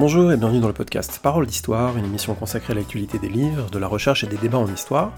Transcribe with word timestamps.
Bonjour 0.00 0.32
et 0.32 0.38
bienvenue 0.38 0.60
dans 0.60 0.66
le 0.66 0.72
podcast 0.72 1.20
Parole 1.22 1.46
d'Histoire, 1.46 1.98
une 1.98 2.06
émission 2.06 2.34
consacrée 2.34 2.72
à 2.72 2.76
l'actualité 2.76 3.18
des 3.18 3.28
livres, 3.28 3.68
de 3.68 3.78
la 3.78 3.86
recherche 3.86 4.24
et 4.24 4.26
des 4.26 4.38
débats 4.38 4.56
en 4.56 4.72
histoire. 4.72 5.12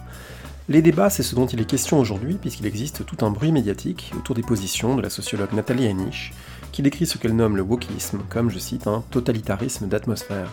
Les 0.69 0.82
débats, 0.82 1.08
c'est 1.08 1.22
ce 1.22 1.37
dont 1.37 1.46
il 1.46 1.60
est 1.60 1.67
question 1.67 2.01
aujourd'hui, 2.01 2.35
puisqu'il 2.35 2.67
existe 2.67 3.06
tout 3.06 3.24
un 3.24 3.31
bruit 3.31 3.53
médiatique 3.53 4.13
autour 4.18 4.35
des 4.35 4.42
positions 4.42 4.96
de 4.96 5.00
la 5.00 5.08
sociologue 5.08 5.53
Nathalie 5.53 5.87
Henich, 5.87 6.32
qui 6.72 6.82
décrit 6.82 7.06
ce 7.06 7.17
qu'elle 7.17 7.37
nomme 7.37 7.56
le 7.56 7.63
wokisme 7.63 8.22
comme, 8.28 8.50
je 8.50 8.58
cite, 8.58 8.88
un 8.88 9.04
totalitarisme 9.13 9.87
d'atmosphère. 9.87 10.50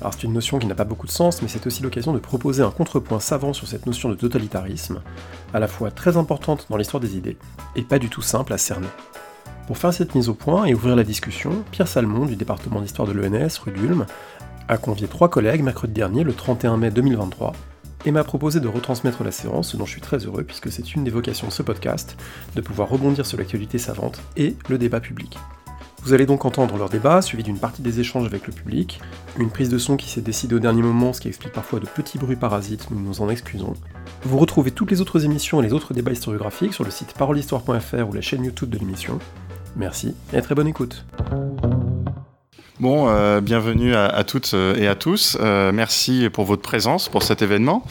Alors 0.00 0.14
c'est 0.14 0.24
une 0.24 0.32
notion 0.32 0.58
qui 0.58 0.66
n'a 0.66 0.74
pas 0.74 0.82
beaucoup 0.82 1.06
de 1.06 1.12
sens, 1.12 1.40
mais 1.40 1.46
c'est 1.46 1.64
aussi 1.64 1.84
l'occasion 1.84 2.12
de 2.12 2.18
proposer 2.18 2.64
un 2.64 2.72
contrepoint 2.72 3.20
savant 3.20 3.52
sur 3.52 3.68
cette 3.68 3.86
notion 3.86 4.08
de 4.08 4.16
totalitarisme, 4.16 5.00
à 5.54 5.60
la 5.60 5.68
fois 5.68 5.92
très 5.92 6.16
importante 6.16 6.66
dans 6.70 6.76
l'histoire 6.76 7.00
des 7.00 7.16
idées, 7.16 7.36
et 7.76 7.82
pas 7.82 8.00
du 8.00 8.08
tout 8.08 8.22
simple 8.22 8.52
à 8.52 8.58
cerner. 8.58 8.88
Pour 9.68 9.76
faire 9.76 9.92
cette 9.92 10.14
mise 10.14 10.30
au 10.30 10.34
point 10.34 10.64
et 10.64 10.72
ouvrir 10.72 10.96
la 10.96 11.04
discussion, 11.04 11.62
Pierre 11.72 11.88
Salmon 11.88 12.24
du 12.24 12.36
département 12.36 12.80
d'histoire 12.80 13.06
de 13.06 13.12
l'ENS, 13.12 13.58
rue 13.62 13.70
d'Ulm, 13.70 14.06
a 14.66 14.78
convié 14.78 15.06
trois 15.08 15.28
collègues 15.28 15.62
mercredi 15.62 15.92
dernier, 15.92 16.24
le 16.24 16.32
31 16.32 16.78
mai 16.78 16.90
2023, 16.90 17.52
et 18.06 18.10
m'a 18.10 18.24
proposé 18.24 18.60
de 18.60 18.66
retransmettre 18.66 19.24
la 19.24 19.30
séance, 19.30 19.72
ce 19.72 19.76
dont 19.76 19.84
je 19.84 19.90
suis 19.90 20.00
très 20.00 20.24
heureux 20.24 20.42
puisque 20.42 20.72
c'est 20.72 20.94
une 20.94 21.04
des 21.04 21.10
vocations 21.10 21.48
de 21.48 21.52
ce 21.52 21.62
podcast, 21.62 22.16
de 22.56 22.62
pouvoir 22.62 22.88
rebondir 22.88 23.26
sur 23.26 23.36
l'actualité 23.36 23.76
savante 23.76 24.22
et 24.38 24.56
le 24.70 24.78
débat 24.78 25.00
public. 25.00 25.36
Vous 26.02 26.14
allez 26.14 26.24
donc 26.24 26.46
entendre 26.46 26.78
leur 26.78 26.88
débat, 26.88 27.20
suivi 27.20 27.42
d'une 27.42 27.58
partie 27.58 27.82
des 27.82 28.00
échanges 28.00 28.24
avec 28.24 28.46
le 28.46 28.54
public, 28.54 29.02
une 29.38 29.50
prise 29.50 29.68
de 29.68 29.76
son 29.76 29.98
qui 29.98 30.08
s'est 30.08 30.22
décidée 30.22 30.54
au 30.54 30.60
dernier 30.60 30.80
moment, 30.80 31.12
ce 31.12 31.20
qui 31.20 31.28
explique 31.28 31.52
parfois 31.52 31.78
de 31.78 31.86
petits 31.86 32.16
bruits 32.16 32.36
parasites, 32.36 32.90
nous 32.90 32.98
nous 32.98 33.20
en 33.20 33.28
excusons. 33.28 33.74
Vous 34.22 34.38
retrouvez 34.38 34.70
toutes 34.70 34.90
les 34.90 35.02
autres 35.02 35.26
émissions 35.26 35.60
et 35.60 35.66
les 35.66 35.74
autres 35.74 35.92
débats 35.92 36.12
historiographiques 36.12 36.72
sur 36.72 36.84
le 36.84 36.90
site 36.90 37.12
parolehistoire.fr 37.12 38.08
ou 38.08 38.14
la 38.14 38.22
chaîne 38.22 38.44
YouTube 38.44 38.70
de 38.70 38.78
l'émission. 38.78 39.18
Merci 39.76 40.14
et 40.32 40.40
très 40.42 40.54
bonne 40.54 40.68
écoute. 40.68 41.04
Bon, 42.80 43.08
euh, 43.08 43.40
bienvenue 43.40 43.96
à, 43.96 44.22
toutes 44.22 44.54
euh, 44.54 44.76
et 44.76 44.86
à 44.86 44.94
tous. 44.94 45.36
Euh, 45.40 45.72
merci 45.72 46.28
pour 46.32 46.44
votre 46.44 46.62
présence 46.62 47.08
pour 47.08 47.24
cet 47.24 47.42
événement. 47.42 47.84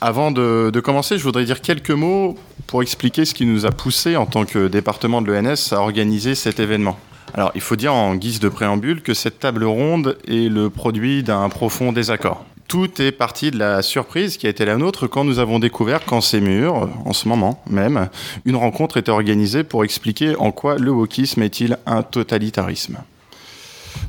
Avant 0.00 0.30
de, 0.30 0.80
commencer, 0.80 1.18
je 1.18 1.24
voudrais 1.24 1.44
dire 1.44 1.60
quelques 1.60 1.90
mots 1.90 2.36
pour 2.68 2.82
expliquer 2.82 3.24
ce 3.24 3.34
qui 3.34 3.46
nous 3.46 3.66
a 3.66 3.72
poussé 3.72 4.14
en 4.14 4.26
tant 4.26 4.44
que 4.44 4.68
département 4.68 5.22
de 5.22 5.32
l'ENS 5.32 5.72
à 5.72 5.80
organiser 5.80 6.36
cet 6.36 6.60
événement. 6.60 6.98
Alors, 7.34 7.50
il 7.56 7.60
faut 7.60 7.74
dire 7.74 7.94
en 7.94 8.14
guise 8.14 8.38
de 8.38 8.48
préambule 8.48 9.02
que 9.02 9.14
cette 9.14 9.40
table 9.40 9.64
ronde 9.64 10.16
est 10.28 10.48
le 10.48 10.70
produit 10.70 11.24
d'un 11.24 11.48
profond 11.48 11.92
désaccord 11.92 12.44
tout 12.68 13.00
est 13.00 13.12
parti 13.12 13.50
de 13.50 13.58
la 13.58 13.82
surprise 13.82 14.36
qui 14.36 14.46
a 14.46 14.50
été 14.50 14.64
la 14.64 14.76
nôtre 14.76 15.06
quand 15.06 15.24
nous 15.24 15.38
avons 15.38 15.58
découvert 15.58 16.04
qu'en 16.04 16.20
ces 16.20 16.40
murs, 16.40 16.88
en 17.04 17.12
ce 17.12 17.28
moment 17.28 17.62
même, 17.68 18.08
une 18.44 18.56
rencontre 18.56 18.96
était 18.96 19.10
organisée 19.10 19.64
pour 19.64 19.84
expliquer 19.84 20.36
en 20.36 20.50
quoi 20.50 20.76
le 20.76 20.90
wokisme 20.90 21.42
est-il 21.42 21.78
un 21.86 22.02
totalitarisme. 22.02 22.98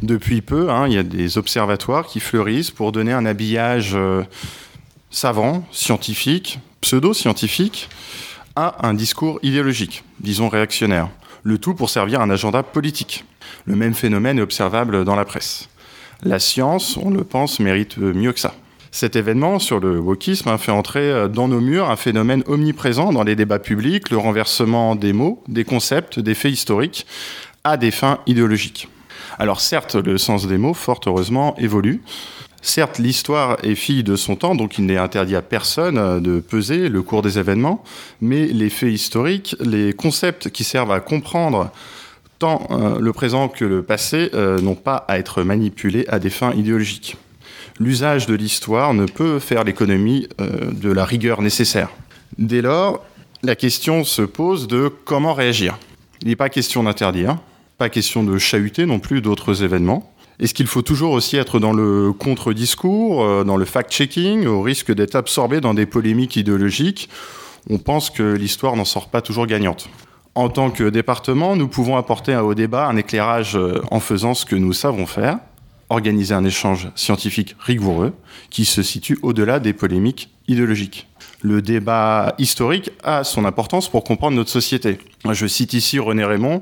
Depuis 0.01 0.41
peu, 0.41 0.69
hein, 0.69 0.87
il 0.87 0.93
y 0.93 0.97
a 0.97 1.03
des 1.03 1.37
observatoires 1.37 2.05
qui 2.07 2.19
fleurissent 2.19 2.71
pour 2.71 2.91
donner 2.91 3.13
un 3.13 3.25
habillage 3.25 3.93
euh, 3.95 4.23
savant, 5.09 5.65
scientifique, 5.71 6.59
pseudo-scientifique, 6.81 7.89
à 8.55 8.87
un 8.87 8.93
discours 8.93 9.39
idéologique, 9.43 10.03
disons 10.19 10.49
réactionnaire. 10.49 11.09
Le 11.43 11.57
tout 11.57 11.75
pour 11.75 11.89
servir 11.89 12.21
un 12.21 12.29
agenda 12.29 12.63
politique. 12.63 13.23
Le 13.65 13.75
même 13.75 13.93
phénomène 13.93 14.39
est 14.39 14.41
observable 14.41 15.05
dans 15.05 15.15
la 15.15 15.25
presse. 15.25 15.69
La 16.23 16.39
science, 16.39 16.97
on 16.97 17.09
le 17.09 17.23
pense, 17.23 17.59
mérite 17.59 17.97
mieux 17.97 18.33
que 18.33 18.39
ça. 18.39 18.55
Cet 18.91 19.15
événement 19.15 19.59
sur 19.59 19.79
le 19.79 19.99
wokisme 19.99 20.49
a 20.49 20.57
fait 20.57 20.71
entrer 20.71 21.29
dans 21.29 21.47
nos 21.47 21.61
murs 21.61 21.91
un 21.91 21.95
phénomène 21.95 22.43
omniprésent 22.47 23.13
dans 23.13 23.23
les 23.23 23.35
débats 23.35 23.59
publics, 23.59 24.09
le 24.09 24.17
renversement 24.17 24.95
des 24.95 25.13
mots, 25.13 25.43
des 25.47 25.63
concepts, 25.63 26.19
des 26.19 26.33
faits 26.33 26.53
historiques 26.53 27.05
à 27.63 27.77
des 27.77 27.91
fins 27.91 28.19
idéologiques. 28.25 28.87
Alors 29.37 29.61
certes, 29.61 29.95
le 29.95 30.17
sens 30.17 30.47
des 30.47 30.57
mots, 30.57 30.73
fort 30.73 31.01
heureusement, 31.05 31.55
évolue. 31.57 32.01
Certes, 32.63 32.97
l'histoire 32.97 33.57
est 33.61 33.75
fille 33.75 34.03
de 34.03 34.15
son 34.15 34.35
temps, 34.35 34.55
donc 34.55 34.79
il 34.79 34.85
n'est 34.85 34.97
interdit 34.97 35.35
à 35.35 35.43
personne 35.43 36.19
de 36.19 36.39
peser 36.39 36.89
le 36.89 37.03
cours 37.03 37.21
des 37.21 37.37
événements, 37.37 37.83
mais 38.19 38.47
les 38.47 38.71
faits 38.71 38.91
historiques, 38.91 39.55
les 39.59 39.93
concepts 39.93 40.49
qui 40.49 40.63
servent 40.63 40.91
à 40.91 40.99
comprendre 40.99 41.71
tant 42.39 42.67
euh, 42.71 42.99
le 42.99 43.13
présent 43.13 43.47
que 43.47 43.65
le 43.65 43.83
passé 43.83 44.29
euh, 44.33 44.59
n'ont 44.59 44.75
pas 44.75 45.05
à 45.07 45.17
être 45.17 45.43
manipulés 45.43 46.05
à 46.07 46.19
des 46.19 46.29
fins 46.29 46.53
idéologiques. 46.53 47.17
L'usage 47.79 48.25
de 48.25 48.35
l'histoire 48.35 48.93
ne 48.93 49.05
peut 49.05 49.39
faire 49.39 49.63
l'économie 49.63 50.27
euh, 50.41 50.71
de 50.71 50.91
la 50.91 51.05
rigueur 51.05 51.41
nécessaire. 51.41 51.89
Dès 52.37 52.61
lors, 52.61 53.05
la 53.43 53.55
question 53.55 54.03
se 54.03 54.21
pose 54.21 54.67
de 54.67 54.91
comment 55.05 55.33
réagir. 55.33 55.77
Il 56.21 56.27
n'est 56.27 56.35
pas 56.35 56.49
question 56.49 56.83
d'interdire, 56.83 57.37
pas 57.77 57.89
question 57.89 58.23
de 58.23 58.37
chahuter 58.37 58.85
non 58.85 58.99
plus 58.99 59.21
d'autres 59.21 59.63
événements. 59.63 60.11
Est-ce 60.39 60.53
qu'il 60.53 60.67
faut 60.67 60.81
toujours 60.81 61.13
aussi 61.13 61.37
être 61.37 61.59
dans 61.59 61.73
le 61.73 62.13
contre-discours, 62.13 63.43
dans 63.43 63.57
le 63.57 63.65
fact-checking, 63.65 64.45
au 64.45 64.61
risque 64.61 64.93
d'être 64.93 65.15
absorbé 65.15 65.61
dans 65.61 65.73
des 65.73 65.87
polémiques 65.87 66.35
idéologiques? 66.35 67.09
On 67.69 67.79
pense 67.79 68.11
que 68.11 68.35
l'histoire 68.35 68.75
n'en 68.75 68.85
sort 68.85 69.09
pas 69.09 69.21
toujours 69.21 69.47
gagnante 69.47 69.89
en 70.37 70.49
tant 70.49 70.69
que 70.69 70.83
département, 70.83 71.55
nous 71.55 71.67
pouvons 71.67 71.97
apporter 71.97 72.35
au 72.35 72.53
débat 72.53 72.85
un 72.85 72.95
éclairage 72.95 73.57
euh, 73.57 73.81
en 73.89 73.99
faisant 73.99 74.35
ce 74.35 74.45
que 74.45 74.55
nous 74.55 74.71
savons 74.71 75.07
faire, 75.07 75.39
organiser 75.89 76.35
un 76.35 76.43
échange 76.43 76.89
scientifique 76.93 77.55
rigoureux 77.57 78.13
qui 78.51 78.63
se 78.63 78.83
situe 78.83 79.17
au-delà 79.23 79.59
des 79.59 79.73
polémiques 79.73 80.29
idéologiques. 80.47 81.07
Le 81.41 81.63
débat 81.63 82.35
historique 82.37 82.91
a 83.03 83.23
son 83.23 83.45
importance 83.45 83.89
pour 83.89 84.03
comprendre 84.03 84.37
notre 84.37 84.51
société. 84.51 84.99
Je 85.27 85.47
cite 85.47 85.73
ici 85.73 85.97
René 85.97 86.23
Raymond 86.23 86.61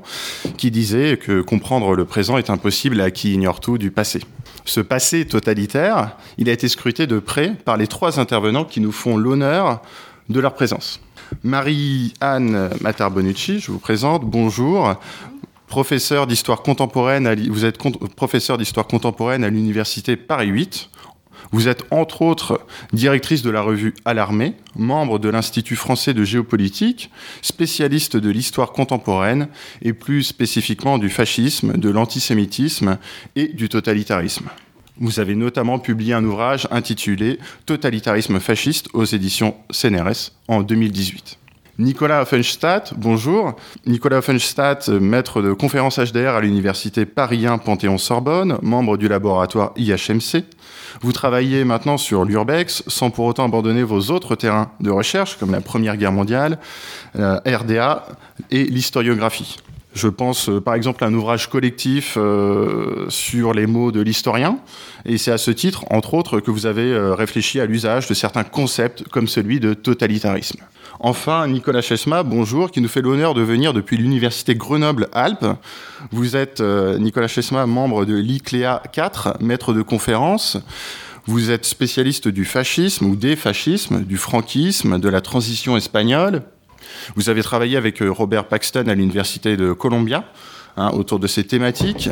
qui 0.56 0.70
disait 0.70 1.18
que 1.18 1.42
comprendre 1.42 1.94
le 1.94 2.06
présent 2.06 2.38
est 2.38 2.48
impossible 2.48 2.98
à 3.02 3.10
qui 3.10 3.34
ignore 3.34 3.60
tout 3.60 3.76
du 3.76 3.90
passé. 3.90 4.20
Ce 4.64 4.80
passé 4.80 5.26
totalitaire, 5.26 6.16
il 6.38 6.48
a 6.48 6.52
été 6.52 6.68
scruté 6.68 7.06
de 7.06 7.18
près 7.18 7.54
par 7.66 7.76
les 7.76 7.88
trois 7.88 8.18
intervenants 8.20 8.64
qui 8.64 8.80
nous 8.80 8.92
font 8.92 9.18
l'honneur 9.18 9.82
de 10.30 10.40
leur 10.40 10.54
présence. 10.54 11.00
Marie-Anne 11.42 12.70
Matar-Bonucci, 12.80 13.60
je 13.60 13.70
vous 13.70 13.78
présente. 13.78 14.24
Bonjour. 14.24 14.94
Professeur 15.66 16.26
d'histoire 16.26 16.62
contemporaine, 16.62 17.34
vous 17.48 17.64
êtes 17.64 17.78
professeur 18.14 18.56
d'histoire 18.58 18.86
contemporaine 18.86 19.42
à 19.42 19.50
l'université 19.50 20.16
Paris 20.16 20.48
8. 20.48 20.90
Vous 21.52 21.68
êtes 21.68 21.84
entre 21.90 22.22
autres 22.22 22.60
directrice 22.92 23.42
de 23.42 23.50
la 23.50 23.62
revue 23.62 23.94
Alarmée, 24.04 24.54
membre 24.74 25.18
de 25.18 25.28
l'Institut 25.28 25.76
français 25.76 26.14
de 26.14 26.24
géopolitique, 26.24 27.10
spécialiste 27.42 28.16
de 28.16 28.30
l'histoire 28.30 28.72
contemporaine 28.72 29.48
et 29.82 29.92
plus 29.92 30.22
spécifiquement 30.22 30.98
du 30.98 31.08
fascisme, 31.08 31.76
de 31.76 31.90
l'antisémitisme 31.90 32.98
et 33.36 33.48
du 33.48 33.68
totalitarisme. 33.68 34.48
Vous 34.98 35.20
avez 35.20 35.34
notamment 35.34 35.78
publié 35.78 36.14
un 36.14 36.24
ouvrage 36.24 36.66
intitulé 36.70 37.38
Totalitarisme 37.66 38.40
fasciste 38.40 38.88
aux 38.94 39.04
éditions 39.04 39.54
CNRS 39.70 40.32
en 40.48 40.62
2018. 40.62 41.38
Nicolas 41.78 42.22
Offenstadt, 42.22 42.94
bonjour. 42.96 43.54
Nicolas 43.84 44.18
Offenstadt, 44.18 44.88
maître 44.88 45.42
de 45.42 45.52
conférence 45.52 45.98
HDR 45.98 46.30
à 46.30 46.40
l'université 46.40 47.04
Paris 47.04 47.46
1 47.46 47.58
Panthéon-Sorbonne, 47.58 48.58
membre 48.62 48.96
du 48.96 49.08
laboratoire 49.08 49.72
IHMC. 49.76 50.44
Vous 51.02 51.12
travaillez 51.12 51.64
maintenant 51.64 51.98
sur 51.98 52.24
l'urbex 52.24 52.82
sans 52.86 53.10
pour 53.10 53.26
autant 53.26 53.44
abandonner 53.44 53.82
vos 53.82 54.10
autres 54.10 54.36
terrains 54.36 54.72
de 54.80 54.90
recherche 54.90 55.36
comme 55.36 55.52
la 55.52 55.60
Première 55.60 55.98
Guerre 55.98 56.12
mondiale, 56.12 56.58
euh, 57.16 57.38
RDA 57.44 58.06
et 58.50 58.64
l'historiographie. 58.64 59.58
Je 59.96 60.08
pense 60.08 60.50
euh, 60.50 60.60
par 60.60 60.74
exemple 60.74 61.02
à 61.02 61.06
un 61.06 61.14
ouvrage 61.14 61.48
collectif 61.48 62.18
euh, 62.18 63.06
sur 63.08 63.54
les 63.54 63.66
mots 63.66 63.92
de 63.92 64.02
l'historien. 64.02 64.58
Et 65.06 65.16
c'est 65.16 65.32
à 65.32 65.38
ce 65.38 65.50
titre, 65.50 65.86
entre 65.90 66.12
autres, 66.12 66.38
que 66.40 66.50
vous 66.50 66.66
avez 66.66 66.92
euh, 66.92 67.14
réfléchi 67.14 67.60
à 67.60 67.66
l'usage 67.66 68.06
de 68.06 68.12
certains 68.12 68.44
concepts 68.44 69.04
comme 69.08 69.26
celui 69.26 69.58
de 69.58 69.72
totalitarisme. 69.72 70.60
Enfin, 71.00 71.48
Nicolas 71.48 71.80
Chesma, 71.80 72.24
bonjour, 72.24 72.70
qui 72.70 72.82
nous 72.82 72.88
fait 72.88 73.00
l'honneur 73.00 73.32
de 73.32 73.40
venir 73.40 73.72
depuis 73.72 73.96
l'université 73.96 74.54
Grenoble-Alpes. 74.54 75.46
Vous 76.10 76.36
êtes, 76.36 76.60
Nicolas 76.60 77.28
Chesma, 77.28 77.66
membre 77.66 78.04
de 78.04 78.14
l'ICLEA 78.14 78.82
4, 78.92 79.38
maître 79.40 79.72
de 79.72 79.82
conférence. 79.82 80.58
Vous 81.26 81.50
êtes 81.50 81.64
spécialiste 81.66 82.28
du 82.28 82.44
fascisme 82.44 83.06
ou 83.06 83.16
des 83.16 83.36
fascismes, 83.36 84.04
du 84.04 84.16
franquisme, 84.16 84.98
de 84.98 85.08
la 85.08 85.20
transition 85.20 85.76
espagnole, 85.76 86.42
vous 87.14 87.28
avez 87.28 87.42
travaillé 87.42 87.76
avec 87.76 88.02
euh, 88.02 88.10
Robert 88.10 88.44
Paxton 88.44 88.86
à 88.88 88.94
l'Université 88.94 89.56
de 89.56 89.72
Columbia. 89.72 90.24
Hein, 90.78 90.90
autour 90.92 91.18
de 91.18 91.26
ces 91.26 91.42
thématiques. 91.44 92.10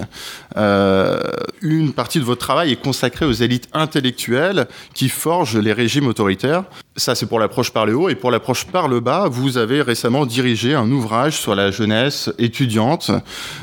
Euh, 0.56 1.20
une 1.60 1.92
partie 1.92 2.18
de 2.18 2.24
votre 2.24 2.40
travail 2.40 2.72
est 2.72 2.82
consacrée 2.82 3.26
aux 3.26 3.32
élites 3.32 3.68
intellectuelles 3.74 4.68
qui 4.94 5.10
forgent 5.10 5.58
les 5.58 5.74
régimes 5.74 6.06
autoritaires. 6.06 6.64
Ça, 6.96 7.14
c'est 7.14 7.26
pour 7.26 7.38
l'approche 7.38 7.72
par 7.72 7.84
le 7.84 7.94
haut. 7.94 8.08
Et 8.08 8.14
pour 8.14 8.30
l'approche 8.30 8.64
par 8.64 8.88
le 8.88 9.00
bas, 9.00 9.28
vous 9.28 9.58
avez 9.58 9.82
récemment 9.82 10.24
dirigé 10.24 10.74
un 10.74 10.90
ouvrage 10.90 11.38
sur 11.38 11.54
la 11.54 11.70
jeunesse 11.70 12.32
étudiante 12.38 13.10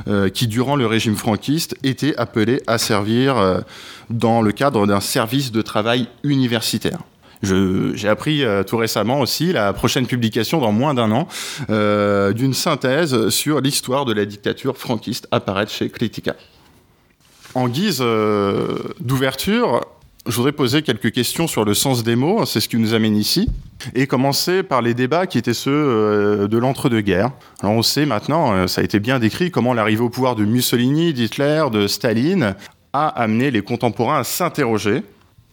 euh, 0.08 0.30
qui, 0.30 0.46
durant 0.46 0.76
le 0.76 0.86
régime 0.86 1.16
franquiste, 1.16 1.76
était 1.82 2.16
appelée 2.18 2.62
à 2.68 2.78
servir 2.78 3.64
dans 4.12 4.44
le 4.44 4.52
cadre 4.52 4.86
d'un 4.86 5.00
service 5.00 5.52
de 5.52 5.64
travail 5.64 6.10
universitaire. 6.24 7.00
J'ai 7.44 8.08
appris 8.08 8.44
euh, 8.44 8.64
tout 8.64 8.78
récemment 8.78 9.20
aussi 9.20 9.52
la 9.52 9.74
prochaine 9.74 10.06
publication 10.06 10.60
dans 10.60 10.72
moins 10.72 10.94
d'un 10.94 11.12
an 11.12 11.28
euh, 11.70 12.34
d'une 12.34 12.54
synthèse 12.54 13.30
sur 13.30 13.62
l'histoire 13.62 14.06
de 14.06 14.14
la 14.14 14.26
dictature 14.26 14.78
franquiste 14.78 15.28
apparaître 15.32 15.72
chez 15.72 15.90
Critica. 15.90 16.36
En 17.54 17.68
guise 17.68 18.04
d'ouverture, 19.02 19.82
je 20.28 20.36
voudrais 20.36 20.52
poser 20.52 20.84
quelques 20.84 21.12
questions 21.12 21.48
sur 21.48 21.66
le 21.66 21.74
sens 21.74 22.04
des 22.04 22.16
mots, 22.16 22.46
c'est 22.46 22.60
ce 22.60 22.70
qui 22.70 22.78
nous 22.78 22.94
amène 22.94 23.18
ici, 23.18 23.50
et 23.96 24.06
commencer 24.06 24.62
par 24.62 24.84
les 24.84 24.94
débats 24.94 25.26
qui 25.26 25.40
étaient 25.40 25.54
ceux 25.54 25.72
euh, 25.72 26.48
de 26.48 26.58
l'entre-deux-guerres. 26.60 27.32
Alors 27.62 27.74
on 27.74 27.82
sait 27.82 28.06
maintenant, 28.06 28.54
euh, 28.54 28.68
ça 28.68 28.82
a 28.82 28.84
été 28.84 29.00
bien 29.00 29.18
décrit, 29.18 29.50
comment 29.50 29.74
l'arrivée 29.74 30.04
au 30.04 30.10
pouvoir 30.10 30.36
de 30.36 30.46
Mussolini, 30.46 31.14
d'Hitler, 31.14 31.66
de 31.72 31.88
Staline 31.88 32.56
a 32.94 33.08
amené 33.08 33.50
les 33.50 33.64
contemporains 33.64 34.20
à 34.20 34.24
s'interroger, 34.24 35.02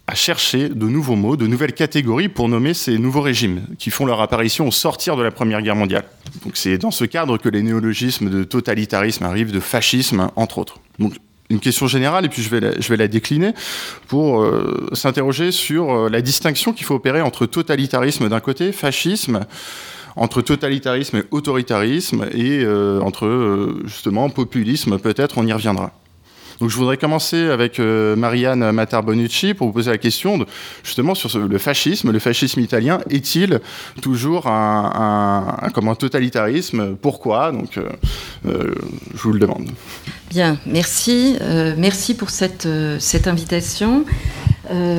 à 0.09 0.15
chercher 0.15 0.71
de 0.71 0.87
nouveaux 0.87 1.17
mots, 1.17 1.37
de 1.37 1.47
nouvelles 1.47 1.75
catégories 1.75 2.31
pour 2.31 2.49
nommer 2.49 2.73
ces 2.73 2.99
nouveaux 2.99 3.21
régimes 3.21 3.67
qui 3.79 3.91
font 3.91 4.07
leur 4.07 4.23
apparition 4.23 4.67
au 4.67 4.71
sortir 4.71 5.17
de 5.17 5.23
la 5.23 5.31
Première 5.31 5.61
Guerre 5.61 5.77
mondiale. 5.77 6.05
Donc 6.45 6.57
c'est 6.57 6.79
dans 6.79 6.91
ce 6.91 7.05
cadre 7.05 7.37
que 7.37 7.51
les 7.51 7.63
néologismes 7.63 8.31
de 8.31 8.43
totalitarisme 8.43 9.25
arrivent, 9.25 9.53
de 9.53 9.61
fascisme, 9.61 10.31
entre 10.35 10.57
autres. 10.59 10.81
Donc 10.99 11.13
une 11.51 11.61
question 11.61 11.87
générale 11.87 12.25
et 12.25 12.31
puis 12.31 12.43
je 12.43 12.49
vais 12.49 12.61
la, 12.61 12.81
je 12.81 12.89
vais 12.89 12.97
la 12.97 13.07
décliner 13.07 13.53
pour 14.07 14.41
euh, 14.41 14.89
s'interroger 14.95 15.53
sur 15.53 15.93
euh, 15.93 16.09
la 16.09 16.23
distinction 16.23 16.73
qu'il 16.73 16.87
faut 16.87 16.95
opérer 16.95 17.21
entre 17.21 17.45
totalitarisme 17.45 18.31
d'un 18.31 18.41
côté, 18.41 18.73
fascisme, 18.73 19.41
entre 20.17 20.41
totalitarisme 20.41 21.19
et 21.19 21.25
autoritarisme 21.31 22.27
et 22.33 22.61
euh, 22.63 23.01
entre 23.01 23.77
justement 23.85 24.31
populisme 24.31 24.99
peut-être, 24.99 25.37
on 25.37 25.47
y 25.47 25.53
reviendra. 25.53 25.93
Donc 26.61 26.71
je 26.71 26.77
voudrais 26.77 26.97
commencer 26.97 27.49
avec 27.49 27.79
euh, 27.79 28.17
Marianne 28.17 28.73
Matar-Bonucci 28.73 29.55
pour 29.55 29.69
vous 29.69 29.73
poser 29.73 29.91
la 29.91 29.99
question 29.99 30.45
justement 30.83 31.15
sur 31.15 31.39
le 31.39 31.59
fascisme. 31.59 32.11
Le 32.11 32.19
fascisme 32.19 32.61
italien 32.61 32.99
est-il 33.11 33.61
toujours 34.03 34.49
un, 34.49 35.57
comme 35.73 35.89
un 35.89 35.95
totalitarisme? 35.95 36.97
Pourquoi? 37.01 37.53
Donc 37.53 37.79
euh, 37.79 37.89
euh, 38.47 38.75
je 39.15 39.23
vous 39.23 39.33
le 39.33 39.39
demande. 39.39 39.69
Bien, 40.31 40.59
merci. 40.67 41.39
merci 41.79 42.15
pour 42.15 42.31
cette, 42.31 42.69
cette 42.99 43.29
invitation. 43.29 44.05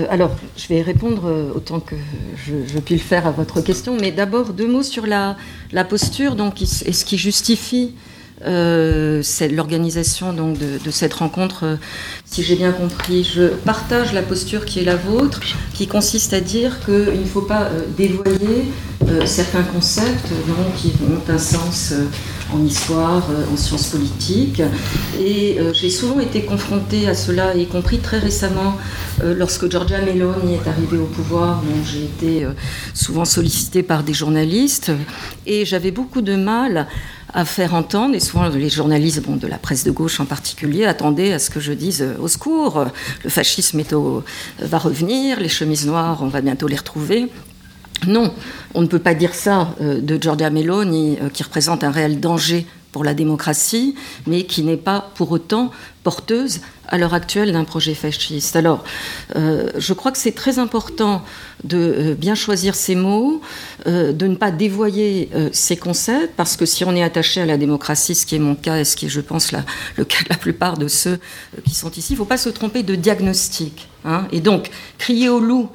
alors, 0.10 0.36
je 0.58 0.68
vais 0.70 0.82
répondre 0.82 1.52
autant 1.56 1.80
que 1.80 1.96
je, 2.36 2.54
je, 2.68 2.80
puis 2.80 2.96
le 2.96 3.02
faire 3.02 3.28
à 3.28 3.32
votre 3.32 3.62
question, 3.62 3.96
mais 4.00 4.12
d'abord 4.12 4.54
deux 4.54 4.68
mots 4.68 4.82
sur 4.82 5.06
la, 5.06 5.38
la 5.72 5.84
posture 5.84 6.36
donc, 6.36 6.64
et 6.64 6.66
ce 6.66 7.06
qui 7.06 7.18
justifie 7.20 7.94
euh, 8.46 9.22
l'organisation 9.52 10.34
donc 10.34 10.58
de, 10.58 10.92
cette 10.92 11.14
rencontre. 11.14 11.64
Euh, 11.64 11.76
si 12.26 12.44
j'ai 12.44 12.56
bien 12.56 12.72
compris, 12.72 13.24
je 13.24 13.48
partage 13.48 14.14
la 14.14 14.22
posture 14.22 14.66
qui 14.66 14.80
est 14.80 14.84
la 14.84 14.96
vôtre, 14.96 15.42
qui 15.74 15.88
consiste 15.88 16.34
à 16.34 16.40
dire 16.40 16.80
qu'il 16.86 17.20
ne 17.20 17.26
faut 17.26 17.42
pas 17.42 17.64
euh, 17.64 17.82
dévoyer 17.98 18.66
certains 19.26 19.64
concepts 19.64 20.30
qui 20.78 20.92
ont 21.02 21.34
un 21.34 21.38
sens 21.40 21.94
en 22.54 22.64
histoire, 22.64 23.28
en 23.52 23.58
sciences 23.58 23.88
politiques. 23.88 24.62
Et 25.20 25.58
j'ai 25.74 25.90
souvent 25.90 26.20
été 26.20 26.44
confrontée 26.44 27.08
à 27.08 27.16
cela, 27.16 27.56
y 27.56 27.66
compris 27.66 27.98
très 28.00 28.20
récemment 28.20 28.78
lorsque 29.24 29.68
Giorgia 29.72 30.02
Meloni 30.02 30.56
est 30.56 30.68
arrivée 30.68 30.98
au 30.98 31.06
pouvoir. 31.06 31.64
J'ai 31.92 32.04
été 32.04 32.48
souvent 32.94 33.26
sollicitée 33.26 33.82
par 33.82 34.04
des 34.04 34.14
journalistes 34.14 34.92
et 35.48 35.66
j'avais 35.66 35.92
beaucoup 35.92 36.22
de 36.22 36.36
mal 36.36 36.88
à 37.34 37.46
faire 37.46 37.74
entendre, 37.74 38.16
et 38.16 38.20
souvent 38.20 38.50
les 38.50 38.70
journalistes 38.70 39.22
bon, 39.22 39.36
de 39.36 39.48
la 39.48 39.58
presse 39.58 39.84
de 39.84 39.92
gauche 39.92 40.20
en 40.20 40.26
particulier 40.26 40.86
attendaient 40.86 41.34
à 41.34 41.40
ce 41.40 41.50
que 41.50 41.60
je 41.60 41.74
dise 41.74 42.02
euh, 42.02 42.16
au 42.20 42.28
secours, 42.28 42.86
le 43.24 43.30
fascisme 43.30 43.80
est 43.80 43.94
au, 43.94 44.18
euh, 44.18 44.66
va 44.66 44.78
revenir, 44.78 45.40
les 45.40 45.50
chemises 45.50 45.86
noires, 45.86 46.20
on 46.22 46.28
va 46.28 46.42
bientôt 46.42 46.68
les 46.68 46.78
retrouver. 46.78 47.28
Non, 48.08 48.34
on 48.74 48.82
ne 48.82 48.88
peut 48.88 49.00
pas 49.00 49.14
dire 49.14 49.36
ça 49.36 49.76
euh, 49.82 50.02
de 50.02 50.22
Giorgia 50.22 50.50
Meloni, 50.50 51.18
qui 51.34 51.44
représente 51.44 51.84
un 51.84 51.92
réel 51.92 52.20
danger 52.20 52.66
pour 52.92 53.04
la 53.04 53.14
démocratie, 53.14 53.96
mais 54.26 54.44
qui 54.44 54.64
n'est 54.64 54.78
pas 54.78 55.12
pour 55.16 55.32
autant 55.32 55.72
porteuse 56.10 56.62
à 56.88 56.98
l'heure 56.98 57.14
actuelle 57.14 57.52
d'un 57.52 57.66
projet 57.66 57.94
fasciste. 57.94 58.56
Alors, 58.56 58.84
euh, 59.36 59.70
je 59.78 59.94
crois 59.94 60.12
que 60.12 60.18
c'est 60.18 60.32
très 60.32 60.58
important 60.58 61.22
de 61.64 61.78
euh, 61.78 62.16
bien 62.16 62.34
choisir 62.34 62.74
ces 62.74 62.96
mots, 62.96 63.42
euh, 63.86 64.12
de 64.12 64.26
ne 64.26 64.36
pas 64.36 64.50
dévoyer 64.50 65.30
ces 65.52 65.78
concepts, 65.78 66.34
parce 66.36 66.58
que 66.58 66.66
si 66.66 66.84
on 66.84 66.96
est 66.96 67.04
attaché 67.04 67.42
à 67.42 67.46
la 67.46 67.58
démocratie, 67.58 68.16
ce 68.16 68.26
qui 68.26 68.36
est 68.36 68.40
mon 68.40 68.56
cas 68.56 68.80
et 68.80 68.86
ce 68.86 68.96
qui 68.96 69.06
est, 69.06 69.10
je 69.10 69.22
pense, 69.22 69.52
le 69.52 70.04
cas 70.04 70.24
de 70.24 70.30
la 70.30 70.38
plupart 70.38 70.78
de 70.80 70.88
ceux 70.88 71.20
qui 71.64 71.76
sont 71.76 71.92
ici, 71.92 72.14
il 72.14 72.16
ne 72.16 72.18
faut 72.18 72.26
pas 72.26 72.38
se 72.38 72.50
tromper 72.50 72.82
de 72.82 72.96
diagnostic. 72.96 73.88
Hein. 74.06 74.26
et 74.32 74.40
donc, 74.40 74.72
crier 74.98 75.30
au 75.30 75.40
loup 75.40 75.70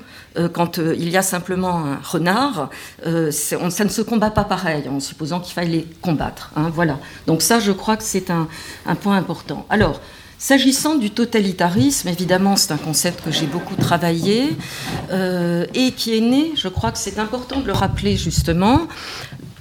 quand 0.52 0.78
il 0.78 1.10
y 1.10 1.16
a 1.16 1.22
simplement 1.22 1.84
un 1.84 2.00
renard, 2.02 2.70
ça 3.04 3.84
ne 3.84 3.88
se 3.98 4.02
combat 4.02 4.31
pas 4.31 4.42
pareil, 4.42 4.88
en 4.88 4.98
supposant 4.98 5.38
qu'il 5.38 5.54
faille 5.54 5.70
les 5.70 5.86
combattre. 6.02 6.50
Hein, 6.56 6.72
voilà. 6.75 6.98
Donc 7.28 7.40
ça, 7.40 7.60
je 7.60 7.70
crois 7.70 7.96
que 7.96 8.02
c'est 8.02 8.31
un, 8.31 8.48
un, 8.86 8.96
point 8.96 9.16
important. 9.16 9.64
Alors, 9.70 10.00
S'agissant 10.46 10.96
du 10.96 11.11
totalitarisme, 11.11 12.06
évidemment, 12.08 12.56
c'est 12.56 12.70
un 12.70 12.76
concept 12.76 13.25
que 13.25 13.31
j'ai 13.31 13.46
beaucoup 13.46 13.76
travaillé 13.76 14.55
euh, 15.11 15.64
et 15.73 15.93
qui 15.93 16.14
est 16.14 16.20
né, 16.20 16.52
je 16.55 16.69
crois 16.69 16.93
que 16.93 16.99
c'est 16.99 17.19
important 17.19 17.61
de 17.61 17.67
le 17.67 17.73
rappeler 17.73 18.19
justement, 18.19 18.87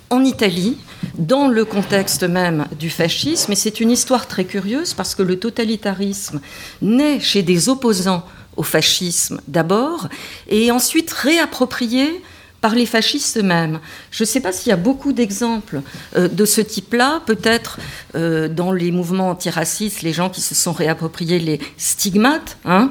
en 0.10 0.26
Italie, 0.26 0.76
dans 1.18 1.48
le 1.48 1.64
contexte 1.64 2.24
même 2.24 2.66
du 2.78 2.90
fascisme. 2.90 3.54
Et 3.54 3.56
c'est 3.56 3.80
une 3.80 3.92
histoire 3.92 4.28
très 4.28 4.44
curieuse 4.44 4.94
parce 4.94 5.16
que 5.16 5.24
le 5.24 5.40
totalitarisme 5.40 6.42
naît 6.82 7.22
chez 7.22 7.44
des 7.44 7.70
opposants 7.70 8.26
au 8.58 8.64
fascisme 8.64 9.40
d'abord 9.48 10.10
et 10.50 10.70
ensuite 10.70 11.14
réapproprié 11.14 12.22
par 12.64 12.76
les 12.76 12.86
fascistes 12.86 13.36
eux-mêmes. 13.36 13.82
Je 14.10 14.24
ne 14.24 14.26
sais 14.26 14.40
pas 14.40 14.54
s'il 14.54 14.70
y 14.70 14.72
a 14.72 14.78
beaucoup 14.78 15.12
d'exemples 15.12 15.82
euh, 16.16 16.30
de 16.30 16.46
ce 16.46 16.62
type-là, 16.62 17.22
peut-être 17.26 17.78
euh, 18.16 18.48
dans 18.48 18.72
les 18.72 18.90
mouvements 18.90 19.32
antiracistes, 19.32 20.02
les 20.02 20.14
gens 20.14 20.30
qui 20.30 20.40
se 20.40 20.56
sont 20.56 20.72
réappropriés 20.72 21.40
les 21.40 21.60
stigmates, 21.76 22.58
hein. 22.64 22.90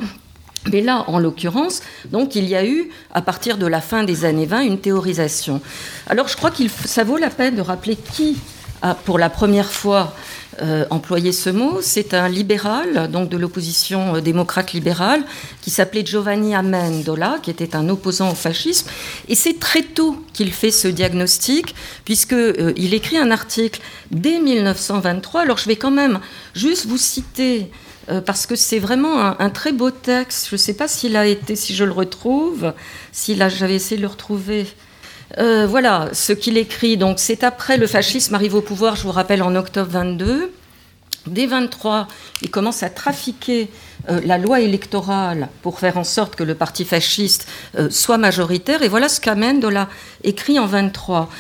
mais 0.71 0.83
là, 0.83 1.05
en 1.07 1.19
l'occurrence, 1.19 1.81
donc 2.11 2.35
il 2.35 2.45
y 2.51 2.55
a 2.55 2.67
eu, 2.67 2.91
à 3.15 3.23
partir 3.23 3.57
de 3.57 3.67
la 3.67 3.81
fin 3.81 4.05
des 4.05 4.27
années 4.27 4.45
20, 4.45 4.61
une 4.61 4.79
théorisation. 4.79 5.63
Alors 6.07 6.29
je 6.29 6.37
crois 6.37 6.51
que 6.51 6.65
ça 6.85 7.03
vaut 7.03 7.17
la 7.17 7.31
peine 7.31 7.57
de 7.57 7.63
rappeler 7.63 7.97
qui 7.97 8.37
a, 8.83 8.95
pour 8.95 9.19
la 9.19 9.31
première 9.31 9.73
fois, 9.73 10.15
euh, 10.61 10.85
employer 10.91 11.33
ce 11.33 11.49
mot. 11.49 11.79
C'est 11.81 12.13
un 12.13 12.29
libéral, 12.29 13.11
donc 13.11 13.31
de 13.31 13.39
l'opposition 13.39 14.17
euh, 14.17 14.21
démocrate 14.21 14.75
libérale, 14.75 15.25
qui 15.63 15.71
s'appelait 15.71 16.05
Giovanni 16.05 16.55
Amendola, 16.55 17.39
qui 17.43 17.51
était 17.51 17.75
un 17.75 17.89
opposant 17.89 18.33
au 18.33 18.35
fascisme. 18.35 18.87
Et 19.29 19.35
c'est 19.35 19.59
très 19.59 19.83
tôt 19.83 20.23
qu'il 20.35 20.53
fait 20.53 20.71
ce 20.71 20.89
diagnostic, 20.89 21.75
puisqu'il 22.05 22.37
euh, 22.37 22.75
écrit 22.77 23.17
un 23.17 23.31
article 23.31 23.81
dès 24.11 24.41
1923. 24.41 25.41
Alors 25.41 25.57
je 25.57 25.69
vais 25.69 25.77
quand 25.77 25.91
même 25.91 26.21
juste 26.55 26.85
vous 26.87 26.99
citer 26.99 27.71
parce 28.27 28.47
que 28.47 28.57
c'est 28.57 28.81
vraiment 28.81 29.21
un, 29.39 29.49
très 29.49 29.71
beau 29.71 29.93
texte. 29.93 30.49
Je 30.51 30.57
ne 30.57 30.59
sais 30.59 30.75
pas 30.75 30.89
s'il 30.89 31.17
a 31.17 31.25
été, 31.25 31.55
si 31.55 31.73
je 31.73 31.85
le 31.85 31.93
retrouve, 31.93 32.75
si 33.13 33.37
j'avais 33.37 33.77
essayé 33.77 33.97
de 33.97 34.03
le 34.03 34.09
retrouver. 34.09 34.67
Euh, 35.39 35.67
voilà 35.67 36.11
ce 36.13 36.33
qu'il 36.33 36.59
écrit. 36.59 36.97
Donc, 36.97 37.19
c'est 37.19 37.45
après 37.45 37.77
le 37.77 37.87
fascisme 37.87 38.35
arrive 38.35 38.55
au 38.55 38.61
pouvoir, 38.61 38.97
je 38.97 39.03
vous 39.03 39.13
rappelle, 39.13 39.43
en 39.43 39.55
octobre 39.55 39.91
22. 39.91 40.53
Dès 41.27 41.47
23, 41.47 42.09
il 42.43 42.51
commence 42.51 42.83
à 42.83 42.91
trafiquer 42.91 43.71
euh, 44.11 44.21
la 44.25 44.39
loi 44.39 44.61
électorale 44.61 45.49
pour 45.63 45.79
faire 45.79 45.97
en 45.97 46.05
sorte 46.05 46.35
que 46.35 46.43
le 46.43 46.57
parti 46.57 46.85
fasciste 46.85 47.49
euh, 47.79 47.89
soit 47.91 48.19
majoritaire. 48.19 48.83
Et 48.83 48.89
voilà 48.89 49.09
ce 49.09 49.21
qu'Amendola 49.21 49.89
écrit 50.25 50.59
en 50.59 50.67
23. 50.67 51.31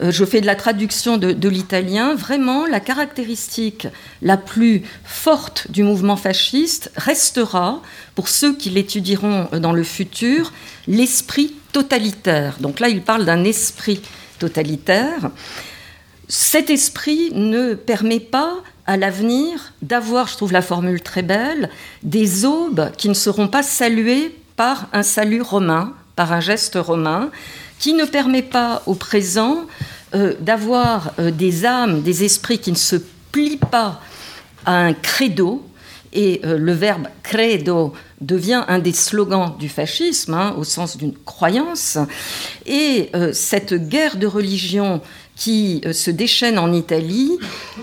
je 0.00 0.24
fais 0.24 0.40
de 0.40 0.46
la 0.46 0.54
traduction 0.54 1.16
de, 1.16 1.32
de 1.32 1.48
l'italien. 1.48 2.14
Vraiment, 2.14 2.66
la 2.66 2.80
caractéristique 2.80 3.88
la 4.20 4.36
plus 4.36 4.82
forte 5.04 5.70
du 5.70 5.82
mouvement 5.82 6.16
fasciste 6.16 6.92
restera, 6.96 7.80
pour 8.14 8.28
ceux 8.28 8.54
qui 8.54 8.68
l'étudieront 8.68 9.48
dans 9.58 9.72
le 9.72 9.82
futur, 9.82 10.52
l'esprit 10.86 11.54
totalitaire. 11.72 12.56
Donc 12.60 12.80
là, 12.80 12.88
il 12.88 13.02
parle 13.02 13.24
d'un 13.24 13.44
esprit 13.44 14.00
totalitaire. 14.38 15.30
Cet 16.28 16.70
esprit 16.70 17.30
ne 17.32 17.74
permet 17.74 18.20
pas 18.20 18.54
à 18.86 18.96
l'avenir 18.96 19.72
d'avoir, 19.82 20.28
je 20.28 20.36
trouve 20.36 20.52
la 20.52 20.62
formule 20.62 21.00
très 21.00 21.22
belle, 21.22 21.70
des 22.02 22.44
aubes 22.44 22.90
qui 22.96 23.08
ne 23.08 23.14
seront 23.14 23.48
pas 23.48 23.62
saluées 23.62 24.36
par 24.56 24.88
un 24.92 25.02
salut 25.02 25.42
romain, 25.42 25.94
par 26.16 26.32
un 26.32 26.40
geste 26.40 26.76
romain, 26.76 27.30
qui 27.78 27.94
ne 27.94 28.04
permet 28.04 28.42
pas 28.42 28.82
au 28.86 28.94
présent 28.94 29.66
euh, 30.14 30.34
d'avoir 30.40 31.12
euh, 31.18 31.30
des 31.30 31.64
âmes, 31.64 32.02
des 32.02 32.24
esprits 32.24 32.58
qui 32.58 32.70
ne 32.70 32.76
se 32.76 32.96
plient 33.30 33.56
pas 33.58 34.00
à 34.64 34.72
un 34.72 34.92
credo, 34.92 35.64
et 36.12 36.40
euh, 36.44 36.58
le 36.58 36.72
verbe 36.72 37.08
credo 37.22 37.92
devient 38.20 38.64
un 38.68 38.78
des 38.78 38.92
slogans 38.92 39.54
du 39.58 39.68
fascisme, 39.68 40.34
hein, 40.34 40.54
au 40.56 40.64
sens 40.64 40.96
d'une 40.96 41.14
croyance. 41.24 41.98
Et 42.66 43.10
euh, 43.14 43.32
cette 43.32 43.74
guerre 43.74 44.16
de 44.16 44.26
religion 44.26 45.00
qui 45.36 45.80
euh, 45.84 45.92
se 45.92 46.10
déchaîne 46.10 46.58
en 46.58 46.72
Italie 46.72 47.38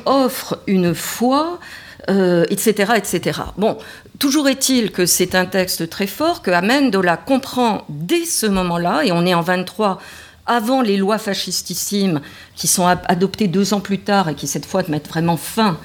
offre 0.06 0.60
une 0.68 0.94
foi, 0.94 1.60
etc., 2.08 2.94
etc. 2.96 3.42
Bon, 3.58 3.78
toujours 4.18 4.48
est-il 4.48 4.92
que 4.92 5.06
c'est 5.06 5.36
un 5.36 5.46
texte 5.46 5.90
très 5.92 6.08
fort, 6.08 6.42
que 6.42 6.50
Amendola 6.50 7.18
comprend 7.18 7.86
dès 7.88 8.26
ce 8.26 8.48
moment-là, 8.48 9.04
et 9.04 9.12
on 9.12 9.28
est 9.28 9.36
en 9.36 9.42
23 9.42 10.00
avant 10.48 10.82
les 10.82 10.98
lois 10.98 11.20
fascistissimes 11.20 12.22
qui 12.56 12.68
sont 12.68 12.88
adoptées 12.88 13.48
deux 13.48 13.76
ans 13.76 13.80
plus 13.80 14.00
tard 14.00 14.28
et 14.28 14.34
qui 14.34 14.48
cette 14.48 14.66
fois 14.66 14.82
mettent 14.88 15.08
vraiment 15.08 15.38
fin 15.38 15.78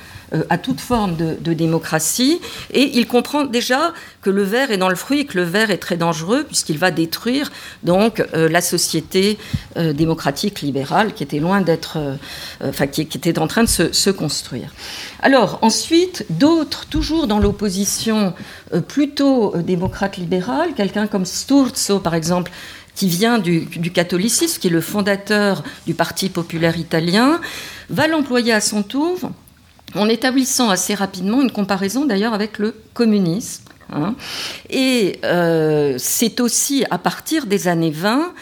à 0.51 0.59
toute 0.59 0.81
forme 0.81 1.17
de, 1.17 1.55
démocratie, 1.55 2.41
et 2.73 2.99
il 2.99 3.07
comprend 3.07 3.45
déjà 3.45 3.93
que 4.23 4.31
le 4.31 4.43
verre 4.43 4.71
est 4.71 4.77
dans 4.77 4.89
le 4.89 4.97
fruit 4.97 5.21
et 5.21 5.25
que 5.25 5.39
le 5.39 5.45
verre 5.45 5.71
est 5.71 5.79
très 5.79 5.97
dangereux 5.97 6.45
puisqu'il 6.45 6.79
va 6.79 6.91
détruire 6.91 7.53
donc 7.83 8.25
la 8.33 8.61
société 8.61 9.39
démocratique 9.77 10.63
libérale 10.63 11.13
qui 11.15 11.23
était 11.23 11.39
loin 11.39 11.61
d'être, 11.61 11.99
enfin 12.63 12.87
qui, 12.87 13.03
était 13.03 13.39
en 13.39 13.47
train 13.47 13.63
de 13.63 13.69
se 13.69 14.11
construire. 14.11 14.71
Alors 15.23 15.59
ensuite, 15.63 16.27
d'autres, 16.31 16.87
toujours 16.87 17.27
dans 17.27 17.39
l'opposition 17.39 18.35
plutôt 18.89 19.55
démocrate 19.59 20.17
libérale, 20.17 20.75
quelqu'un 20.75 21.07
comme 21.07 21.25
Sturzo 21.25 22.01
par 22.01 22.15
exemple, 22.15 22.51
qui 22.95 23.09
vient 23.09 23.39
du, 23.39 23.67
catholicisme, 23.93 24.61
qui 24.61 24.69
est 24.69 24.71
le 24.71 24.81
fondateur 24.81 25.63
du 25.87 25.95
Parti 25.95 26.29
populaire 26.29 26.79
italien, 26.79 27.41
va 27.91 28.07
l'employer 28.07 28.53
à 28.53 28.61
son 28.61 28.83
tour 28.83 29.19
en 29.95 30.09
établissant 30.09 30.71
assez 30.71 30.95
rapidement 30.95 31.43
une 31.43 31.51
comparaison 31.51 32.05
d'ailleurs 32.05 32.35
avec 32.35 32.59
le 32.59 32.75
communisme. 32.95 33.65
Hein. 33.93 34.15
Et 34.71 35.19
euh, 35.25 35.97
c'est 35.99 36.41
aussi 36.41 36.85
à 36.91 36.99
partir 36.99 37.47
des 37.47 37.69
années 37.69 37.91
20 37.91 38.33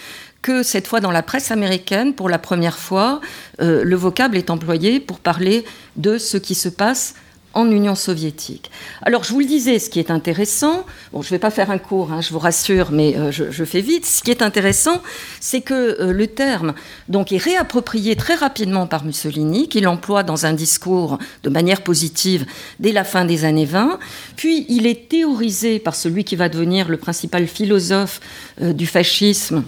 que 0.40 0.62
cette 0.62 0.88
fois 0.88 1.00
dans 1.00 1.11
la 1.12 1.23
presse 1.23 1.50
américaine, 1.50 2.14
pour 2.14 2.28
la 2.28 2.38
première 2.38 2.78
fois, 2.78 3.21
euh, 3.61 3.85
le 3.85 3.97
vocable 3.97 4.37
est 4.37 4.50
employé 4.50 4.99
pour 4.99 5.21
parler 5.21 5.64
de 5.97 6.18
ce 6.18 6.37
qui 6.37 6.54
se 6.54 6.68
passe 6.68 7.14
en 7.54 7.71
Union 7.71 7.94
soviétique. 7.94 8.71
Alors, 9.02 9.25
je 9.25 9.32
vous 9.32 9.40
le 9.40 9.47
disais, 9.47 9.78
ce 9.78 9.90
qui 9.90 9.99
est 9.99 10.11
intéressant, 10.11 10.85
bon, 11.12 11.23
je 11.23 11.28
ne 11.28 11.30
vais 11.30 11.38
pas 11.38 11.50
faire 11.50 11.71
un 11.71 11.78
cours, 11.78 12.12
hein, 12.12 12.21
je 12.21 12.30
vous 12.30 12.38
rassure, 12.38 12.90
mais 12.92 13.16
euh, 13.16 13.30
je, 13.30 13.64
fais 13.64 13.80
vite. 13.80 14.06
Ce 14.06 14.23
qui 14.23 14.30
est 14.30 14.42
intéressant, 14.42 15.02
c'est 15.40 15.61
que 15.61 16.00
euh, 16.00 16.12
le 16.12 16.26
terme 16.26 16.75
donc, 17.09 17.32
est 17.32 17.42
réapproprié 17.42 18.16
très 18.16 18.35
rapidement 18.35 18.87
par 18.87 19.04
Mussolini, 19.04 19.68
qui 19.68 19.80
l'emploie 19.80 20.23
dans 20.23 20.47
un 20.47 20.52
discours 20.52 21.18
de 21.42 21.50
manière 21.50 21.82
positive 21.82 22.47
dès 22.80 22.92
la 22.92 23.04
fin 23.04 23.25
des 23.25 23.44
années 23.44 23.66
20. 23.66 23.99
Puis, 24.37 24.66
il 24.68 24.87
est 24.87 25.09
théorisé 25.09 25.78
par 25.78 25.94
celui 25.94 26.25
qui 26.25 26.37
va 26.37 26.49
devenir 26.49 26.88
le 26.88 26.97
principal 26.97 27.47
philosophe 27.47 28.21
euh, 28.61 28.73
du 28.73 28.87
fascisme, 28.87 29.64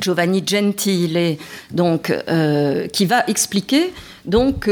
Giovanni 0.00 0.42
Gentile, 0.46 1.36
donc, 1.72 2.12
qui 2.92 3.04
va 3.04 3.24
expliquer 3.26 3.92
donc 4.24 4.68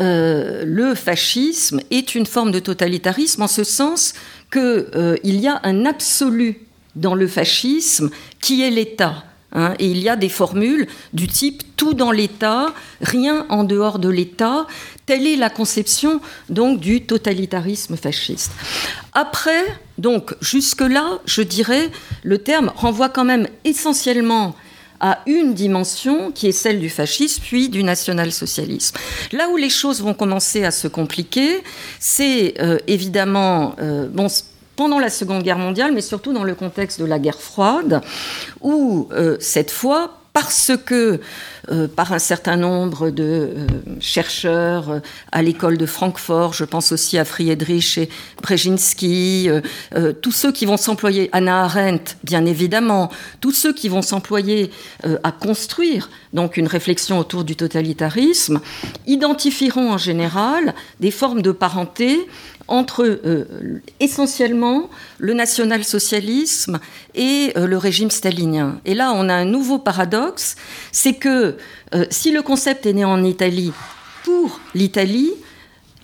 euh, 0.00 0.64
le 0.64 0.94
fascisme 0.94 1.80
est 1.90 2.14
une 2.14 2.26
forme 2.26 2.50
de 2.50 2.58
totalitarisme 2.58 3.42
en 3.42 3.48
ce 3.48 3.64
sens 3.64 4.14
qu'il 4.52 4.60
euh, 4.62 5.16
y 5.24 5.46
a 5.46 5.60
un 5.64 5.86
absolu 5.86 6.60
dans 6.94 7.14
le 7.14 7.26
fascisme 7.26 8.10
qui 8.40 8.62
est 8.62 8.70
l'État. 8.70 9.24
Hein, 9.52 9.74
et 9.78 9.86
il 9.86 9.98
y 9.98 10.10
a 10.10 10.16
des 10.16 10.28
formules 10.28 10.86
du 11.14 11.26
type 11.26 11.62
tout 11.76 11.94
dans 11.94 12.12
l'État, 12.12 12.74
rien 13.00 13.46
en 13.48 13.64
dehors 13.64 13.98
de 13.98 14.08
l'État. 14.08 14.66
Telle 15.06 15.26
est 15.26 15.36
la 15.36 15.48
conception 15.48 16.20
donc 16.50 16.80
du 16.80 17.06
totalitarisme 17.06 17.96
fasciste. 17.96 18.52
Après, 19.14 19.64
donc 19.96 20.34
jusque-là, 20.42 21.18
je 21.24 21.40
dirais, 21.40 21.90
le 22.24 22.38
terme 22.38 22.70
renvoie 22.76 23.08
quand 23.08 23.24
même 23.24 23.48
essentiellement 23.64 24.54
à 25.00 25.20
une 25.26 25.54
dimension 25.54 26.32
qui 26.32 26.48
est 26.48 26.52
celle 26.52 26.80
du 26.80 26.90
fascisme 26.90 27.42
puis 27.42 27.68
du 27.68 27.82
national-socialisme. 27.82 28.96
Là 29.32 29.48
où 29.48 29.56
les 29.56 29.70
choses 29.70 30.02
vont 30.02 30.14
commencer 30.14 30.64
à 30.64 30.70
se 30.70 30.88
compliquer, 30.88 31.62
c'est 32.00 32.54
euh, 32.60 32.78
évidemment 32.86 33.76
euh, 33.80 34.08
pendant 34.76 34.98
la 34.98 35.10
Seconde 35.10 35.42
Guerre 35.42 35.58
mondiale, 35.58 35.92
mais 35.92 36.00
surtout 36.00 36.32
dans 36.32 36.44
le 36.44 36.54
contexte 36.54 37.00
de 37.00 37.04
la 37.04 37.18
guerre 37.18 37.40
froide, 37.40 38.00
où 38.60 39.08
euh, 39.12 39.36
cette 39.40 39.70
fois, 39.70 40.17
parce 40.40 40.70
que 40.86 41.18
euh, 41.68 41.88
par 41.88 42.12
un 42.12 42.20
certain 42.20 42.54
nombre 42.54 43.10
de 43.10 43.24
euh, 43.24 43.66
chercheurs 43.98 44.88
euh, 44.88 45.00
à 45.32 45.42
l'école 45.42 45.76
de 45.76 45.84
Francfort, 45.84 46.52
je 46.52 46.64
pense 46.64 46.92
aussi 46.92 47.18
à 47.18 47.24
Friedrich 47.24 47.98
et 47.98 48.08
Brzezinski, 48.40 49.50
tous 50.22 50.30
ceux 50.30 50.52
qui 50.52 50.64
vont 50.64 50.76
s'employer, 50.76 51.28
Anna 51.32 51.64
Arendt 51.64 52.14
bien 52.22 52.46
évidemment, 52.46 53.10
tous 53.40 53.50
ceux 53.50 53.72
qui 53.72 53.88
vont 53.88 54.00
s'employer 54.00 54.70
à 55.24 55.32
construire 55.32 56.08
une 56.56 56.68
réflexion 56.68 57.18
autour 57.18 57.42
du 57.42 57.56
totalitarisme, 57.56 58.60
identifieront 59.06 59.92
en 59.92 59.98
général 59.98 60.74
des 61.00 61.10
formes 61.10 61.42
de 61.42 61.50
parenté 61.50 62.28
entre 62.68 63.04
euh, 63.04 63.44
essentiellement 63.98 64.90
le 65.18 65.32
national-socialisme 65.32 66.78
et 67.14 67.52
euh, 67.56 67.66
le 67.66 67.78
régime 67.78 68.10
stalinien. 68.10 68.80
Et 68.84 68.94
là, 68.94 69.12
on 69.14 69.28
a 69.28 69.34
un 69.34 69.46
nouveau 69.46 69.78
paradoxe, 69.78 70.56
c'est 70.92 71.14
que 71.14 71.56
euh, 71.94 72.04
si 72.10 72.30
le 72.30 72.42
concept 72.42 72.86
est 72.86 72.92
né 72.92 73.04
en 73.04 73.24
Italie 73.24 73.72
pour 74.24 74.60
l'Italie, 74.74 75.32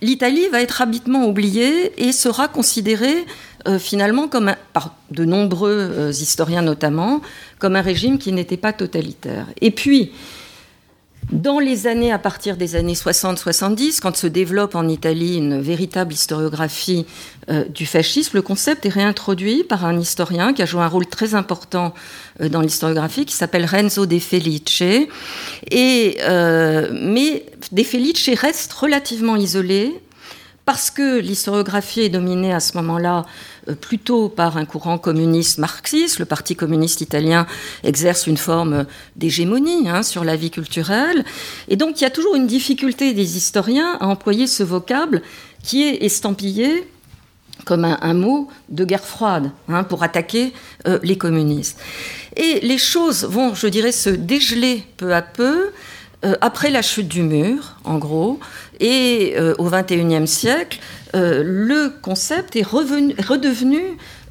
l'Italie 0.01 0.47
va 0.51 0.61
être 0.61 0.71
rapidement 0.71 1.25
oubliée 1.27 1.93
et 2.03 2.11
sera 2.11 2.47
considérée 2.47 3.25
finalement 3.79 4.27
comme 4.27 4.53
par 4.73 4.95
de 5.09 5.25
nombreux 5.25 6.11
historiens 6.11 6.61
notamment, 6.61 7.21
comme 7.57 7.75
un 7.75 7.81
régime 7.81 8.19
qui 8.19 8.31
n'était 8.31 8.57
pas 8.57 8.73
totalitaire. 8.73 9.47
Et 9.59 9.71
puis, 9.71 10.11
dans 11.31 11.59
les 11.59 11.87
années, 11.87 12.11
à 12.11 12.19
partir 12.19 12.55
des 12.55 12.75
années 12.75 12.93
60-70, 12.93 13.99
quand 13.99 14.15
se 14.15 14.27
développe 14.27 14.75
en 14.75 14.87
Italie 14.87 15.37
une 15.37 15.59
véritable 15.59 16.13
historiographie 16.13 17.05
euh, 17.49 17.65
du 17.65 17.85
fascisme, 17.85 18.31
le 18.35 18.41
concept 18.41 18.85
est 18.85 18.89
réintroduit 18.89 19.63
par 19.63 19.85
un 19.85 19.99
historien 19.99 20.53
qui 20.53 20.61
a 20.61 20.65
joué 20.65 20.81
un 20.81 20.87
rôle 20.87 21.07
très 21.07 21.33
important 21.35 21.93
euh, 22.41 22.49
dans 22.49 22.61
l'historiographie, 22.61 23.25
qui 23.25 23.35
s'appelle 23.35 23.65
Renzo 23.65 24.05
De 24.05 24.19
Felice. 24.19 24.81
Et, 25.71 26.17
euh, 26.21 26.89
mais 26.93 27.45
De 27.71 27.83
Felice 27.83 28.29
reste 28.39 28.73
relativement 28.73 29.35
isolé 29.35 29.93
parce 30.65 30.89
que 30.89 31.19
l'historiographie 31.19 32.01
est 32.01 32.09
dominée 32.09 32.51
à 32.51 32.59
ce 32.59 32.75
moment-là 32.77 33.25
euh, 33.69 33.75
plutôt 33.75 34.29
par 34.29 34.57
un 34.57 34.65
courant 34.65 34.97
communiste 34.97 35.59
marxiste. 35.59 36.19
Le 36.19 36.25
Parti 36.25 36.55
communiste 36.55 37.01
italien 37.01 37.45
exerce 37.83 38.27
une 38.27 38.37
forme 38.37 38.85
d'hégémonie 39.15 39.87
hein, 39.87 40.01
sur 40.03 40.23
la 40.23 40.35
vie 40.35 40.51
culturelle. 40.51 41.23
Et 41.67 41.75
donc 41.75 42.01
il 42.01 42.03
y 42.03 42.07
a 42.07 42.09
toujours 42.09 42.35
une 42.35 42.47
difficulté 42.47 43.13
des 43.13 43.37
historiens 43.37 43.97
à 43.99 44.07
employer 44.07 44.47
ce 44.47 44.63
vocable 44.63 45.21
qui 45.63 45.83
est 45.83 46.03
estampillé 46.03 46.87
comme 47.63 47.85
un, 47.85 48.13
mot 48.13 48.49
de 48.69 48.83
guerre 48.83 49.05
froide 49.05 49.49
hein, 49.69 49.83
pour 49.83 50.03
attaquer 50.03 50.53
euh, 50.87 50.99
les 51.03 51.17
communistes. 51.17 51.79
Et 52.35 52.59
les 52.61 52.77
choses 52.77 53.23
vont, 53.23 53.55
je 53.55 53.67
dirais, 53.67 53.93
se 53.93 54.09
dégeler 54.09 54.83
peu 54.97 55.15
à 55.15 55.21
peu 55.21 55.71
euh, 56.23 56.35
après 56.41 56.69
la 56.69 56.81
chute 56.81 57.07
du 57.07 57.21
mur, 57.21 57.75
en 57.83 57.97
gros, 57.97 58.39
et 58.79 59.33
euh, 59.37 59.53
au 59.57 59.69
XXIe 59.69 60.27
siècle, 60.27 60.79
euh, 61.15 61.43
le 61.45 61.93
concept 62.01 62.55
est 62.55 62.65
redevenu 62.65 63.81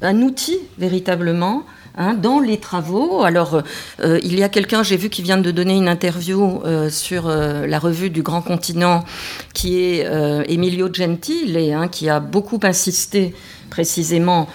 un 0.01 0.21
outil 0.21 0.57
véritablement 0.77 1.63
hein, 1.95 2.15
dans 2.15 2.39
les 2.39 2.57
travaux. 2.57 3.23
Alors, 3.23 3.61
il 4.03 4.37
y 4.37 4.43
a 4.43 4.49
quelqu'un, 4.49 4.83
j'ai 4.83 4.97
vu, 4.97 5.09
qui 5.09 5.21
vient 5.21 5.37
de 5.37 5.51
donner 5.51 5.75
une 5.75 5.87
interview 5.87 6.61
sur 6.89 7.27
la 7.29 7.79
revue 7.79 8.09
du 8.09 8.21
Grand 8.21 8.41
Continent, 8.41 9.05
qui 9.53 9.79
est 9.79 10.05
Emilio 10.49 10.89
Gentile, 10.93 11.57
hein, 11.73 11.87
qui 11.87 12.09
a 12.09 12.19
beaucoup 12.19 12.59
insisté 12.63 13.33
précisément 13.69 14.47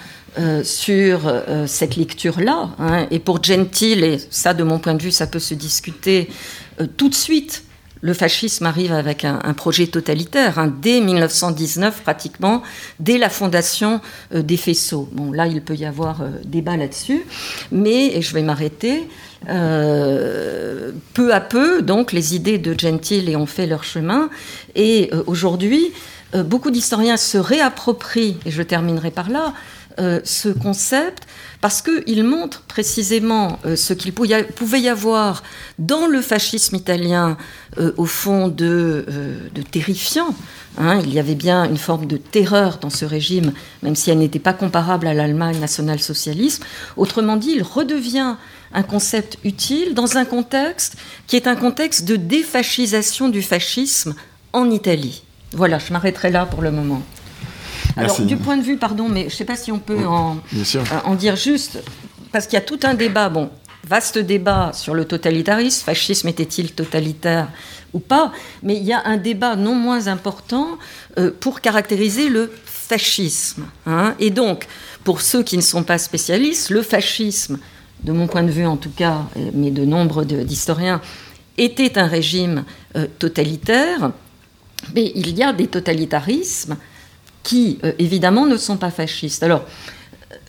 sur 0.63 1.21
cette 1.65 1.95
lecture-là. 1.95 2.69
Hein. 2.79 3.07
Et 3.09 3.19
pour 3.19 3.43
Gentile, 3.43 4.03
et 4.03 4.17
ça 4.29 4.53
de 4.53 4.63
mon 4.63 4.77
point 4.77 4.93
de 4.93 5.01
vue, 5.01 5.11
ça 5.11 5.27
peut 5.27 5.39
se 5.39 5.55
discuter, 5.55 6.29
tout 6.97 7.09
de 7.09 7.15
suite, 7.15 7.63
le 8.01 8.13
fascisme 8.13 8.65
arrive 8.65 8.91
avec 8.91 9.25
un, 9.25 9.53
projet 9.53 9.87
totalitaire, 9.87 10.57
hein, 10.57 10.73
dès 10.81 11.01
1919 11.01 12.01
pratiquement, 12.01 12.63
dès 12.99 13.17
la 13.17 13.29
fondation 13.29 14.01
euh, 14.33 14.41
des 14.41 14.57
faisceaux. 14.57 15.07
Bon, 15.11 15.31
là, 15.31 15.45
il 15.47 15.61
peut 15.61 15.75
y 15.75 15.85
avoir 15.85 16.21
euh, 16.21 16.29
débat 16.43 16.77
là-dessus, 16.77 17.23
mais, 17.71 18.21
je 18.21 18.33
vais 18.33 18.41
m'arrêter, 18.41 19.07
peu 19.45 21.33
à 21.33 21.41
peu, 21.41 21.81
donc, 21.81 22.11
les 22.11 22.35
idées 22.35 22.59
de 22.59 22.77
Gentile 22.77 23.35
ont 23.35 23.47
fait 23.47 23.65
leur 23.65 23.83
chemin, 23.83 24.29
et 24.75 25.09
aujourd'hui, 25.25 25.91
beaucoup 26.45 26.69
d'historiens 26.69 27.17
se 27.17 27.39
réapproprient, 27.39 28.37
et 28.45 28.51
je 28.51 28.61
terminerai 28.61 29.09
par 29.09 29.29
là, 29.29 29.53
ce 30.23 30.49
concept 30.49 31.27
parce 31.61 31.83
qu'il 31.83 32.23
montre 32.23 32.63
précisément 32.63 33.59
euh, 33.65 33.75
ce 33.75 33.93
qu'il 33.93 34.13
pouvait 34.13 34.81
y 34.81 34.89
avoir 34.89 35.43
dans 35.77 36.07
le 36.07 36.21
fascisme 36.21 36.75
italien, 36.75 37.37
euh, 37.77 37.93
au 37.97 38.05
fond, 38.05 38.47
de, 38.47 39.05
euh, 39.07 39.37
terrifiant. 39.69 40.35
Hein. 40.77 41.01
il 41.03 41.13
y 41.13 41.19
avait 41.19 41.35
bien 41.35 41.65
une 41.65 41.77
forme 41.77 42.07
de 42.07 42.17
terreur 42.17 42.79
dans 42.79 42.89
ce 42.89 43.05
régime, 43.05 43.53
même 43.83 43.95
si 43.95 44.09
elle 44.09 44.17
n'était 44.17 44.39
pas 44.39 44.53
comparable 44.53 45.05
à 45.05 45.13
l'Allemagne 45.13 45.59
national-socialisme. 45.59 46.63
Autrement 46.97 47.37
dit, 47.37 47.53
il 47.57 47.63
redevient 47.63 48.35
un 48.73 48.83
concept 48.83 49.37
utile 49.43 49.93
dans 49.93 50.17
un 50.17 50.25
contexte 50.25 50.97
qui 51.27 51.35
est 51.35 51.45
un 51.45 51.55
contexte 51.55 52.05
de 52.05 52.15
défascisation 52.15 53.29
du 53.29 53.41
fascisme 53.41 54.15
en 54.53 54.71
Italie. 54.71 55.23
Voilà, 55.53 55.77
je 55.77 55.91
m'arrêterai 55.93 56.31
là 56.31 56.45
pour 56.45 56.61
le 56.61 56.71
moment. 56.71 57.03
Alors, 57.97 58.21
du 58.21 58.37
point 58.37 58.57
de 58.57 58.63
vue, 58.63 58.77
pardon, 58.77 59.07
mais 59.09 59.21
je 59.21 59.25
ne 59.25 59.31
sais 59.31 59.45
pas 59.45 59.55
si 59.55 59.71
on 59.71 59.79
peut 59.79 60.05
en, 60.05 60.37
euh, 60.55 60.83
en 61.03 61.15
dire 61.15 61.35
juste, 61.35 61.79
parce 62.31 62.45
qu'il 62.45 62.53
y 62.53 62.61
a 62.61 62.65
tout 62.65 62.79
un 62.83 62.93
débat. 62.93 63.29
Bon, 63.29 63.49
vaste 63.87 64.17
débat 64.17 64.71
sur 64.73 64.93
le 64.93 65.05
totalitarisme, 65.05 65.83
fascisme 65.83 66.27
était-il 66.27 66.71
totalitaire 66.73 67.47
ou 67.93 67.99
pas, 67.99 68.31
mais 68.63 68.77
il 68.77 68.83
y 68.83 68.93
a 68.93 69.01
un 69.05 69.17
débat 69.17 69.55
non 69.55 69.75
moins 69.75 70.07
important 70.07 70.77
euh, 71.17 71.31
pour 71.39 71.59
caractériser 71.59 72.29
le 72.29 72.51
fascisme. 72.65 73.65
Hein. 73.85 74.15
Et 74.19 74.29
donc, 74.29 74.67
pour 75.03 75.21
ceux 75.21 75.43
qui 75.43 75.57
ne 75.57 75.61
sont 75.61 75.83
pas 75.83 75.97
spécialistes, 75.97 76.69
le 76.69 76.81
fascisme, 76.83 77.59
de 78.03 78.11
mon 78.11 78.27
point 78.27 78.43
de 78.43 78.51
vue 78.51 78.65
en 78.65 78.77
tout 78.77 78.89
cas, 78.89 79.25
mais 79.53 79.71
de 79.71 79.85
nombre 79.85 80.23
d'historiens, 80.23 81.01
était 81.57 81.97
un 81.97 82.07
régime 82.07 82.63
euh, 82.95 83.07
totalitaire, 83.19 84.11
mais 84.95 85.11
il 85.15 85.37
y 85.37 85.43
a 85.43 85.53
des 85.53 85.67
totalitarismes 85.67 86.77
qui, 87.43 87.79
euh, 87.83 87.93
évidemment, 87.99 88.45
ne 88.45 88.57
sont 88.57 88.77
pas 88.77 88.91
fascistes. 88.91 89.43
Alors, 89.43 89.63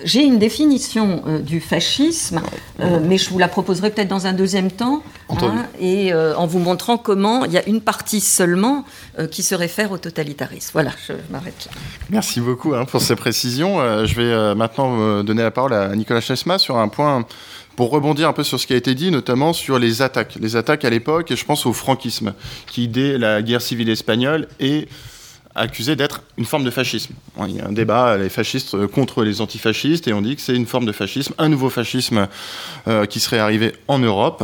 j'ai 0.05 0.23
une 0.23 0.39
définition 0.39 1.23
euh, 1.27 1.39
du 1.39 1.61
fascisme, 1.61 2.41
euh, 2.81 2.99
mais 3.03 3.19
je 3.19 3.31
vous 3.31 3.39
la 3.39 3.49
proposerai 3.49 3.91
peut-être 3.91 4.09
dans 4.09 4.27
un 4.27 4.33
deuxième 4.33 4.71
temps, 4.71 5.03
hein, 5.31 5.67
et 5.81 6.13
euh, 6.13 6.35
en 6.37 6.47
vous 6.47 6.59
montrant 6.59 6.99
comment 6.99 7.45
il 7.45 7.53
y 7.53 7.59
a 7.59 7.67
une 7.69 7.81
partie 7.81 8.21
seulement 8.21 8.85
qui 9.31 9.43
se 9.43 9.55
réfère 9.55 9.93
au 9.93 9.99
totalitarisme. 9.99 10.71
Voilà, 10.73 10.91
je 11.07 11.13
m'arrête 11.31 11.67
là. 11.67 11.73
Merci 12.11 12.41
beaucoup 12.41 12.75
hein, 12.75 12.85
pour 12.85 13.01
ces 13.01 13.17
précisions. 13.17 13.79
je 14.07 14.15
vais 14.15 14.55
maintenant 14.55 15.23
donner 15.23 15.43
la 15.43 15.51
parole 15.51 15.75
à 15.75 15.95
Nicolas 15.95 16.21
Chesma 16.21 16.59
sur 16.59 16.79
un 16.79 16.89
point 16.89 17.25
pour 17.77 17.91
rebondir 17.91 18.29
un 18.29 18.33
peu 18.33 18.45
sur 18.45 18.59
ce 18.61 18.67
qui 18.67 18.73
a 18.73 18.77
été 18.77 18.95
dit, 18.95 19.11
notamment 19.11 19.53
sur 19.53 19.79
les 19.79 20.03
attaques. 20.03 20.37
Les 20.41 20.57
attaques 20.57 20.85
à 20.85 20.91
l'époque, 20.91 21.31
et 21.31 21.37
je 21.37 21.45
pense 21.45 21.67
au 21.67 21.73
franquisme, 21.73 22.35
qui, 22.67 22.89
dès 22.89 23.19
la 23.19 23.43
guerre 23.43 23.63
civile 23.63 23.91
espagnole, 23.91 24.49
est 24.61 24.89
accusé 25.55 25.97
d'être 25.97 26.23
une 26.39 26.45
forme 26.45 26.65
de 26.65 26.71
fascisme. 26.71 27.15
Il 27.47 27.57
y 27.57 27.61
a 27.61 27.67
un 27.67 27.73
débat, 27.73 28.17
les 28.17 28.29
fascistes 28.29 28.87
contre 28.87 29.23
les 29.23 29.41
antifascistes, 29.41 30.09
et 30.09 30.13
on 30.13 30.23
dit 30.23 30.37
que 30.37 30.43
c'est 30.43 30.55
une 30.55 30.67
forme 30.67 30.87
de 30.87 30.93
fascisme, 30.93 31.35
un 31.39 31.49
nouveau 31.49 31.69
fascisme 31.69 32.29
euh, 32.89 33.05
qui 33.07 33.21
serait 33.21 33.39
arrivé 33.39 33.73
en 33.89 33.99
Europe. 33.99 34.43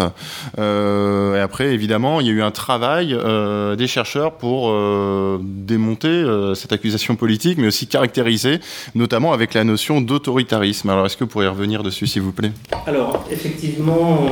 Euh, 0.59 1.37
et 1.37 1.41
après, 1.41 1.73
évidemment, 1.73 2.21
il 2.21 2.27
y 2.27 2.31
a 2.31 2.33
eu 2.33 2.43
un 2.43 2.51
travail 2.51 3.15
euh, 3.15 3.75
des 3.77 3.87
chercheurs 3.87 4.33
pour 4.37 4.69
démonter 5.41 6.25
cette 6.55 6.73
accusation 6.73 7.17
politique, 7.17 7.59
mais 7.59 7.69
aussi 7.69 7.87
caractériser, 7.87 8.61
notamment 8.95 9.33
avec 9.33 9.55
la 9.55 9.65
notion 9.65 10.01
d'autoritarisme. 10.01 10.91
Alors, 10.91 11.07
est-ce 11.07 11.17
que 11.17 11.25
vous 11.25 11.31
pourriez 11.31 11.49
revenir 11.49 11.83
dessus, 11.83 12.07
s'il 12.07 12.23
vous 12.23 12.33
plaît? 12.33 12.53
Alors, 12.87 13.25
effectivement, 13.31 14.27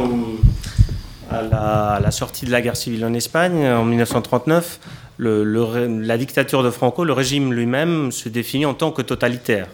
la, 1.30 1.95
à 1.95 2.00
la 2.00 2.11
sortie 2.11 2.47
de 2.47 2.50
la 2.50 2.61
guerre 2.61 2.76
civile 2.76 3.04
en 3.04 3.14
Espagne, 3.14 3.66
en 3.66 3.85
1939, 3.85 4.78
la 5.18 6.18
dictature 6.18 6.62
de 6.62 6.70
Franco, 6.70 7.04
le 7.04 7.12
régime 7.12 7.52
lui-même 7.52 8.12
se 8.12 8.28
définit 8.28 8.66
en 8.66 8.75
tant 8.75 8.90
que 8.90 9.02
totalitaire 9.02 9.68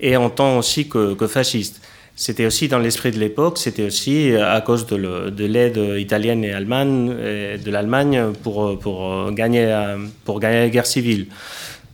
et 0.00 0.16
en 0.16 0.30
tant 0.30 0.58
aussi 0.58 0.88
que, 0.88 1.26
fasciste. 1.26 1.80
C'était 2.16 2.46
aussi 2.46 2.68
dans 2.68 2.78
l'esprit 2.78 3.10
de 3.10 3.18
l'époque, 3.18 3.58
c'était 3.58 3.84
aussi 3.84 4.36
à 4.36 4.60
cause 4.60 4.86
de 4.86 5.44
l'aide 5.44 5.80
italienne 5.98 6.44
et 6.44 6.52
allemande, 6.52 7.08
de 7.08 7.70
l'Allemagne 7.70 8.32
pour, 8.42 8.78
pour, 8.78 9.32
gagner, 9.32 9.96
pour 10.24 10.38
gagner 10.38 10.60
la 10.60 10.68
guerre 10.68 10.86
civile. 10.86 11.26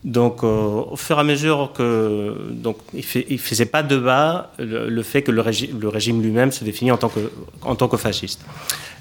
Donc, 0.04 0.42
euh, 0.44 0.82
au 0.90 0.96
fur 0.96 1.18
et 1.18 1.20
à 1.20 1.24
mesure 1.24 1.72
que. 1.74 2.34
Donc, 2.50 2.78
il 2.94 3.04
ne 3.30 3.36
faisait 3.36 3.66
pas 3.66 3.82
de 3.82 3.98
bas 3.98 4.52
le, 4.58 5.02
fait 5.02 5.22
que 5.22 5.30
le, 5.30 5.42
régime 5.42 6.22
lui-même 6.22 6.52
se 6.52 6.64
définit 6.64 6.90
en 6.90 6.96
tant, 6.96 7.10
que, 7.10 7.96
fasciste. 7.98 8.40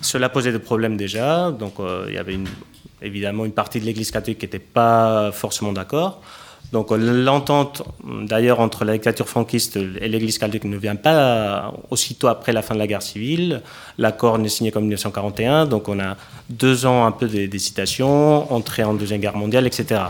Cela 0.01 0.27
posait 0.27 0.51
des 0.51 0.59
problèmes 0.59 0.97
déjà. 0.97 1.51
Donc, 1.51 1.79
euh, 1.79 2.05
il 2.09 2.15
y 2.15 2.17
avait 2.17 2.33
une, 2.33 2.47
évidemment 3.01 3.45
une 3.45 3.51
partie 3.51 3.79
de 3.79 3.85
l'Église 3.85 4.11
catholique 4.11 4.39
qui 4.39 4.45
n'était 4.45 4.59
pas 4.59 5.31
forcément 5.31 5.73
d'accord. 5.73 6.21
Donc 6.71 6.91
l'entente, 6.91 7.81
d'ailleurs, 8.03 8.59
entre 8.59 8.85
la 8.85 8.93
dictature 8.93 9.27
franquiste 9.27 9.77
et 9.77 10.07
l'Église 10.07 10.37
catholique 10.37 10.65
ne 10.65 10.77
vient 10.77 10.95
pas 10.95 11.73
aussitôt 11.89 12.27
après 12.27 12.53
la 12.53 12.61
fin 12.61 12.75
de 12.75 12.79
la 12.79 12.85
guerre 12.85 13.01
civile. 13.01 13.61
L'accord 13.97 14.37
n'est 14.37 14.49
signé 14.49 14.71
qu'en 14.71 14.81
1941, 14.81 15.65
donc 15.65 15.87
on 15.87 15.99
a 15.99 16.15
deux 16.49 16.85
ans 16.85 17.05
un 17.05 17.11
peu 17.11 17.27
d'hésitation, 17.27 18.51
entrée 18.53 18.83
en 18.83 18.93
Deuxième 18.93 19.19
Guerre 19.19 19.35
mondiale, 19.35 19.65
etc. 19.65 20.01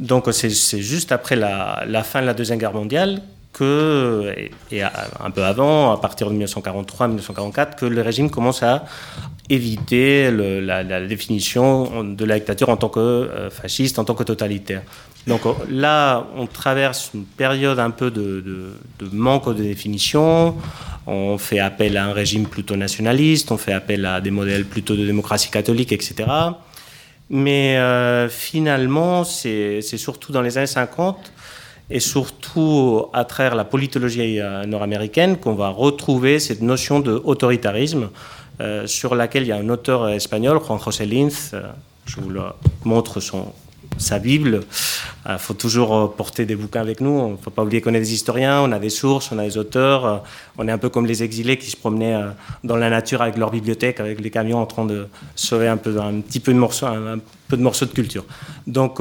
Donc 0.00 0.26
c'est 0.32 0.50
juste 0.50 1.12
après 1.12 1.36
la, 1.36 2.02
fin 2.02 2.20
de 2.20 2.26
la 2.26 2.34
Deuxième 2.34 2.58
Guerre 2.58 2.74
mondiale 2.74 3.22
et, 3.64 4.82
un 4.82 5.30
peu 5.30 5.44
avant, 5.44 5.92
à 5.92 5.98
partir 5.98 6.30
de 6.30 6.44
1943-1944, 6.44 7.76
que 7.76 7.86
le 7.86 8.02
régime 8.02 8.30
commence 8.30 8.62
à 8.62 8.84
éviter 9.48 10.30
la, 10.30 11.06
définition 11.06 12.04
de 12.04 12.24
la 12.24 12.38
dictature 12.38 12.68
en 12.68 12.76
tant 12.76 12.88
que 12.88 13.00
euh, 13.00 13.50
fasciste, 13.50 13.98
en 13.98 14.04
tant 14.04 14.14
que 14.14 14.24
totalitaire. 14.24 14.82
Donc 15.26 15.42
là, 15.68 16.26
on 16.36 16.46
traverse 16.46 17.10
une 17.14 17.24
période 17.24 17.78
un 17.78 17.90
peu 17.90 18.10
de, 18.10 18.74
manque 19.12 19.48
de 19.48 19.62
définition. 19.62 20.56
On 21.06 21.38
fait 21.38 21.58
appel 21.58 21.96
à 21.96 22.06
un 22.06 22.12
régime 22.12 22.46
plutôt 22.46 22.76
nationaliste, 22.76 23.50
on 23.50 23.56
fait 23.56 23.72
appel 23.72 24.04
à 24.06 24.20
des 24.20 24.30
modèles 24.30 24.64
plutôt 24.64 24.94
de 24.96 25.04
démocratie 25.04 25.50
catholique, 25.50 25.92
etc. 25.92 26.24
Mais 27.28 27.76
euh, 27.76 28.28
finalement, 28.28 29.24
c'est 29.24 29.80
surtout 29.82 30.32
dans 30.32 30.42
les 30.42 30.58
années 30.58 30.66
50 30.66 31.32
et 31.90 32.00
surtout 32.00 33.06
à 33.12 33.24
travers 33.24 33.54
la 33.54 33.64
politologie 33.64 34.40
euh, 34.40 34.64
nord-américaine 34.64 35.36
qu'on 35.36 35.54
va 35.54 35.68
retrouver 35.68 36.40
cette 36.40 36.62
notion 36.62 37.00
d'autoritarisme 37.00 38.10
euh, 38.60 38.86
sur 38.86 39.14
laquelle 39.14 39.44
il 39.44 39.48
y 39.48 39.52
a 39.52 39.56
un 39.56 39.68
auteur 39.68 40.08
espagnol, 40.08 40.60
Juan 40.64 40.80
José 40.80 41.06
Linz, 41.06 41.50
euh, 41.54 41.62
je 42.06 42.20
vous 42.20 42.30
le 42.30 42.42
montre 42.84 43.20
son, 43.20 43.52
sa 43.98 44.18
Bible. 44.18 44.60
Il 45.24 45.32
euh, 45.32 45.38
faut 45.38 45.54
toujours 45.54 45.94
euh, 45.94 46.06
porter 46.06 46.46
des 46.46 46.54
bouquins 46.54 46.80
avec 46.80 47.00
nous. 47.00 47.28
Il 47.28 47.32
ne 47.32 47.36
faut 47.36 47.50
pas 47.50 47.62
oublier 47.62 47.80
qu'on 47.80 47.94
est 47.94 48.00
des 48.00 48.12
historiens, 48.14 48.60
on 48.62 48.72
a 48.72 48.78
des 48.78 48.90
sources, 48.90 49.32
on 49.32 49.38
a 49.38 49.44
des 49.44 49.58
auteurs. 49.58 50.04
Euh, 50.04 50.16
on 50.58 50.68
est 50.68 50.70
un 50.70 50.78
peu 50.78 50.88
comme 50.88 51.06
les 51.06 51.22
exilés 51.22 51.58
qui 51.58 51.70
se 51.70 51.76
promenaient 51.76 52.16
dans 52.64 52.76
la 52.76 52.88
nature 52.90 53.22
avec 53.22 53.36
leur 53.36 53.50
bibliothèque, 53.50 54.00
avec 54.00 54.20
les 54.20 54.30
camions 54.30 54.58
en 54.58 54.66
train 54.66 54.84
de 54.84 55.08
sauver 55.34 55.68
un, 55.68 55.76
peu, 55.76 56.00
un 56.00 56.20
petit 56.20 56.40
peu 56.40 56.52
de 56.52 56.58
morceaux, 56.58 56.86
un, 56.86 57.18
peu 57.48 57.56
de 57.56 57.62
morceaux 57.62 57.86
de 57.86 57.90
culture. 57.90 58.24
Donc, 58.66 58.98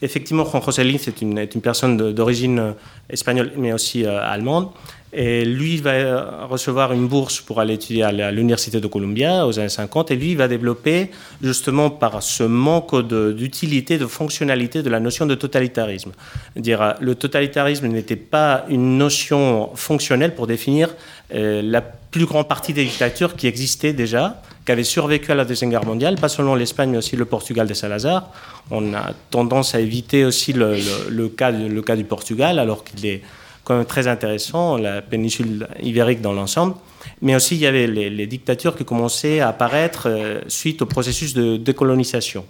effectivement, 0.00 0.46
Juan 0.46 0.62
José 0.62 0.84
Linz 0.84 1.06
est 1.08 1.20
une, 1.20 1.36
est 1.36 1.54
une 1.54 1.60
personne 1.60 2.12
d'origine 2.12 2.74
espagnole, 3.10 3.52
mais 3.58 3.74
aussi 3.74 4.06
allemande. 4.06 4.70
Et 5.12 5.44
lui, 5.44 5.78
va 5.78 6.46
recevoir 6.46 6.92
une 6.92 7.08
bourse 7.08 7.40
pour 7.40 7.60
aller 7.60 7.74
étudier 7.74 8.02
à 8.02 8.30
l'Université 8.30 8.78
de 8.78 8.86
Columbia 8.86 9.46
aux 9.46 9.58
années 9.58 9.68
50. 9.68 10.10
Et 10.10 10.16
lui, 10.16 10.34
va 10.34 10.48
développer, 10.48 11.10
justement 11.42 11.88
par 11.88 12.22
ce 12.22 12.42
manque 12.42 12.94
d'utilité, 13.34 13.96
de, 13.96 14.06
fonctionnalité 14.06 14.82
de 14.82 14.90
la 14.90 15.00
notion 15.00 15.24
de 15.24 15.34
totalitarisme. 15.34 16.12
Dire, 16.56 16.94
le 17.00 17.14
totalitarisme 17.14 17.86
n'était 17.86 18.16
pas 18.16 18.66
une 18.68 18.98
notion 18.98 19.70
fonctionnelle 19.74 20.34
pour 20.34 20.46
définir 20.46 20.94
euh, 21.34 21.62
la 21.62 21.80
plus 21.80 22.26
grande 22.26 22.48
partie 22.48 22.74
des 22.74 22.84
dictatures 22.84 23.34
qui 23.34 23.46
existaient 23.46 23.94
déjà, 23.94 24.42
qui 24.66 24.72
avaient 24.72 24.84
survécu 24.84 25.32
à 25.32 25.34
la 25.34 25.46
Deuxième 25.46 25.70
Guerre 25.70 25.86
mondiale, 25.86 26.16
pas 26.16 26.28
seulement 26.28 26.54
l'Espagne, 26.54 26.90
mais 26.90 26.98
aussi 26.98 27.16
le 27.16 27.24
Portugal 27.24 27.66
de 27.66 27.74
Salazar. 27.74 28.30
On 28.70 28.92
a 28.92 29.12
tendance 29.30 29.74
à 29.74 29.80
éviter 29.80 30.26
aussi 30.26 30.52
le 30.52 31.28
cas 31.28 31.50
du 31.50 32.04
Portugal, 32.04 32.58
alors 32.58 32.84
qu'il 32.84 33.06
est 33.06 33.22
même 33.76 33.84
très 33.84 34.08
intéressant, 34.08 34.76
la 34.76 35.02
péninsule 35.02 35.68
ibérique 35.82 36.20
dans 36.20 36.32
l'ensemble. 36.32 36.74
Mais 37.22 37.34
aussi, 37.34 37.56
il 37.56 37.60
y 37.60 37.66
avait 37.66 37.86
les, 37.86 38.26
dictatures 38.26 38.76
qui 38.76 38.84
commençaient 38.84 39.40
à 39.40 39.48
apparaître 39.48 40.08
euh, 40.08 40.40
suite 40.48 40.82
au 40.82 40.86
processus 40.86 41.34
de 41.34 41.56
décolonisation. 41.56 42.44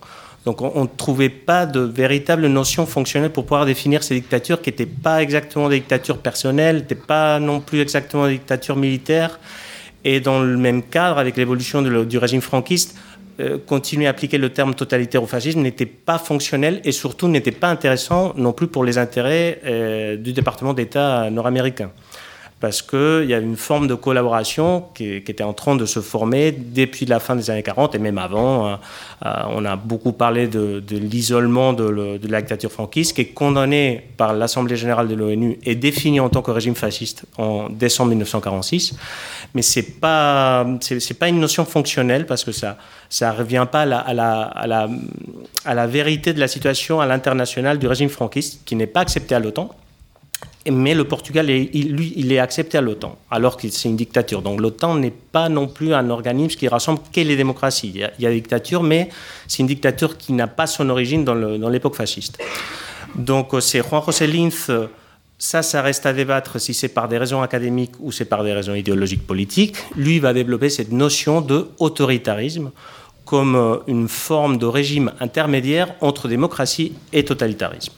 Donc 0.45 0.63
on 0.63 0.83
ne 0.83 0.89
trouvait 0.89 1.29
pas 1.29 1.67
de 1.67 1.81
véritable 1.81 2.47
notion 2.47 2.87
fonctionnelle 2.87 3.31
pour 3.31 3.45
pouvoir 3.45 3.67
définir 3.67 4.03
ces 4.03 4.15
dictatures 4.15 4.63
qui 4.63 4.71
n'étaient 4.71 4.87
pas 4.87 5.21
exactement 5.23 5.69
des 5.69 5.81
dictatures 5.81 6.19
personnelles, 6.19 6.77
n'étaient 6.77 6.95
pas 6.95 7.39
non 7.39 7.61
plus 7.61 7.81
exactement 7.81 8.27
des 8.27 8.35
dictatures 8.35 8.77
militaires. 8.77 9.41
Et 10.05 10.21
dans 10.21 10.41
le 10.41 10.57
même 10.57 10.83
cadre, 10.83 11.19
avec 11.19 11.37
l'évolution 11.37 11.83
du 11.83 12.19
régime 12.19 12.41
franquiste, 12.41 12.97
euh, 13.41 13.59
continuer 13.65 14.07
à 14.07 14.11
appliquer 14.11 14.37
le 14.37 14.51
terme 14.51 14.75
totalitaire 14.75 15.23
au 15.23 15.27
fascisme 15.27 15.61
n'était 15.61 15.87
pas 15.87 16.19
fonctionnel 16.19 16.81
et 16.85 16.91
surtout 16.91 17.29
n'était 17.29 17.53
pas 17.53 17.69
intéressant 17.69 18.33
non 18.37 18.53
plus 18.53 18.67
pour 18.67 18.85
les 18.85 18.99
intérêts 18.99 19.61
euh, 19.65 20.17
du 20.17 20.33
département 20.33 20.75
d'État 20.75 21.31
nord-américain 21.31 21.93
parce 22.61 22.83
qu'il 22.83 23.27
y 23.27 23.35
a 23.35 23.39
une 23.39 23.57
forme 23.57 23.87
de 23.87 23.95
collaboration 23.95 24.87
qui, 24.95 25.15
était 25.15 25.45
en 25.45 25.53
train 25.53 25.77
de 25.77 25.87
se 25.87 26.01
former 26.01 26.51
depuis 26.51 27.07
la 27.07 27.21
fin 27.21 27.37
des 27.37 27.51
années 27.51 27.63
40 27.63 27.95
et 27.95 27.99
même 27.99 28.19
avant. 28.19 28.67
Hein. 28.67 28.81
Euh, 29.25 29.33
on 29.51 29.65
a 29.65 29.77
beaucoup 29.77 30.13
parlé 30.13 30.49
de, 30.49 30.83
l'isolement 30.91 31.73
de, 31.73 32.19
la 32.29 32.41
dictature 32.41 32.73
franquiste 32.73 33.15
qui 33.15 33.21
est 33.23 33.27
condamné 33.27 34.09
par 34.17 34.33
l'Assemblée 34.33 34.77
générale 34.77 35.07
de 35.07 35.15
l'ONU 35.15 35.59
et 35.65 35.77
défini 35.77 36.19
en 36.19 36.29
tant 36.29 36.43
que 36.43 36.51
régime 36.51 36.75
fasciste 36.75 37.25
en 37.37 37.69
décembre 37.69 38.11
1946. 38.11 38.95
Mais 39.55 39.63
ce 39.63 39.79
n'est 39.79 39.87
pas, 39.87 40.67
pas 41.19 41.29
une 41.29 41.41
notion 41.41 41.65
fonctionnelle 41.65 42.27
parce 42.27 42.43
que 42.43 42.51
ça 42.51 42.77
ne 43.21 43.39
revient 43.39 43.67
pas 43.71 43.83
à, 43.83 43.87
la, 43.87 43.99
à, 43.99 44.67
la, 44.67 44.89
à 45.65 45.75
la 45.75 45.87
vérité 45.87 46.33
de 46.33 46.41
la 46.41 46.49
situation 46.49 47.01
à 47.01 47.07
l'international 47.07 47.79
du 47.79 47.87
régime 47.87 48.09
franquiste 48.09 48.63
qui 48.65 48.75
n'est 48.75 48.89
pas 48.89 49.01
accepté 49.01 49.37
à 49.37 49.39
l'OTAN 49.39 49.71
mais 50.71 50.95
le 50.95 51.05
Portugal, 51.05 51.47
lui, 51.47 52.13
il 52.17 52.33
est 52.33 52.39
accepté 52.39 52.79
à 52.79 52.81
l'OTAN, 52.81 53.19
alors 53.31 53.57
que 53.57 53.69
c'est 53.69 53.89
une 53.89 53.97
dictature. 53.97 54.43
Donc 54.43 54.61
l'OTAN 54.61 54.97
n'est 54.97 55.11
pas 55.11 55.49
non 55.49 55.67
plus 55.67 55.95
un 55.95 56.11
organisme 56.11 56.59
qui 56.59 56.69
rassemble 56.69 57.01
que 57.13 57.21
les 57.21 57.37
démocraties. 57.37 57.91
Il 57.95 58.01
y 58.01 58.05
a, 58.05 58.11
il 58.19 58.25
y 58.25 58.27
a 58.27 58.31
des 58.31 58.37
dictatures, 58.37 58.83
mais 58.83 59.09
c'est 59.47 59.61
une 59.61 59.67
dictature 59.67 60.17
qui 60.17 60.33
n'a 60.33 60.47
pas 60.47 60.67
son 60.67 60.89
origine 60.91 61.25
dans 61.25 61.69
l'époque 61.69 61.97
fasciste. 61.97 62.39
Donc 63.15 63.55
euh, 63.55 63.61
c'est 63.61 63.83
Juan 63.83 64.03
José 64.05 64.27
Linz, 64.27 64.71
ça, 65.39 65.63
ça 65.63 65.83
reste 65.83 66.05
à 66.05 66.13
débattre 66.13 66.61
si 66.61 66.75
c'est 66.75 66.89
par 66.89 67.09
des 67.09 67.17
raisons 67.17 67.43
académiques 67.43 67.93
ou 68.01 68.11
c'est 68.11 68.25
par 68.25 68.43
des 68.43 68.53
raisons 68.53 68.75
idéologiques 68.75 69.27
politiques. 69.27 69.77
Lui 69.97 70.19
va 70.19 70.33
développer 70.33 70.69
cette 70.69 70.91
notion 70.91 71.41
de 71.41 71.69
autoritarisme 71.79 72.73
comme 73.25 73.57
euh, 73.57 73.77
une 73.87 74.09
forme 74.09 74.59
de 74.59 74.67
régime 74.67 75.13
intermédiaire 75.21 75.95
entre 76.01 76.29
démocratie 76.29 76.93
et 77.13 77.25
totalitarisme. 77.25 77.93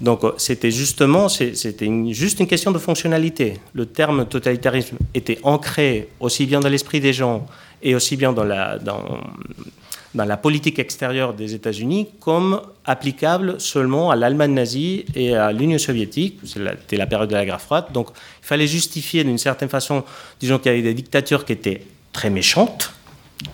Donc 0.00 0.22
euh, 0.22 0.32
c'était 0.36 0.70
justement, 0.70 1.28
c'était 1.28 1.90
juste 2.12 2.40
une 2.40 2.46
question 2.46 2.70
de 2.70 2.78
fonctionnalité. 2.78 3.58
Le 3.72 3.86
terme 3.86 4.26
totalitarisme 4.26 4.96
était 5.14 5.38
ancré 5.42 6.08
aussi 6.20 6.46
bien 6.46 6.60
dans 6.60 6.68
l'esprit 6.68 7.00
des 7.00 7.12
gens 7.12 7.46
et 7.82 7.94
aussi 7.94 8.16
bien 8.16 8.32
dans 8.32 8.44
la, 8.44 10.36
politique 10.36 10.78
extérieure 10.78 11.34
des 11.34 11.54
États-Unis 11.54 12.08
comme 12.20 12.60
applicable 12.84 13.60
seulement 13.60 14.10
à 14.10 14.16
l'Allemagne 14.16 14.52
nazie 14.52 15.04
et 15.14 15.34
à 15.34 15.52
l'Union 15.52 15.78
soviétique. 15.78 16.40
C'était 16.44 16.96
la, 16.96 17.06
période 17.06 17.28
de 17.28 17.34
la 17.34 17.44
guerre 17.44 17.60
froide. 17.60 17.86
Donc 17.92 18.08
il 18.42 18.46
fallait 18.46 18.66
justifier 18.66 19.24
d'une 19.24 19.38
certaine 19.38 19.68
façon, 19.68 20.04
disons 20.40 20.58
qu'il 20.58 20.70
y 20.70 20.74
avait 20.74 20.82
des 20.82 20.94
dictatures 20.94 21.44
qui 21.44 21.52
étaient 21.52 21.82
très 22.12 22.30
méchantes, 22.30 22.92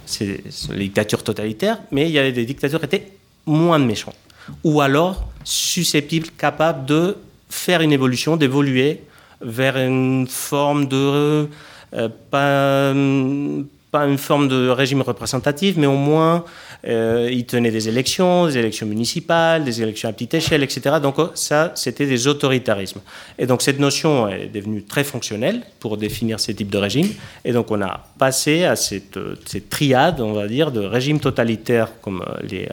c'est 0.06 0.42
les 0.70 0.84
dictatures 0.84 1.22
totalitaires, 1.22 1.78
mais 1.90 2.06
il 2.06 2.12
y 2.12 2.18
avait 2.18 2.32
des 2.32 2.46
dictatures 2.46 2.80
qui 2.80 2.86
étaient 2.86 3.12
moins 3.46 3.78
méchantes. 3.78 4.16
Ou 4.62 4.80
alors 4.80 5.28
susceptibles, 5.44 6.28
capables 6.38 6.86
de 6.86 7.16
faire 7.48 7.80
une 7.80 7.92
évolution, 7.92 8.36
d'évoluer 8.36 9.02
vers 9.40 9.76
une 9.76 10.26
forme 10.28 10.86
de... 10.86 11.48
Euh, 11.94 13.62
pas, 13.94 14.06
une 14.06 14.18
forme 14.18 14.48
de 14.48 14.68
régime 14.68 15.02
représentatif, 15.02 15.76
mais 15.76 15.86
au 15.86 16.00
moins 16.10 16.44
euh, 16.86 17.28
il 17.30 17.46
tenait 17.46 17.70
des 17.70 17.88
élections, 17.88 18.46
des 18.46 18.58
élections 18.58 18.86
municipales, 18.86 19.62
des 19.64 19.80
élections 19.82 20.08
à 20.08 20.12
petite 20.12 20.34
échelle, 20.34 20.62
etc. 20.64 20.96
Donc 21.00 21.14
oh, 21.18 21.30
ça, 21.34 21.70
c'était 21.76 22.06
des 22.06 22.26
autoritarismes. 22.26 23.00
Et 23.38 23.46
donc 23.46 23.62
cette 23.62 23.78
notion 23.78 24.28
est 24.28 24.48
devenue 24.48 24.82
très 24.82 25.04
fonctionnelle 25.04 25.62
pour 25.78 25.96
définir 25.96 26.40
ces 26.40 26.54
types 26.54 26.70
de 26.70 26.78
régimes. 26.78 27.12
Et 27.44 27.52
donc 27.52 27.70
on 27.70 27.80
a 27.82 28.04
passé 28.18 28.64
à 28.64 28.74
cette, 28.74 29.18
cette 29.46 29.68
triade, 29.70 30.20
on 30.20 30.32
va 30.32 30.48
dire, 30.48 30.72
de 30.72 30.80
régimes 30.80 31.20
totalitaires, 31.20 31.90
comme 32.02 32.22
euh, 32.22 32.46
les, 32.50 32.68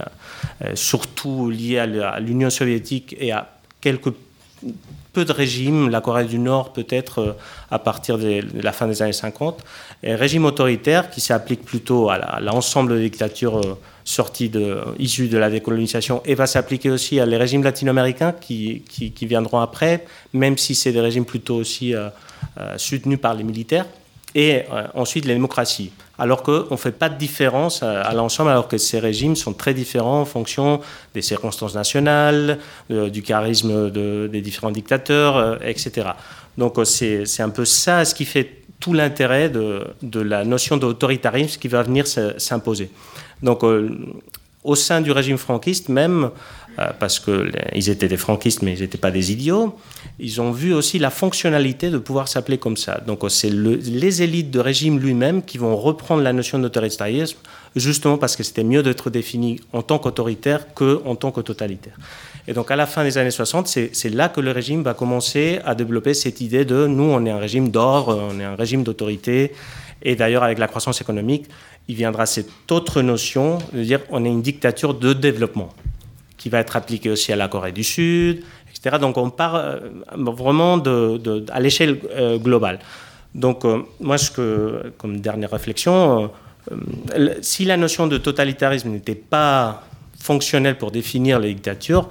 euh, 0.63 0.75
surtout 0.75 1.51
liés 1.51 1.77
à 1.77 2.19
l'Union 2.19 2.49
soviétique 2.49 3.15
et 3.19 3.31
à 3.31 3.47
quelques 3.79 4.13
peu 5.13 5.25
de 5.25 5.31
régimes, 5.31 5.89
la 5.89 6.01
Corée 6.01 6.25
du 6.25 6.39
Nord 6.39 6.73
peut-être 6.73 7.19
euh, 7.19 7.33
à 7.69 7.79
partir 7.79 8.17
de 8.17 8.41
la 8.61 8.71
fin 8.71 8.87
des 8.87 9.01
années 9.01 9.13
50, 9.13 9.63
et 10.03 10.15
régime 10.15 10.45
autoritaire 10.45 11.09
qui 11.09 11.21
s'applique 11.21 11.63
plutôt 11.63 12.09
à 12.09 12.39
l'ensemble 12.39 12.95
des 12.95 13.03
dictatures 13.03 13.57
euh, 13.57 13.77
sorties 14.03 14.49
de, 14.49 14.79
issues 14.99 15.27
de 15.27 15.37
la 15.37 15.49
décolonisation 15.49 16.21
et 16.25 16.35
va 16.35 16.47
s'appliquer 16.47 16.89
aussi 16.89 17.19
à 17.19 17.25
les 17.25 17.37
régimes 17.37 17.63
latino-américains 17.63 18.33
qui, 18.33 18.83
qui, 18.89 19.25
viendront 19.25 19.59
après, 19.59 20.05
même 20.33 20.57
si 20.57 20.73
c'est 20.75 20.91
des 20.91 21.01
régimes 21.01 21.25
plutôt 21.25 21.55
aussi 21.55 21.93
euh, 21.93 22.09
soutenus 22.77 23.19
par 23.19 23.35
les 23.35 23.43
militaires 23.43 23.85
et 24.35 24.63
euh, 24.71 24.87
ensuite 24.93 25.25
les 25.25 25.33
démocraties. 25.33 25.91
Alors 26.17 26.43
qu'on 26.43 26.67
ne 26.69 26.75
fait 26.77 26.91
pas 26.91 27.09
de 27.09 27.17
différence 27.17 27.81
euh, 27.83 28.01
à, 28.03 28.13
l'ensemble, 28.13 28.51
alors 28.51 28.67
que 28.67 28.77
ces 28.77 28.99
régimes 28.99 29.35
sont 29.35 29.53
très 29.53 29.73
différents 29.73 30.21
en 30.21 30.25
fonction 30.25 30.81
des 31.13 31.21
circonstances 31.21 31.75
nationales, 31.75 32.59
euh, 32.91 33.09
du 33.09 33.21
charisme 33.21 33.89
des 33.91 34.41
différents 34.41 34.71
dictateurs, 34.71 35.59
etc. 35.63 36.09
Donc 36.57 36.77
c'est 36.83 37.41
un 37.41 37.49
peu 37.49 37.65
ça 37.65 38.05
ce 38.05 38.13
qui 38.13 38.25
fait 38.25 38.57
tout 38.79 38.93
l'intérêt 38.93 39.49
de, 39.49 39.87
de, 40.01 40.19
la 40.19 40.43
notion 40.43 40.77
d'autoritarisme 40.77 41.59
qui 41.59 41.67
va 41.67 41.83
venir 41.83 42.05
s'imposer. 42.07 42.89
Donc 43.43 43.63
au 44.63 44.75
sein 44.75 45.01
du 45.01 45.11
régime 45.11 45.37
franquiste 45.37 45.89
même, 45.89 46.29
parce 46.99 47.19
qu'ils 47.19 47.89
étaient 47.89 48.07
des 48.07 48.17
franquistes, 48.17 48.61
mais 48.61 48.73
ils 48.73 48.81
n'étaient 48.81 48.97
pas 48.97 49.11
des 49.11 49.31
idiots, 49.31 49.75
ils 50.19 50.41
ont 50.41 50.51
vu 50.51 50.73
aussi 50.73 50.99
la 50.99 51.09
fonctionnalité 51.09 51.89
de 51.89 51.97
pouvoir 51.97 52.27
s'appeler 52.27 52.57
comme 52.57 52.77
ça. 52.77 53.01
Donc 53.05 53.19
c'est 53.29 53.49
les 53.49 54.21
élites 54.21 54.51
de 54.51 54.59
régime 54.59 54.99
lui-même 54.99 55.43
qui 55.43 55.57
vont 55.57 55.75
reprendre 55.75 56.23
la 56.23 56.33
notion 56.33 56.59
d'autoritarisme, 56.59 57.37
justement 57.75 58.17
parce 58.17 58.35
que 58.35 58.43
c'était 58.43 58.63
mieux 58.63 58.83
d'être 58.83 59.09
défini 59.09 59.59
en 59.73 59.81
tant 59.81 59.99
qu'autoritaire 59.99 60.73
qu'en 60.73 61.15
tant 61.15 61.31
que 61.31 61.41
totalitaire. 61.41 61.97
Et 62.47 62.53
donc 62.53 62.71
à 62.71 62.75
la 62.75 62.87
fin 62.87 63.03
des 63.03 63.17
années 63.17 63.31
60, 63.31 63.67
c'est 63.67 64.09
là 64.09 64.29
que 64.29 64.41
le 64.41 64.51
régime 64.51 64.81
va 64.81 64.93
commencer 64.93 65.59
à 65.63 65.75
développer 65.75 66.13
cette 66.13 66.41
idée 66.41 66.65
de 66.65 66.87
nous, 66.87 67.03
on 67.03 67.25
est 67.25 67.31
un 67.31 67.39
régime 67.39 67.69
d'ordre, 67.69 68.29
on 68.31 68.39
est 68.39 68.43
un 68.43 68.55
régime 68.55 68.83
d'autorité. 68.83 69.51
Et 70.03 70.15
d'ailleurs, 70.15 70.43
avec 70.43 70.57
la 70.57 70.67
croissance 70.67 70.99
économique, 70.99 71.45
il 71.87 71.95
viendra 71.95 72.25
cette 72.25 72.49
autre 72.71 73.03
notion 73.03 73.59
de 73.71 73.83
dire 73.83 73.99
on 74.09 74.25
est 74.25 74.29
une 74.29 74.41
dictature 74.41 74.95
de 74.95 75.13
développement 75.13 75.69
qui 76.41 76.49
va 76.49 76.57
être 76.57 76.75
appliquée 76.75 77.11
aussi 77.11 77.31
à 77.31 77.35
la 77.35 77.47
Corée 77.47 77.71
du 77.71 77.83
Sud, 77.83 78.41
etc. 78.71 78.97
Donc 78.99 79.15
on 79.17 79.29
part 79.29 79.55
euh, 79.55 79.77
vraiment 80.17 80.81
à 81.51 81.59
l'échelle 81.59 81.99
euh, 82.09 82.39
globale. 82.39 82.79
Donc 83.35 83.63
euh, 83.63 83.83
moi, 83.99 84.17
ce 84.17 84.31
que, 84.31 84.91
comme 84.97 85.19
dernière 85.19 85.51
réflexion, 85.51 86.31
si 87.41 87.63
la 87.65 87.77
notion 87.77 88.07
de 88.07 88.17
totalitarisme 88.17 88.89
n'était 88.89 89.13
pas 89.13 89.83
fonctionnelle 90.19 90.79
pour 90.79 90.89
définir 90.89 91.39
les 91.39 91.53
dictatures, 91.53 92.09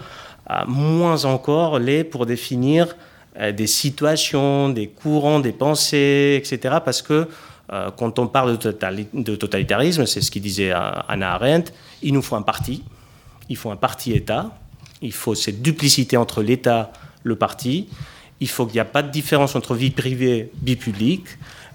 moins 0.68 1.24
encore 1.24 1.80
l'est 1.80 2.04
pour 2.04 2.24
définir 2.26 2.96
des 3.52 3.68
situations, 3.68 4.68
des 4.68 4.88
courants, 4.88 5.38
des 5.38 5.52
pensées, 5.52 6.40
etc. 6.42 6.78
Parce 6.84 7.02
que 7.02 7.28
quand 7.96 8.18
on 8.18 8.26
parle 8.26 8.58
de, 8.58 9.36
totalitarisme, 9.36 10.04
c'est 10.06 10.20
ce 10.20 10.32
qu'il 10.32 10.42
disait 10.42 10.72
Anna 10.72 11.34
Arendt, 11.34 11.72
il 12.02 12.12
nous 12.12 12.22
faut 12.22 12.34
un 12.34 12.42
parti, 12.42 12.82
il 13.50 13.56
faut 13.56 13.70
un 13.70 13.76
parti-État, 13.76 14.56
il 15.02 15.12
faut 15.12 15.34
cette 15.34 15.60
duplicité 15.60 16.16
entre 16.16 16.40
l'État, 16.40 16.92
le 17.24 17.36
parti, 17.36 17.88
il 18.40 18.48
faut 18.48 18.64
qu'il 18.64 18.74
n'y 18.74 18.80
a 18.80 18.86
pas 18.86 19.02
de 19.02 19.10
différence 19.10 19.54
entre 19.54 19.74
vie 19.74 19.90
privée, 19.90 20.50
vie 20.62 20.76
publique. 20.76 21.26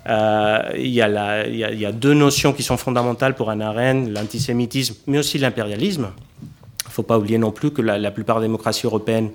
Euh, 0.08 0.72
il, 0.76 0.90
y 0.90 1.02
a 1.02 1.92
deux 1.92 2.14
notions 2.14 2.54
qui 2.54 2.64
sont 2.64 2.78
fondamentales 2.78 3.36
pour 3.36 3.50
Anna 3.50 3.70
Arendt, 3.70 4.10
l'antisémitisme, 4.10 4.96
mais 5.08 5.20
aussi 5.20 5.38
l'impérialisme. 5.38 6.10
Il 6.42 6.88
ne 6.88 6.92
faut 6.92 7.04
pas 7.04 7.20
oublier 7.20 7.38
non 7.38 7.52
plus 7.52 7.72
que 7.72 7.82
la, 7.82 8.12
plupart 8.12 8.40
des 8.40 8.48
démocraties 8.48 8.86
européennes, 8.86 9.32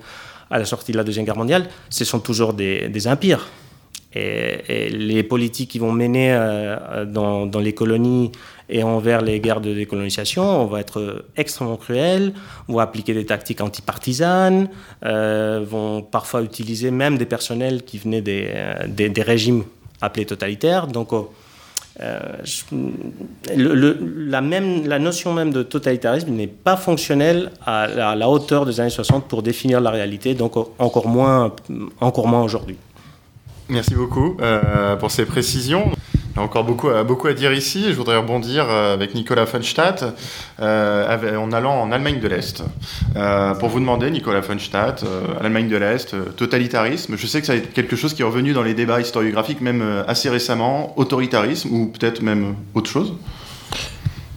à 0.49 0.59
la 0.59 0.65
sortie 0.65 0.91
de 0.91 0.97
la 0.97 1.03
Deuxième 1.05 1.25
Guerre 1.25 1.37
mondiale, 1.37 1.69
ce 1.89 2.03
sont 2.03 2.19
toujours 2.19 2.53
des, 2.53 2.89
des 2.89 3.07
empires. 3.07 3.47
Et, 4.13 4.89
les 4.89 5.23
politiques 5.23 5.71
qui 5.71 5.79
vont 5.79 5.91
mener 5.91 6.31
euh, 6.33 7.05
dans, 7.05 7.47
les 7.59 7.73
colonies 7.73 8.31
et 8.69 8.83
envers 8.83 9.21
les 9.21 9.39
guerres 9.39 9.61
de 9.61 9.73
décolonisation, 9.73 10.43
on 10.43 10.65
va 10.65 10.79
être 10.79 11.25
extrêmement 11.35 11.77
cruel, 11.77 12.33
on 12.67 12.75
va 12.75 12.83
appliquer 12.83 13.13
des 13.13 13.25
tactiques 13.25 13.61
antipartisanes, 13.61 14.69
euh, 15.05 15.63
vont 15.65 16.01
parfois 16.01 16.41
utiliser 16.41 16.89
même 16.91 17.17
des 17.17 17.25
personnels 17.25 17.83
qui 17.83 17.97
venaient 17.97 18.21
des, 18.21 18.49
euh, 18.53 19.23
régimes 19.23 19.63
appelés 20.01 20.25
totalitaires. 20.25 20.87
Donc, 20.87 21.11
euh, 21.99 22.19
le, 23.53 23.97
la, 24.29 24.99
notion 24.99 25.33
même 25.33 25.51
de 25.51 25.61
totalitarisme 25.61 26.31
n'est 26.31 26.47
pas 26.47 26.77
fonctionnelle 26.77 27.51
à 27.65 28.15
la, 28.15 28.29
hauteur 28.29 28.65
des 28.65 28.79
années 28.79 28.89
60 28.89 29.27
pour 29.27 29.43
définir 29.43 29.81
la 29.81 29.91
réalité, 29.91 30.33
donc 30.33 30.55
moins, 31.05 31.53
encore 31.99 32.27
moins 32.27 32.43
aujourd'hui. 32.43 32.77
Merci 33.71 33.95
beaucoup 33.95 34.35
euh, 34.41 34.97
pour 34.97 35.11
ces 35.11 35.23
précisions. 35.23 35.93
Il 36.13 36.35
y 36.35 36.39
a 36.39 36.43
encore 36.43 36.65
beaucoup, 36.65 36.89
beaucoup 37.07 37.27
à 37.27 37.33
dire 37.33 37.53
ici. 37.53 37.85
Je 37.87 37.93
voudrais 37.93 38.17
rebondir 38.17 38.65
euh, 38.69 38.93
avec 38.93 39.15
Nicolas 39.15 39.45
Funstadt 39.45 40.03
euh, 40.59 41.37
en 41.37 41.53
allant 41.53 41.81
en 41.81 41.89
Allemagne 41.93 42.19
de 42.19 42.27
l'Est. 42.27 42.63
Pour 43.59 43.69
vous 43.69 43.79
demander, 43.79 44.11
Nicolas 44.11 44.41
Funstadt, 44.41 45.05
Allemagne 45.39 45.69
de 45.69 45.77
l'Est, 45.77 46.13
totalitarisme. 46.35 47.15
Je 47.15 47.25
sais 47.25 47.39
que 47.39 47.47
c'est 47.47 47.61
quelque 47.73 47.95
chose 47.95 48.13
qui 48.13 48.23
est 48.23 48.25
revenu 48.25 48.51
dans 48.51 48.63
les 48.63 48.73
débats 48.73 48.99
historiographiques 48.99 49.61
même 49.61 50.03
assez 50.05 50.29
récemment. 50.29 50.93
Autoritarisme 50.97 51.73
ou 51.73 51.85
peut-être 51.87 52.21
même 52.21 52.55
autre 52.73 52.89
chose? 52.89 53.13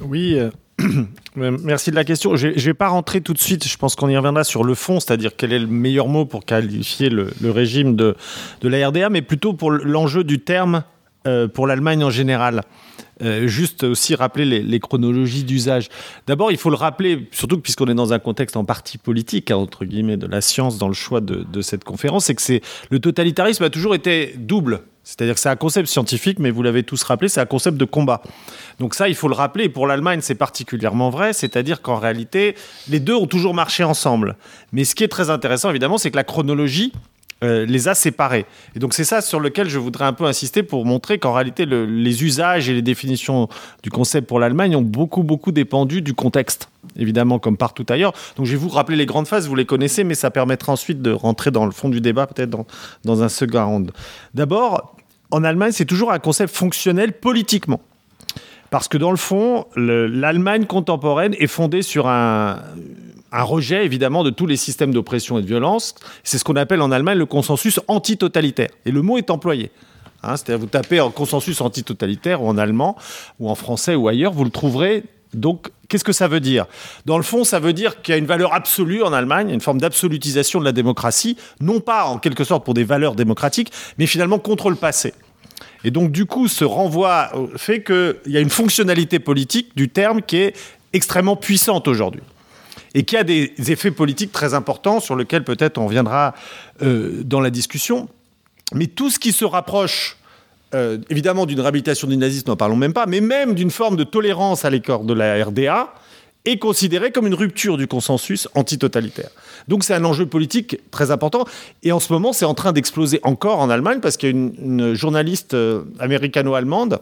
Oui, 0.00 0.38
Merci 1.36 1.90
de 1.90 1.96
la 1.96 2.04
question. 2.04 2.36
Je 2.36 2.48
ne 2.48 2.52
vais 2.52 2.74
pas 2.74 2.88
rentrer 2.88 3.20
tout 3.20 3.32
de 3.32 3.38
suite, 3.38 3.66
je 3.66 3.76
pense 3.76 3.94
qu'on 3.94 4.08
y 4.08 4.16
reviendra 4.16 4.44
sur 4.44 4.64
le 4.64 4.74
fond, 4.74 5.00
c'est-à-dire 5.00 5.32
quel 5.36 5.52
est 5.52 5.58
le 5.58 5.66
meilleur 5.66 6.08
mot 6.08 6.24
pour 6.24 6.44
qualifier 6.44 7.10
le, 7.10 7.32
régime 7.42 7.96
de, 7.96 8.16
la 8.62 8.88
RDA, 8.88 9.10
mais 9.10 9.22
plutôt 9.22 9.52
pour 9.52 9.70
l'enjeu 9.70 10.24
du 10.24 10.40
terme 10.40 10.84
euh, 11.26 11.48
pour 11.48 11.66
l'Allemagne 11.66 12.04
en 12.04 12.10
général. 12.10 12.62
Euh, 13.22 13.46
juste 13.46 13.84
aussi 13.84 14.16
rappeler 14.16 14.44
les, 14.44 14.80
chronologies 14.80 15.44
d'usage. 15.44 15.88
D'abord, 16.26 16.50
il 16.50 16.58
faut 16.58 16.70
le 16.70 16.76
rappeler, 16.76 17.28
surtout 17.30 17.60
puisqu'on 17.60 17.86
est 17.86 17.94
dans 17.94 18.12
un 18.12 18.18
contexte 18.18 18.56
en 18.56 18.64
partie 18.64 18.98
politique, 18.98 19.52
hein, 19.52 19.56
entre 19.56 19.84
guillemets, 19.84 20.16
de 20.16 20.26
la 20.26 20.40
science 20.40 20.78
dans 20.78 20.88
le 20.88 20.94
choix 20.94 21.20
de, 21.20 21.44
de 21.50 21.62
cette 21.62 21.84
conférence, 21.84 22.24
c'est 22.24 22.34
que 22.34 22.66
le 22.90 22.98
totalitarisme 22.98 23.62
a 23.62 23.70
toujours 23.70 23.94
été 23.94 24.34
double. 24.36 24.80
C'est-à-dire 25.04 25.34
que 25.34 25.40
c'est 25.40 25.50
un 25.50 25.56
concept 25.56 25.88
scientifique, 25.88 26.38
mais 26.38 26.50
vous 26.50 26.62
l'avez 26.62 26.82
tous 26.82 27.02
rappelé, 27.02 27.28
c'est 27.28 27.40
un 27.40 27.46
concept 27.46 27.76
de 27.76 27.84
combat. 27.84 28.22
Donc 28.78 28.94
ça, 28.94 29.08
il 29.08 29.14
faut 29.14 29.28
le 29.28 29.34
rappeler. 29.34 29.68
Pour 29.68 29.86
l'Allemagne, 29.86 30.20
c'est 30.22 30.34
particulièrement 30.34 31.10
vrai. 31.10 31.32
C'est-à-dire 31.32 31.82
qu'en 31.82 31.98
réalité, 31.98 32.56
les 32.88 33.00
deux 33.00 33.14
ont 33.14 33.26
toujours 33.26 33.54
marché 33.54 33.84
ensemble. 33.84 34.36
Mais 34.72 34.84
ce 34.84 34.94
qui 34.94 35.04
est 35.04 35.08
très 35.08 35.30
intéressant, 35.30 35.70
évidemment, 35.70 35.98
c'est 35.98 36.10
que 36.10 36.16
la 36.16 36.24
chronologie 36.24 36.92
euh, 37.44 37.66
les 37.66 37.88
a 37.88 37.94
séparés. 37.94 38.46
Et 38.74 38.78
donc 38.78 38.94
c'est 38.94 39.04
ça 39.04 39.20
sur 39.20 39.38
lequel 39.38 39.68
je 39.68 39.78
voudrais 39.78 40.04
un 40.04 40.12
peu 40.12 40.24
insister 40.24 40.62
pour 40.62 40.84
montrer 40.84 41.18
qu'en 41.18 41.32
réalité 41.32 41.66
les 41.66 42.24
usages 42.24 42.68
et 42.68 42.74
les 42.74 42.82
définitions 42.82 43.48
du 43.82 43.90
concept 43.90 44.26
pour 44.26 44.40
l'Allemagne 44.40 44.74
ont 44.76 44.82
beaucoup 44.82 45.22
beaucoup 45.22 45.52
dépendu 45.52 46.02
du 46.02 46.14
contexte, 46.14 46.68
évidemment 46.96 47.38
comme 47.38 47.56
partout 47.56 47.86
ailleurs. 47.88 48.12
Donc 48.36 48.46
je 48.46 48.52
vais 48.52 48.56
vous 48.56 48.68
rappeler 48.68 48.96
les 48.96 49.06
grandes 49.06 49.28
phases, 49.28 49.46
vous 49.46 49.54
les 49.54 49.66
connaissez, 49.66 50.04
mais 50.04 50.14
ça 50.14 50.30
permettra 50.30 50.72
ensuite 50.72 51.02
de 51.02 51.12
rentrer 51.12 51.50
dans 51.50 51.66
le 51.66 51.72
fond 51.72 51.88
du 51.88 52.00
débat 52.00 52.26
peut-être 52.26 52.50
dans, 52.50 52.66
dans 53.04 53.22
un 53.22 53.28
second 53.28 53.66
round. 53.66 53.92
D'abord, 54.34 54.96
en 55.30 55.44
Allemagne, 55.44 55.72
c'est 55.72 55.84
toujours 55.84 56.12
un 56.12 56.18
concept 56.18 56.54
fonctionnel 56.54 57.12
politiquement. 57.12 57.80
Parce 58.70 58.88
que 58.88 58.98
dans 58.98 59.10
le 59.10 59.16
fond, 59.16 59.66
l'Allemagne 59.76 60.64
contemporaine 60.64 61.34
est 61.38 61.46
fondée 61.46 61.82
sur 61.82 62.08
un, 62.08 62.60
un 63.34 63.42
rejet 63.42 63.84
évidemment 63.84 64.22
de 64.22 64.30
tous 64.30 64.46
les 64.46 64.56
systèmes 64.56 64.94
d'oppression 64.94 65.38
et 65.38 65.42
de 65.42 65.46
violence. 65.46 65.96
C'est 66.22 66.38
ce 66.38 66.44
qu'on 66.44 66.56
appelle 66.56 66.80
en 66.80 66.92
Allemagne 66.92 67.18
le 67.18 67.26
consensus 67.26 67.80
anti-totalitaire. 67.88 68.70
Et 68.86 68.92
le 68.92 69.02
mot 69.02 69.18
est 69.18 69.28
employé. 69.30 69.70
Hein, 70.22 70.36
c'est-à-dire 70.36 70.60
vous 70.60 70.66
tapez 70.66 71.00
en 71.00 71.10
consensus 71.10 71.60
anti-totalitaire 71.60 72.42
ou 72.42 72.48
en 72.48 72.56
allemand 72.56 72.96
ou 73.40 73.50
en 73.50 73.56
français 73.56 73.96
ou 73.96 74.08
ailleurs, 74.08 74.32
vous 74.32 74.44
le 74.44 74.50
trouverez. 74.50 75.02
Donc, 75.34 75.70
qu'est-ce 75.88 76.04
que 76.04 76.12
ça 76.12 76.28
veut 76.28 76.38
dire? 76.38 76.66
Dans 77.06 77.16
le 77.16 77.24
fond, 77.24 77.42
ça 77.42 77.58
veut 77.58 77.72
dire 77.72 78.02
qu'il 78.02 78.12
y 78.12 78.14
a 78.14 78.18
une 78.18 78.26
valeur 78.26 78.54
absolue 78.54 79.02
en 79.02 79.12
Allemagne, 79.12 79.50
une 79.50 79.60
forme 79.60 79.80
d'absolutisation 79.80 80.60
de 80.60 80.64
la 80.64 80.70
démocratie, 80.70 81.36
non 81.60 81.80
pas 81.80 82.04
en 82.04 82.18
quelque 82.18 82.44
sorte 82.44 82.64
pour 82.64 82.72
des 82.72 82.84
valeurs 82.84 83.16
démocratiques, 83.16 83.72
mais 83.98 84.06
finalement 84.06 84.38
contre 84.38 84.70
le 84.70 84.76
passé. 84.76 85.12
Et 85.82 85.90
donc, 85.90 86.12
du 86.12 86.24
coup, 86.24 86.46
ce 86.46 86.64
renvoi 86.64 87.32
fait 87.56 87.82
qu'il 87.82 88.32
y 88.32 88.36
a 88.36 88.40
une 88.40 88.48
fonctionnalité 88.48 89.18
politique 89.18 89.76
du 89.76 89.88
terme 89.88 90.22
qui 90.22 90.36
est 90.36 90.56
extrêmement 90.92 91.34
puissante 91.34 91.88
aujourd'hui 91.88 92.22
et 92.94 93.02
qui 93.02 93.16
a 93.16 93.24
des 93.24 93.52
effets 93.68 93.90
politiques 93.90 94.32
très 94.32 94.54
importants 94.54 95.00
sur 95.00 95.16
lesquels 95.16 95.44
peut-être 95.44 95.78
on 95.78 95.86
reviendra 95.86 96.34
euh, 96.82 97.22
dans 97.24 97.40
la 97.40 97.50
discussion. 97.50 98.08
Mais 98.72 98.86
tout 98.86 99.10
ce 99.10 99.18
qui 99.18 99.32
se 99.32 99.44
rapproche 99.44 100.16
euh, 100.74 100.98
évidemment 101.08 101.46
d'une 101.46 101.60
réhabilitation 101.60 102.08
du 102.08 102.16
nazisme, 102.16 102.48
n'en 102.48 102.56
parlons 102.56 102.76
même 102.76 102.92
pas, 102.92 103.06
mais 103.06 103.20
même 103.20 103.54
d'une 103.54 103.70
forme 103.70 103.96
de 103.96 104.04
tolérance 104.04 104.64
à 104.64 104.70
l'écart 104.70 105.00
de 105.00 105.14
la 105.14 105.44
RDA, 105.44 105.92
est 106.44 106.58
considéré 106.58 107.10
comme 107.10 107.26
une 107.26 107.34
rupture 107.34 107.76
du 107.78 107.86
consensus 107.86 108.48
antitotalitaire. 108.54 109.30
Donc 109.68 109.82
c'est 109.82 109.94
un 109.94 110.04
enjeu 110.04 110.26
politique 110.26 110.78
très 110.90 111.10
important. 111.10 111.46
Et 111.82 111.92
en 111.92 112.00
ce 112.00 112.12
moment, 112.12 112.32
c'est 112.32 112.44
en 112.44 112.54
train 112.54 112.72
d'exploser 112.72 113.20
encore 113.22 113.60
en 113.60 113.70
Allemagne 113.70 114.00
parce 114.00 114.16
qu'il 114.16 114.28
y 114.28 114.32
a 114.32 114.36
une, 114.36 114.94
journaliste 114.94 115.54
euh, 115.54 115.84
américano-allemande 116.00 116.98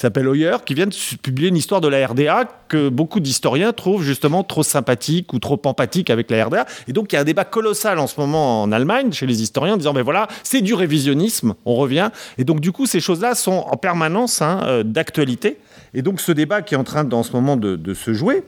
s'appelle 0.00 0.28
Hoyer, 0.28 0.56
qui 0.64 0.74
vient 0.74 0.86
de 0.86 0.94
publier 1.22 1.48
une 1.48 1.56
histoire 1.56 1.80
de 1.80 1.88
la 1.88 2.06
RDA 2.06 2.44
que 2.68 2.88
beaucoup 2.88 3.20
d'historiens 3.20 3.72
trouvent 3.72 4.02
justement 4.02 4.44
trop 4.44 4.62
sympathique 4.62 5.32
ou 5.32 5.38
trop 5.38 5.60
empathique 5.64 6.10
avec 6.10 6.30
la 6.30 6.44
RDA. 6.44 6.66
Et 6.86 6.92
donc, 6.92 7.12
il 7.12 7.16
y 7.16 7.18
a 7.18 7.22
un 7.22 7.24
débat 7.24 7.44
colossal 7.44 7.98
en 7.98 8.06
ce 8.06 8.20
moment 8.20 8.62
en 8.62 8.72
Allemagne, 8.72 9.12
chez 9.12 9.26
les 9.26 9.42
historiens, 9.42 9.74
en 9.74 9.78
disant, 9.78 9.94
ben 9.94 10.02
voilà, 10.02 10.28
c'est 10.42 10.60
du 10.60 10.74
révisionnisme, 10.74 11.54
on 11.64 11.74
revient. 11.74 12.10
Et 12.38 12.44
donc, 12.44 12.60
du 12.60 12.72
coup, 12.72 12.86
ces 12.86 13.00
choses-là 13.00 13.34
sont 13.34 13.64
en 13.70 13.76
permanence 13.76 14.42
hein, 14.42 14.60
euh, 14.64 14.82
d'actualité. 14.82 15.58
Et 15.94 16.02
donc, 16.02 16.20
ce 16.20 16.32
débat 16.32 16.62
qui 16.62 16.74
est 16.74 16.78
en 16.78 16.84
train, 16.84 17.10
en 17.10 17.22
ce 17.22 17.32
moment, 17.32 17.56
de 17.56 17.94
se 17.94 18.12
jouer, 18.12 18.44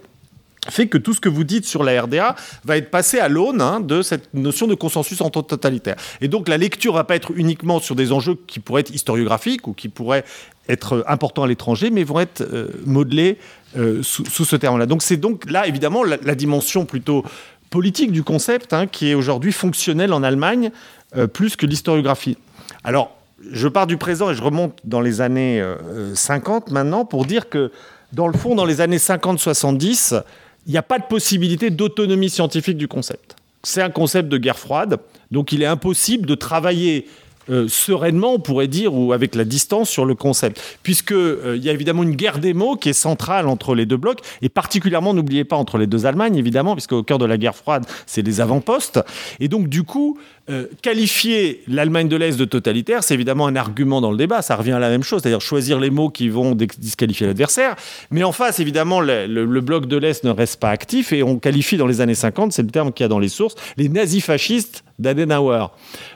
fait 0.71 0.87
que 0.87 0.99
tout 0.99 1.15
ce 1.15 1.21
que 1.21 1.29
vous 1.29 1.45
dites 1.45 1.65
sur 1.65 1.83
la 1.83 2.03
RDA 2.03 2.37
va 2.65 2.77
être 2.77 2.91
passé 2.91 3.19
à 3.19 3.29
l'aune 3.29 3.61
hein, 3.61 3.81
de 3.81 4.03
cette 4.03 4.33
notion 4.35 4.67
de 4.67 4.75
consensus 4.75 5.21
en 5.21 5.31
totalitaire. 5.31 5.97
Et 6.21 6.29
donc 6.29 6.49
la 6.49 6.57
lecture 6.57 6.93
va 6.95 7.05
pas 7.05 7.17
être 7.17 7.33
uniquement 7.35 7.81
sur 7.81 7.95
des 7.95 8.13
enjeux 8.13 8.37
qui 8.47 8.61
pourraient 8.61 8.83
être 8.83 8.95
historiographiques 8.95 9.67
ou 9.67 9.73
qui 9.73 9.89
pourraient 9.89 10.25
être 10.69 11.05
importants 11.09 11.45
à 11.45 11.47
l'étranger, 11.47 11.91
mais 11.91 12.05
vont 12.05 12.21
être 12.21 12.43
euh, 12.43 12.69
modelés 12.85 13.39
euh, 13.77 14.03
sous, 14.03 14.25
ce 14.27 14.57
terme-là. 14.57 14.87
Donc 14.87 15.03
c'est 15.03 15.17
donc 15.17 15.51
là 15.51 15.67
évidemment 15.67 16.05
la, 16.05 16.35
dimension 16.35 16.85
plutôt 16.85 17.25
politique 17.71 18.13
du 18.13 18.23
concept 18.23 18.73
hein, 18.73 18.87
qui 18.87 19.11
est 19.11 19.15
aujourd'hui 19.15 19.53
fonctionnelle 19.53 20.13
en 20.13 20.23
Allemagne 20.23 20.71
euh, 21.17 21.27
plus 21.27 21.57
que 21.57 21.67
l'historiographie. 21.67 22.37
Alors 22.85 23.17
je 23.51 23.69
pars 23.69 23.87
du 23.87 23.97
présent 23.97 24.31
et 24.31 24.35
je 24.35 24.43
remonte 24.43 24.79
dans 24.85 25.01
les 25.01 25.21
années 25.21 25.65
50 26.13 26.73
maintenant 26.73 27.05
pour 27.05 27.25
dire 27.25 27.49
que 27.49 27.71
dans 28.13 28.27
le 28.27 28.33
fond, 28.37 28.55
dans 28.55 28.65
les 28.65 28.81
années 28.81 28.97
50-70, 28.97 30.23
il 30.69 30.73
n'y 30.73 30.79
a 30.79 30.83
pas 30.83 30.99
de 30.99 31.05
possibilité 31.05 31.71
d'autonomie 31.71 32.31
scientifique 32.31 32.77
du 32.77 32.89
concept. 32.89 33.35
C'est 33.65 33.83
un 33.83 33.91
concept 33.91 34.29
de 34.29 34.39
guerre 34.39 34.59
froide, 34.59 34.99
donc 35.31 35.51
il 35.51 35.63
est 35.63 35.67
impossible 35.67 36.27
de 36.27 36.35
travailler 36.35 37.07
euh, 37.51 37.67
sereinement, 37.67 38.35
on 38.35 38.39
pourrait 38.39 38.69
dire, 38.69 38.95
ou 38.95 39.15
avec 39.15 39.35
la 39.35 39.45
distance 39.45 39.89
sur 39.89 40.05
le 40.05 40.15
concept. 40.15 40.61
Puisqu'il 40.83 41.17
euh, 41.17 41.57
y 41.57 41.71
a 41.71 41.73
évidemment 41.73 42.03
une 42.03 42.15
guerre 42.15 42.39
des 42.39 42.53
mots 42.53 42.77
qui 42.77 42.91
est 42.91 42.95
centrale 42.95 43.49
entre 43.49 43.75
les 43.75 43.87
deux 43.87 43.97
blocs, 43.97 44.21
et 44.43 44.51
particulièrement, 44.51 45.15
n'oubliez 45.15 45.45
pas, 45.45 45.57
entre 45.57 45.79
les 45.79 45.87
deux 45.87 46.05
Allemagnes, 46.05 46.37
évidemment, 46.37 46.75
puisque 46.75 46.93
au 46.93 47.03
cœur 47.03 47.17
de 47.17 47.25
la 47.25 47.39
guerre 47.39 47.57
froide, 47.57 47.87
c'est 48.07 48.21
les 48.21 48.43
avant-postes. 48.43 49.01
Et 49.41 49.49
donc, 49.49 49.69
du 49.69 49.83
coup, 49.83 50.19
euh, 50.51 50.67
qualifier 50.83 51.63
l'Allemagne 51.69 52.09
de 52.09 52.17
l'Est 52.17 52.39
de 52.39 52.45
totalitaire, 52.45 53.05
c'est 53.05 53.13
évidemment 53.15 53.47
un 53.47 53.57
argument 53.57 54.01
dans 54.01 54.11
le 54.11 54.17
débat, 54.17 54.41
ça 54.41 54.57
revient 54.57 54.73
à 54.73 54.79
la 54.79 54.89
même 54.89 55.03
chose, 55.03 55.21
c'est-à-dire 55.21 55.43
choisir 55.43 55.79
les 55.79 55.91
mots 55.91 56.09
qui 56.09 56.29
vont 56.29 56.55
disqualifier 56.55 57.27
l'adversaire. 57.27 57.77
Mais 58.11 58.25
en 58.25 58.33
face, 58.33 58.59
évidemment, 58.59 59.01
le, 59.01 59.61
bloc 59.61 59.87
de 59.87 59.97
l'Est 59.97 60.25
ne 60.25 60.31
reste 60.31 60.59
pas 60.59 60.71
actif 60.71 61.13
et 61.13 61.23
on 61.23 61.39
qualifie 61.39 61.77
dans 61.77 61.87
les 61.87 62.01
années 62.01 62.15
50, 62.15 62.53
c'est 62.53 62.63
le 62.63 62.71
terme 62.71 62.93
qu'il 62.93 63.05
y 63.05 63.07
a 63.07 63.09
dans 63.09 63.19
les 63.19 63.29
sources, 63.29 63.57
les 63.77 63.89
nazis 63.89 64.25
fascistes 64.25 64.85
d'Adenauer. 64.99 65.67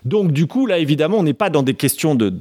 Donc 0.04 0.32
du 0.32 0.46
coup, 0.46 0.66
là, 0.66 0.78
évidemment, 0.78 1.18
on 1.18 1.22
n'est 1.22 1.34
pas 1.34 1.50
dans 1.50 1.62
des 1.62 1.74
questions 1.74 2.14
de, 2.14 2.32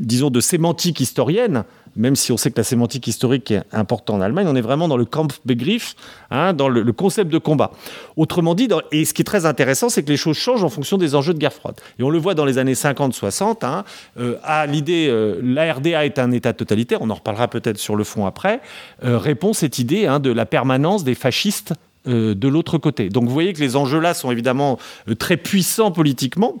disons, 0.00 0.30
de 0.30 0.40
sémantique 0.40 1.00
historienne, 1.00 1.64
même 1.96 2.16
si 2.16 2.32
on 2.32 2.36
sait 2.36 2.50
que 2.50 2.58
la 2.58 2.64
sémantique 2.64 3.06
historique 3.06 3.50
est 3.50 3.62
importante 3.72 4.16
en 4.16 4.20
Allemagne, 4.20 4.46
on 4.48 4.56
est 4.56 4.62
vraiment 4.62 4.88
dans 4.88 4.96
le 4.96 5.04
Kampfbegriff, 5.04 5.94
hein, 6.30 6.52
dans 6.52 6.68
le, 6.68 6.92
concept 6.92 7.30
de 7.30 7.38
combat. 7.38 7.72
Autrement 8.16 8.54
dit, 8.54 8.68
et 8.90 9.04
ce 9.04 9.14
qui 9.14 9.22
est 9.22 9.24
très 9.24 9.46
intéressant, 9.46 9.88
c'est 9.88 10.02
que 10.02 10.08
les 10.08 10.16
choses 10.16 10.36
changent 10.36 10.64
en 10.64 10.68
fonction 10.68 10.98
des 10.98 11.14
enjeux 11.14 11.34
de 11.34 11.38
guerre 11.38 11.52
froide. 11.52 11.76
Et 11.98 12.02
on 12.02 12.10
le 12.10 12.18
voit 12.18 12.34
dans 12.34 12.44
les 12.44 12.58
années 12.58 12.74
50-60, 12.74 13.64
hein, 13.64 13.84
euh, 14.18 14.36
à 14.42 14.66
l'idée, 14.66 15.08
euh, 15.08 15.40
la 15.42 15.72
RDA 15.72 16.04
est 16.04 16.18
un 16.18 16.30
État 16.32 16.52
totalitaire, 16.52 17.02
on 17.02 17.10
en 17.10 17.14
reparlera 17.14 17.48
peut-être 17.48 17.78
sur 17.78 17.96
le 17.96 18.04
fond 18.04 18.26
après, 18.26 18.60
euh, 19.04 19.18
répond 19.18 19.52
cette 19.52 19.78
idée 19.78 20.06
hein, 20.06 20.20
de 20.20 20.30
la 20.30 20.46
permanence 20.46 21.04
des 21.04 21.14
fascistes 21.14 21.74
de 22.04 22.48
l'autre 22.48 22.78
côté. 22.78 23.10
Donc 23.10 23.26
vous 23.26 23.32
voyez 23.32 23.52
que 23.52 23.60
les 23.60 23.76
enjeux 23.76 24.00
là 24.00 24.12
sont 24.12 24.32
évidemment 24.32 24.76
très 25.20 25.36
puissants 25.36 25.92
politiquement, 25.92 26.56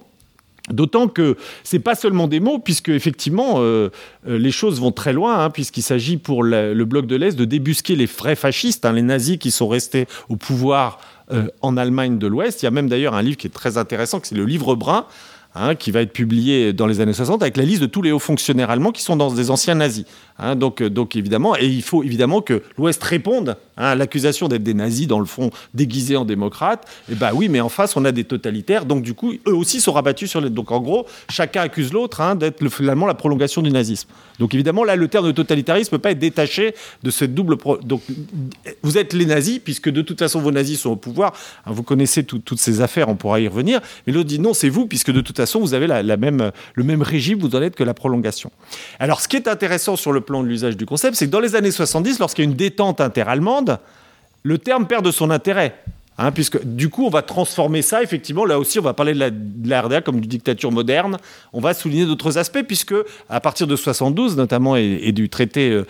D'autant 0.70 1.08
que 1.08 1.36
c'est 1.64 1.80
pas 1.80 1.96
seulement 1.96 2.28
des 2.28 2.38
mots, 2.38 2.60
puisque 2.60 2.88
effectivement 2.88 3.56
euh, 3.56 3.90
euh, 4.28 4.38
les 4.38 4.52
choses 4.52 4.80
vont 4.80 4.92
très 4.92 5.12
loin, 5.12 5.44
hein, 5.44 5.50
puisqu'il 5.50 5.82
s'agit 5.82 6.18
pour 6.18 6.44
le, 6.44 6.84
bloc 6.84 7.06
de 7.06 7.16
l'Est 7.16 7.36
de 7.36 7.44
débusquer 7.44 7.96
les 7.96 8.06
vrais 8.06 8.36
fascistes, 8.36 8.84
hein, 8.84 8.92
les 8.92 9.02
nazis 9.02 9.38
qui 9.38 9.50
sont 9.50 9.66
restés 9.66 10.06
au 10.28 10.36
pouvoir 10.36 11.00
euh, 11.32 11.48
en 11.62 11.76
Allemagne 11.76 12.16
de 12.18 12.28
l'Ouest. 12.28 12.62
Il 12.62 12.66
y 12.66 12.68
a 12.68 12.70
même 12.70 12.88
d'ailleurs 12.88 13.14
un 13.14 13.22
livre 13.22 13.36
qui 13.36 13.48
est 13.48 13.50
très 13.50 13.76
intéressant, 13.76 14.20
c'est 14.22 14.36
le 14.36 14.44
livre 14.44 14.76
brun, 14.76 15.06
hein, 15.56 15.74
qui 15.74 15.90
va 15.90 16.00
être 16.00 16.12
publié 16.12 16.72
dans 16.72 16.86
les 16.86 17.00
années 17.00 17.12
60 17.12 17.42
avec 17.42 17.56
la 17.56 17.64
liste 17.64 17.82
de 17.82 17.86
tous 17.86 18.02
les 18.02 18.12
hauts 18.12 18.20
fonctionnaires 18.20 18.70
allemands 18.70 18.92
qui 18.92 19.02
sont 19.02 19.16
dans 19.16 19.34
des 19.34 19.50
anciens 19.50 19.74
nazis. 19.74 20.04
Hein, 20.38 20.56
donc, 20.56 20.82
donc 20.82 21.16
évidemment, 21.16 21.56
et 21.56 21.66
il 21.66 21.82
faut 21.82 22.02
évidemment 22.02 22.40
que 22.40 22.62
l'Ouest 22.78 23.02
réponde 23.02 23.56
hein, 23.76 23.84
à 23.84 23.94
l'accusation 23.94 24.48
d'être 24.48 24.62
des 24.62 24.74
nazis 24.74 25.06
dans 25.06 25.20
le 25.20 25.26
fond 25.26 25.50
déguisés 25.74 26.16
en 26.16 26.24
démocrates. 26.24 26.86
Et 27.08 27.12
eh 27.12 27.14
ben 27.14 27.30
oui, 27.34 27.48
mais 27.48 27.60
en 27.60 27.68
face 27.68 27.96
on 27.96 28.04
a 28.04 28.12
des 28.12 28.24
totalitaires, 28.24 28.84
donc 28.84 29.02
du 29.02 29.14
coup 29.14 29.34
eux 29.46 29.54
aussi 29.54 29.80
sont 29.80 29.92
rabattus 29.92 30.30
sur 30.30 30.40
les. 30.40 30.50
Donc 30.50 30.70
en 30.70 30.80
gros, 30.80 31.06
chacun 31.30 31.62
accuse 31.62 31.92
l'autre 31.92 32.20
hein, 32.20 32.34
d'être 32.34 32.68
finalement 32.68 33.06
la 33.06 33.14
prolongation 33.14 33.62
du 33.62 33.70
nazisme. 33.70 34.08
Donc 34.38 34.54
évidemment 34.54 34.84
là, 34.84 34.96
le 34.96 35.08
terme 35.08 35.26
de 35.26 35.32
totalitarisme 35.32 35.90
peut 35.90 35.98
pas 35.98 36.12
être 36.12 36.18
détaché 36.18 36.74
de 37.02 37.10
cette 37.10 37.34
double. 37.34 37.56
Donc 37.82 38.02
vous 38.82 38.98
êtes 38.98 39.12
les 39.12 39.26
nazis 39.26 39.58
puisque 39.58 39.90
de 39.90 40.02
toute 40.02 40.18
façon 40.18 40.40
vos 40.40 40.50
nazis 40.50 40.80
sont 40.80 40.90
au 40.90 40.96
pouvoir. 40.96 41.34
vous 41.66 41.82
connaissez 41.82 42.24
toutes 42.24 42.58
ces 42.58 42.80
affaires, 42.80 43.08
on 43.08 43.16
pourra 43.16 43.40
y 43.40 43.48
revenir. 43.48 43.80
Mais 44.06 44.12
l'autre 44.12 44.28
dit 44.28 44.38
non, 44.38 44.54
c'est 44.54 44.70
vous 44.70 44.86
puisque 44.86 45.10
de 45.10 45.20
toute 45.20 45.36
façon 45.36 45.60
vous 45.60 45.74
avez 45.74 45.86
la, 45.86 46.16
même, 46.16 46.52
le 46.74 46.84
même 46.84 47.02
régime, 47.02 47.38
vous 47.38 47.54
en 47.54 47.62
êtes 47.62 47.76
que 47.76 47.84
la 47.84 47.94
prolongation. 47.94 48.50
Alors 48.98 49.20
ce 49.20 49.28
qui 49.28 49.36
est 49.36 49.48
intéressant 49.48 49.96
sur 49.96 50.12
le 50.12 50.21
plan 50.22 50.42
de 50.42 50.48
l'usage 50.48 50.76
du 50.76 50.86
concept, 50.86 51.16
c'est 51.16 51.26
que 51.26 51.30
dans 51.30 51.40
les 51.40 51.54
années 51.56 51.70
70, 51.70 52.18
lorsqu'il 52.18 52.44
y 52.44 52.48
a 52.48 52.50
une 52.50 52.56
détente 52.56 53.00
interallemande, 53.00 53.78
le 54.42 54.58
terme 54.58 54.86
perd 54.86 55.04
de 55.04 55.10
son 55.10 55.30
intérêt. 55.30 55.74
Hein, 56.18 56.30
puisque 56.30 56.62
du 56.62 56.90
coup, 56.90 57.06
on 57.06 57.10
va 57.10 57.22
transformer 57.22 57.80
ça, 57.80 58.02
effectivement, 58.02 58.44
là 58.44 58.58
aussi, 58.58 58.78
on 58.78 58.82
va 58.82 58.92
parler 58.92 59.14
de 59.14 59.68
la, 59.68 59.82
RDA 59.82 60.02
comme 60.02 60.20
d'une 60.20 60.28
dictature 60.28 60.70
moderne. 60.70 61.16
On 61.54 61.60
va 61.60 61.72
souligner 61.72 62.04
d'autres 62.04 62.36
aspects, 62.36 62.62
puisque 62.62 62.94
à 63.30 63.40
partir 63.40 63.66
de 63.66 63.74
72, 63.76 64.36
notamment, 64.36 64.76
et, 64.76 65.10
du 65.12 65.30
traité 65.30 65.70
euh, 65.70 65.86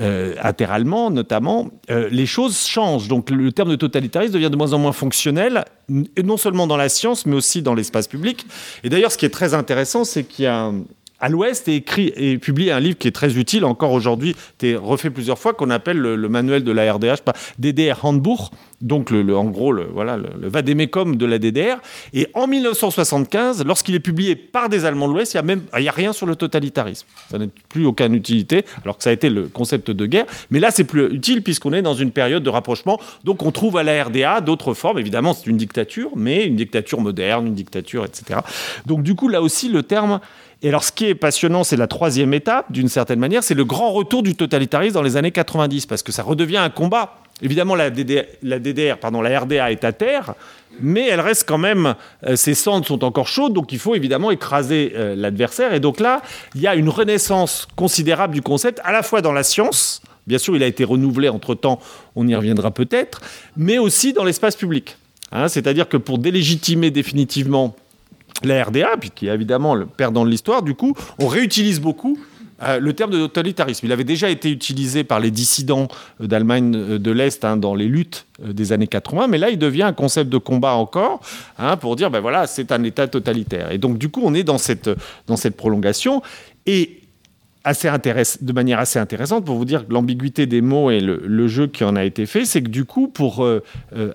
euh, 0.00 0.34
interallemand, 0.42 1.10
notamment, 1.10 1.70
euh, 1.90 2.08
les 2.10 2.24
choses 2.24 2.66
changent. 2.66 3.08
Donc 3.08 3.28
le 3.28 3.52
terme 3.52 3.68
de 3.68 3.76
totalitarisme 3.76 4.32
devient 4.32 4.50
de 4.50 4.56
moins 4.56 4.72
en 4.72 4.78
moins 4.78 4.92
fonctionnel, 4.92 5.66
non 5.88 6.38
seulement 6.38 6.66
dans 6.66 6.78
la 6.78 6.88
science, 6.88 7.26
mais 7.26 7.36
aussi 7.36 7.60
dans 7.60 7.74
l'espace 7.74 8.08
public. 8.08 8.46
Et 8.82 8.88
d'ailleurs, 8.88 9.12
ce 9.12 9.18
qui 9.18 9.26
est 9.26 9.30
très 9.30 9.52
intéressant, 9.52 10.04
c'est 10.04 10.24
qu'il 10.24 10.46
y 10.46 10.48
a 10.48 10.72
à 11.20 11.28
l'Ouest 11.28 11.68
et 11.68 11.76
écrit 11.76 12.12
et 12.16 12.38
publié 12.38 12.72
un 12.72 12.80
livre 12.80 12.98
qui 12.98 13.08
est 13.08 13.12
très 13.12 13.36
utile 13.38 13.64
encore 13.64 13.92
aujourd'hui, 13.92 14.36
été 14.54 14.76
refait 14.76 15.10
plusieurs 15.10 15.38
fois, 15.38 15.54
qu'on 15.54 15.70
appelle 15.70 15.98
le, 15.98 16.28
manuel 16.28 16.64
de 16.64 16.72
la 16.72 16.92
RDH, 16.92 17.22
DDR 17.58 18.04
Handbuch, 18.04 18.50
donc 18.82 19.10
en 19.12 19.44
gros 19.44 19.72
le, 19.72 19.84
voilà, 19.84 20.18
de 20.18 21.26
la 21.26 21.38
DDR. 21.38 21.78
Et 22.12 22.28
en 22.34 22.46
1975, 22.46 23.64
lorsqu'il 23.64 23.94
est 23.94 24.00
publié 24.00 24.36
par 24.36 24.68
des 24.68 24.84
Allemands 24.84 25.08
de 25.08 25.14
l'Ouest, 25.14 25.34
il 25.34 25.42
n'y 25.42 25.88
a, 25.88 25.90
a 25.90 25.94
rien 25.94 26.12
sur 26.12 26.26
le 26.26 26.36
totalitarisme. 26.36 27.06
Ça 27.30 27.38
n'a 27.38 27.46
plus 27.68 27.86
aucune 27.86 28.14
utilité, 28.14 28.64
alors 28.82 28.98
que 28.98 29.02
ça 29.02 29.10
a 29.10 29.12
été 29.12 29.30
le 29.30 29.48
concept 29.48 29.90
de 29.90 30.06
guerre. 30.06 30.26
Mais 30.50 30.60
là, 30.60 30.70
c'est 30.70 30.84
plus 30.84 31.12
utile 31.14 31.42
puisqu'on 31.42 31.72
est 31.72 31.82
dans 31.82 31.94
une 31.94 32.10
période 32.10 32.42
de 32.42 32.50
rapprochement. 32.50 33.00
Donc 33.24 33.42
on 33.42 33.50
trouve 33.50 33.76
à 33.78 33.82
la 33.82 34.04
RDA 34.04 34.40
d'autres 34.40 34.74
formes. 34.74 34.98
Évidemment, 34.98 35.32
c'est 35.32 35.46
une 35.46 35.56
dictature, 35.56 36.10
mais 36.14 36.44
une 36.44 36.56
dictature 36.56 37.00
moderne, 37.00 37.46
une 37.46 37.54
dictature, 37.54 38.04
etc. 38.04 38.40
Donc 38.84 39.02
du 39.02 39.14
coup, 39.14 39.28
là 39.28 39.40
aussi, 39.40 39.68
le 39.68 39.82
terme... 39.82 40.20
Et 40.62 40.68
alors, 40.68 40.84
ce 40.84 40.92
qui 40.92 41.06
est 41.06 41.14
passionnant, 41.14 41.64
c'est 41.64 41.76
la 41.76 41.86
troisième 41.86 42.32
étape, 42.32 42.72
d'une 42.72 42.88
certaine 42.88 43.18
manière, 43.18 43.44
c'est 43.44 43.54
le 43.54 43.64
grand 43.64 43.92
retour 43.92 44.22
du 44.22 44.34
totalitarisme 44.34 44.94
dans 44.94 45.02
les 45.02 45.16
années 45.16 45.30
90, 45.30 45.86
parce 45.86 46.02
que 46.02 46.12
ça 46.12 46.22
redevient 46.22 46.56
un 46.56 46.70
combat 46.70 47.18
Évidemment, 47.42 47.74
la 47.74 47.90
DDR, 47.90 48.96
pardon, 48.98 49.20
la 49.20 49.40
RDA 49.40 49.70
est 49.70 49.84
à 49.84 49.92
terre, 49.92 50.34
mais 50.80 51.06
elle 51.08 51.20
reste 51.20 51.46
quand 51.46 51.58
même, 51.58 51.94
euh, 52.26 52.34
ses 52.34 52.54
cendres 52.54 52.86
sont 52.86 53.04
encore 53.04 53.28
chaudes, 53.28 53.52
donc 53.52 53.72
il 53.72 53.78
faut 53.78 53.94
évidemment 53.94 54.30
écraser 54.30 54.92
euh, 54.96 55.14
l'adversaire. 55.14 55.74
Et 55.74 55.80
donc 55.80 56.00
là, 56.00 56.22
il 56.54 56.62
y 56.62 56.66
a 56.66 56.74
une 56.74 56.88
renaissance 56.88 57.68
considérable 57.76 58.32
du 58.32 58.40
concept, 58.40 58.80
à 58.84 58.92
la 58.92 59.02
fois 59.02 59.20
dans 59.20 59.32
la 59.32 59.42
science, 59.42 60.00
bien 60.26 60.38
sûr, 60.38 60.56
il 60.56 60.62
a 60.62 60.66
été 60.66 60.82
renouvelé 60.82 61.28
entre-temps, 61.28 61.78
on 62.14 62.26
y 62.26 62.34
reviendra 62.34 62.70
peut-être, 62.70 63.20
mais 63.56 63.76
aussi 63.76 64.14
dans 64.14 64.24
l'espace 64.24 64.56
public. 64.56 64.96
Hein, 65.30 65.48
C'est-à-dire 65.48 65.88
que 65.88 65.98
pour 65.98 66.18
délégitimer 66.18 66.90
définitivement 66.90 67.76
la 68.44 68.64
RDA, 68.64 68.96
puis 68.98 69.10
qui 69.10 69.28
est 69.28 69.34
évidemment 69.34 69.74
le 69.74 69.86
perdant 69.86 70.24
de 70.24 70.30
l'histoire, 70.30 70.62
du 70.62 70.74
coup, 70.74 70.94
on 71.18 71.26
réutilise 71.26 71.80
beaucoup 71.80 72.18
euh, 72.62 72.80
le 72.80 72.94
terme 72.94 73.10
de 73.10 73.18
totalitarisme. 73.18 73.84
Il 73.84 73.92
avait 73.92 74.04
déjà 74.04 74.30
été 74.30 74.50
utilisé 74.50 75.04
par 75.04 75.20
les 75.20 75.30
dissidents 75.30 75.88
euh, 76.22 76.26
d'Allemagne 76.26 76.74
euh, 76.74 76.98
de 76.98 77.10
l'Est 77.10 77.44
hein, 77.44 77.58
dans 77.58 77.74
les 77.74 77.86
luttes 77.86 78.26
des 78.42 78.72
années 78.72 78.86
80, 78.86 79.28
mais 79.28 79.36
là, 79.36 79.50
il 79.50 79.58
devient 79.58 79.82
un 79.82 79.92
concept 79.92 80.30
de 80.30 80.38
combat 80.38 80.72
encore 80.72 81.20
hein, 81.58 81.76
pour 81.76 81.96
dire, 81.96 82.10
ben 82.10 82.20
voilà, 82.20 82.46
c'est 82.46 82.72
un 82.72 82.82
État 82.82 83.08
totalitaire. 83.08 83.72
Et 83.72 83.78
donc, 83.78 83.98
du 83.98 84.08
coup, 84.08 84.22
on 84.24 84.32
est 84.32 84.42
dans 84.42 84.58
cette, 84.58 84.90
dans 85.26 85.36
cette 85.36 85.56
prolongation. 85.56 86.22
Et 86.64 87.02
assez 87.64 87.88
de 87.88 88.52
manière 88.52 88.78
assez 88.78 88.98
intéressante 88.98 89.44
pour 89.44 89.56
vous 89.56 89.64
dire 89.64 89.86
que 89.86 89.92
l'ambiguïté 89.92 90.46
des 90.46 90.60
mots 90.60 90.90
et 90.90 91.00
le, 91.00 91.48
jeu 91.48 91.66
qui 91.66 91.82
en 91.82 91.96
a 91.96 92.04
été 92.04 92.24
fait, 92.24 92.44
c'est 92.44 92.62
que 92.62 92.68
du 92.68 92.84
coup, 92.84 93.08
pour 93.08 93.44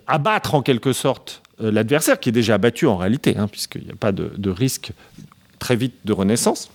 abattre 0.08 0.56
en 0.56 0.62
quelque 0.62 0.94
sorte 0.94 1.41
l'adversaire, 1.70 2.20
qui 2.20 2.30
est 2.30 2.34
déjà 2.34 2.56
abattu 2.56 2.88
en 2.88 2.98
réalité, 2.98 3.38
hein, 3.38 3.48
puisqu'il 3.48 3.84
n'y 3.84 3.92
a 3.92 3.96
pas 3.96 4.12
de, 4.12 4.32
de 4.38 4.50
risque 4.50 4.92
très 5.60 5.76
vite 5.76 5.94
de 6.06 6.14
renaissance, 6.14 6.72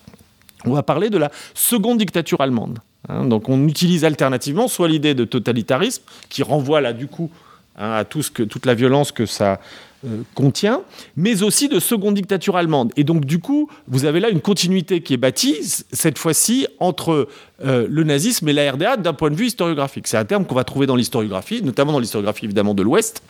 on 0.65 0.73
va 0.73 0.83
parler 0.83 1.11
de 1.11 1.19
la 1.19 1.31
seconde 1.55 1.99
dictature 1.99 2.41
allemande. 2.41 2.79
Hein. 3.09 3.25
donc 3.25 3.49
on 3.49 3.69
utilise 3.69 4.05
alternativement 4.05 4.69
soit 4.69 4.89
l'idée 4.89 5.15
de 5.15 5.25
totalitarisme, 5.25 6.03
qui 6.29 6.43
renvoie 6.43 6.81
là 6.81 6.93
du 6.93 7.07
coup 7.07 7.31
hein, 7.77 7.93
à 7.93 8.05
tout 8.05 8.23
ce 8.23 8.31
que, 8.31 8.43
toute 8.43 8.67
la 8.67 8.75
violence 8.75 9.13
que 9.13 9.27
ça 9.27 9.61
euh, 10.05 10.23
contient, 10.35 10.83
mais 11.17 11.43
aussi 11.43 11.69
de 11.69 11.79
seconde 11.79 12.15
dictature 12.15 12.57
allemande. 12.57 12.93
Et 12.97 13.05
donc 13.05 13.25
du 13.25 13.39
coup, 13.39 13.71
vous 13.89 14.05
avez 14.05 14.21
là 14.21 14.29
une 14.29 14.41
continuité 14.41 15.03
qui 15.03 15.15
est 15.15 15.19
bâtie, 15.19 15.57
cette 15.93 16.19
fois-ci, 16.19 16.67
entre 16.81 17.29
euh, 17.65 17.87
le 17.89 18.05
nazisme 18.05 18.49
et 18.49 18.53
la 18.53 18.73
RDA 18.73 18.97
d'un 18.97 19.15
point 19.15 19.31
de 19.31 19.37
vue 19.37 19.47
historiographique. 19.47 20.07
C'est 20.07 20.19
un 20.19 20.25
terme 20.25 20.45
qu'on 20.45 20.55
va 20.55 20.65
trouver 20.65 20.87
dans 20.87 20.97
l'historiographie, 20.97 21.63
notamment 21.63 21.93
dans 21.93 22.01
l'historiographie 22.01 22.45
évidemment 22.45 22.75
de 22.75 22.83
l'Ouest. 22.83 23.23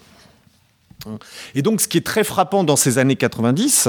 Et 1.54 1.62
donc 1.62 1.80
ce 1.80 1.88
qui 1.88 1.98
est 1.98 2.06
très 2.06 2.24
frappant 2.24 2.64
dans 2.64 2.76
ces 2.76 2.98
années 2.98 3.16
90, 3.16 3.88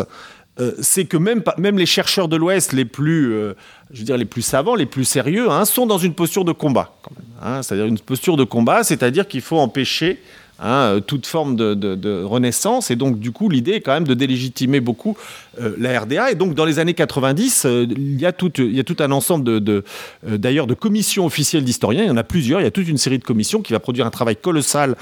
euh, 0.59 0.71
c'est 0.81 1.05
que 1.05 1.17
même, 1.17 1.43
les 1.77 1.85
chercheurs 1.85 2.27
de 2.27 2.35
l'Ouest 2.35 2.73
les 2.73 2.85
plus, 2.85 3.33
euh, 3.33 3.53
je 3.91 3.99
veux 3.99 4.05
dire, 4.05 4.17
les 4.17 4.25
plus 4.25 4.41
savants, 4.41 4.75
les 4.75 4.85
plus 4.85 5.05
sérieux, 5.05 5.51
hein, 5.51 5.65
sont 5.65 5.85
dans 5.85 5.99
une 5.99 6.13
posture 6.13 6.45
de 6.45 6.51
combat. 6.51 6.95
Hein. 7.41 7.61
c'est-à-dire 7.61 7.85
une 7.85 7.99
posture 7.99 8.37
de 8.37 8.43
combat, 8.43 8.83
c'est-à-dire 8.83 9.27
qu'il 9.27 9.41
faut 9.41 9.59
empêcher 9.59 10.19
Hein, 10.59 10.95
euh, 10.95 10.99
toute 10.99 11.27
forme 11.27 11.55
de, 11.55 12.23
renaissance. 12.23 12.89
Et 12.89 12.95
donc, 12.95 13.19
du 13.19 13.31
coup, 13.31 13.49
l'idée 13.49 13.73
est 13.73 13.81
quand 13.81 13.93
même 13.93 14.07
de 14.07 14.13
délégitimer 14.13 14.79
beaucoup 14.79 15.15
euh, 15.61 15.75
la 15.77 15.99
RDA. 15.99 16.31
Et 16.31 16.35
donc, 16.35 16.55
dans 16.55 16.65
les 16.65 16.79
années 16.79 16.95
90, 16.95 17.65
euh, 17.65 17.85
il, 17.89 18.19
y 18.19 18.25
a 18.25 18.31
tout, 18.31 18.51
il 18.57 18.75
y 18.75 18.79
a 18.79 18.83
tout 18.83 18.97
un 18.99 19.11
ensemble 19.11 19.61
d'ailleurs 20.23 20.67
de 20.67 20.73
commissions 20.73 21.25
officielles 21.25 21.63
d'historiens. 21.63 22.03
Il 22.03 22.07
y 22.07 22.11
en 22.11 22.17
a 22.17 22.23
plusieurs. 22.23 22.59
Il 22.59 22.63
y 22.63 22.67
a 22.67 22.71
toute 22.71 22.87
une 22.87 22.97
série 22.97 23.19
de 23.19 23.23
commissions 23.23 23.61
qui 23.61 23.73
va 23.73 23.79
produire 23.79 24.05
un 24.05 24.11
travail 24.11 24.35
colossal 24.35 24.95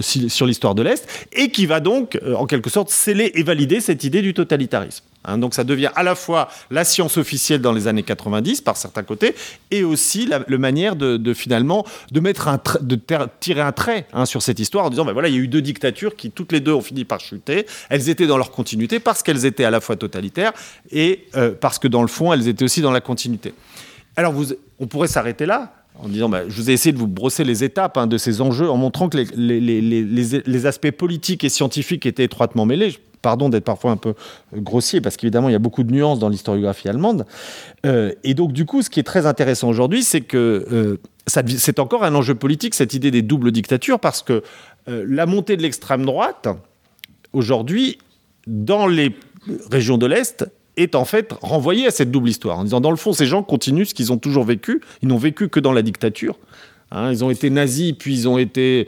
sur 0.00 0.46
l'histoire 0.46 0.74
de 0.74 0.82
l'Est 0.82 1.08
et 1.32 1.50
qui 1.50 1.64
va 1.66 1.80
donc, 1.80 2.20
en 2.36 2.46
quelque 2.46 2.68
sorte, 2.68 2.90
sceller 2.90 3.32
et 3.34 3.42
valider 3.42 3.80
cette 3.80 4.04
idée 4.04 4.20
du 4.20 4.34
totalitarisme. 4.34 5.04
Hein, 5.24 5.38
donc 5.38 5.54
ça 5.54 5.64
devient 5.64 5.90
à 5.96 6.02
la 6.02 6.14
fois 6.14 6.48
la 6.70 6.84
science 6.84 7.16
officielle 7.18 7.60
dans 7.60 7.72
les 7.72 7.88
années 7.88 8.04
90 8.04 8.60
par 8.60 8.76
certains 8.76 9.02
côtés 9.02 9.34
et 9.70 9.82
aussi 9.82 10.26
la, 10.26 10.40
manière 10.58 10.94
de, 10.94 11.34
finalement 11.34 11.84
de 12.12 12.20
mettre 12.20 12.46
un 12.48 12.60
tirer 13.40 13.60
un 13.60 13.72
trait 13.72 14.06
hein, 14.12 14.26
sur 14.26 14.42
cette 14.42 14.60
histoire 14.60 14.84
en 14.84 14.90
disant 14.90 15.04
ben 15.04 15.12
voilà 15.12 15.28
il 15.28 15.34
y 15.34 15.38
a 15.38 15.40
eu 15.40 15.48
deux 15.48 15.60
dictatures 15.60 16.14
qui 16.14 16.30
toutes 16.30 16.52
les 16.52 16.60
deux 16.60 16.72
ont 16.72 16.80
fini 16.80 17.04
par 17.04 17.20
chuter. 17.20 17.66
Elles 17.88 18.08
étaient 18.08 18.26
dans 18.28 18.38
leur 18.38 18.52
continuité 18.52 19.00
parce 19.00 19.22
qu'elles 19.22 19.44
étaient 19.44 19.64
à 19.64 19.70
la 19.70 19.80
fois 19.80 19.96
totalitaires 19.96 20.52
et 20.92 21.26
euh, 21.36 21.52
parce 21.52 21.78
que 21.78 21.88
dans 21.88 22.02
le 22.02 22.08
fond 22.08 22.32
elles 22.32 22.46
étaient 22.46 22.64
aussi 22.64 22.80
dans 22.80 22.92
la 22.92 23.00
continuité. 23.00 23.54
Alors 24.16 24.34
on 24.78 24.86
pourrait 24.86 25.08
s'arrêter 25.08 25.46
là 25.46 25.72
en 26.00 26.08
disant, 26.08 26.28
ben, 26.28 26.44
je 26.48 26.54
vous 26.54 26.70
ai 26.70 26.74
essayé 26.74 26.92
de 26.92 26.98
vous 26.98 27.08
brosser 27.08 27.42
les 27.42 27.64
étapes 27.64 27.96
hein, 27.96 28.06
de 28.06 28.18
ces 28.18 28.40
enjeux 28.40 28.70
en 28.70 28.76
montrant 28.76 29.08
que 29.08 29.16
les, 29.16 29.60
les, 29.60 29.80
les, 29.80 30.42
les, 30.46 30.66
aspects 30.66 30.92
politiques 30.92 31.42
et 31.42 31.48
scientifiques 31.48 32.06
étaient 32.06 32.22
étroitement 32.22 32.66
mêlés 32.66 32.96
pardon 33.22 33.48
d'être 33.48 33.64
parfois 33.64 33.90
un 33.90 33.96
peu 33.96 34.14
euh, 34.54 34.60
grossier, 34.60 35.00
parce 35.00 35.16
qu'évidemment, 35.16 35.48
il 35.48 35.52
y 35.52 35.56
a 35.56 35.60
beaucoup 35.60 35.82
de 35.82 35.92
nuances 35.92 36.18
dans 36.18 36.28
l'historiographie 36.28 36.88
allemande. 36.88 37.26
Euh, 37.86 38.12
et 38.24 38.34
donc, 38.34 38.52
du 38.52 38.64
coup, 38.64 38.82
ce 38.82 38.90
qui 38.90 39.00
est 39.00 39.04
très 39.04 39.26
intéressant 39.26 39.68
aujourd'hui, 39.68 40.02
c'est 40.02 40.20
que 40.20 40.66
euh, 40.72 40.96
c'est 41.26 41.78
encore 41.78 42.04
un 42.04 42.14
enjeu 42.14 42.34
politique, 42.34 42.74
cette 42.74 42.94
idée 42.94 43.10
des 43.10 43.22
doubles 43.22 43.52
dictatures, 43.52 44.00
parce 44.00 44.22
que 44.22 44.42
la 44.86 45.26
montée 45.26 45.58
de 45.58 45.62
l'extrême 45.62 46.06
droite, 46.06 46.48
aujourd'hui, 47.34 47.98
dans 48.46 48.86
les 48.86 49.14
régions 49.70 49.98
de 49.98 50.06
l'Est, 50.06 50.50
est 50.78 50.94
en 50.94 51.04
fait 51.04 51.34
renvoyée 51.42 51.86
à 51.86 51.90
cette 51.90 52.10
double 52.10 52.30
histoire, 52.30 52.58
en 52.58 52.64
disant, 52.64 52.80
dans 52.80 52.90
le 52.90 52.96
fond, 52.96 53.12
ces 53.12 53.26
gens 53.26 53.42
continuent 53.42 53.84
ce 53.84 53.92
qu'ils 53.92 54.10
ont 54.10 54.16
toujours 54.16 54.44
vécu, 54.44 54.80
ils 55.02 55.08
n'ont 55.08 55.18
vécu 55.18 55.50
que 55.50 55.60
dans 55.60 55.72
la 55.74 55.82
dictature. 55.82 56.38
Hein. 56.90 57.10
ils 57.10 57.22
ont 57.22 57.28
été 57.28 57.50
nazis, 57.50 57.92
puis 57.92 58.14
ils 58.14 58.28
ont 58.28 58.38
été 58.38 58.86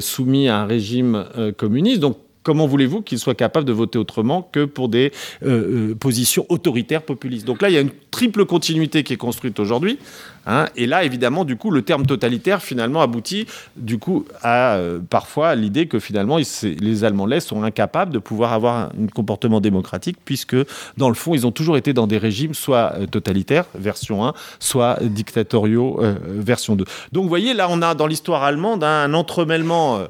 soumis 0.00 0.48
à 0.48 0.60
un 0.60 0.64
régime 0.64 1.26
communiste. 1.58 2.00
Donc, 2.00 2.16
comment 2.42 2.66
voulez-vous 2.66 3.02
qu'ils 3.02 3.18
soient 3.18 3.34
capables 3.34 3.66
de 3.66 3.72
voter 3.72 3.98
autrement 3.98 4.48
que 4.52 4.64
pour 4.64 4.88
des 4.88 5.12
euh, 5.44 5.90
euh, 5.90 5.94
positions 5.94 6.46
autoritaires 6.48 7.02
populistes? 7.02 7.46
Donc 7.46 7.62
là, 7.62 7.70
il 7.70 7.74
y 7.74 7.78
a 7.78 7.80
une 7.80 7.92
triple 8.10 8.44
continuité 8.44 9.02
qui 9.02 9.12
est 9.12 9.18
construite 9.18 9.58
aujourd'hui. 9.60 9.98
Hein, 10.44 10.66
et 10.74 10.86
là, 10.86 11.04
évidemment, 11.04 11.44
du 11.44 11.56
coup, 11.56 11.70
le 11.70 11.82
terme 11.82 12.04
totalitaire 12.04 12.62
finalement 12.62 13.00
aboutit 13.00 13.46
du 13.76 13.98
coup 13.98 14.26
à 14.42 14.74
euh, 14.74 14.98
parfois 15.08 15.54
l'idée 15.54 15.86
que 15.86 16.00
finalement 16.00 16.36
les 16.62 17.04
Allemands 17.04 17.26
l'Est 17.26 17.46
sont 17.46 17.62
incapables 17.62 18.12
de 18.12 18.18
pouvoir 18.18 18.52
avoir 18.52 18.76
un, 18.76 18.90
comportement 19.14 19.60
démocratique 19.60 20.16
puisque 20.24 20.56
dans 20.96 21.08
le 21.08 21.14
fond, 21.14 21.34
ils 21.34 21.46
ont 21.46 21.52
toujours 21.52 21.76
été 21.76 21.92
dans 21.92 22.08
des 22.08 22.18
régimes 22.18 22.54
soit 22.54 22.94
totalitaires, 23.10 23.66
version 23.76 24.26
1, 24.26 24.34
soit 24.58 24.98
dictatoriaux, 25.02 26.00
version 26.26 26.74
2. 26.74 26.84
Donc 27.12 27.22
vous 27.22 27.28
voyez, 27.28 27.54
là, 27.54 27.68
on 27.70 27.80
a 27.80 27.94
dans 27.94 28.08
l'histoire 28.08 28.42
allemande 28.42 28.82
un 28.82 29.14
entremêlement 29.14 30.00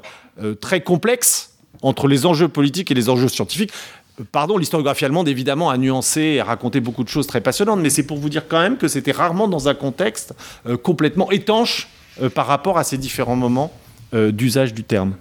très 0.59 0.81
complexe 0.81 1.52
entre 1.83 2.07
les 2.07 2.25
enjeux 2.25 2.47
politiques 2.47 2.89
et 2.89 2.93
les 2.95 3.09
enjeux 3.09 3.27
scientifiques. 3.27 3.71
Pardon, 4.31 4.57
l'historiographie 4.57 5.05
allemande, 5.05 5.27
évidemment, 5.27 5.69
a 5.69 5.77
nuancé 5.77 6.21
et 6.21 6.41
raconté 6.41 6.79
beaucoup 6.79 7.03
de 7.03 7.09
choses 7.09 7.27
très 7.27 7.41
passionnantes, 7.41 7.79
mais 7.79 7.89
c'est 7.89 8.05
pour 8.05 8.17
vous 8.17 8.29
dire 8.29 8.47
quand 8.47 8.59
même 8.59 8.77
que 8.77 8.87
c'était 8.87 9.11
rarement 9.11 9.47
dans 9.47 9.69
un 9.69 9.73
contexte 9.73 10.35
euh, 10.67 10.77
complètement 10.77 11.31
étanche 11.31 11.89
euh, 12.21 12.29
par 12.29 12.45
rapport 12.47 12.77
à 12.77 12.83
ces 12.83 12.97
différents 12.97 13.35
moments 13.35 13.73
euh, 14.13 14.31
d'usage 14.31 14.73
du 14.73 14.83
terme. 14.83 15.15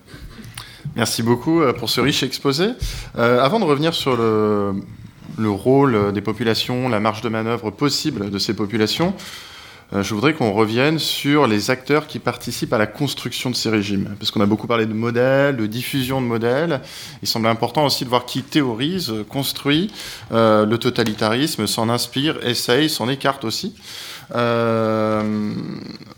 Merci 0.94 1.22
beaucoup 1.22 1.62
pour 1.79 1.88
ce 1.88 2.03
riche 2.03 2.22
exposé. 2.22 2.66
avant 3.14 3.61
de 3.61 3.64
revenir 3.64 3.94
sur 3.94 4.14
le, 4.14 4.75
le, 5.38 5.48
rôle 5.48 6.12
des 6.12 6.20
populations, 6.20 6.90
la 6.90 7.01
marge 7.01 7.22
de 7.22 7.31
manœuvre 7.31 7.70
possible 7.70 8.29
de 8.31 8.38
ces 8.38 8.55
populations, 8.55 9.14
euh, 9.14 9.51
je 10.00 10.14
voudrais 10.14 10.33
qu'on 10.33 10.52
revienne 10.52 10.98
sur 10.98 11.46
les 11.46 11.70
acteurs 11.70 12.07
qui 12.07 12.18
participent 12.18 12.72
à 12.72 12.78
la 12.78 12.87
construction 12.87 13.50
de 13.50 13.57
ces 13.57 13.68
régimes. 13.68 14.14
Parce 14.18 14.31
qu'on 14.31 14.40
a 14.40 14.46
beaucoup 14.46 14.66
parlé 14.66 14.87
de 14.87 14.94
modèles, 14.94 15.57
de 15.57 15.66
diffusion 15.66 16.22
de 16.22 16.26
modèles. 16.26 16.81
Il 17.22 17.28
semble 17.28 17.46
important 17.46 17.85
aussi 17.85 18.05
de 18.05 18.09
voir 18.09 18.24
qui 18.24 18.42
théorise, 18.42 19.12
construit 19.28 19.90
euh, 20.33 20.64
le 20.64 20.78
totalitarisme, 20.78 21.66
s'en 21.66 21.88
inspire, 21.88 22.38
essaye, 22.46 22.88
s'en 22.88 23.09
écarte 23.09 23.44
aussi. 23.44 23.74
Euh, 24.35 25.52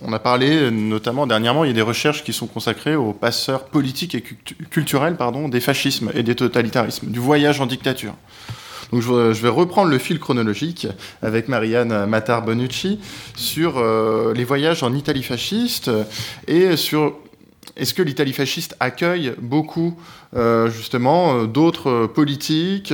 on 0.03 0.13
a 0.13 0.19
parlé 0.19 0.71
notamment 0.71 1.27
dernièrement, 1.27 1.65
il 1.65 1.69
y 1.69 1.71
a 1.71 1.75
des 1.75 1.83
recherches 1.83 2.23
qui 2.23 2.33
sont 2.33 2.47
consacrées 2.47 2.95
aux 2.95 3.13
passeurs 3.13 3.65
politiques 3.65 4.15
et 4.15 4.23
culturels 4.71 5.17
pardon, 5.17 5.49
des 5.49 5.61
fascismes 5.61 6.11
et 6.15 6.23
des 6.23 6.35
totalitarismes, 6.35 7.09
du 7.09 7.19
voyage 7.19 7.61
en 7.61 7.67
dictature. 7.67 8.15
Donc 8.92 9.03
je 9.03 9.42
vais 9.42 9.49
reprendre 9.49 9.90
le 9.90 9.99
fil 9.99 10.18
chronologique 10.18 10.87
avec 11.23 11.49
Marianne 11.49 12.07
Matar-Bonucci 12.07 13.01
sur 13.37 13.79
euh, 13.79 14.33
les 14.35 14.44
voyages 14.44 14.83
en 14.83 14.94
Italie 14.94 15.23
fasciste 15.23 15.90
et 16.47 16.77
sur 16.77 17.14
est-ce 17.77 17.94
que 17.94 18.03
l'Italie 18.03 18.33
fasciste 18.33 18.77
accueille 18.79 19.33
beaucoup 19.40 19.97
euh, 20.37 20.70
justement 20.70 21.35
euh, 21.35 21.47
d'autres 21.47 22.07
politiques 22.07 22.92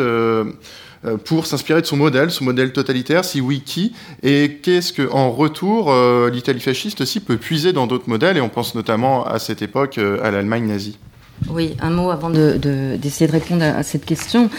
pour 1.24 1.46
s'inspirer 1.46 1.80
de 1.80 1.86
son 1.86 1.96
modèle, 1.96 2.30
son 2.30 2.44
modèle 2.44 2.74
totalitaire, 2.74 3.24
si 3.24 3.40
oui, 3.40 3.62
qui 3.64 3.94
Et 4.22 4.58
qu'est-ce 4.62 4.92
que, 4.92 5.10
en 5.10 5.30
retour, 5.30 5.90
l'Italie 6.30 6.60
fasciste 6.60 7.00
aussi 7.00 7.20
peut 7.20 7.38
puiser 7.38 7.72
dans 7.72 7.86
d'autres 7.86 8.10
modèles 8.10 8.36
Et 8.36 8.42
on 8.42 8.50
pense 8.50 8.74
notamment 8.74 9.24
à 9.24 9.38
cette 9.38 9.62
époque 9.62 9.96
à 9.96 10.30
l'Allemagne 10.30 10.66
nazie? 10.66 10.98
Oui, 11.48 11.74
un 11.80 11.90
mot 11.90 12.10
avant 12.10 12.30
d'essayer 12.30 13.26
de, 13.26 13.32
répondre 13.32 13.64
à, 13.64 13.82
cette 13.82 14.04
question. 14.04 14.50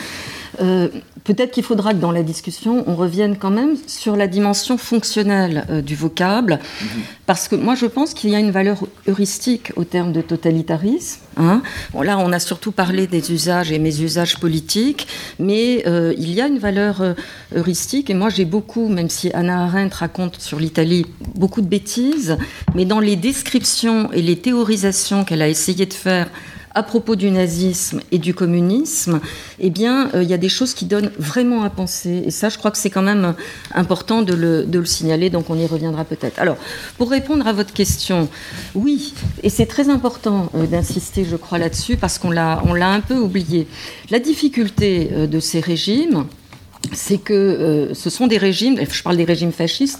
Euh, 0.61 0.89
peut-être 1.23 1.51
qu'il 1.51 1.63
faudra 1.63 1.93
que 1.93 1.99
dans 1.99 2.11
la 2.11 2.23
discussion, 2.23 2.83
on 2.87 2.95
revienne 2.95 3.37
quand 3.37 3.49
même 3.49 3.75
sur 3.87 4.15
la 4.15 4.27
dimension 4.27 4.77
fonctionnelle 4.77 5.65
euh, 5.69 5.81
du 5.81 5.95
vocable, 5.95 6.59
mhm. 6.81 6.87
parce 7.25 7.47
que 7.47 7.55
moi 7.55 7.75
je 7.75 7.85
pense 7.85 8.13
qu'il 8.13 8.29
y 8.29 8.35
a 8.35 8.39
une 8.39 8.51
valeur 8.51 8.85
heuristique 9.07 9.71
au 9.75 9.83
terme 9.83 10.11
de 10.11 10.21
totalitarisme. 10.21 11.21
Hein. 11.37 11.61
Bon, 11.93 12.01
là, 12.01 12.17
on 12.19 12.31
a 12.31 12.39
surtout 12.39 12.71
parlé 12.71 13.07
des 13.07 13.31
usages 13.31 13.71
et 13.71 13.79
mes 13.79 14.01
usages 14.01 14.37
politiques, 14.37 15.07
mais 15.39 15.83
euh, 15.87 16.13
il 16.17 16.31
y 16.31 16.41
a 16.41 16.47
une 16.47 16.59
valeur 16.59 17.15
heuristique, 17.55 18.09
et 18.09 18.13
moi 18.13 18.29
j'ai 18.29 18.45
beaucoup, 18.45 18.87
même 18.87 19.09
si 19.09 19.31
Anna 19.33 19.63
Arendt 19.63 19.95
raconte 19.95 20.39
sur 20.39 20.59
l'Italie 20.59 21.05
beaucoup 21.35 21.61
de 21.61 21.67
bêtises, 21.67 22.37
mais 22.75 22.85
dans 22.85 22.99
les 22.99 23.15
descriptions 23.15 24.11
et 24.11 24.21
les 24.21 24.37
théorisations 24.37 25.23
qu'elle 25.23 25.41
a 25.41 25.49
essayé 25.49 25.85
de 25.85 25.93
faire 25.93 26.29
à 26.73 26.83
propos 26.83 27.15
du 27.15 27.31
nazisme 27.31 28.01
et 28.11 28.17
du 28.17 28.33
communisme, 28.33 29.19
eh 29.59 29.69
bien, 29.69 30.09
euh, 30.13 30.23
il 30.23 30.29
y 30.29 30.33
a 30.33 30.37
des 30.37 30.49
choses 30.49 30.73
qui 30.73 30.85
donnent 30.85 31.11
vraiment 31.17 31.63
à 31.63 31.69
penser. 31.69 32.23
Et 32.25 32.31
ça, 32.31 32.49
je 32.49 32.57
crois 32.57 32.71
que 32.71 32.77
c'est 32.77 32.89
quand 32.89 33.01
même 33.01 33.33
important 33.73 34.21
de 34.21 34.33
le, 34.33 34.85
signaler, 34.85 35.29
donc 35.29 35.49
on 35.49 35.57
y 35.57 35.65
reviendra 35.65 36.05
peut-être. 36.05 36.39
Alors, 36.39 36.57
pour 36.97 37.11
répondre 37.11 37.45
à 37.47 37.53
votre 37.53 37.73
question, 37.73 38.29
oui, 38.73 39.13
et 39.43 39.49
c'est 39.49 39.67
très 39.67 39.89
important 39.89 40.49
euh, 40.55 40.65
d'insister, 40.65 41.25
je 41.29 41.35
crois, 41.35 41.57
là-dessus, 41.57 41.97
parce 41.97 42.17
qu'on 42.17 42.31
l'a, 42.31 42.61
un 42.63 43.01
peu 43.01 43.15
oublié. 43.15 43.67
La 44.09 44.19
difficulté 44.19 45.09
euh, 45.13 45.27
de 45.27 45.39
ces 45.39 45.59
régimes, 45.59 46.25
c'est 46.93 47.19
que 47.19 47.91
ce 47.93 48.09
sont 48.09 48.25
des 48.25 48.39
régimes, 48.39 48.77
je 48.89 49.03
parle 49.03 49.15
des 49.15 49.23
régimes 49.23 49.51
fascistes, 49.51 49.99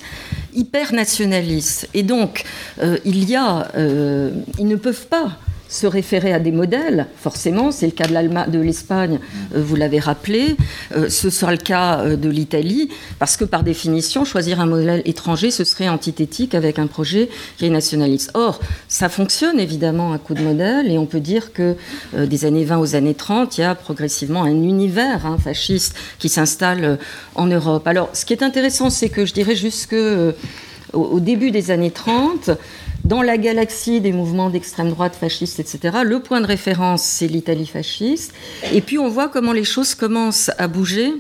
hyper 0.56 0.94
nationalistes. 0.94 1.88
Et 1.94 2.02
donc, 2.02 2.44
ils 2.82 3.14
ne 3.14 4.76
peuvent 4.76 5.06
pas 5.06 5.38
se 5.72 5.88
référer 5.88 6.34
à 6.34 6.40
des 6.40 6.52
modèles, 6.52 7.08
forcément, 7.16 7.72
c'est 7.72 7.86
le 7.86 7.94
cas 7.94 8.06
de 8.06 8.60
l'Espagne, 8.60 9.20
euh, 9.56 9.64
vous 9.64 9.78
l'avez 9.78 10.00
rappelé, 10.00 10.58
euh, 10.96 11.10
ce 11.10 11.30
sera 11.30 11.52
le 11.52 11.58
cas 11.58 12.00
euh, 12.00 12.16
de 12.18 12.28
l'Italie, 12.28 12.90
parce 13.20 13.38
que 13.38 13.46
par 13.46 13.64
définition, 13.64 14.26
choisir 14.26 14.60
un 14.60 14.66
modèle 14.66 15.02
étranger, 15.06 15.50
ce 15.50 15.64
serait 15.64 15.88
antithétique 15.88 16.56
avec 16.56 16.78
un 16.78 16.88
projet 16.88 17.30
qui 17.58 17.66
est 17.66 17.70
nationaliste. 17.70 18.32
Or, 18.34 18.60
ça 18.90 19.08
fonctionne 19.08 19.62
évidemment 19.62 20.12
à 20.12 20.18
coup 20.18 20.34
de 20.34 20.42
modèle, 20.42 20.92
et 20.92 20.98
on 20.98 21.06
peut 21.06 21.22
dire 21.22 21.54
que 21.54 21.78
des 22.18 22.44
années 22.44 22.66
20 22.66 22.78
aux 22.78 22.96
années 22.96 23.14
30, 23.14 23.58
il 23.58 23.62
y 23.62 23.64
a 23.64 23.74
progressivement 23.74 24.44
un 24.44 24.50
univers 24.50 25.26
hein, 25.26 25.38
fasciste 25.42 25.96
qui 26.20 26.28
s'installe 26.28 27.00
en 27.36 27.46
Europe. 27.46 27.88
Alors, 27.88 28.10
ce 28.12 28.26
qui 28.26 28.34
est 28.34 28.44
intéressant, 28.44 28.90
c'est 28.90 29.10
que 29.10 29.26
je 29.26 29.34
dirais 29.34 29.56
jusque 29.56 29.96
au 30.94 31.20
début 31.20 31.52
des 31.52 31.72
années 31.72 31.92
30, 31.92 32.52
dans 33.04 33.22
la 33.22 33.38
galaxie 33.38 34.02
des 34.02 34.12
mouvements 34.12 34.50
d'extrême 34.50 34.90
droite 34.90 35.16
fascistes, 35.16 35.60
etc., 35.60 36.00
le 36.04 36.20
point 36.20 36.42
de 36.42 36.46
référence, 36.46 37.04
c'est 37.04 37.28
l'Italie 37.28 37.66
fasciste. 37.66 38.34
Et 38.74 38.82
puis 38.82 38.98
on 38.98 39.10
voit 39.10 39.28
comment 39.28 39.54
les 39.54 39.64
choses 39.64 39.96
commencent 39.96 40.52
à 40.58 40.68
bouger 40.68 41.14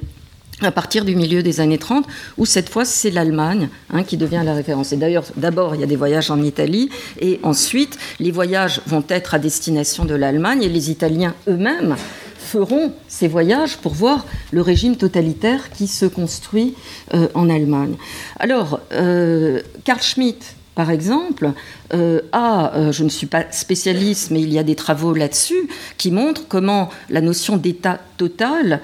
à 0.61 0.71
partir 0.71 1.05
du 1.05 1.15
milieu 1.15 1.41
des 1.41 1.59
années 1.59 1.79
30, 1.79 2.05
où 2.37 2.45
cette 2.45 2.69
fois 2.69 2.85
c'est 2.85 3.09
l'Allemagne 3.09 3.69
hein, 3.89 4.03
qui 4.03 4.15
devient 4.15 4.43
la 4.45 4.53
référence. 4.53 4.93
Et 4.93 4.97
d'ailleurs, 4.97 5.25
d'abord 5.35 5.73
il 5.73 5.81
y 5.81 5.83
a 5.83 5.87
des 5.87 5.95
voyages 5.95 6.29
en 6.29 6.41
Italie, 6.41 6.89
et 7.19 7.39
ensuite 7.41 7.97
les 8.19 8.31
voyages 8.31 8.81
vont 8.85 9.03
être 9.09 9.33
à 9.33 9.39
destination 9.39 10.05
de 10.05 10.13
l'Allemagne, 10.13 10.61
et 10.61 10.69
les 10.69 10.91
Italiens 10.91 11.33
eux-mêmes 11.47 11.95
feront 12.41 12.93
ces 13.07 13.27
voyages 13.27 13.77
pour 13.77 13.93
voir 13.93 14.25
le 14.51 14.61
régime 14.61 14.95
totalitaire 14.95 15.69
qui 15.71 15.87
se 15.87 16.05
construit 16.05 16.75
euh, 17.13 17.27
en 17.33 17.49
Allemagne. 17.49 17.95
Alors, 18.39 18.79
euh, 18.91 19.61
Karl 19.83 20.01
Schmitt, 20.01 20.55
par 20.73 20.89
exemple, 20.89 21.51
euh, 21.93 22.21
a, 22.31 22.75
euh, 22.75 22.91
je 22.91 23.03
ne 23.03 23.09
suis 23.09 23.27
pas 23.27 23.51
spécialiste, 23.51 24.31
mais 24.31 24.41
il 24.41 24.51
y 24.51 24.57
a 24.57 24.63
des 24.63 24.75
travaux 24.75 25.13
là-dessus 25.13 25.69
qui 25.97 26.11
montrent 26.11 26.47
comment 26.47 26.89
la 27.09 27.21
notion 27.21 27.57
d'État 27.57 27.99
total 28.17 28.81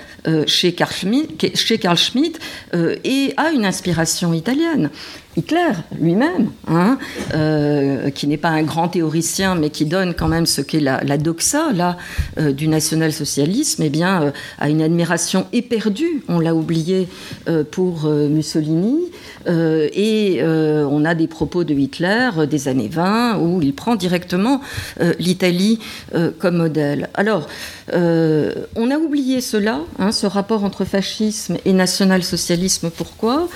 chez 0.48 0.74
Carl 0.74 0.92
Schmitt, 0.92 1.56
Schmitt 1.56 2.40
a 2.74 3.52
une 3.52 3.66
inspiration 3.66 4.34
italienne. 4.34 4.90
Hitler 5.38 5.72
lui-même, 6.00 6.50
hein, 6.68 6.98
qui 8.16 8.28
n'est 8.28 8.38
pas 8.38 8.50
un 8.50 8.64
grand 8.64 8.88
théoricien, 8.88 9.56
mais 9.56 9.70
qui 9.70 9.86
donne 9.86 10.14
quand 10.14 10.28
même 10.28 10.46
ce 10.46 10.62
qu'est 10.62 10.80
la, 10.80 11.18
doxa 11.18 11.72
là, 11.74 11.98
du 12.38 12.68
national-socialisme, 12.68 13.84
eh 13.84 13.90
bien, 13.90 14.34
a 14.60 14.70
une 14.70 14.82
admiration 14.82 15.46
éperdue, 15.54 16.24
on 16.28 16.40
l'a 16.40 16.56
oublié, 16.56 17.08
pour 17.72 18.08
Mussolini, 18.08 18.98
et 19.48 20.42
on 20.44 21.06
a 21.06 21.14
des 21.14 21.28
propos 21.28 21.64
de 21.64 21.74
Hitler 21.74 22.32
des 22.50 22.68
années 22.68 22.88
où 23.40 23.62
il 23.62 23.74
prend 23.74 23.96
directement 23.96 24.62
euh, 25.02 25.14
l'Italie 25.20 25.80
euh, 26.16 26.32
comme 26.38 26.58
modèle. 26.58 27.10
Alors, 27.14 27.48
euh, 27.94 28.54
on 28.76 28.92
a 28.92 28.98
oublié 28.98 29.42
cela, 29.42 29.82
hein, 30.00 30.12
ce 30.12 30.26
rapport 30.26 30.64
entre 30.64 30.86
fascisme 30.86 31.58
et 31.66 31.74
national-socialisme. 31.74 32.90
Pourquoi? 32.90 33.48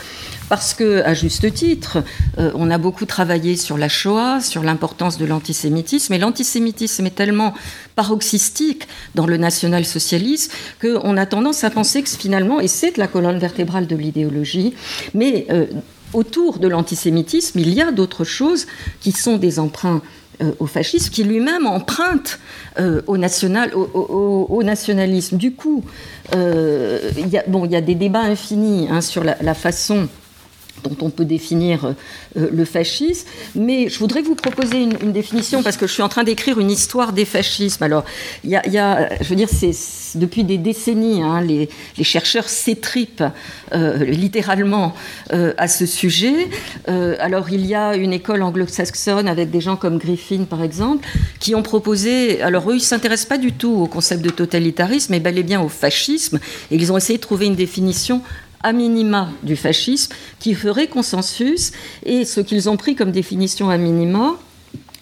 Parce 0.51 0.73
que, 0.73 1.01
à 1.03 1.13
juste 1.13 1.53
titre, 1.53 2.03
on 2.37 2.69
a 2.69 2.77
beaucoup 2.77 3.05
travaillé 3.05 3.55
sur 3.55 3.77
la 3.77 3.87
Shoah, 3.87 4.41
sur 4.41 4.63
l'importance 4.63 5.17
de 5.17 5.23
l'antisémitisme, 5.23 6.11
et 6.11 6.17
l'antisémitisme 6.17 7.05
est 7.05 7.15
tellement 7.15 7.53
paroxystique 7.95 8.85
dans 9.15 9.27
le 9.27 9.37
national-socialisme 9.37 10.51
qu'on 10.81 11.15
a 11.15 11.25
tendance 11.25 11.63
à 11.63 11.69
penser 11.69 12.03
que 12.03 12.09
finalement, 12.09 12.59
et 12.59 12.67
c'est 12.67 12.97
la 12.97 13.07
colonne 13.07 13.39
vertébrale 13.39 13.87
de 13.87 13.95
l'idéologie, 13.95 14.73
mais 15.13 15.47
autour 16.13 16.59
de 16.59 16.67
l'antisémitisme, 16.67 17.59
il 17.59 17.73
y 17.73 17.81
a 17.81 17.93
d'autres 17.93 18.25
choses 18.25 18.67
qui 18.99 19.13
sont 19.13 19.37
des 19.37 19.57
emprunts 19.57 20.01
euh, 20.41 20.51
au 20.59 20.65
fascisme, 20.65 21.11
qui 21.11 21.23
lui-même 21.23 21.67
emprunte 21.67 22.39
euh, 22.79 23.01
au, 23.07 23.17
national, 23.17 23.73
au, 23.75 24.63
nationalisme. 24.63 25.37
Du 25.37 25.53
coup, 25.53 25.83
euh, 26.35 26.99
il 27.17 27.29
y, 27.29 27.37
a, 27.75 27.81
des 27.81 27.95
débats 27.95 28.21
infinis 28.21 28.87
hein, 28.89 29.01
sur 29.01 29.23
la 29.23 29.53
façon 29.53 30.07
dont 30.83 31.05
on 31.05 31.09
peut 31.09 31.25
définir 31.25 31.85
euh, 32.37 32.49
le 32.51 32.65
fascisme. 32.65 33.27
Mais 33.55 33.89
je 33.89 33.99
voudrais 33.99 34.21
vous 34.21 34.35
proposer 34.35 34.81
une, 34.81 35.11
définition 35.11 35.61
parce 35.61 35.77
que 35.77 35.87
je 35.87 35.93
suis 35.93 36.01
en 36.01 36.09
train 36.09 36.23
d'écrire 36.23 36.59
une 36.59 36.71
histoire 36.71 37.11
des 37.11 37.25
fascismes. 37.25 37.83
Alors, 37.83 38.05
il 38.43 38.49
y, 38.49 38.77
a, 38.77 39.21
je 39.21 39.27
veux 39.27 39.35
dire, 39.35 39.49
c'est 39.49 39.71
depuis 40.15 40.43
des 40.43 40.57
décennies, 40.57 41.21
hein, 41.21 41.41
les, 41.41 41.69
chercheurs 42.01 42.49
s'étripent 42.49 43.23
euh, 43.73 44.03
littéralement 44.05 44.95
euh, 45.33 45.53
à 45.57 45.67
ce 45.67 45.85
sujet. 45.85 46.49
alors, 46.87 47.49
il 47.51 47.65
y 47.65 47.75
a 47.75 47.95
une 47.95 48.13
école 48.13 48.41
anglo-saxonne 48.41 49.27
avec 49.27 49.51
des 49.51 49.61
gens 49.61 49.75
comme 49.75 49.97
Griffin, 49.97 50.45
par 50.49 50.63
exemple, 50.63 51.07
qui 51.39 51.55
ont 51.55 51.63
proposé. 51.63 52.41
Alors, 52.41 52.69
eux, 52.69 52.73
ils 52.73 52.77
ne 52.77 52.81
s'intéressent 52.81 53.29
pas 53.29 53.37
du 53.37 53.51
tout 53.53 53.73
au 53.73 53.87
concept 53.87 54.23
de 54.23 54.29
totalitarisme, 54.29 55.11
mais 55.11 55.19
bel 55.19 55.37
et 55.37 55.43
bien 55.43 55.61
au 55.61 55.69
fascisme. 55.69 56.39
Et 56.69 56.75
ils 56.75 56.91
ont 56.91 56.97
essayé 56.97 57.17
de 57.17 57.23
trouver 57.23 57.45
une 57.45 57.55
définition 57.55 58.21
à 58.63 58.73
minima 58.73 59.29
du 59.43 59.55
fascisme 59.55 60.13
qui 60.39 60.53
ferait 60.53 60.87
consensus. 60.87 61.71
Et 62.05 62.25
ce 62.25 62.41
qu'ils 62.41 62.69
ont 62.69 62.77
pris 62.77 62.95
comme 62.95 63.11
définition 63.11 63.69
à 63.69 63.77
minima, 63.77 64.35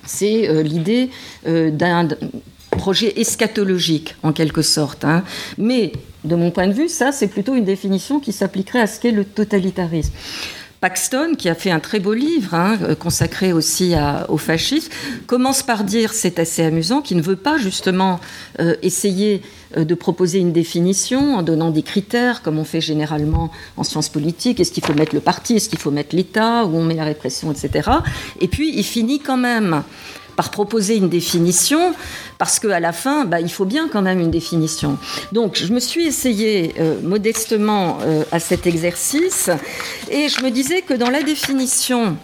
c'est 0.05 0.49
euh, 0.49 0.64
l'idée 0.64 1.10
euh, 1.47 1.70
d'un 1.72 2.07
projet 2.72 3.20
eschatologique, 3.20 4.16
en 4.24 4.32
quelque 4.32 4.62
sorte. 4.62 5.05
Hein. 5.05 5.24
Mais, 5.57 5.91
de 6.24 6.36
mon 6.36 6.51
point 6.51 6.68
de 6.68 6.74
vue, 6.74 6.89
ça, 6.89 7.12
c'est 7.12 7.28
plutôt 7.28 7.55
une 7.55 7.66
définition 7.66 8.20
qui 8.20 8.32
s'appliquerait 8.32 8.82
à 8.82 8.88
ce 8.88 8.99
qu'est 8.99 9.12
le 9.12 9.26
totalitarisme. 9.26 10.14
Paxton, 10.82 11.34
qui 11.38 11.50
a 11.50 11.56
fait 11.56 11.72
un 11.72 11.80
très 11.80 12.00
beau 12.00 12.14
livre 12.14 12.54
hein, 12.54 12.78
euh, 12.84 12.96
consacré 12.96 13.52
aussi 13.52 13.96
au 14.30 14.38
fascisme, 14.38 14.92
commence 15.28 15.62
par 15.62 15.84
dire, 15.84 16.14
c'est 16.14 16.40
assez 16.40 16.64
amusant, 16.64 17.02
qu'il 17.02 17.18
ne 17.18 17.22
veut 17.22 17.36
pas 17.36 17.58
justement 17.58 18.20
euh, 18.60 18.76
essayer 18.82 19.42
euh, 19.78 19.84
de 19.84 19.94
proposer 19.94 20.40
une 20.40 20.54
définition 20.54 21.36
en 21.36 21.44
donnant 21.44 21.72
des 21.72 21.84
critères, 21.84 22.42
comme 22.42 22.58
on 22.60 22.64
fait 22.64 22.82
généralement 22.82 23.52
en 23.76 23.84
sciences 23.84 24.10
politiques. 24.10 24.60
Est-ce 24.60 24.72
qu'il 24.72 24.86
faut 24.86 24.94
mettre 24.94 25.14
le 25.14 25.22
parti? 25.22 25.56
Est-ce 25.56 25.68
qu'il 25.68 25.80
faut 25.80 25.92
mettre 25.92 26.16
l'État? 26.16 26.66
Où 26.66 26.78
on 26.78 26.84
met 26.84 26.96
la 26.96 27.04
répression, 27.04 27.52
etc. 27.52 27.90
Et 28.40 28.48
puis, 28.48 28.72
il 28.76 28.86
finit 28.86 29.20
quand 29.20 29.38
même 29.38 29.84
par 30.40 30.52
proposer 30.52 30.96
une 30.96 31.10
définition, 31.10 31.94
parce 32.38 32.60
qu'à 32.60 32.80
la 32.80 32.94
fin, 32.94 33.26
bah, 33.26 33.42
il 33.42 33.52
faut 33.52 33.66
bien 33.66 33.90
quand 33.90 34.02
même 34.02 34.22
une 34.22 34.32
définition. 34.32 34.98
Donc, 35.34 35.58
je 35.58 35.74
me 35.74 35.82
suis 35.82 36.08
essayé 36.08 36.76
euh, 36.80 36.96
modestement 37.04 37.98
euh, 38.04 38.24
à 38.32 38.40
cet 38.40 38.66
exercice, 38.66 39.50
et 40.10 40.30
je 40.30 40.42
me 40.42 40.50
disais 40.50 40.82
que 40.82 40.94
dans 40.94 41.10
la 41.10 41.24
définition 41.24 42.16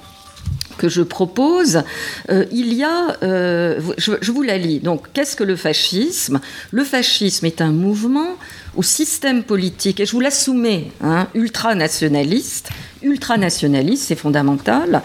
que 0.77 0.87
je 0.87 1.01
propose, 1.01 1.83
euh, 2.29 2.45
il 2.53 2.73
y 2.73 2.85
a, 2.85 3.17
je, 3.21 4.31
vous 4.31 4.43
la 4.43 4.57
lis. 4.57 4.79
Donc, 4.79 5.07
qu'est-ce 5.11 5.35
que 5.35 5.43
le 5.43 5.57
fascisme? 5.57 6.39
Le 6.71 6.85
fascisme 6.85 7.45
est 7.45 7.59
un 7.59 7.73
mouvement 7.73 8.37
ou 8.75 8.83
système 8.83 9.43
politique, 9.43 9.99
et 9.99 10.05
je 10.05 10.11
vous 10.11 10.19
la 10.19 10.31
soumets, 10.31 10.91
hein, 11.01 11.27
ultranationaliste, 11.33 12.69
ultranationaliste, 13.01 14.03
c'est 14.07 14.15
fondamental, 14.15 15.01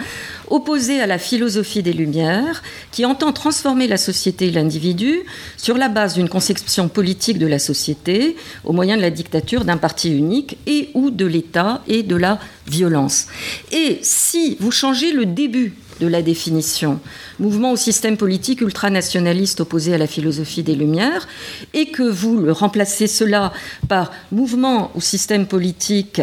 opposé 0.48 1.00
à 1.00 1.06
la 1.06 1.18
philosophie 1.18 1.82
des 1.82 1.92
Lumières, 1.92 2.62
qui 2.90 3.04
entend 3.04 3.32
transformer 3.32 3.86
la 3.86 3.96
société 3.96 4.48
et 4.48 4.50
l'individu 4.50 5.20
sur 5.56 5.76
la 5.76 5.88
base 5.88 6.14
d'une 6.14 6.28
conception 6.28 6.88
politique 6.88 7.38
de 7.38 7.46
la 7.46 7.58
société, 7.58 8.36
au 8.64 8.72
moyen 8.72 8.96
de 8.96 9.02
la 9.02 9.10
dictature 9.10 9.64
d'un 9.64 9.76
parti 9.76 10.10
unique 10.16 10.58
et 10.66 10.90
ou 10.94 11.10
de 11.10 11.26
l'État 11.26 11.82
et 11.86 12.02
de 12.02 12.16
la 12.16 12.38
violence. 12.66 13.26
Et 13.70 13.98
si 14.02 14.56
vous 14.60 14.70
changez 14.70 15.12
le 15.12 15.26
début 15.26 15.74
de 16.00 16.08
la 16.08 16.22
définition, 16.22 16.98
mouvement 17.38 17.72
au 17.72 17.76
système 17.76 18.16
politique 18.16 18.62
ultranationaliste 18.62 19.60
opposé 19.60 19.94
à 19.94 19.98
la 19.98 20.06
philosophie 20.06 20.64
des 20.64 20.74
Lumières, 20.74 21.28
et 21.74 21.90
que 21.90 22.02
vous 22.02 22.52
remplacez 22.52 23.06
cela 23.06 23.52
par 23.88 24.10
mouvement 24.32 24.90
au 24.96 25.00
système 25.00 25.46
politique 25.46 26.22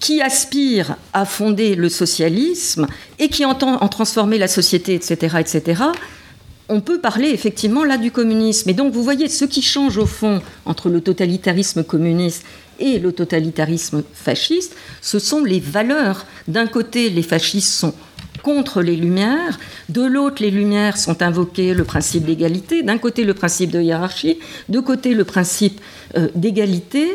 qui 0.00 0.22
aspire 0.22 0.96
à 1.12 1.24
fonder 1.24 1.74
le 1.74 1.88
socialisme 1.88 2.86
et 3.18 3.28
qui 3.28 3.44
entend 3.44 3.82
en 3.82 3.88
transformer 3.88 4.38
la 4.38 4.48
société, 4.48 4.94
etc., 4.94 5.36
etc., 5.38 5.82
on 6.72 6.80
peut 6.80 7.00
parler 7.00 7.30
effectivement 7.30 7.84
là 7.84 7.98
du 7.98 8.12
communisme. 8.12 8.70
Et 8.70 8.74
donc 8.74 8.92
vous 8.92 9.02
voyez, 9.02 9.28
ce 9.28 9.44
qui 9.44 9.60
change 9.60 9.98
au 9.98 10.06
fond 10.06 10.40
entre 10.64 10.88
le 10.88 11.00
totalitarisme 11.00 11.82
communiste 11.82 12.44
et 12.78 13.00
le 13.00 13.12
totalitarisme 13.12 14.04
fasciste, 14.14 14.76
ce 15.02 15.18
sont 15.18 15.44
les 15.44 15.58
valeurs. 15.58 16.26
D'un 16.46 16.68
côté, 16.68 17.10
les 17.10 17.24
fascistes 17.24 17.72
sont 17.72 17.92
contre 18.42 18.82
les 18.82 18.96
Lumières, 18.96 19.58
de 19.88 20.02
l'autre, 20.02 20.42
les 20.42 20.50
Lumières 20.50 20.96
sont 20.96 21.22
invoquées 21.22 21.74
le 21.74 21.84
principe 21.84 22.24
d'égalité, 22.24 22.82
d'un 22.82 22.98
côté 22.98 23.24
le 23.24 23.34
principe 23.34 23.70
de 23.70 23.80
hiérarchie, 23.80 24.38
de 24.68 24.80
côté 24.80 25.14
le 25.14 25.24
principe 25.24 25.80
euh, 26.16 26.28
d'égalité. 26.34 27.08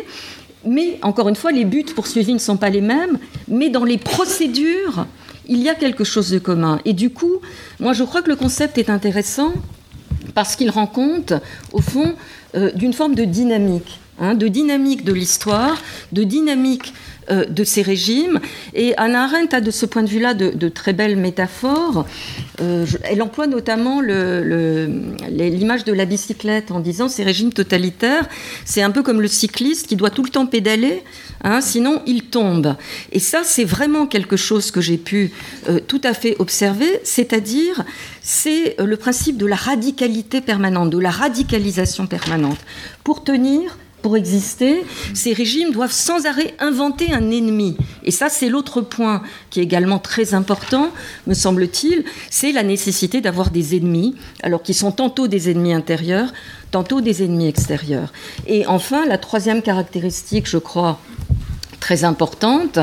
Mais 0.65 0.97
encore 1.01 1.29
une 1.29 1.35
fois, 1.35 1.51
les 1.51 1.65
buts 1.65 1.85
poursuivis 1.95 2.33
ne 2.33 2.39
sont 2.39 2.57
pas 2.57 2.69
les 2.69 2.81
mêmes, 2.81 3.19
mais 3.47 3.69
dans 3.69 3.83
les 3.83 3.97
procédures, 3.97 5.05
il 5.47 5.61
y 5.61 5.69
a 5.69 5.75
quelque 5.75 6.03
chose 6.03 6.31
de 6.31 6.39
commun. 6.39 6.79
Et 6.85 6.93
du 6.93 7.09
coup, 7.11 7.35
moi 7.79 7.93
je 7.93 8.03
crois 8.03 8.21
que 8.21 8.29
le 8.29 8.35
concept 8.35 8.77
est 8.77 8.89
intéressant 8.89 9.53
parce 10.33 10.55
qu'il 10.55 10.69
rend 10.69 10.87
compte, 10.87 11.33
au 11.71 11.81
fond, 11.81 12.15
euh, 12.55 12.71
d'une 12.71 12.93
forme 12.93 13.15
de 13.15 13.25
dynamique. 13.25 13.99
Hein, 14.17 14.33
de 14.33 14.47
dynamique 14.47 15.03
de 15.03 15.11
l'histoire, 15.11 15.77
de 16.13 16.23
dynamique 16.23 16.93
euh, 17.31 17.43
de 17.43 17.65
ces 17.65 17.81
régimes. 17.81 18.39
Et 18.73 18.95
Anna 18.95 19.25
Arendt 19.25 19.53
a 19.53 19.59
de 19.59 19.71
ce 19.71 19.85
point 19.85 20.03
de 20.03 20.07
vue-là 20.07 20.33
de, 20.33 20.69
très 20.69 20.93
belles 20.93 21.17
métaphores. 21.17 22.05
Euh, 22.61 22.85
elle 23.03 23.21
emploie 23.21 23.47
notamment 23.47 23.99
l'image 23.99 25.83
de 25.83 25.91
la 25.91 26.05
bicyclette 26.05 26.71
en 26.71 26.79
disant 26.79 27.09
ces 27.09 27.23
régimes 27.23 27.51
totalitaires, 27.51 28.29
c'est 28.63 28.81
un 28.81 28.91
peu 28.91 29.03
comme 29.03 29.19
le 29.19 29.27
cycliste 29.27 29.87
qui 29.87 29.97
doit 29.97 30.11
tout 30.11 30.23
le 30.23 30.29
temps 30.29 30.45
pédaler, 30.45 31.03
hein, 31.43 31.59
sinon 31.59 32.01
il 32.07 32.23
tombe. 32.23 32.77
Et 33.11 33.19
ça, 33.19 33.41
c'est 33.43 33.65
vraiment 33.65 34.07
quelque 34.07 34.37
chose 34.37 34.71
que 34.71 34.79
j'ai 34.79 34.97
pu 34.97 35.33
euh, 35.67 35.81
tout 35.85 36.01
à 36.05 36.13
fait 36.13 36.37
observer, 36.39 37.01
c'est-à-dire 37.03 37.83
c'est 38.21 38.77
le 38.79 38.95
principe 38.95 39.35
de 39.35 39.45
la 39.45 39.57
radicalité 39.57 40.39
permanente, 40.39 40.89
de 40.89 40.99
la 40.99 41.11
radicalisation 41.11 42.07
permanente. 42.07 42.59
Pour 43.03 43.25
tenir, 43.25 43.77
pour 44.05 44.17
exister, 44.17 44.83
ces 45.15 45.33
régimes 45.33 45.71
doivent 45.71 45.91
sans 45.91 46.27
arrêt 46.27 46.53
inventer 46.59 47.11
un 47.11 47.31
ennemi. 47.31 47.75
Et 48.03 48.11
ça, 48.11 48.29
c'est 48.29 48.49
l'autre 48.49 48.81
point 48.81 49.23
qui 49.49 49.61
est 49.61 49.63
également 49.63 49.97
très 49.97 50.35
important, 50.35 50.91
me 51.25 51.33
semble-t-il, 51.33 52.03
c'est 52.29 52.51
la 52.51 52.61
nécessité 52.61 53.19
d'avoir 53.19 53.49
des 53.49 53.75
ennemis, 53.75 54.13
alors 54.43 54.61
qui 54.61 54.75
sont 54.75 54.91
tantôt 54.91 55.27
des 55.27 55.49
ennemis 55.49 55.73
intérieurs, 55.73 56.31
tantôt 56.69 57.01
des 57.01 57.23
ennemis 57.23 57.47
extérieurs. 57.47 58.13
Et 58.45 58.67
enfin, 58.67 59.07
la 59.07 59.17
troisième 59.17 59.63
caractéristique, 59.63 60.47
je 60.47 60.59
crois, 60.59 60.99
très 61.79 62.03
importante, 62.03 62.77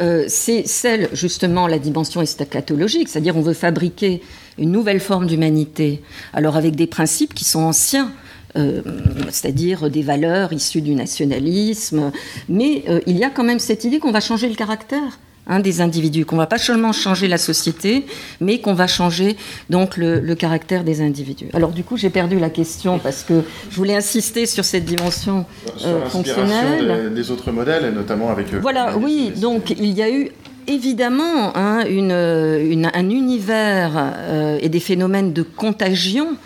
euh, 0.00 0.24
c'est 0.26 0.66
celle, 0.66 1.10
justement, 1.12 1.66
la 1.66 1.78
dimension 1.78 2.22
eschatologique, 2.22 3.10
c'est-à-dire 3.10 3.36
on 3.36 3.42
veut 3.42 3.52
fabriquer 3.52 4.22
une 4.56 4.72
nouvelle 4.72 5.00
forme 5.00 5.26
d'humanité, 5.26 6.00
alors 6.32 6.56
avec 6.56 6.76
des 6.76 6.86
principes 6.86 7.34
qui 7.34 7.44
sont 7.44 7.60
anciens, 7.60 8.10
euh, 8.54 8.82
c'est-à-dire 9.30 9.88
des 9.88 10.02
valeurs 10.02 10.52
issues 10.52 10.82
du 10.82 10.94
nationalisme. 10.94 12.12
Mais 12.50 12.84
euh, 12.88 13.00
il 13.06 13.16
y 13.16 13.24
a 13.24 13.30
quand 13.30 13.44
même 13.44 13.58
cette 13.58 13.84
idée 13.84 13.98
qu'on 13.98 14.10
va 14.10 14.20
changer 14.20 14.48
le 14.48 14.54
caractère. 14.54 15.18
Hein, 15.48 15.58
des 15.58 15.80
individus, 15.80 16.24
qu'on 16.24 16.36
va 16.36 16.46
pas 16.46 16.58
seulement 16.58 16.92
changer 16.92 17.26
la 17.26 17.36
société, 17.36 18.06
mais 18.40 18.60
qu'on 18.60 18.74
va 18.74 18.86
changer 18.86 19.36
donc 19.70 19.96
le, 19.96 20.34
caractère 20.36 20.84
des 20.84 21.00
individus. 21.00 21.48
Alors 21.52 21.72
du 21.72 21.82
coup, 21.82 21.96
j'ai 21.96 22.10
perdu 22.10 22.38
la 22.38 22.48
question 22.48 23.00
parce 23.00 23.24
que 23.24 23.42
je 23.68 23.74
voulais 23.74 23.96
insister 23.96 24.46
sur 24.46 24.64
cette 24.64 24.84
dimension 24.84 25.44
euh, 25.84 26.06
fonctionnelle 26.06 27.12
des, 27.12 27.32
autres 27.32 27.50
modèles, 27.50 27.86
et 27.86 27.90
notamment 27.90 28.30
avec. 28.30 28.54
Voilà, 28.54 28.96
oui. 28.96 29.32
Donc 29.36 29.70
il 29.70 29.90
y 29.90 30.02
a 30.02 30.12
eu 30.12 30.30
évidemment 30.68 31.56
hein, 31.56 31.80
un 31.86 33.10
univers 33.10 34.14
et 34.60 34.68
des 34.68 34.80
phénomènes 34.80 35.32
de 35.32 35.42
contagion 35.42 36.36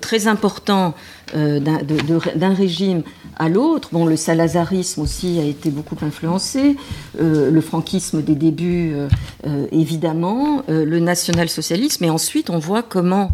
très 0.00 0.28
importants 0.28 0.94
d'un 1.34 2.54
régime 2.54 3.02
à 3.38 3.48
l'autre. 3.48 3.90
Bon, 3.92 4.04
le 4.06 4.16
salazarisme 4.16 5.00
aussi 5.00 5.38
a 5.38 5.44
été 5.44 5.70
beaucoup 5.70 5.96
influencé, 6.02 6.76
euh, 7.20 7.50
le 7.50 7.60
franquisme 7.60 8.22
des 8.22 8.34
débuts, 8.34 8.94
euh, 9.46 9.66
évidemment, 9.72 10.62
le 10.68 10.98
national-socialisme, 10.98 12.04
et 12.04 12.10
ensuite 12.10 12.50
on 12.50 12.58
voit 12.58 12.82
comment 12.82 13.30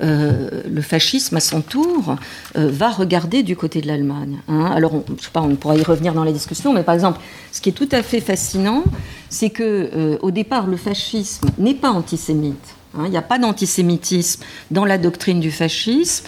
le 0.00 0.80
fascisme, 0.80 1.36
à 1.36 1.40
son 1.40 1.60
tour, 1.60 2.16
va 2.54 2.90
regarder 2.90 3.42
du 3.42 3.56
côté 3.56 3.80
de 3.80 3.86
l'Allemagne. 3.86 4.38
Hein. 4.48 4.70
Alors, 4.74 4.94
on, 4.94 5.04
je 5.18 5.24
sais 5.24 5.30
pas, 5.32 5.42
on 5.42 5.54
pourra 5.54 5.76
y 5.76 5.82
revenir 5.82 6.14
dans 6.14 6.24
la 6.24 6.32
discussion, 6.32 6.72
mais 6.72 6.82
par 6.82 6.94
exemple, 6.94 7.20
ce 7.52 7.60
qui 7.60 7.68
est 7.68 7.72
tout 7.72 7.88
à 7.92 8.02
fait 8.02 8.20
fascinant, 8.20 8.84
c'est 9.28 9.50
que 9.50 10.18
au 10.22 10.30
départ, 10.30 10.66
le 10.66 10.76
fascisme 10.76 11.48
n'est 11.58 11.74
pas 11.74 11.90
antisémite. 11.90 12.74
Hein. 12.94 13.02
Il 13.06 13.10
n'y 13.10 13.16
a 13.16 13.22
pas 13.22 13.38
d'antisémitisme 13.38 14.42
dans 14.70 14.84
la 14.84 14.98
doctrine 14.98 15.40
du 15.40 15.50
fascisme. 15.50 16.24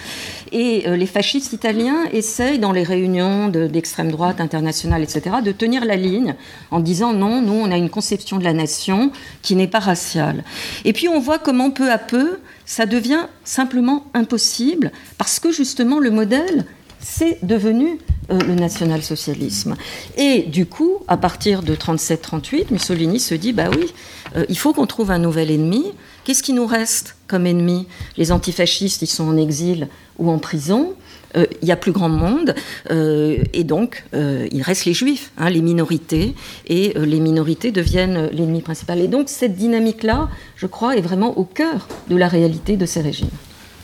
Et 0.52 0.86
euh, 0.86 0.96
les 0.96 1.06
fascistes 1.06 1.52
italiens 1.52 2.04
essayent, 2.12 2.58
dans 2.58 2.72
les 2.72 2.84
réunions 2.84 3.48
d'extrême 3.48 4.10
droite 4.10 4.40
internationale, 4.40 5.02
etc., 5.02 5.36
de 5.44 5.52
tenir 5.52 5.84
la 5.84 5.96
ligne 5.96 6.34
en 6.70 6.80
disant 6.80 7.12
non, 7.12 7.42
nous, 7.42 7.54
on 7.54 7.70
a 7.70 7.76
une 7.76 7.90
conception 7.90 8.38
de 8.38 8.44
la 8.44 8.52
nation 8.52 9.10
qui 9.42 9.56
n'est 9.56 9.66
pas 9.66 9.80
raciale. 9.80 10.44
Et 10.84 10.92
puis 10.92 11.08
on 11.08 11.20
voit 11.20 11.38
comment 11.38 11.70
peu 11.70 11.90
à 11.90 11.98
peu, 11.98 12.38
ça 12.66 12.86
devient 12.86 13.26
simplement 13.44 14.04
impossible 14.14 14.92
parce 15.18 15.40
que 15.40 15.50
justement 15.50 15.98
le 15.98 16.10
modèle, 16.10 16.64
c'est 17.00 17.44
devenu 17.44 17.98
euh, 18.30 18.38
le 18.38 18.54
national-socialisme. 18.54 19.76
Et 20.16 20.42
du 20.42 20.66
coup, 20.66 20.98
à 21.08 21.16
partir 21.16 21.62
de 21.62 21.74
37-38, 21.74 22.66
Mussolini 22.70 23.20
se 23.20 23.34
dit 23.34 23.52
bah 23.52 23.68
oui, 23.70 23.92
euh, 24.36 24.44
il 24.48 24.56
faut 24.56 24.72
qu'on 24.72 24.86
trouve 24.86 25.10
un 25.10 25.18
nouvel 25.18 25.50
ennemi. 25.50 25.84
Qu'est-ce 26.24 26.42
qui 26.42 26.52
nous 26.52 26.66
reste 26.66 27.16
comme 27.28 27.46
ennemi 27.46 27.86
Les 28.16 28.32
antifascistes, 28.32 29.02
ils 29.02 29.06
sont 29.06 29.24
en 29.24 29.36
exil 29.36 29.88
ou 30.18 30.30
en 30.30 30.38
prison. 30.38 30.94
Euh, 31.36 31.46
il 31.62 31.68
y 31.68 31.72
a 31.72 31.76
plus 31.76 31.92
grand 31.92 32.08
monde, 32.08 32.54
et 32.90 33.64
donc 33.64 34.04
il 34.12 34.62
reste 34.62 34.84
les 34.84 34.94
juifs, 34.94 35.32
hein, 35.36 35.50
les 35.50 35.62
minorités, 35.62 36.34
et 36.66 36.94
les 36.96 37.20
minorités 37.20 37.72
deviennent 37.72 38.28
l'ennemi 38.32 38.62
principal. 38.62 39.00
Et 39.00 39.08
donc 39.08 39.28
cette 39.28 39.56
dynamique-là, 39.56 40.28
je 40.56 40.66
crois, 40.66 40.96
est 40.96 41.00
vraiment 41.00 41.36
au 41.36 41.44
cœur 41.44 41.88
de 42.08 42.16
la 42.16 42.28
réalité 42.28 42.76
de 42.76 42.86
ces 42.86 43.00
régimes. 43.00 43.30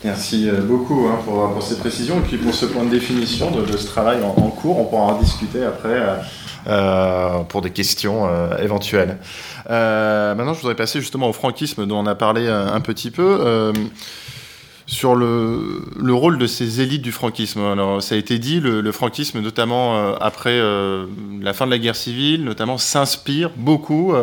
Merci 0.03 0.49
euh, 0.49 0.61
beaucoup 0.61 1.07
hein, 1.07 1.19
pour, 1.23 1.61
ces 1.61 1.75
précisions 1.75 2.17
et 2.17 2.21
puis 2.21 2.37
pour 2.37 2.55
ce 2.55 2.65
point 2.65 2.83
de 2.83 2.89
définition 2.89 3.51
de, 3.51 3.77
ce 3.77 3.85
travail 3.85 4.17
en, 4.23 4.49
cours. 4.49 4.79
On 4.79 4.85
pourra 4.85 5.13
en 5.13 5.19
discuter 5.19 5.63
après 5.63 5.89
euh, 5.89 6.15
euh, 6.15 6.17
pour 7.49 7.61
des 7.61 7.71
questions 7.71 8.29
éventuelles. 8.57 9.17
maintenant, 9.67 10.53
je 10.53 10.61
voudrais 10.61 10.75
passer 10.75 10.99
justement 10.99 11.29
au 11.29 11.33
franquisme 11.33 11.85
dont 11.85 11.99
on 11.99 12.07
a 12.07 12.15
parlé 12.15 12.47
un, 12.47 12.81
petit 12.81 13.11
peu. 13.11 13.73
sur 14.85 15.15
le, 15.15 16.13
rôle 16.13 16.37
de 16.37 16.47
ces 16.47 16.81
élites 16.81 17.01
du 17.01 17.11
franquisme. 17.11 17.61
Alors, 17.61 18.03
ça 18.03 18.15
a 18.15 18.17
été 18.17 18.39
dit, 18.39 18.59
le, 18.59 18.91
franquisme, 18.91 19.39
notamment 19.39 20.15
après 20.15 20.59
la 21.41 21.53
fin 21.53 21.65
de 21.65 21.71
la 21.71 21.79
guerre 21.79 21.95
civile, 21.95 22.43
notamment 22.43 22.77
s'inspire 22.77 23.49
beaucoup 23.55 24.13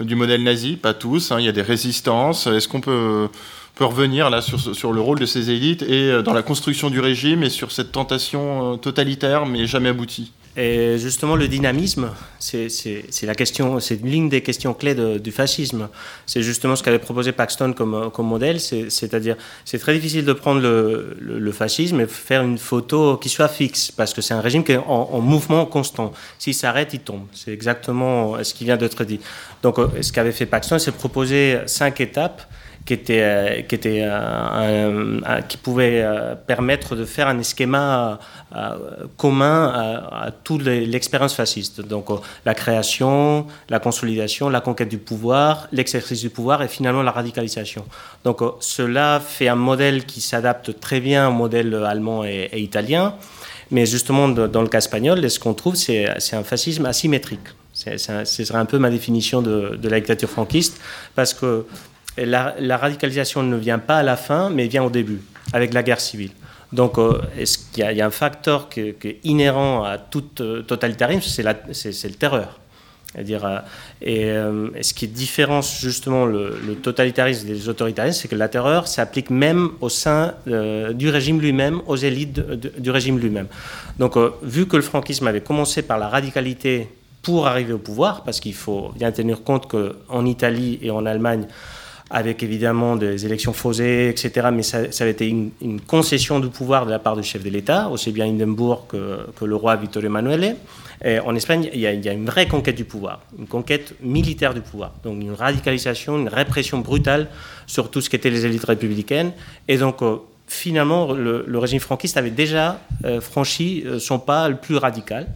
du 0.00 0.14
modèle 0.14 0.42
nazi, 0.42 0.76
pas 0.76 0.94
tous, 0.94 1.32
hein, 1.32 1.36
il 1.38 1.46
y 1.46 1.48
a 1.48 1.52
des 1.52 1.62
résistances. 1.62 2.46
Est-ce 2.46 2.68
qu'on 2.68 2.80
peut 2.80 3.28
revenir 3.84 4.30
là 4.30 4.40
sur, 4.40 4.58
sur, 4.58 4.92
le 4.92 5.00
rôle 5.00 5.18
de 5.18 5.26
ces 5.26 5.50
élites 5.50 5.82
et 5.82 6.10
euh, 6.10 6.22
dans 6.22 6.32
la 6.32 6.42
construction 6.42 6.90
du 6.90 7.00
régime 7.00 7.42
et 7.42 7.50
sur 7.50 7.72
cette 7.72 7.92
tentation 7.92 8.74
euh, 8.74 8.76
totalitaire 8.76 9.46
mais 9.46 9.66
jamais 9.66 9.90
aboutie? 9.90 10.32
Et 10.58 10.96
justement, 10.98 11.36
le 11.36 11.48
dynamisme, 11.48 12.10
c'est 12.38 13.02
la 13.24 13.34
question, 13.34 13.78
c'est 13.78 13.96
une 13.96 14.08
ligne 14.08 14.28
des 14.30 14.40
questions 14.40 14.72
clés 14.72 14.94
du 14.94 15.30
fascisme. 15.30 15.88
C'est 16.24 16.42
justement 16.42 16.76
ce 16.76 16.82
qu'avait 16.82 16.98
proposé 16.98 17.32
Paxton 17.32 17.74
comme, 17.74 18.10
modèle, 18.20 18.58
c'est-à-dire, 18.58 19.36
c'est 19.66 19.78
très 19.78 19.92
difficile 19.92 20.24
de 20.24 20.32
prendre 20.32 20.60
le, 20.62 21.52
fascisme 21.52 22.00
et 22.00 22.06
faire 22.06 22.42
une 22.42 22.58
photo 22.58 23.18
qui 23.18 23.28
soit 23.28 23.48
fixe, 23.48 23.90
parce 23.90 24.14
que 24.14 24.22
c'est 24.22 24.34
un 24.34 24.40
régime 24.40 24.64
qui 24.64 24.72
est 24.72 24.76
en, 24.78 25.10
en 25.12 25.20
mouvement 25.20 25.66
constant. 25.66 26.12
S'il 26.38 26.54
s'arrête, 26.54 26.94
il 26.94 27.00
tombe. 27.00 27.26
C'est 27.32 27.52
exactement 27.52 28.42
ce 28.42 28.54
qui 28.54 28.64
vient 28.64 28.78
d'être 28.78 29.04
dit. 29.04 29.20
Donc, 29.62 29.78
euh, 29.78 29.88
ce 30.00 30.10
qu'avait 30.10 30.32
fait 30.32 30.46
Paxton, 30.46 30.78
c'est 30.78 30.92
proposer 30.92 31.58
cinq 31.66 32.00
étapes 32.00 32.42
euh, 32.90 33.62
euh, 33.86 35.40
qui 35.48 35.56
pouvait 35.56 36.02
euh, 36.02 36.34
permettre 36.34 36.94
de 36.94 37.04
faire 37.04 37.28
un 37.28 37.42
schéma 37.42 38.18
commun 39.16 39.72
à, 40.12 40.30
toute 40.30 40.62
l'expérience 40.62 41.34
fasciste. 41.34 41.80
Donc 41.80 42.06
la 42.44 42.54
création, 42.54 43.46
la 43.68 43.80
consolidation, 43.80 44.48
la 44.48 44.60
conquête 44.60 44.88
du 44.88 44.98
pouvoir, 44.98 45.68
l'exercice 45.72 46.20
du 46.20 46.30
pouvoir 46.30 46.62
et 46.62 46.68
finalement 46.68 47.02
la 47.02 47.10
radicalisation. 47.10 47.84
Donc 48.24 48.40
cela 48.60 49.20
fait 49.20 49.48
un 49.48 49.56
modèle 49.56 50.04
qui 50.04 50.20
s'adapte 50.20 50.78
très 50.80 51.00
bien 51.00 51.28
au 51.28 51.32
modèle 51.32 51.74
allemand 51.74 52.24
et, 52.24 52.48
et 52.52 52.60
italien. 52.60 53.14
Mais 53.70 53.84
justement, 53.84 54.28
dans 54.28 54.62
le 54.62 54.68
cas 54.68 54.78
espagnol, 54.78 55.28
ce 55.28 55.40
qu'on 55.40 55.54
trouve, 55.54 55.74
c'est 55.74 56.06
un 56.32 56.44
fascisme 56.44 56.86
asymétrique. 56.86 57.48
Ce 57.76 57.98
serait 58.24 58.58
un 58.58 58.64
peu 58.64 58.78
ma 58.78 58.88
définition 58.88 59.42
de, 59.42 59.78
la 59.82 60.00
dictature 60.00 60.30
franquiste, 60.30 60.80
parce 61.14 61.34
que 61.34 61.66
la, 62.24 62.76
radicalisation 62.76 63.42
ne 63.42 63.56
vient 63.56 63.78
pas 63.78 63.98
à 63.98 64.02
la 64.02 64.16
fin, 64.16 64.50
mais 64.50 64.66
vient 64.66 64.84
au 64.84 64.90
début, 64.90 65.20
avec 65.52 65.74
la 65.74 65.82
guerre 65.82 66.00
civile. 66.00 66.30
Donc, 66.72 66.98
euh, 66.98 67.20
y, 67.76 67.82
a 67.82 68.06
un 68.06 68.10
facteur 68.10 68.68
qui 68.68 68.80
est 68.80 69.20
inhérent 69.24 69.84
à 69.84 69.98
tout 69.98 70.24
euh, 70.40 70.62
totalitarisme, 70.62 71.22
c'est 71.72 72.08
le 72.08 72.14
terreur. 72.14 72.58
C'est-à-dire, 73.12 73.62
euh, 74.02 74.68
et, 74.76 74.82
ce 74.82 74.92
qui 74.92 75.06
différencie 75.06 75.80
justement 75.80 76.26
le, 76.26 76.76
totalitarisme 76.82 77.46
des 77.46 77.68
autoritarismes, 77.68 78.20
c'est 78.20 78.28
que 78.28 78.34
la 78.34 78.48
terreur 78.48 78.88
s'applique 78.88 79.30
même 79.30 79.70
au 79.80 79.88
sein 79.88 80.34
du 80.46 81.08
régime 81.08 81.40
lui-même, 81.40 81.80
aux 81.86 81.96
élites 81.96 82.40
du 82.40 82.90
régime 82.90 83.18
lui-même. 83.18 83.46
Donc, 83.98 84.18
vu 84.42 84.66
que 84.66 84.76
le 84.76 84.82
franquisme 84.82 85.26
avait 85.26 85.40
commencé 85.40 85.82
par 85.82 85.98
la 85.98 86.08
radicalité 86.08 86.88
pour 87.22 87.46
arriver 87.46 87.72
au 87.72 87.78
pouvoir, 87.78 88.22
parce 88.22 88.38
qu'il 88.40 88.54
faut 88.54 88.92
bien 88.96 89.12
tenir 89.12 89.42
compte 89.42 89.66
qu'en 89.66 90.26
Italie 90.26 90.78
et 90.82 90.90
en 90.90 91.06
Allemagne, 91.06 91.46
avec 92.10 92.42
évidemment 92.42 92.96
des 92.96 93.26
élections 93.26 93.52
faussées, 93.52 94.08
etc. 94.10 94.48
Mais 94.52 94.62
ça, 94.62 94.92
ça 94.92 95.04
avait 95.04 95.10
été 95.12 95.28
une, 95.28 95.80
concession 95.86 96.40
du 96.40 96.48
pouvoir 96.48 96.86
de 96.86 96.90
la 96.90 96.98
part 96.98 97.16
du 97.16 97.22
chef 97.22 97.42
de 97.42 97.50
l'État, 97.50 97.88
aussi 97.88 98.12
bien 98.12 98.26
Hindenburg 98.26 98.86
que, 98.88 99.44
le 99.44 99.56
roi 99.56 99.76
Vittorio 99.76 100.08
Emanuele. 100.08 100.56
Et 101.04 101.18
en 101.20 101.34
Espagne, 101.34 101.68
il 101.74 101.80
y, 101.80 101.86
a, 101.86 101.92
il 101.92 102.04
y, 102.04 102.08
a, 102.08 102.12
une 102.12 102.24
vraie 102.24 102.46
conquête 102.46 102.76
du 102.76 102.84
pouvoir, 102.84 103.20
une 103.38 103.46
conquête 103.46 103.94
militaire 104.00 104.54
du 104.54 104.62
pouvoir, 104.62 104.92
donc 105.04 105.20
une 105.20 105.32
radicalisation, 105.32 106.18
une 106.18 106.28
répression 106.28 106.78
brutale 106.78 107.28
sur 107.66 107.90
tout 107.90 108.00
ce 108.00 108.08
qu'étaient 108.08 108.30
les 108.30 108.46
élites 108.46 108.64
républicaines. 108.64 109.32
Et 109.68 109.76
donc, 109.76 110.00
euh, 110.00 110.16
finalement, 110.46 111.12
le, 111.12 111.58
régime 111.58 111.80
franquiste 111.80 112.16
avait 112.16 112.30
déjà 112.30 112.80
euh, 113.04 113.20
franchi 113.20 113.82
euh, 113.84 113.98
son 113.98 114.18
pas 114.18 114.48
le 114.48 114.56
plus 114.56 114.76
radical. 114.76 115.26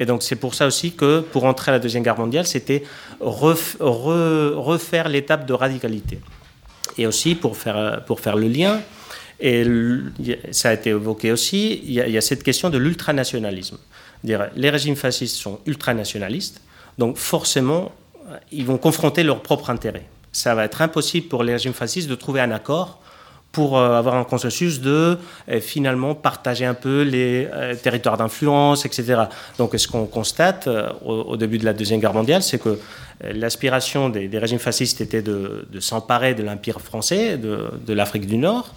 Et 0.00 0.06
donc 0.06 0.22
c'est 0.22 0.36
pour 0.36 0.54
ça 0.54 0.66
aussi 0.66 0.92
que 0.92 1.20
pour 1.20 1.44
entrer 1.44 1.70
à 1.70 1.72
la 1.72 1.78
Deuxième 1.78 2.02
Guerre 2.02 2.18
mondiale, 2.18 2.46
c'était 2.46 2.82
refaire 3.20 5.08
l'étape 5.08 5.46
de 5.46 5.52
radicalité. 5.52 6.20
Et 6.96 7.06
aussi 7.06 7.34
pour 7.34 7.56
faire, 7.56 8.02
le 8.36 8.48
lien, 8.48 8.80
et 9.40 9.64
ça 10.50 10.70
a 10.70 10.72
été 10.74 10.90
évoqué 10.90 11.32
aussi, 11.32 11.80
il 11.84 11.92
y 11.92 12.18
a, 12.18 12.20
cette 12.20 12.42
question 12.42 12.70
de 12.70 12.78
l'ultranationalisme. 12.78 13.78
Les 14.24 14.70
régimes 14.70 14.96
fascistes 14.96 15.36
sont 15.36 15.60
ultranationalistes, 15.66 16.60
donc 16.98 17.16
forcément, 17.16 17.92
ils 18.50 18.66
vont 18.66 18.78
confronter 18.78 19.22
leurs 19.22 19.42
propres 19.42 19.70
intérêts. 19.70 20.06
Ça 20.32 20.54
va 20.54 20.64
être 20.64 20.82
impossible 20.82 21.28
pour 21.28 21.42
les 21.42 21.52
régimes 21.52 21.72
fascistes 21.72 22.08
de 22.08 22.14
trouver 22.14 22.40
un 22.40 22.50
accord 22.50 23.00
pour 23.58 23.76
euh, 23.76 23.98
avoir 23.98 24.14
un 24.14 24.22
consensus 24.22 24.80
de 24.80 25.18
euh, 25.48 25.58
finalement 25.58 26.14
partager 26.14 26.64
un 26.64 26.74
peu 26.74 27.02
les 27.02 27.48
euh, 27.52 27.74
territoires 27.74 28.16
d'influence, 28.16 28.86
etc. 28.86 29.22
Donc 29.58 29.74
ce 29.76 29.88
qu'on 29.88 30.06
constate 30.06 30.68
au, 31.04 31.36
début 31.36 31.58
de 31.58 31.64
la 31.64 31.72
Deuxième 31.72 31.98
Guerre 31.98 32.14
mondiale, 32.14 32.44
c'est 32.44 32.62
que 32.62 32.78
l'aspiration 33.20 34.10
des, 34.10 34.30
régimes 34.38 34.60
fascistes 34.60 35.00
était 35.00 35.22
de, 35.22 35.66
s'emparer 35.80 36.34
de 36.34 36.44
l'Empire 36.44 36.80
français, 36.80 37.36
de, 37.36 37.92
l'Afrique 37.92 38.26
du 38.28 38.36
Nord, 38.36 38.72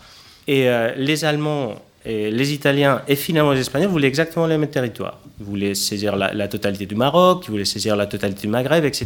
et 0.47 0.67
les 0.97 1.25
Allemands 1.25 1.75
les 2.05 2.53
Italiens 2.53 3.03
et 3.07 3.15
finalement 3.15 3.51
les 3.51 3.59
Espagnols 3.59 3.91
voulaient 3.91 4.07
exactement 4.07 4.47
les 4.47 4.57
mêmes 4.57 4.71
territoires. 4.71 5.19
Ils 5.39 5.45
voulaient 5.45 5.75
saisir 5.75 6.15
la 6.15 6.47
totalité 6.47 6.87
du 6.87 6.95
Maroc, 6.95 7.43
ils 7.47 7.51
voulaient 7.51 7.65
saisir 7.65 7.95
la 7.95 8.07
totalité 8.07 8.41
du 8.41 8.47
Maghreb, 8.47 8.83
etc. 8.83 9.05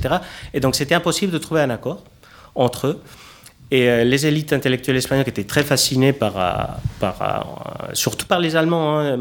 Et 0.53 0.61
donc 0.61 0.75
c'était 0.75 0.95
impossible 0.95 1.33
de 1.33 1.37
trouver 1.37 1.59
un 1.59 1.69
accord 1.69 2.01
entre 2.55 2.87
eux. 2.87 3.01
Et 3.75 3.89
euh, 3.89 4.05
les 4.05 4.25
élites 4.25 4.53
intellectuelles 4.53 4.95
espagnoles 4.95 5.27
étaient 5.27 5.43
très 5.43 5.63
fascinées 5.63 6.13
par, 6.13 6.37
euh, 6.37 6.53
euh, 7.03 7.09
surtout 7.91 8.25
par 8.25 8.39
les 8.39 8.55
Allemands. 8.55 8.99
Hein. 8.99 9.17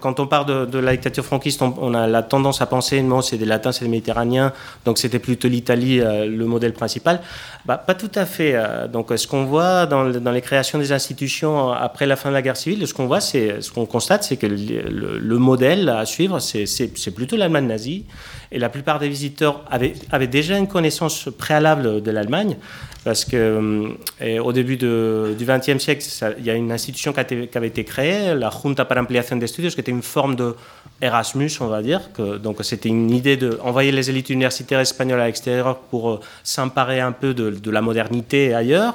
Quand 0.00 0.18
on 0.18 0.26
parle 0.26 0.68
de, 0.68 0.78
la 0.78 0.90
dictature 0.90 1.24
franquiste, 1.24 1.62
on, 1.62 1.94
a 1.94 2.08
la 2.08 2.24
tendance 2.24 2.60
à 2.62 2.66
penser 2.66 3.00
non, 3.00 3.22
c'est 3.22 3.36
des 3.36 3.44
Latins, 3.44 3.70
c'est 3.70 3.84
des 3.84 3.90
Méditerranéens, 3.90 4.52
donc 4.84 4.98
c'était 4.98 5.20
plutôt 5.20 5.46
l'Italie 5.46 5.98
le 6.00 6.44
modèle 6.46 6.72
principal. 6.72 7.20
Bah, 7.64 7.76
pas 7.78 7.94
tout 7.94 8.10
à 8.16 8.26
fait. 8.26 8.56
Donc 8.92 9.12
ce 9.14 9.26
qu'on 9.28 9.44
voit 9.44 9.86
dans, 9.86 10.02
les 10.04 10.40
créations 10.40 10.78
des 10.78 10.90
institutions 10.90 11.70
après 11.70 12.06
la 12.06 12.16
fin 12.16 12.30
de 12.30 12.34
la 12.34 12.42
guerre 12.42 12.56
civile, 12.56 12.86
ce 12.88 12.94
qu'on 12.94 13.06
voit, 13.06 13.20
ce 13.20 13.70
qu'on 13.70 13.86
constate, 13.86 14.24
c'est 14.24 14.36
que 14.36 14.46
le, 14.46 15.18
le, 15.18 15.38
modèle 15.38 15.88
à 15.88 16.06
suivre, 16.06 16.40
c'est 16.40 17.14
plutôt 17.14 17.36
l'Allemagne 17.36 17.66
nazie. 17.66 18.04
Et 18.52 18.58
la 18.58 18.68
plupart 18.68 18.98
des 18.98 19.08
visiteurs 19.08 19.64
avaient, 19.70 19.94
avaient 20.10 20.26
déjà 20.26 20.58
une 20.58 20.66
connaissance 20.66 21.28
préalable 21.38 22.02
de 22.02 22.10
l'Allemagne 22.10 22.56
parce 23.04 23.24
que 23.24 23.59
euh, 23.62 24.38
au 24.38 24.52
début 24.52 24.76
du 24.76 25.44
XXe 25.44 25.78
siècle, 25.78 26.04
il 26.38 26.44
y 26.44 26.50
a 26.50 26.54
une 26.54 26.72
institution 26.72 27.12
qui, 27.12 27.20
avait 27.20 27.66
été 27.66 27.84
créée, 27.84 28.34
la 28.34 28.50
Junta 28.50 28.84
para 28.84 29.00
Ampliación 29.00 29.38
de 29.38 29.44
Estudios, 29.44 29.70
qui 29.70 29.80
était 29.80 29.90
une 29.90 30.02
forme 30.02 30.36
de 30.36 30.54
Erasmus, 31.00 31.50
on 31.60 31.66
va 31.66 31.82
dire. 31.82 32.00
Donc 32.42 32.58
c'était 32.62 32.88
une 32.88 33.10
idée 33.10 33.36
d'envoyer 33.36 33.92
les 33.92 34.10
élites 34.10 34.30
universitaires 34.30 34.80
espagnoles 34.80 35.20
à 35.20 35.26
l'extérieur 35.26 35.78
pour 35.78 36.10
euh, 36.10 36.20
s'emparer 36.44 37.00
un 37.00 37.12
peu 37.12 37.34
de, 37.34 37.70
la 37.70 37.80
modernité 37.80 38.54
ailleurs. 38.54 38.94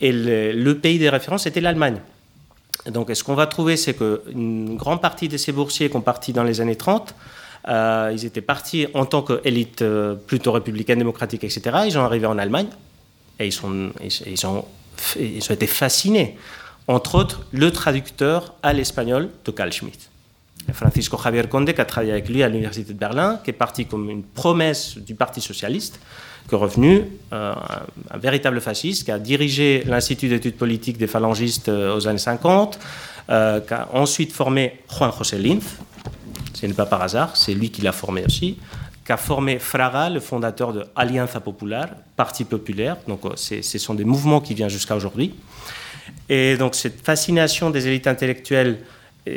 Et 0.00 0.12
le, 0.12 0.72
pays 0.74 0.98
des 0.98 1.08
références 1.08 1.46
était 1.46 1.60
l'Allemagne. 1.60 2.00
Donc 2.86 3.10
ce 3.12 3.24
qu'on 3.24 3.34
va 3.34 3.46
trouver, 3.46 3.76
c'est 3.76 3.94
qu'une 3.94 4.76
grande 4.76 5.00
partie 5.00 5.28
de 5.28 5.36
ces 5.36 5.52
boursiers 5.52 5.88
qui 5.88 5.96
ont 5.96 6.02
parti 6.02 6.32
dans 6.32 6.44
les 6.44 6.60
années 6.60 6.76
30, 6.76 7.14
euh, 7.68 8.10
ils 8.12 8.24
étaient 8.24 8.42
partis 8.42 8.86
en 8.94 9.06
tant 9.06 9.22
qu'élite 9.22 9.82
plutôt 10.26 10.52
républicaine, 10.52 10.98
démocratique, 10.98 11.42
etc. 11.44 11.62
Ils 11.86 11.92
sont 11.92 12.00
arrivés 12.00 12.26
en 12.26 12.38
Allemagne 12.38 12.68
et 13.38 13.48
ils, 13.48 14.46
ont 14.46 14.64
été 15.50 15.66
fascinés. 15.66 16.36
Entre 16.88 17.16
autres, 17.16 17.46
le 17.52 17.70
traducteur 17.70 18.54
à 18.62 18.72
l'espagnol 18.72 19.28
de 19.44 19.50
Carl 19.50 19.72
Schmitt. 19.72 20.10
Francisco 20.72 21.18
Javier 21.22 21.44
Conde, 21.48 21.72
qui 21.72 21.80
a 21.80 21.84
travaillé 21.84 22.12
avec 22.12 22.28
lui 22.28 22.42
à 22.42 22.48
l'Université 22.48 22.92
de 22.92 22.98
Berlin, 22.98 23.40
qui 23.44 23.50
est 23.50 23.54
parti 23.54 23.86
comme 23.86 24.10
une 24.10 24.22
promesse 24.22 24.98
du 24.98 25.14
Parti 25.14 25.40
socialiste, 25.40 26.00
qui 26.48 26.54
est 26.54 26.58
revenu 26.58 27.04
euh, 27.32 27.54
un, 28.10 28.18
véritable 28.18 28.60
fasciste, 28.60 29.04
qui 29.04 29.12
a 29.12 29.18
dirigé 29.18 29.84
l'Institut 29.86 30.28
d'études 30.28 30.56
politiques 30.56 30.98
des 30.98 31.06
phalangistes 31.06 31.68
euh, 31.68 31.96
aux 31.96 32.06
années 32.08 32.18
50, 32.18 32.78
euh, 33.28 33.60
qui 33.60 33.74
a 33.74 33.88
ensuite 33.92 34.32
formé 34.32 34.80
Juan 34.90 35.12
José 35.16 35.38
Linz, 35.38 35.64
ce 36.54 36.66
n'est 36.66 36.74
pas 36.74 36.86
par 36.86 37.02
hasard, 37.02 37.36
c'est 37.36 37.54
lui 37.54 37.70
qui 37.70 37.82
l'a 37.82 37.92
formé 37.92 38.24
aussi, 38.24 38.58
qu'a 39.06 39.16
formé 39.16 39.58
Fraga, 39.58 40.10
le 40.10 40.20
fondateur 40.20 40.72
de 40.72 40.84
Alianza 40.96 41.40
Popular, 41.40 41.88
Parti 42.16 42.44
populaire. 42.44 42.96
Donc, 43.06 43.24
euh, 43.24 43.30
ce 43.36 43.78
sont 43.78 43.94
des 43.94 44.04
mouvements 44.04 44.40
qui 44.40 44.54
viennent 44.54 44.68
jusqu'à 44.68 44.96
aujourd'hui. 44.96 45.34
Et 46.28 46.56
donc, 46.56 46.74
cette 46.74 47.04
fascination 47.04 47.70
des 47.70 47.86
élites 47.86 48.08
intellectuelles, 48.08 48.78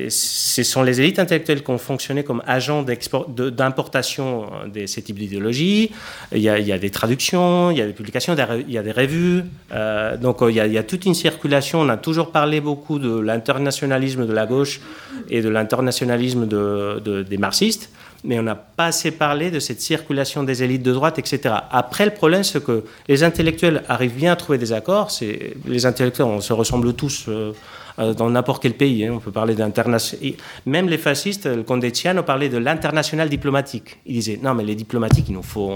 ce 0.10 0.64
sont 0.64 0.84
les 0.84 1.02
élites 1.02 1.20
intellectuelles 1.20 1.64
qui 1.64 1.72
ont 1.72 1.80
fonctionné 1.80 2.24
comme 2.24 2.44
agents 2.48 2.84
d'importation 2.84 4.50
euh, 4.54 4.68
de 4.68 4.88
ces 4.88 5.04
types 5.04 5.20
d'idéologies. 5.20 5.92
Il, 6.32 6.42
y 6.42 6.50
a 6.50 6.80
des 6.80 6.90
traductions, 6.90 7.70
il 7.70 7.78
y 7.78 7.82
a 7.82 7.86
des 7.86 7.94
publications, 7.94 8.36
il 8.68 8.74
y 8.74 8.78
a 8.78 8.84
des 8.84 8.92
revues. 8.92 9.44
Euh, 9.72 10.18
donc, 10.18 10.38
il 10.42 10.56
y, 10.56 10.78
a, 10.78 10.84
toute 10.84 11.06
une 11.06 11.16
circulation. 11.16 11.82
On 11.82 11.90
a 11.90 11.98
toujours 11.98 12.32
parlé 12.32 12.60
beaucoup 12.60 12.98
de 12.98 13.20
l'internationalisme 13.20 14.26
de 14.26 14.34
la 14.34 14.48
gauche 14.48 14.82
et 15.30 15.42
de 15.42 15.50
l'internationalisme 15.50 16.48
de, 16.48 17.22
des 17.22 17.38
marxistes 17.38 17.92
mais 18.24 18.40
on 18.40 18.44
n'a 18.44 18.56
pas 18.56 18.88
assez 18.88 19.12
parlé 19.12 19.50
de 19.52 19.60
cette 19.60 19.82
circulation 19.82 20.44
des 20.44 20.64
élites 20.64 20.84
de 20.84 20.94
droite, 20.94 21.20
etc. 21.20 21.56
Après, 21.72 22.06
le 22.06 22.12
problème, 22.12 22.44
c'est 22.44 22.64
que 22.64 22.84
les 23.08 23.24
intellectuels 23.24 23.84
arrivent 23.88 24.16
bien 24.16 24.34
à 24.34 24.36
trouver 24.36 24.58
des 24.58 24.74
accords. 24.74 25.12
Les 25.66 25.86
intellectuels, 25.86 26.28
on 26.28 26.42
se 26.42 26.54
ressemble 26.54 26.94
tous 26.94 27.26
euh, 27.28 27.54
dans 28.00 28.30
n'importe 28.30 28.62
quel 28.64 28.74
pays. 28.74 29.06
Hein. 29.06 29.14
On 29.16 29.20
peut 29.20 29.32
parler 29.32 29.56
d'international. 29.56 30.34
Même 30.66 30.88
les 30.88 30.98
fascistes, 30.98 31.46
le 31.46 31.64
Condetiano 31.64 32.24
parlait 32.24 32.50
de 32.50 32.58
l'international 32.58 33.30
diplomatique. 33.30 33.98
Il 34.06 34.14
disait 34.14 34.40
non, 34.42 34.54
mais 34.54 34.64
les 34.64 34.76
diplomatiques, 34.76 35.26
il 35.30 35.34
nous 35.34 35.44
faut, 35.44 35.72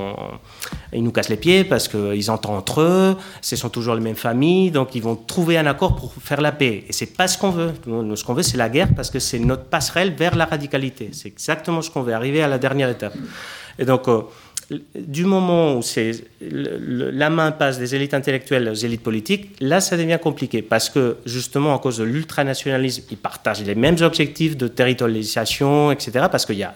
ils 0.94 1.04
nous 1.04 1.12
cassent 1.12 1.30
les 1.30 1.38
pieds 1.38 1.64
parce 1.64 1.88
qu'ils 1.88 2.32
entendent 2.32 2.58
entre 2.58 2.82
eux. 2.82 3.18
Ce 3.42 3.56
sont 3.56 3.70
toujours 3.70 3.96
les 3.96 4.02
mêmes 4.02 4.16
familles, 4.16 4.72
donc 4.72 4.96
ils 4.96 5.04
vont 5.04 5.16
trouver 5.16 5.58
un 5.58 5.66
accord 5.66 5.96
pour 5.96 6.14
faire 6.14 6.42
la 6.42 6.52
paix. 6.52 6.86
Et 6.88 6.94
c'est 6.94 7.18
pas 7.18 7.28
ce 7.28 7.38
qu'on 7.38 7.52
veut. 7.52 7.74
Ce 8.16 8.24
qu'on 8.24 8.34
veut, 8.34 8.44
c'est 8.44 8.58
la 8.58 8.70
guerre 8.70 8.94
parce 8.96 9.10
que 9.10 9.20
c'est 9.20 9.40
notre 9.40 9.66
passerelle 9.66 10.14
vers 10.14 10.36
la 10.36 10.46
radicalité. 10.46 11.10
C'est 11.12 11.28
exactement 11.28 11.82
ce 11.82 11.90
qu'on 11.90 12.02
veut. 12.02 12.14
Arriver 12.14 12.42
à 12.42 12.48
la 12.48 12.58
dernière 12.58 12.90
étape. 12.90 13.14
Et 13.80 13.86
donc 13.86 14.08
euh, 14.08 14.22
du 14.96 15.26
moment 15.26 15.76
où 15.78 15.82
la 16.42 17.30
main 17.30 17.52
passe 17.52 17.80
des 17.80 17.96
élites 17.96 18.14
intellectuelles 18.14 18.70
aux 18.70 18.74
élites 18.74 19.04
politiques, 19.04 19.56
là, 19.60 19.82
ça 19.82 19.98
devient 19.98 20.20
compliqué 20.22 20.62
parce 20.62 20.90
que 20.90 21.18
justement, 21.26 21.76
à 21.76 21.80
cause 21.80 21.98
de 21.98 22.04
l'ultranationalisme, 22.04 23.04
ils 23.12 23.18
partagent 23.18 23.64
les 23.64 23.76
mêmes 23.76 23.98
objectifs 24.02 24.58
de 24.58 24.68
territorialisation, 24.68 25.92
etc. 25.92 26.28
Parce 26.32 26.46
qu'il 26.46 26.58
y 26.58 26.64
a, 26.64 26.74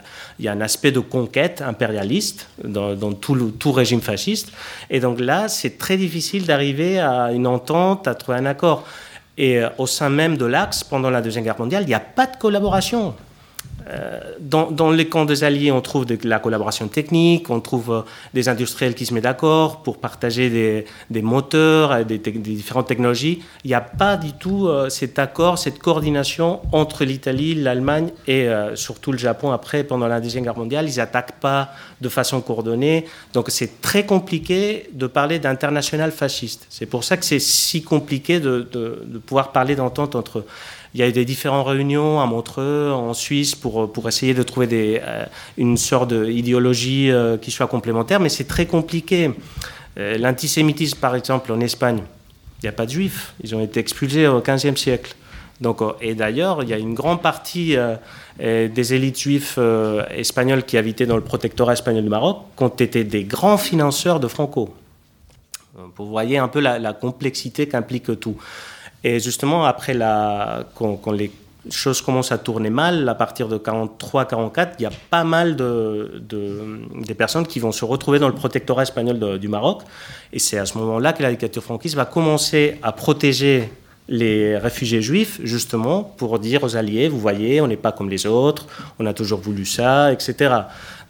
un 0.52 0.62
aspect 0.62 0.92
de 0.92 1.00
conquête 1.00 1.62
impérialiste 1.62 2.48
dans, 2.64 3.14
tout, 3.14 3.52
tout 3.60 3.72
régime 3.72 4.02
fasciste. 4.02 4.52
Et 4.90 5.00
donc 5.00 5.20
là, 5.20 5.48
c'est 5.48 5.78
très 5.78 5.98
difficile 5.98 6.46
d'arriver 6.46 7.00
à 7.00 7.32
une 7.32 7.48
entente, 7.48 8.08
à 8.08 8.16
trouver 8.16 8.38
un 8.38 8.46
accord. 8.46 8.86
Et 9.38 9.60
euh, 9.60 9.70
au 9.78 9.86
sein 9.86 10.10
même 10.10 10.38
de 10.38 10.46
l'Axe, 10.46 10.84
pendant 10.84 11.10
la 11.10 11.22
Deuxième 11.22 11.44
Guerre 11.44 11.60
mondiale, 11.60 11.84
il 11.84 11.88
n'y 11.88 11.94
a 11.94 12.00
pas 12.00 12.26
de 12.26 12.38
collaboration. 12.38 13.14
Euh, 13.90 14.20
dans, 14.40 14.92
les 14.92 15.08
camps 15.08 15.26
des 15.26 15.44
Alliés, 15.44 15.72
on 15.72 15.82
trouve 15.82 16.06
de 16.06 16.18
la 16.24 16.40
collaboration 16.40 16.88
technique, 16.88 17.50
on 17.50 17.60
trouve 17.60 17.92
euh, 17.92 18.02
des 18.34 18.50
industriels 18.50 18.96
qui 18.96 19.06
se 19.06 19.14
mettent 19.14 19.24
d'accord 19.24 19.84
pour 19.84 19.98
partager 19.98 20.50
des, 21.10 21.22
moteurs, 21.22 22.06
des, 22.06 22.18
des, 22.18 22.32
différentes 22.32 22.88
technologies. 22.88 23.44
Il 23.64 23.68
n'y 23.70 23.74
a 23.74 23.82
pas 23.82 24.18
du 24.18 24.34
tout 24.34 24.70
cet 24.90 25.20
accord, 25.20 25.58
cette 25.58 25.80
coordination 25.80 26.62
entre 26.72 27.06
l'Italie, 27.06 27.56
l'Allemagne 27.56 28.12
et 28.28 28.48
surtout 28.76 29.12
le 29.12 29.18
Japon 29.18 29.52
après, 29.52 29.84
pendant 29.84 30.08
la 30.08 30.20
Deuxième 30.22 30.44
Guerre 30.44 30.58
mondiale. 30.58 30.88
Ils 30.90 30.98
n'attaquent 30.98 31.40
pas 31.40 31.70
de 32.02 32.10
façon 32.10 32.42
coordonnée. 32.42 33.06
Donc 33.34 33.50
c'est 33.50 33.82
très 33.82 34.06
compliqué 34.06 34.90
de 34.94 35.08
parler 35.08 35.40
d'international 35.40 36.12
fasciste. 36.12 36.68
C'est 36.70 36.86
pour 36.86 37.04
ça 37.04 37.18
que 37.18 37.26
c'est 37.26 37.40
si 37.40 37.84
compliqué 37.84 38.40
de, 38.40 38.68
de 38.72 39.18
pouvoir 39.20 39.52
parler 39.52 39.76
d'entente 39.76 40.16
entre 40.16 40.46
il 40.94 41.00
y 41.00 41.04
a 41.04 41.08
eu 41.08 41.12
des 41.12 41.26
différentes 41.26 41.68
réunions 41.68 42.20
à 42.22 42.26
Montreux, 42.26 42.92
en 42.92 43.14
Suisse, 43.14 43.56
pour, 43.56 43.92
pour 43.92 44.08
essayer 44.08 44.34
de 44.34 44.44
trouver 44.44 45.02
euh, 45.04 45.26
une 45.58 45.78
sorte 45.78 46.14
d'idéologie 46.14 47.12
euh, 47.12 47.38
qui 47.38 47.52
soit 47.52 47.68
complémentaire, 47.68 48.20
mais 48.20 48.30
c'est 48.30 48.48
très 48.48 48.66
compliqué. 48.66 49.32
Euh, 50.00 50.18
l'antisémitisme, 50.18 51.00
par 51.00 51.16
exemple, 51.16 51.52
en 51.52 51.60
Espagne, 51.60 52.00
il 52.60 52.66
n'y 52.66 52.70
a 52.70 52.72
pas 52.72 52.86
de 52.86 52.92
juifs. 52.92 53.34
Ils 53.44 53.56
ont 53.56 53.62
été 53.62 53.80
expulsés 53.80 54.28
au 54.28 54.42
XVe 54.42 54.76
siècle. 54.76 55.16
Donc, 55.60 55.82
et 56.02 56.14
d'ailleurs, 56.14 56.64
il 56.64 56.70
y 56.70 56.74
a 56.74 56.78
une 56.78 56.94
grande 56.94 57.22
partie 57.22 57.76
des 58.40 58.94
élites 58.94 59.20
juives 59.20 59.60
espagnoles 60.12 60.64
qui 60.64 60.78
habitaient 60.78 61.08
dans 61.08 61.16
le 61.16 61.24
protectorat 61.24 61.74
espagnol 61.74 62.04
du 62.04 62.10
Maroc 62.10 62.42
qui 62.56 62.64
ont 62.64 62.68
été 62.68 63.04
des 63.04 63.24
grands 63.24 63.58
financeurs 63.58 64.20
de 64.20 64.28
Franco. 64.28 64.76
Vous 65.98 66.08
voyez 66.08 66.38
un 66.38 66.48
peu 66.48 66.60
la 66.60 66.94
complexité 66.94 67.68
qu'implique 67.68 68.20
tout. 68.20 68.38
Et 69.04 69.20
justement, 69.20 69.66
après 69.66 69.94
la, 69.94 70.66
quand, 70.76 71.12
les 71.12 71.32
choses 71.70 72.02
commencent 72.02 72.32
à 72.32 72.38
tourner 72.38 72.70
mal, 72.70 73.08
à 73.08 73.16
partir 73.16 73.48
de 73.48 73.58
43-44, 73.58 74.70
il 74.80 74.84
y 74.84 74.86
a 74.86 74.92
pas 75.10 75.24
mal 75.24 75.56
de, 75.56 76.22
des 77.06 77.14
personnes 77.14 77.46
qui 77.46 77.60
vont 77.60 77.72
se 77.72 77.86
retrouver 77.86 78.20
dans 78.20 78.28
le 78.28 78.36
protectorat 78.36 78.84
espagnol 78.84 79.40
du 79.40 79.48
Maroc. 79.48 79.84
Et 80.34 80.40
c'est 80.40 80.58
à 80.58 80.66
ce 80.66 80.78
moment-là 80.78 81.14
que 81.14 81.22
la 81.22 81.30
dictature 81.30 81.64
franquiste 81.64 81.96
va 81.96 82.06
commencer 82.06 82.80
à 82.82 82.92
protéger 82.92 83.70
les 84.10 84.58
réfugiés 84.58 85.02
juifs, 85.02 85.40
justement, 85.44 86.04
pour 86.04 86.40
dire 86.40 86.64
aux 86.64 86.76
alliés, 86.76 87.10
vous 87.10 87.20
voyez, 87.20 87.62
on 87.62 87.68
n'est 87.68 87.76
pas 87.76 87.92
comme 87.92 88.10
les 88.10 88.26
autres, 88.26 88.68
on 89.00 89.06
a 89.06 89.14
toujours 89.14 89.40
voulu 89.40 89.66
ça, 89.66 90.14
etc. 90.14 90.56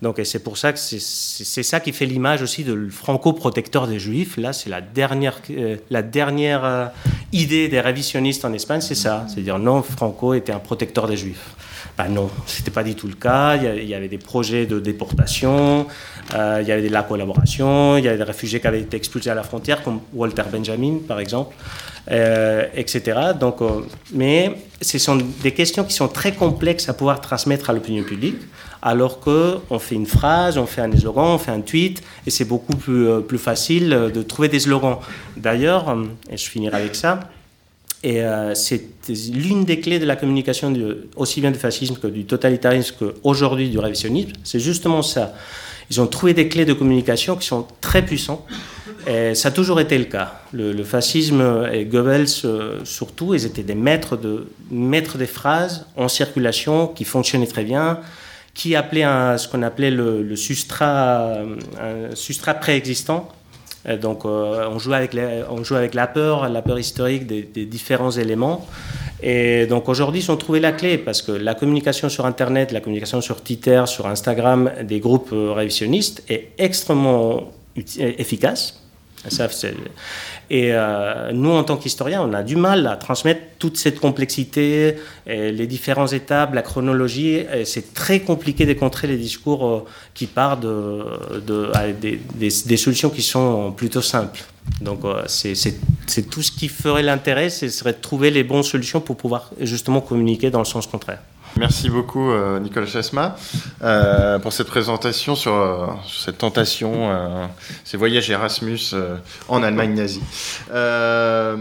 Donc, 0.02 0.20
et 0.20 0.26
c'est 0.26 0.40
pour 0.40 0.58
ça 0.58 0.74
que 0.74 0.80
c'est 0.80 1.64
ça 1.64 1.80
qui 1.80 1.92
fait 1.92 2.06
l'image 2.06 2.42
aussi 2.44 2.64
de 2.64 2.88
franco-protecteur 2.90 3.88
des 3.88 4.00
Juifs. 4.00 4.38
Là, 4.38 4.54
c'est 4.54 4.70
la 4.70 4.82
dernière, 4.82 5.40
euh, 5.50 5.78
la 5.90 6.04
dernière 6.04 6.66
euh, 6.66 6.86
idée 7.34 7.68
des 7.68 7.82
révisionnistes 7.82 8.46
en 8.46 8.54
Espagne, 8.54 8.82
c'est 8.82 8.96
ça. 8.96 9.26
C'est 9.28 9.42
dire 9.42 9.58
non, 9.58 9.82
Franco 9.82 10.36
était 10.36 10.52
un 10.52 10.60
protecteur 10.60 11.08
des 11.08 11.18
Juifs. 11.18 11.56
Ben 11.98 12.10
non, 12.10 12.30
c'était 12.46 12.72
pas 12.72 12.84
du 12.84 12.94
tout 12.94 13.08
le 13.08 13.16
cas. 13.16 13.56
Il 13.56 13.88
y 13.88 13.96
avait 13.96 14.08
des 14.08 14.20
projets 14.20 14.66
de 14.68 14.80
déportation, 14.80 15.88
euh, 16.36 16.60
il 16.62 16.68
y 16.68 16.72
avait 16.72 16.88
de 16.88 16.94
la 16.94 17.04
collaboration, 17.04 17.98
il 17.98 18.06
y 18.06 18.08
avait 18.08 18.18
des 18.18 18.24
réfugiés 18.24 18.60
qui 18.60 18.68
avaient 18.68 18.82
été 18.82 18.98
expulsés 18.98 19.32
à 19.32 19.36
la 19.36 19.44
frontière, 19.44 19.82
comme 19.84 20.02
Walter 20.14 20.44
Benjamin, 20.52 21.00
par 21.08 21.20
exemple, 21.20 21.56
etc. 22.08 23.02
Donc, 23.40 23.58
mais 24.14 24.54
ce 24.82 24.98
sont 25.00 25.18
des 25.42 25.52
questions 25.52 25.84
qui 25.84 25.94
sont 25.94 26.08
très 26.08 26.34
complexes 26.34 26.88
à 26.88 26.94
pouvoir 26.94 27.20
transmettre 27.20 27.70
à 27.70 27.74
l'opinion 27.74 28.04
publique 28.04 28.42
alors 28.82 29.20
qu'on 29.20 29.80
fait 29.80 29.96
une 29.96 30.06
phrase, 30.06 30.58
on 30.58 30.66
fait 30.66 30.82
un 30.82 30.96
slogan, 30.96 31.26
on 31.26 31.38
fait 31.38 31.52
un 31.52 31.62
tweet, 31.62 32.02
et 32.26 32.30
c'est 32.30 32.46
beaucoup 32.46 32.76
plus, 32.76 33.08
euh, 33.08 33.20
plus 33.20 33.38
facile 33.38 33.92
euh, 33.92 34.10
de 34.10 34.22
trouver 34.22 34.48
des 34.48 34.60
slogans. 34.60 34.98
D'ailleurs, 35.36 35.90
euh, 35.90 36.06
et 36.30 36.38
je 36.38 36.50
finirai 36.50 36.78
avec 36.78 36.96
ça, 36.96 37.20
et 38.04 38.22
c'est 38.54 38.84
l'une 39.34 39.66
des 39.66 39.80
clés 39.80 40.00
de 40.00 40.06
la 40.06 40.16
communication 40.16 40.74
aussi 41.16 41.42
bien 41.42 41.52
du 41.52 41.58
fascisme 41.58 41.96
que 41.96 42.08
du 42.08 42.26
totalitarisme 42.26 42.96
qu'aujourd'hui 43.00 43.70
du 43.70 43.80
révisionnisme, 43.80 44.34
c'est 44.44 44.60
justement 44.60 45.02
ça. 45.02 45.34
Ils 45.90 46.02
ont 46.02 46.08
trouvé 46.08 46.34
des 46.34 46.48
clés 46.48 46.66
de 46.66 46.74
communication 46.74 47.36
qui 47.36 47.48
sont 47.48 47.66
très 47.82 48.04
puissantes. 48.04 48.46
Et 49.08 49.36
ça 49.36 49.50
a 49.50 49.52
toujours 49.52 49.80
été 49.80 49.98
le 49.98 50.04
cas. 50.04 50.42
Le, 50.52 50.84
fascisme 50.84 51.70
et 51.72 51.86
Goebbels 51.86 52.28
surtout, 52.84 53.34
ils 53.34 53.46
étaient 53.46 53.64
des 53.64 53.76
maîtres, 53.76 54.18
de, 54.18 54.48
maîtres 54.70 55.18
des 55.18 55.28
phrases 55.28 55.86
en 55.96 56.10
circulation 56.10 56.88
qui 56.88 57.06
fonctionnaient 57.06 57.48
très 57.48 57.64
bien, 57.64 58.02
qui 58.54 58.76
appelait 58.76 59.04
un, 59.04 59.38
ce 59.38 59.48
qu'on 59.48 59.64
appelait 59.64 59.92
le, 59.92 60.24
le 60.24 60.36
substrat, 60.36 61.38
substrat 62.16 62.56
préexistant. 62.56 63.30
Donc 63.96 64.26
euh, 64.26 64.68
on, 64.70 64.80
joue 64.80 64.94
avec 64.94 65.16
on 65.50 65.64
joue 65.64 65.76
avec 65.76 65.94
la 65.94 66.08
peur, 66.08 66.50
la 66.50 66.62
peur 66.62 66.78
historique 66.78 67.26
des, 67.26 67.66
différents 67.66 68.12
éléments. 68.12 68.68
Et 69.24 69.66
donc 69.66 69.88
aujourd'hui, 69.88 70.22
ils 70.22 70.32
ont 70.32 70.36
trouvé 70.38 70.60
la 70.60 70.74
clé 70.74 70.98
parce 70.98 71.22
que 71.22 71.32
la 71.32 71.56
communication 71.56 72.10
sur 72.10 72.26
Internet, 72.26 72.72
la 72.72 72.82
communication 72.82 73.22
sur 73.22 73.42
Twitter, 73.42 73.82
sur 73.88 74.08
Instagram 74.08 74.72
des 74.84 75.00
groupes 75.00 75.30
euh, 75.32 75.54
révisionnistes 75.54 76.24
est 76.30 76.50
extrêmement 76.58 77.52
efficace. 77.98 78.84
Ça, 79.30 79.48
et 80.50 80.70
euh, 80.72 81.32
nous, 81.34 81.50
en 81.52 81.64
tant 81.64 81.76
qu'historiens, 81.76 82.22
on 82.22 82.34
a 82.34 82.42
du 82.42 82.56
mal 82.56 82.88
à 82.88 82.96
transmettre 82.96 83.42
toute 83.60 83.78
cette 83.78 84.00
complexité, 84.00 84.96
les 85.26 85.68
différentes 85.68 86.14
étapes, 86.14 86.54
la 86.54 86.62
chronologie. 86.62 87.40
C'est 87.66 87.94
très 87.94 88.22
compliqué 88.22 88.66
de 88.66 88.74
contrer 88.74 89.08
les 89.08 89.18
discours 89.18 89.66
euh, 89.66 89.86
qui 90.14 90.26
partent 90.26 90.62
de, 90.62 91.04
de 91.46 91.72
des, 92.38 92.78
solutions 92.78 93.10
qui 93.10 93.22
sont 93.22 93.74
plutôt 93.74 94.02
simples. 94.02 94.44
Donc, 94.80 95.04
euh, 95.04 95.24
c'est 95.28 96.30
tout 96.30 96.42
ce 96.42 96.52
qui 96.52 96.70
ferait 96.70 97.04
l'intérêt, 97.04 97.50
ce 97.50 97.68
serait 97.68 97.94
de 97.94 98.02
trouver 98.02 98.32
les 98.32 98.44
bonnes 98.44 98.64
solutions 98.64 99.02
pour 99.02 99.18
pouvoir 99.18 99.52
justement 99.60 100.02
communiquer 100.02 100.50
dans 100.50 100.60
le 100.60 100.66
sens 100.66 100.88
contraire. 100.88 101.20
Merci 101.58 101.90
beaucoup, 101.90 102.30
euh, 102.30 102.60
Nicolas 102.60 102.86
Chasma, 102.86 103.36
euh, 103.84 104.38
pour 104.38 104.54
cette 104.54 104.68
présentation 104.68 105.36
sur, 105.36 105.54
euh, 105.56 105.88
cette 106.08 106.38
tentation, 106.38 107.10
ces 107.84 107.98
voyages 107.98 108.30
Erasmus 108.30 108.94
en 109.48 109.64
Allemagne 109.64 109.96
nazie. 109.96 110.22
je 110.72 111.56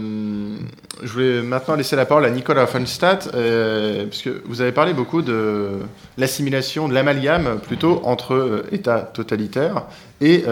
vais 1.15 1.41
maintenant 1.41 1.75
laisser 1.75 1.95
la 1.95 2.05
parole 2.05 2.25
à 2.25 2.29
Nicolas 2.29 2.63
Offenstadt, 2.63 3.29
puisque 4.09 4.29
vous 4.45 4.61
avez 4.61 4.71
parlé 4.71 4.93
beaucoup 4.93 5.21
de 5.23 5.79
l'assimilation, 6.17 6.87
de 6.87 6.93
l'amalgame 6.93 7.59
plutôt 7.59 8.01
entre 8.03 8.63
États 8.71 8.99
totalitaires 8.99 9.83
et 10.21 10.43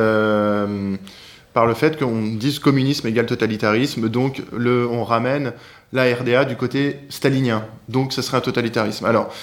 par 1.53 1.65
le 1.65 1.73
fait 1.73 1.97
qu'on 1.97 2.33
dise 2.35 2.59
communisme 2.59 3.07
égale 3.07 3.27
totalitarisme, 3.27 4.09
donc 4.09 4.41
le, 4.51 4.87
on 4.87 5.05
ramène 5.05 5.53
la 5.95 6.13
RDA 6.13 6.45
du 6.45 6.55
côté 6.55 6.99
stalinien, 7.09 7.65
donc 7.89 8.13
ce 8.13 8.21
serait 8.21 8.37
un 8.37 8.41
totalitarisme. 8.41 9.05
Alors, 9.05 9.33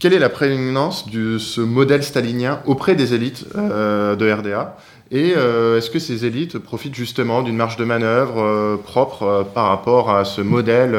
quelle 0.00 0.14
est 0.14 0.18
la 0.18 0.30
prééminence 0.30 1.10
de 1.10 1.36
ce 1.36 1.60
modèle 1.60 2.02
stalinien 2.02 2.62
auprès 2.64 2.94
des 2.94 3.12
élites 3.12 3.44
euh, 3.54 4.16
de 4.16 4.32
RDA 4.32 4.78
Et 5.10 5.34
euh, 5.36 5.76
est-ce 5.76 5.90
que 5.90 5.98
ces 5.98 6.24
élites 6.24 6.58
profitent 6.58 6.94
justement 6.94 7.42
d'une 7.42 7.56
marge 7.56 7.76
de 7.76 7.84
manœuvre 7.84 8.40
euh, 8.40 8.76
propre 8.78 9.46
par 9.54 9.66
rapport 9.66 10.10
à 10.10 10.24
ce 10.24 10.40
modèle, 10.40 10.96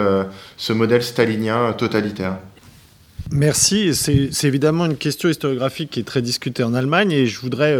ce 0.56 0.72
modèle 0.72 1.02
stalinien 1.02 1.74
totalitaire? 1.74 2.38
Merci. 3.32 3.96
C'est 3.96 4.48
évidemment 4.48 4.86
une 4.86 4.98
question 4.98 5.30
historiographique 5.30 5.90
qui 5.90 6.02
est 6.02 6.08
très 6.08 6.22
discutée 6.22 6.64
en 6.64 6.76
Allemagne 6.76 7.12
et 7.12 7.26
je 7.26 7.40
voudrais 7.40 7.76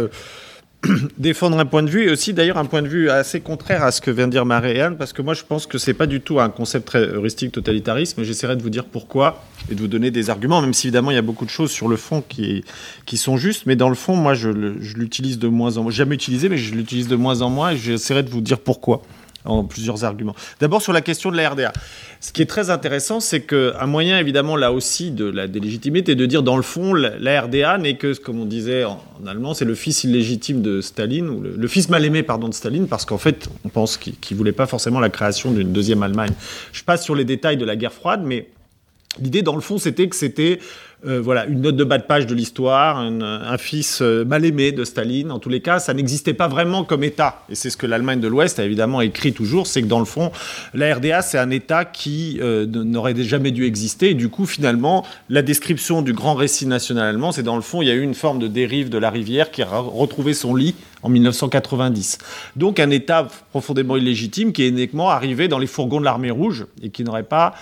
défendre 1.18 1.58
un 1.58 1.64
point 1.64 1.82
de 1.82 1.90
vue 1.90 2.08
et 2.08 2.10
aussi 2.10 2.32
d'ailleurs 2.32 2.58
un 2.58 2.64
point 2.64 2.82
de 2.82 2.88
vue 2.88 3.08
assez 3.08 3.40
contraire 3.40 3.84
à 3.84 3.92
ce 3.92 4.00
que 4.00 4.10
vient 4.10 4.26
de 4.26 4.32
dire 4.32 4.44
Marie-Anne, 4.44 4.96
parce 4.96 5.12
que 5.12 5.22
moi 5.22 5.34
je 5.34 5.42
pense 5.42 5.66
que 5.66 5.78
c'est 5.78 5.94
pas 5.94 6.06
du 6.06 6.20
tout 6.20 6.40
un 6.40 6.48
concept 6.48 6.86
très 6.86 7.06
heuristique 7.06 7.52
totalitarisme, 7.52 8.24
j'essaierai 8.24 8.56
de 8.56 8.62
vous 8.62 8.70
dire 8.70 8.84
pourquoi 8.84 9.44
et 9.70 9.74
de 9.74 9.80
vous 9.80 9.86
donner 9.86 10.10
des 10.10 10.30
arguments, 10.30 10.60
même 10.60 10.74
si 10.74 10.88
évidemment 10.88 11.10
il 11.10 11.14
y 11.14 11.18
a 11.18 11.22
beaucoup 11.22 11.44
de 11.44 11.50
choses 11.50 11.70
sur 11.70 11.88
le 11.88 11.96
fond 11.96 12.22
qui, 12.28 12.64
sont 13.16 13.36
justes, 13.36 13.66
mais 13.66 13.76
dans 13.76 13.88
le 13.88 13.94
fond, 13.94 14.16
moi 14.16 14.34
je 14.34 14.48
l'utilise 14.48 15.38
de 15.38 15.48
moins 15.48 15.76
en 15.76 15.84
moins, 15.84 15.92
jamais 15.92 16.16
utilisé, 16.16 16.48
mais 16.48 16.58
je 16.58 16.74
l'utilise 16.74 17.06
de 17.08 17.16
moins 17.16 17.42
en 17.42 17.50
moins 17.50 17.70
et 17.70 17.76
j'essaierai 17.76 18.22
de 18.22 18.30
vous 18.30 18.40
dire 18.40 18.58
pourquoi 18.58 19.02
en 19.44 19.64
plusieurs 19.64 20.04
arguments. 20.04 20.34
D'abord 20.60 20.82
sur 20.82 20.92
la 20.92 21.00
question 21.00 21.30
de 21.30 21.36
la 21.36 21.50
RDA. 21.50 21.72
Ce 22.20 22.32
qui 22.32 22.42
est 22.42 22.46
très 22.46 22.70
intéressant, 22.70 23.20
c'est 23.20 23.40
qu'un 23.40 23.86
moyen 23.86 24.18
évidemment 24.18 24.56
là 24.56 24.72
aussi 24.72 25.10
de 25.10 25.24
la 25.24 25.48
délégitimer 25.48 25.98
est 26.00 26.14
de 26.14 26.26
dire 26.26 26.42
dans 26.42 26.56
le 26.56 26.62
fond 26.62 26.94
la 26.94 27.40
RDA 27.40 27.78
n'est 27.78 27.96
que, 27.96 28.16
comme 28.18 28.40
on 28.40 28.44
disait 28.44 28.84
en, 28.84 29.00
allemand, 29.26 29.54
c'est 29.54 29.64
le 29.64 29.74
fils 29.74 30.04
illégitime 30.04 30.62
de 30.62 30.80
Staline, 30.80 31.28
ou 31.28 31.40
le, 31.40 31.68
fils 31.68 31.88
mal 31.88 32.04
aimé 32.04 32.22
pardon 32.22 32.48
de 32.48 32.54
Staline, 32.54 32.86
parce 32.86 33.04
qu'en 33.04 33.18
fait 33.18 33.48
on 33.64 33.68
pense 33.68 33.96
qu'il 33.96 34.14
ne 34.30 34.36
voulait 34.36 34.52
pas 34.52 34.66
forcément 34.66 35.00
la 35.00 35.10
création 35.10 35.50
d'une 35.50 35.72
deuxième 35.72 36.02
Allemagne. 36.02 36.32
Je 36.72 36.84
passe 36.84 37.04
sur 37.04 37.14
les 37.14 37.24
détails 37.24 37.56
de 37.56 37.64
la 37.64 37.76
guerre 37.76 37.92
froide, 37.92 38.22
mais 38.24 38.48
l'idée 39.20 39.42
dans 39.42 39.56
le 39.56 39.60
fond 39.60 39.78
c'était 39.78 40.08
que 40.08 40.16
c'était 40.16 40.60
euh, 41.04 41.20
voilà, 41.20 41.46
une 41.46 41.62
note 41.62 41.74
de 41.74 41.82
bas 41.82 41.98
de 41.98 42.04
page 42.04 42.26
de 42.26 42.34
l'histoire, 42.34 42.98
un, 42.98 43.58
fils 43.58 44.00
euh, 44.02 44.24
mal 44.24 44.44
aimé 44.44 44.70
de 44.70 44.84
Staline. 44.84 45.32
En 45.32 45.40
tous 45.40 45.48
les 45.48 45.60
cas, 45.60 45.80
ça 45.80 45.94
n'existait 45.94 46.32
pas 46.32 46.46
vraiment 46.46 46.84
comme 46.84 47.02
État. 47.02 47.42
Et 47.48 47.56
c'est 47.56 47.70
ce 47.70 47.76
que 47.76 47.86
l'Allemagne 47.86 48.20
de 48.20 48.28
l'Ouest 48.28 48.60
a 48.60 48.64
évidemment 48.64 49.00
écrit 49.00 49.32
toujours, 49.32 49.66
c'est 49.66 49.82
que 49.82 49.88
dans 49.88 49.98
le 49.98 50.04
fond, 50.04 50.30
la 50.74 50.94
RDA, 50.94 51.22
c'est 51.22 51.38
un 51.38 51.50
État 51.50 51.84
qui 51.84 52.38
euh, 52.40 52.66
n'aurait 52.66 53.20
jamais 53.20 53.50
dû 53.50 53.66
exister. 53.66 54.10
Et 54.10 54.14
du 54.14 54.28
coup, 54.28 54.46
finalement, 54.46 55.04
la 55.28 55.42
description 55.42 56.02
du 56.02 56.12
grand 56.12 56.34
récit 56.34 56.66
national 56.66 57.08
allemand, 57.08 57.32
c'est 57.32 57.42
dans 57.42 57.56
le 57.56 57.62
fond, 57.62 57.82
il 57.82 57.88
y 57.88 57.90
a 57.90 57.94
eu 57.94 58.02
une 58.02 58.14
forme 58.14 58.38
de 58.38 58.46
dérive 58.46 58.88
de 58.88 58.98
la 58.98 59.10
rivière 59.10 59.50
qui 59.50 59.62
a 59.62 59.66
retrouvé 59.66 60.34
son 60.34 60.54
lit 60.54 60.76
en 61.02 61.08
1990. 61.08 62.18
Donc 62.56 62.80
un 62.80 62.90
État 62.90 63.26
profondément 63.50 63.96
illégitime 63.96 64.52
qui 64.52 64.62
est 64.62 64.68
uniquement 64.68 65.10
arrivé 65.10 65.48
dans 65.48 65.58
les 65.58 65.66
fourgons 65.66 66.00
de 66.00 66.04
l'armée 66.04 66.30
rouge 66.30 66.66
et 66.82 66.90
qui 66.90 67.04
n'aurait 67.04 67.24
pas 67.24 67.54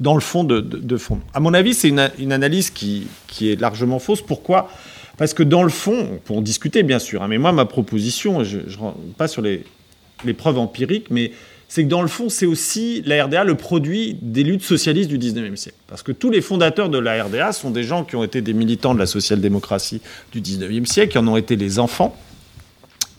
dans 0.00 0.14
le 0.14 0.20
fond 0.20 0.44
de, 0.44 0.96
fond. 0.96 1.20
À 1.32 1.40
mon 1.40 1.54
avis, 1.54 1.74
c'est 1.74 1.88
une, 1.88 2.32
analyse 2.32 2.70
qui, 2.70 3.08
est 3.40 3.60
largement 3.60 3.98
fausse. 3.98 4.22
Pourquoi? 4.22 4.70
Parce 5.16 5.34
que 5.34 5.42
dans 5.42 5.62
le 5.62 5.70
fond, 5.70 6.20
pour 6.24 6.38
en 6.38 6.40
discuter 6.42 6.82
bien 6.82 6.98
sûr, 6.98 7.22
hein, 7.22 7.28
mais 7.28 7.38
moi 7.38 7.52
ma 7.52 7.66
proposition, 7.66 8.42
je 8.42 8.58
ne 8.58 8.76
rentre 8.76 8.98
pas 9.16 9.28
sur 9.28 9.42
les, 9.42 9.64
les, 10.24 10.34
preuves 10.34 10.58
empiriques, 10.58 11.06
mais 11.10 11.30
c'est 11.68 11.84
que 11.84 11.88
dans 11.88 12.02
le 12.02 12.08
fond, 12.08 12.28
c'est 12.28 12.46
aussi 12.46 13.02
la 13.06 13.24
RDA 13.24 13.44
le 13.44 13.54
produit 13.54 14.16
des 14.20 14.42
luttes 14.42 14.64
socialistes 14.64 15.08
du 15.08 15.18
19e 15.18 15.54
siècle. 15.54 15.78
Parce 15.86 16.02
que 16.02 16.10
tous 16.10 16.30
les 16.30 16.40
fondateurs 16.40 16.88
de 16.88 16.98
la 16.98 17.22
RDA 17.22 17.52
sont 17.52 17.70
des 17.70 17.84
gens 17.84 18.04
qui 18.04 18.16
ont 18.16 18.24
été 18.24 18.40
des 18.40 18.52
militants 18.52 18.94
de 18.94 18.98
la 18.98 19.06
social-démocratie 19.06 20.00
du 20.32 20.40
19e 20.40 20.86
siècle, 20.86 21.12
qui 21.12 21.18
en 21.18 21.28
ont 21.28 21.36
été 21.36 21.54
les 21.54 21.78
enfants, 21.78 22.16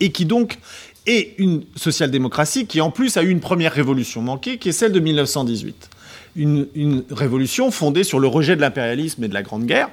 et 0.00 0.12
qui 0.12 0.26
donc 0.26 0.58
est 1.06 1.34
une 1.38 1.64
social-démocratie 1.76 2.66
qui 2.66 2.82
en 2.82 2.90
plus 2.90 3.16
a 3.16 3.22
eu 3.22 3.30
une 3.30 3.40
première 3.40 3.72
révolution 3.72 4.20
manquée, 4.20 4.58
qui 4.58 4.68
est 4.68 4.72
celle 4.72 4.92
de 4.92 5.00
1918 5.00 5.90
une, 6.36 7.04
révolution 7.10 7.70
fondée 7.70 8.04
sur 8.04 8.18
le 8.18 8.28
rejet 8.28 8.56
de 8.56 8.60
l'impérialisme 8.60 9.24
et 9.24 9.28
de 9.28 9.34
la 9.34 9.42
Grande 9.42 9.66
Guerre. 9.66 9.88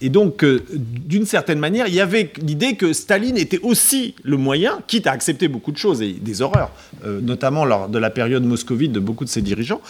Et 0.00 0.10
donc, 0.10 0.44
euh, 0.44 0.62
d'une 0.70 1.26
certaine 1.26 1.58
manière, 1.58 1.88
il 1.88 1.94
y 1.94 2.00
avait 2.00 2.30
l'idée 2.40 2.76
que 2.76 2.92
Staline 2.92 3.36
était 3.36 3.58
aussi 3.62 4.14
le 4.22 4.36
moyen, 4.36 4.78
quitte 4.86 5.08
à 5.08 5.10
accepter 5.10 5.48
beaucoup 5.48 5.72
de 5.72 5.76
choses 5.76 6.02
et 6.02 6.12
des 6.12 6.40
horreurs, 6.40 6.70
euh, 7.04 7.20
notamment 7.20 7.64
lors 7.64 7.88
de 7.88 7.98
la 7.98 8.10
période 8.10 8.44
moscovite 8.44 8.92
de 8.92 9.00
beaucoup 9.00 9.24
de 9.24 9.28
ses 9.28 9.42
dirigeants. 9.42 9.80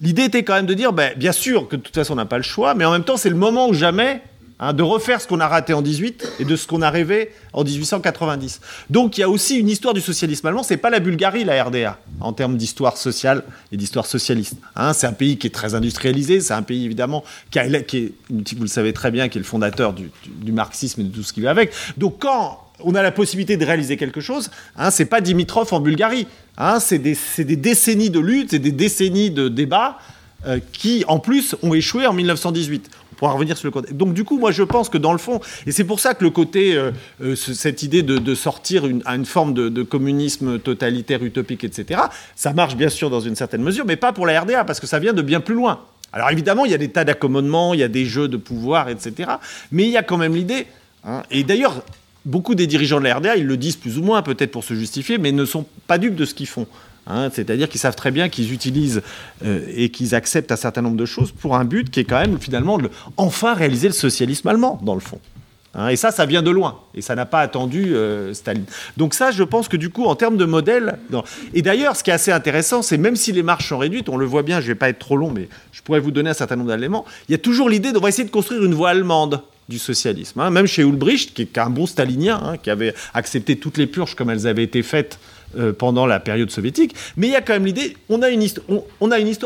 L'idée 0.00 0.24
était 0.24 0.44
quand 0.44 0.54
même 0.54 0.66
de 0.66 0.74
dire, 0.74 0.92
ben, 0.92 1.12
bien 1.16 1.32
sûr 1.32 1.66
que 1.66 1.74
de 1.74 1.82
toute 1.82 1.94
façon 1.94 2.12
on 2.12 2.16
n'a 2.16 2.26
pas 2.26 2.36
le 2.36 2.44
choix, 2.44 2.74
mais 2.74 2.84
en 2.84 2.92
même 2.92 3.02
temps 3.02 3.16
c'est 3.16 3.30
le 3.30 3.36
moment 3.36 3.68
où 3.68 3.74
jamais 3.74 4.22
Hein, 4.58 4.72
de 4.72 4.82
refaire 4.82 5.20
ce 5.20 5.26
qu'on 5.26 5.40
a 5.40 5.48
raté 5.48 5.74
en 5.74 5.82
18 5.82 6.26
et 6.38 6.46
de 6.46 6.56
ce 6.56 6.66
qu'on 6.66 6.80
a 6.80 6.88
rêvé 6.88 7.30
en 7.52 7.62
1890. 7.62 8.62
Donc 8.88 9.18
il 9.18 9.20
y 9.20 9.24
a 9.24 9.28
aussi 9.28 9.58
une 9.58 9.68
histoire 9.68 9.92
du 9.92 10.00
socialisme 10.00 10.46
allemand. 10.46 10.62
C'est 10.62 10.78
pas 10.78 10.88
la 10.88 10.98
Bulgarie, 10.98 11.44
la 11.44 11.62
RDA, 11.62 11.98
en 12.20 12.32
termes 12.32 12.56
d'histoire 12.56 12.96
sociale 12.96 13.42
et 13.70 13.76
d'histoire 13.76 14.06
socialiste. 14.06 14.54
Hein, 14.74 14.94
c'est 14.94 15.06
un 15.06 15.12
pays 15.12 15.36
qui 15.36 15.46
est 15.46 15.50
très 15.50 15.74
industrialisé. 15.74 16.40
C'est 16.40 16.54
un 16.54 16.62
pays 16.62 16.86
évidemment 16.86 17.22
qui, 17.50 17.58
est, 17.58 18.12
vous 18.30 18.62
le 18.62 18.66
savez 18.66 18.94
très 18.94 19.10
bien, 19.10 19.28
qui 19.28 19.36
est 19.36 19.42
le 19.42 19.46
fondateur 19.46 19.92
du, 19.92 20.52
marxisme 20.52 21.02
et 21.02 21.04
de 21.04 21.14
tout 21.14 21.22
ce 21.22 21.34
qui 21.34 21.42
va 21.42 21.50
avec. 21.50 21.70
Donc 21.98 22.20
quand 22.20 22.62
on 22.80 22.94
a 22.94 23.02
la 23.02 23.12
possibilité 23.12 23.58
de 23.58 23.64
réaliser 23.66 23.98
quelque 23.98 24.22
chose, 24.22 24.50
hein, 24.78 24.90
c'est 24.90 25.04
pas 25.04 25.20
Dimitrov 25.20 25.74
en 25.74 25.80
Bulgarie. 25.80 26.26
Hein, 26.56 26.80
c'est 26.80 26.98
des, 26.98 27.56
décennies 27.56 28.08
de 28.08 28.20
lutte, 28.20 28.52
c'est 28.52 28.58
des 28.58 28.72
décennies 28.72 29.30
de 29.30 29.48
débats 29.48 29.98
euh, 30.46 30.60
qui, 30.72 31.04
en 31.08 31.18
plus, 31.18 31.56
ont 31.62 31.74
échoué 31.74 32.06
en 32.06 32.14
1918 32.14 32.90
pour 33.16 33.32
revenir 33.32 33.56
sur 33.56 33.66
le 33.66 33.72
côté. 33.72 33.92
Donc 33.92 34.14
du 34.14 34.24
coup, 34.24 34.38
moi 34.38 34.52
je 34.52 34.62
pense 34.62 34.88
que 34.88 34.98
dans 34.98 35.12
le 35.12 35.18
fond, 35.18 35.40
et 35.66 35.72
c'est 35.72 35.84
pour 35.84 36.00
ça 36.00 36.14
que 36.14 36.24
le 36.24 36.30
côté, 36.30 36.76
euh, 36.76 36.92
euh, 37.22 37.34
cette 37.34 37.82
idée 37.82 38.02
de, 38.02 38.34
sortir 38.34 38.84
à 39.04 39.16
une 39.16 39.24
forme 39.24 39.54
de, 39.54 39.82
communisme 39.82 40.58
totalitaire, 40.58 41.22
utopique, 41.22 41.64
etc., 41.64 42.00
ça 42.34 42.52
marche 42.52 42.76
bien 42.76 42.88
sûr 42.88 43.10
dans 43.10 43.20
une 43.20 43.36
certaine 43.36 43.62
mesure, 43.62 43.84
mais 43.86 43.96
pas 43.96 44.12
pour 44.12 44.26
la 44.26 44.40
RDA, 44.40 44.64
parce 44.64 44.80
que 44.80 44.86
ça 44.86 44.98
vient 44.98 45.12
de 45.12 45.22
bien 45.22 45.40
plus 45.40 45.54
loin. 45.54 45.80
Alors 46.12 46.30
évidemment, 46.30 46.64
il 46.64 46.70
y 46.70 46.74
a 46.74 46.78
des 46.78 46.90
tas 46.90 47.04
d'accommodements, 47.04 47.74
il 47.74 47.80
y 47.80 47.82
a 47.82 47.88
des 47.88 48.04
jeux 48.04 48.28
de 48.28 48.36
pouvoir, 48.36 48.88
etc., 48.88 49.30
mais 49.72 49.84
il 49.84 49.90
y 49.90 49.96
a 49.96 50.02
quand 50.02 50.16
même 50.16 50.34
l'idée, 50.34 50.66
hein, 51.04 51.22
et 51.30 51.44
d'ailleurs, 51.44 51.82
beaucoup 52.24 52.54
des 52.54 52.66
dirigeants 52.66 52.98
de 52.98 53.04
la 53.04 53.16
RDA, 53.16 53.36
ils 53.36 53.46
le 53.46 53.56
disent 53.56 53.76
plus 53.76 53.98
ou 53.98 54.02
moins, 54.02 54.22
peut-être 54.22 54.50
pour 54.50 54.64
se 54.64 54.74
justifier, 54.74 55.18
mais 55.18 55.32
ne 55.32 55.44
sont 55.44 55.64
pas 55.86 55.98
dupes 55.98 56.16
de 56.16 56.24
ce 56.24 56.34
qu'ils 56.34 56.48
font. 56.48 56.66
Hein, 57.06 57.30
c'est-à-dire 57.32 57.68
qu'ils 57.68 57.80
savent 57.80 57.94
très 57.94 58.10
bien 58.10 58.28
qu'ils 58.28 58.52
utilisent 58.52 59.02
euh, 59.44 59.60
et 59.74 59.90
qu'ils 59.90 60.14
acceptent 60.14 60.50
un 60.50 60.56
certain 60.56 60.82
nombre 60.82 60.96
de 60.96 61.06
choses 61.06 61.30
pour 61.30 61.56
un 61.56 61.64
but 61.64 61.88
qui 61.90 62.00
est 62.00 62.04
quand 62.04 62.18
même 62.18 62.38
finalement 62.40 62.78
de 62.78 62.90
enfin 63.16 63.54
réaliser 63.54 63.86
le 63.88 63.94
socialisme 63.94 64.48
allemand, 64.48 64.80
dans 64.82 64.94
le 64.94 65.00
fond. 65.00 65.20
Hein, 65.76 65.88
et 65.88 65.96
ça, 65.96 66.10
ça 66.10 66.26
vient 66.26 66.42
de 66.42 66.50
loin. 66.50 66.80
Et 66.94 67.02
ça 67.02 67.14
n'a 67.14 67.26
pas 67.26 67.40
attendu 67.40 67.94
euh, 67.94 68.32
Staline. 68.34 68.64
Donc 68.96 69.14
ça, 69.14 69.30
je 69.30 69.42
pense 69.42 69.68
que 69.68 69.76
du 69.76 69.90
coup, 69.90 70.04
en 70.04 70.16
termes 70.16 70.36
de 70.36 70.46
modèle... 70.46 70.98
Et 71.54 71.62
d'ailleurs, 71.62 71.96
ce 71.96 72.02
qui 72.02 72.10
est 72.10 72.14
assez 72.14 72.32
intéressant, 72.32 72.82
c'est 72.82 72.98
même 72.98 73.14
si 73.14 73.30
les 73.30 73.42
marches 73.42 73.68
sont 73.68 73.78
réduites, 73.78 74.08
on 74.08 74.16
le 74.16 74.26
voit 74.26 74.42
bien, 74.42 74.60
je 74.60 74.66
ne 74.66 74.68
vais 74.72 74.74
pas 74.74 74.88
être 74.88 74.98
trop 74.98 75.16
long, 75.16 75.30
mais 75.30 75.48
je 75.72 75.82
pourrais 75.82 76.00
vous 76.00 76.10
donner 76.10 76.30
un 76.30 76.34
certain 76.34 76.56
nombre 76.56 76.74
d'éléments, 76.74 77.04
il 77.28 77.32
y 77.32 77.34
a 77.34 77.38
toujours 77.38 77.68
l'idée 77.68 77.92
de 77.92 78.08
essayer 78.08 78.24
de 78.24 78.30
construire 78.30 78.64
une 78.64 78.74
voie 78.74 78.90
allemande 78.90 79.42
du 79.68 79.78
socialisme. 79.78 80.40
Hein. 80.40 80.50
Même 80.50 80.66
chez 80.66 80.82
Ulbricht, 80.82 81.34
qui 81.34 81.42
est 81.42 81.58
un 81.58 81.70
bon 81.70 81.86
stalinien, 81.86 82.56
qui 82.62 82.70
avait 82.70 82.94
accepté 83.14 83.56
toutes 83.56 83.78
les 83.78 83.86
purges 83.86 84.14
comme 84.14 84.30
elles 84.30 84.46
avaient 84.46 84.64
été 84.64 84.82
faites 84.82 85.18
euh, 85.56 85.72
pendant 85.72 86.06
la 86.06 86.20
période 86.20 86.50
soviétique. 86.50 86.94
Mais 87.16 87.28
il 87.28 87.32
y 87.32 87.36
a 87.36 87.40
quand 87.40 87.52
même 87.52 87.66
l'idée, 87.66 87.96
on 88.08 88.20
a 88.22 88.28
une, 88.30 88.42
histoire. 88.42 88.72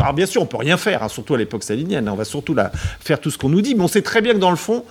Alors 0.05 0.15
bien 0.15 0.27
sûr, 0.27 0.43
on 0.43 0.47
peut 0.47 0.57
rien 0.57 0.77
faire, 0.77 1.03
hein, 1.03 1.09
surtout 1.09 1.35
à 1.35 1.39
l'époque 1.39 1.63
stalinienne. 1.63 2.09
Hein, 2.09 2.13
on 2.13 2.17
va 2.17 2.25
surtout 2.25 2.57
faire 3.01 3.21
tout 3.21 3.31
ce 3.31 3.39
qu'on 3.39 3.49
nous 3.49 3.61
dit, 3.61 3.75
mais 3.75 3.83
on 3.83 3.89
sait 3.89 4.03
très 4.03 4.23
bien 4.23 4.33
que 4.33 4.39
dans 4.39 4.51
le 4.51 4.57
fond, 4.57 4.85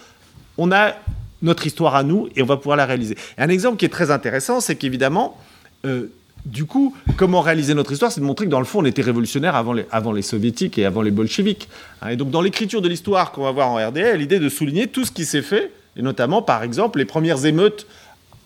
on 0.58 0.72
a 0.72 0.94
notre 1.42 1.66
histoire 1.66 1.96
à 1.96 2.04
nous 2.04 2.30
et 2.36 2.42
on 2.42 2.46
va 2.46 2.58
pouvoir 2.58 2.78
la 2.78 2.86
réaliser. 2.86 3.18
un 3.38 3.50
exemple 3.50 3.78
qui 3.78 3.86
est 3.86 3.90
très 3.90 4.12
intéressant, 4.12 4.60
c'est 4.60 4.76
qu'évidemment, 4.76 5.38
euh, 5.86 6.12
du 6.46 6.66
coup, 6.66 6.96
comment 7.18 7.42
réaliser 7.42 7.74
notre 7.74 7.92
histoire 7.92 8.12
C'est 8.12 8.22
de 8.22 8.26
montrer 8.26 8.46
que 8.46 8.52
dans 8.52 8.60
le 8.60 8.66
fond, 8.66 8.80
on 8.80 8.86
était 8.86 9.02
révolutionnaire 9.02 9.56
avant 9.56 9.74
les, 10.12 10.22
soviétiques 10.22 10.78
et 10.78 10.86
avant 10.86 11.02
les 11.02 11.12
bolcheviks. 11.12 11.68
Hein, 12.02 12.10
et 12.10 12.16
donc, 12.16 12.30
dans 12.32 12.42
l'écriture 12.42 12.82
de 12.82 12.88
l'histoire 12.88 13.32
qu'on 13.32 13.44
va 13.44 13.52
voir 13.52 13.70
en 13.70 13.76
RDA, 13.76 14.16
l'idée 14.16 14.40
de 14.40 14.50
souligner 14.50 14.88
tout 14.88 15.06
ce 15.06 15.12
qui 15.12 15.26
s'est 15.26 15.42
fait, 15.42 15.72
et 15.98 16.02
notamment, 16.02 16.42
par 16.42 16.64
exemple, 16.64 17.00
les 17.00 17.06
premières 17.06 17.46
émeutes 17.46 17.88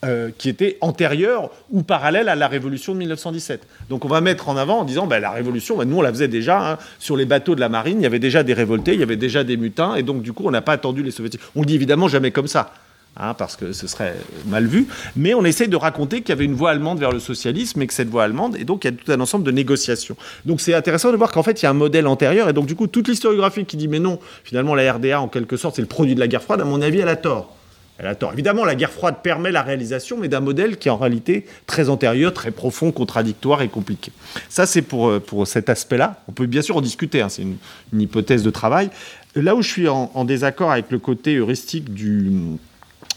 euh, 0.04 0.32
qui 0.38 0.50
était 0.50 0.78
antérieure 0.82 1.50
ou 1.72 1.82
parallèle 1.82 2.28
à 2.28 2.36
la 2.36 2.48
révolution 2.48 2.94
de 2.94 3.00
1917. 3.00 3.66
Donc 3.90 4.04
on 4.04 4.08
va 4.08 4.20
mettre 4.22 4.50
en 4.50 4.58
avant 4.58 4.80
en 4.80 4.84
disant 4.84 5.08
ben, 5.08 5.20
la 5.20 5.32
révolution, 5.32 5.78
ben, 5.78 5.86
nous 5.86 5.98
on 5.98 6.02
la 6.02 6.12
faisait 6.12 6.28
déjà 6.28 6.74
hein. 6.74 6.78
sur 7.00 7.16
les 7.16 7.26
bateaux 7.26 7.56
de 7.56 7.62
la 7.62 7.70
marine, 7.70 8.00
il 8.00 8.04
y 8.04 8.06
avait 8.06 8.20
déjà 8.20 8.44
des 8.44 8.54
révoltés, 8.54 8.94
il 8.94 9.00
y 9.00 9.04
avait 9.04 9.16
déjà 9.16 9.44
des 9.44 9.56
mutins, 9.56 9.96
et 9.96 10.04
donc 10.04 10.22
du 10.22 10.34
coup 10.34 10.44
on 10.46 10.52
n'a 10.52 10.62
pas 10.62 10.74
attendu 10.74 11.04
les 11.04 11.12
soviétiques. 11.12 11.42
On 11.56 11.62
le 11.62 11.68
dit 11.68 11.76
évidemment 11.76 12.08
jamais 12.08 12.32
comme 12.32 12.48
ça. 12.48 12.74
Hein, 13.16 13.36
parce 13.36 13.56
que 13.56 13.74
ce 13.74 13.86
serait 13.86 14.16
mal 14.48 14.66
vu, 14.66 14.88
mais 15.16 15.36
on 15.36 15.46
essaye 15.46 15.68
de 15.68 15.76
raconter 15.76 16.22
qu'il 16.22 16.30
y 16.30 16.32
avait 16.32 16.46
une 16.46 16.56
voie 16.56 16.72
allemande 16.72 17.00
vers 17.00 17.12
le 17.12 17.20
socialisme 17.20 17.80
et 17.84 17.88
que 17.88 17.94
cette 17.94 18.10
voie 18.10 18.24
allemande, 18.24 18.56
et 18.58 18.64
donc 18.66 18.84
il 18.84 18.92
y 18.92 18.94
a 18.94 18.98
tout 18.98 19.12
un 19.12 19.20
ensemble 19.22 19.46
de 19.46 19.52
négociations. 19.52 20.18
Donc 20.46 20.60
c'est 20.60 20.74
intéressant 20.74 21.12
de 21.12 21.18
voir 21.18 21.32
qu'en 21.32 21.44
fait 21.44 21.62
il 21.62 21.66
y 21.66 21.68
a 21.68 21.70
un 21.70 21.76
modèle 21.76 22.08
antérieur, 22.08 22.50
et 22.50 22.54
donc 22.54 22.66
du 22.66 22.76
coup 22.76 22.88
toute 22.88 23.08
l'historiographie 23.08 23.66
qui 23.66 23.78
dit 23.78 23.88
mais 23.88 24.00
non, 24.00 24.20
finalement 24.44 24.74
la 24.74 24.92
RDA 24.92 25.22
en 25.22 25.28
quelque 25.28 25.58
sorte 25.58 25.76
c'est 25.76 25.84
le 25.84 25.88
produit 25.88 26.16
de 26.16 26.20
la 26.20 26.28
guerre 26.28 26.42
froide, 26.42 26.60
à 26.62 26.66
mon 26.66 26.82
avis 26.82 27.00
elle 27.00 27.08
a 27.08 27.16
tort. 27.16 27.56
Elle 28.00 28.08
a 28.08 28.16
tort. 28.16 28.34
Évidemment, 28.34 28.66
la 28.66 28.76
guerre 28.76 28.92
froide 28.92 29.18
permet 29.22 29.52
la 29.52 29.62
réalisation, 29.62 30.18
mais 30.18 30.28
d'un 30.28 30.40
modèle 30.40 30.78
qui 30.78 30.88
est 30.88 30.92
en 30.92 30.98
réalité 30.98 31.46
très 31.68 31.90
antérieur, 31.90 32.34
très 32.34 32.52
profond, 32.52 32.92
contradictoire 32.92 33.62
et 33.62 33.68
compliqué. 33.68 34.12
Ça, 34.50 34.66
c'est 34.66 34.82
pour, 34.82 35.10
euh, 35.10 35.20
pour 35.20 35.46
cet 35.46 35.70
aspect-là. 35.70 36.24
On 36.28 36.32
peut 36.32 36.48
bien 36.48 36.62
sûr 36.62 36.78
en 36.78 36.82
discuter, 36.82 37.22
hein. 37.22 37.30
c'est 37.30 37.44
une, 37.44 37.58
hypothèse 37.94 38.44
de 38.44 38.50
travail. 38.50 38.90
Là 39.36 39.56
où 39.56 39.62
je 39.62 39.70
suis 39.70 39.88
en 39.88 40.26
désaccord 40.26 40.72
avec 40.72 40.92
le 40.92 41.00
côté 41.00 41.36
heuristique 41.36 41.92
du, 41.92 42.32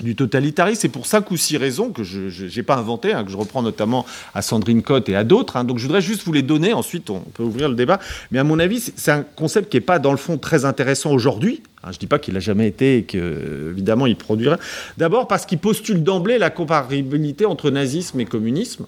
du 0.00 0.14
totalitarisme. 0.14 0.80
C'est 0.80 0.88
pour 0.88 1.06
cinq 1.06 1.30
ou 1.30 1.36
six 1.36 1.56
raisons 1.56 1.90
que 1.90 2.02
je 2.02 2.56
n'ai 2.56 2.62
pas 2.62 2.76
inventé, 2.76 3.12
hein, 3.12 3.24
que 3.24 3.30
je 3.30 3.36
reprends 3.36 3.62
notamment 3.62 4.06
à 4.34 4.42
Sandrine 4.42 4.82
Cotte 4.82 5.08
et 5.08 5.16
à 5.16 5.24
d'autres. 5.24 5.56
Hein. 5.56 5.64
Donc 5.64 5.78
je 5.78 5.84
voudrais 5.84 6.00
juste 6.00 6.24
vous 6.24 6.32
les 6.32 6.42
donner, 6.42 6.72
ensuite 6.72 7.10
on 7.10 7.20
peut 7.20 7.42
ouvrir 7.42 7.68
le 7.68 7.74
débat. 7.74 8.00
Mais 8.30 8.38
à 8.38 8.44
mon 8.44 8.58
avis, 8.58 8.92
c'est 8.96 9.10
un 9.10 9.22
concept 9.22 9.70
qui 9.70 9.76
n'est 9.76 9.82
pas 9.82 9.98
dans 9.98 10.12
le 10.12 10.16
fond 10.18 10.38
très 10.38 10.64
intéressant 10.64 11.12
aujourd'hui. 11.12 11.62
Hein, 11.82 11.88
je 11.90 11.96
ne 11.96 12.00
dis 12.00 12.06
pas 12.06 12.18
qu'il 12.18 12.34
n'a 12.34 12.40
jamais 12.40 12.68
été 12.68 12.98
et 12.98 13.02
qu'évidemment 13.04 14.06
il 14.06 14.16
produirait. 14.16 14.58
D'abord 14.98 15.28
parce 15.28 15.46
qu'il 15.46 15.58
postule 15.58 16.02
d'emblée 16.02 16.38
la 16.38 16.50
comparabilité 16.50 17.46
entre 17.46 17.70
nazisme 17.70 18.20
et 18.20 18.24
communisme. 18.24 18.86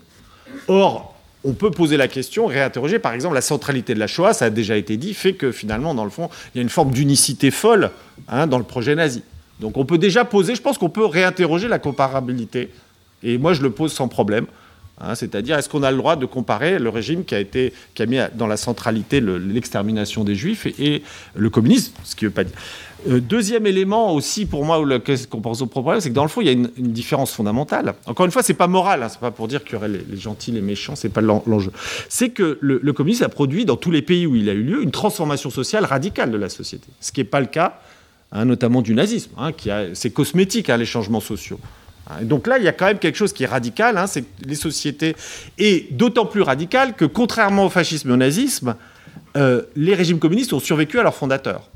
Or, 0.66 1.14
on 1.44 1.52
peut 1.52 1.70
poser 1.70 1.96
la 1.96 2.08
question, 2.08 2.46
réinterroger, 2.46 2.98
par 2.98 3.12
exemple, 3.12 3.34
la 3.34 3.40
centralité 3.40 3.94
de 3.94 4.00
la 4.00 4.08
Shoah, 4.08 4.32
ça 4.32 4.46
a 4.46 4.50
déjà 4.50 4.76
été 4.76 4.96
dit, 4.96 5.14
fait 5.14 5.34
que 5.34 5.52
finalement, 5.52 5.94
dans 5.94 6.04
le 6.04 6.10
fond, 6.10 6.28
il 6.54 6.58
y 6.58 6.60
a 6.60 6.62
une 6.62 6.68
forme 6.68 6.90
d'unicité 6.90 7.50
folle 7.50 7.90
dans 8.28 8.58
le 8.58 8.64
projet 8.64 8.94
nazi. 8.94 9.22
Donc 9.60 9.76
on 9.76 9.84
peut 9.84 9.98
déjà 9.98 10.24
poser, 10.24 10.54
je 10.54 10.62
pense 10.62 10.78
qu'on 10.78 10.90
peut 10.90 11.04
réinterroger 11.04 11.68
la 11.68 11.78
comparabilité. 11.78 12.70
Et 13.22 13.38
moi, 13.38 13.52
je 13.52 13.62
le 13.62 13.70
pose 13.70 13.92
sans 13.92 14.08
problème. 14.08 14.46
Hein, 15.00 15.14
c'est-à-dire, 15.14 15.56
est-ce 15.56 15.68
qu'on 15.68 15.84
a 15.84 15.90
le 15.90 15.96
droit 15.96 16.16
de 16.16 16.26
comparer 16.26 16.78
le 16.78 16.88
régime 16.88 17.24
qui 17.24 17.34
a, 17.34 17.40
été, 17.40 17.72
qui 17.94 18.02
a 18.02 18.06
mis 18.06 18.18
dans 18.34 18.48
la 18.48 18.56
centralité 18.56 19.20
l'extermination 19.20 20.24
des 20.24 20.34
juifs 20.34 20.66
et, 20.66 21.02
le 21.36 21.50
communisme, 21.50 21.92
ce 22.04 22.16
qui 22.16 22.24
veut 22.24 22.32
pas 22.32 22.44
dire. 22.44 22.56
Euh, 23.08 23.20
deuxième 23.20 23.64
élément 23.68 24.12
aussi 24.12 24.44
pour 24.44 24.64
moi 24.64 24.84
qu'on 25.30 25.40
pense 25.40 25.62
au 25.62 25.66
problème, 25.66 26.00
c'est 26.00 26.08
que 26.08 26.14
dans 26.14 26.24
le 26.24 26.28
fond, 26.28 26.40
il 26.40 26.46
y 26.46 26.50
a 26.50 26.52
une, 26.52 26.68
différence 26.76 27.32
fondamentale. 27.32 27.94
Encore 28.06 28.26
une 28.26 28.32
fois, 28.32 28.42
c'est 28.42 28.54
pas 28.54 28.66
moral, 28.66 29.04
hein, 29.04 29.08
c'est 29.08 29.20
pas 29.20 29.30
pour 29.30 29.46
dire 29.46 29.62
qu'il 29.62 29.74
y 29.74 29.76
aurait 29.76 29.88
les, 29.88 30.16
gentils, 30.16 30.50
les 30.50 30.60
méchants, 30.60 30.96
c'est 30.96 31.08
pas 31.08 31.20
l'enjeu. 31.20 31.70
C'est 32.08 32.30
que 32.30 32.58
le, 32.60 32.80
le, 32.82 32.92
communisme 32.92 33.22
a 33.22 33.28
produit 33.28 33.64
dans 33.64 33.76
tous 33.76 33.92
les 33.92 34.02
pays 34.02 34.26
où 34.26 34.34
il 34.34 34.48
a 34.50 34.52
eu 34.52 34.64
lieu 34.64 34.82
une 34.82 34.90
transformation 34.90 35.48
sociale 35.48 35.84
radicale 35.84 36.32
de 36.32 36.38
la 36.38 36.48
société, 36.48 36.88
ce 37.00 37.12
qui 37.12 37.20
n'est 37.20 37.24
pas 37.24 37.40
le 37.40 37.46
cas 37.46 37.80
Hein, 38.30 38.44
notamment 38.44 38.82
du 38.82 38.94
nazisme, 38.94 39.30
hein, 39.38 39.52
qui 39.52 39.70
c'est 39.94 40.10
cosmétique 40.10 40.68
hein, 40.68 40.76
les 40.76 40.84
changements 40.84 41.20
sociaux. 41.20 41.58
donc 42.20 42.46
là, 42.46 42.58
il 42.58 42.64
y 42.64 42.68
a 42.68 42.72
quand 42.72 42.84
même 42.84 42.98
quelque 42.98 43.16
chose 43.16 43.32
qui 43.32 43.44
est 43.44 43.46
radical, 43.46 43.98
c'est 44.06 44.24
les 44.44 44.54
sociétés, 44.54 45.16
et 45.56 45.88
d'autant 45.92 46.26
plus 46.26 46.42
radical 46.42 46.94
que 46.94 47.06
contrairement 47.06 47.64
au 47.64 47.70
fascisme 47.70 48.10
et 48.10 48.12
au 48.12 48.18
nazisme, 48.18 48.76
euh, 49.38 49.62
les 49.76 49.94
régimes 49.94 50.18
communistes 50.18 50.52
ont 50.52 50.60
survécu 50.60 50.98
à 50.98 51.02
leurs 51.02 51.14
fondateurs. 51.14 51.70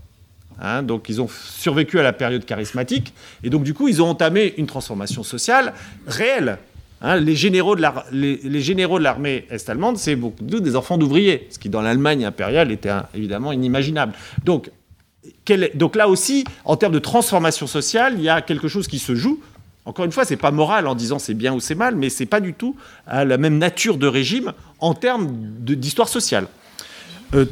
donc 0.82 1.08
ils 1.08 1.22
ont 1.22 1.28
survécu 1.28 1.98
à 1.98 2.02
la 2.02 2.12
période 2.12 2.44
charismatique, 2.44 3.14
et 3.42 3.48
donc 3.48 3.62
du 3.62 3.72
coup, 3.72 3.88
ils 3.88 4.02
ont 4.02 4.08
entamé 4.08 4.52
une 4.58 4.66
transformation 4.66 5.22
sociale 5.22 5.72
réelle. 6.06 6.58
les, 7.02 7.34
généraux 7.34 7.76
de 7.76 9.02
l'armée 9.02 9.46
est-allemande, 9.48 9.96
c'est 9.96 10.16
beaucoup 10.16 10.44
des 10.44 10.76
enfants 10.76 10.98
d'ouvriers, 10.98 11.48
ce 11.48 11.58
qui 11.58 11.70
dans 11.70 11.80
l'Allemagne 11.80 12.26
impériale 12.26 12.70
était 12.72 12.92
évidemment 13.14 13.52
inimaginable. 13.52 14.12
Donc 14.44 14.70
donc 15.74 15.96
là 15.96 16.08
aussi, 16.08 16.44
en 16.64 16.76
termes 16.76 16.92
de 16.92 16.98
transformation 16.98 17.66
sociale, 17.66 18.14
il 18.16 18.22
y 18.22 18.28
a 18.28 18.42
quelque 18.42 18.68
chose 18.68 18.88
qui 18.88 18.98
se 18.98 19.14
joue. 19.14 19.40
Encore 19.84 20.04
une 20.04 20.12
fois, 20.12 20.24
ce 20.24 20.30
n'est 20.30 20.38
pas 20.38 20.50
moral 20.50 20.86
en 20.86 20.94
disant 20.94 21.18
c'est 21.18 21.34
bien 21.34 21.52
ou 21.52 21.60
c'est 21.60 21.74
mal, 21.74 21.96
mais 21.96 22.10
ce 22.10 22.22
n'est 22.22 22.28
pas 22.28 22.40
du 22.40 22.54
tout 22.54 22.76
la 23.06 23.36
même 23.36 23.58
nature 23.58 23.98
de 23.98 24.06
régime 24.06 24.52
en 24.78 24.94
termes 24.94 25.28
d'histoire 25.58 26.08
sociale. 26.08 26.46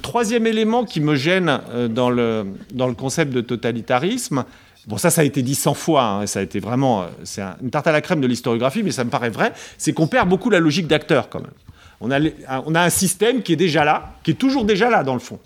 troisième 0.03 0.47
élément 0.47 0.85
qui 0.85 1.01
me 1.01 1.17
gêne 1.17 1.61
dans, 1.91 2.11
le, 2.11 2.47
dans 2.73 2.87
le 2.87 2.95
concept 2.95 3.33
de 3.33 3.41
totalitarisme, 3.41 4.45
Bon, 4.87 4.97
ça, 4.97 5.11
ça 5.11 5.21
a 5.21 5.25
été 5.25 5.43
dit 5.43 5.55
100 5.55 5.75
fois, 5.75 6.05
hein, 6.05 6.27
ça 6.27 6.41
a 6.41 6.43
été 6.43 6.59
vraiment, 6.59 7.05
c'est 7.25 7.43
une 7.63 7.71
tarte 7.71 7.87
à 7.87 7.93
la 7.93 8.01
crème 8.01 8.21
de 8.21 8.27
l'historiographie, 8.27 8.83
mais 8.83 8.93
ça 8.93 9.05
me 9.05 9.11
paraît 9.11 9.29
vrai, 9.29 9.53
c'est 9.77 9.93
qu'on 9.93 10.07
perd 10.07 10.29
beaucoup 10.29 10.49
la 10.49 10.59
logique 10.59 10.87
d'acteur 10.87 11.29
quand 11.29 11.41
même. 11.41 11.51
On 12.01 12.11
a, 12.11 12.19
on 12.65 12.75
a 12.75 12.81
un 12.81 12.91
système 12.91 13.43
qui 13.43 13.53
est 13.53 13.57
déjà 13.57 13.85
là, 13.85 14.15
qui 14.23 14.31
est 14.31 14.35
toujours 14.35 14.65
déjà 14.65 14.89
là 14.89 15.05
dans 15.05 15.13
le 15.13 15.21
fond. 15.21 15.39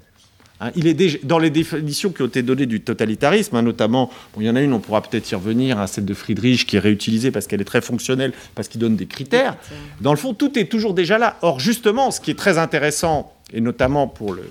Hein, 0.61 0.71
il 0.77 0.87
est 0.87 0.95
déjà, 0.95 1.19
dans 1.25 1.39
les 1.39 1.51
définitions 1.51 2.11
qui 2.11 2.23
ont 2.23 2.27
été 2.27 2.43
données 2.43 2.67
du 2.67 2.81
totalitarisme, 2.81 3.57
hein, 3.57 3.63
notamment, 3.63 4.11
il 4.39 4.45
y 4.45 4.51
en 4.51 4.55
a 4.55 4.61
une, 4.61 4.73
on 4.73 4.79
pourra 4.79 5.03
peut-être 5.03 5.31
y 5.31 5.35
revenir, 5.35 5.79
hein, 5.79 5.87
celle 5.87 6.05
de 6.05 6.15
Friedrich, 6.15 6.67
qui 6.67 6.77
est 6.77 6.81
réutilisée 6.81 7.33
parce 7.33 7.47
qu'elle 7.47 7.61
est 7.61 7.67
très 7.67 7.81
fonctionnelle, 7.81 8.33
parce 8.55 8.69
qu'il 8.69 8.81
donne 8.81 8.97
des 8.97 9.07
critères. 9.07 9.57
Dans 10.01 10.13
le 10.13 10.17
fond, 10.17 10.33
tout 10.33 10.57
est 10.59 10.67
toujours 10.67 10.95
déjà 10.95 11.19
là. 11.19 11.37
Or, 11.43 11.59
justement, 11.59 12.11
ce 12.11 12.21
qui 12.21 12.31
est 12.31 12.39
très 12.39 12.59
intéressant, 12.59 13.33
et 13.53 13.61
notamment 13.61 14.07
pour, 14.07 14.33
le, 14.33 14.45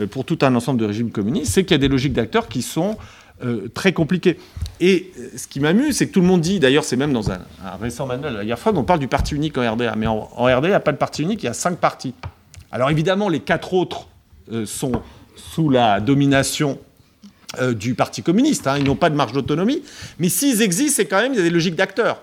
euh, 0.00 0.06
pour 0.06 0.24
tout 0.24 0.38
un 0.42 0.54
ensemble 0.54 0.80
de 0.80 0.86
régimes 0.86 1.10
communistes, 1.10 1.52
c'est 1.52 1.64
qu'il 1.64 1.72
y 1.72 1.74
a 1.74 1.78
des 1.78 1.88
logiques 1.88 2.12
d'acteurs 2.12 2.48
qui 2.48 2.62
sont 2.62 2.96
euh, 3.44 3.68
très 3.74 3.92
compliquées. 3.92 4.38
Et 4.80 5.12
euh, 5.18 5.30
ce 5.36 5.46
qui 5.46 5.60
m'amuse, 5.60 5.96
c'est 5.96 6.08
que 6.08 6.12
tout 6.12 6.20
le 6.20 6.26
monde 6.26 6.40
dit, 6.40 6.60
d'ailleurs 6.60 6.84
c'est 6.84 6.96
même 6.96 7.12
dans 7.12 7.30
un, 7.30 7.40
récent 7.80 8.06
manuel 8.06 8.32
de 8.32 8.38
la 8.38 8.44
guerre 8.44 8.58
froide, 8.58 8.76
on 8.76 8.84
parle 8.84 9.00
du 9.00 9.08
parti 9.08 9.34
unique 9.34 9.58
en 9.58 9.72
RDA, 9.72 9.94
mais 9.96 10.06
en, 10.06 10.28
en 10.34 10.44
RDA, 10.44 10.68
il 10.68 10.70
n'y 10.70 10.74
a 10.74 10.80
pas 10.80 10.92
de 10.92 10.96
parti 10.96 11.22
unique, 11.22 11.42
il 11.42 11.46
y 11.46 11.50
a 11.50 11.54
cinq 11.54 11.78
partis. 11.78 12.14
Alors 12.72 12.90
évidemment, 12.90 13.28
les 13.28 13.40
quatre 13.40 13.74
autres 13.74 14.08
sont 14.64 14.92
sous 15.38 15.70
la 15.70 16.00
domination 16.00 16.78
euh, 17.58 17.72
du 17.72 17.94
Parti 17.94 18.22
communiste. 18.22 18.66
Hein. 18.66 18.76
Ils 18.78 18.84
n'ont 18.84 18.96
pas 18.96 19.10
de 19.10 19.14
marge 19.14 19.32
d'autonomie. 19.32 19.82
Mais 20.18 20.28
s'ils 20.28 20.62
existent, 20.62 20.96
c'est 20.96 21.06
quand 21.06 21.20
même, 21.20 21.32
il 21.32 21.38
y 21.38 21.40
a 21.40 21.44
des 21.44 21.50
logiques 21.50 21.76
d'acteurs. 21.76 22.22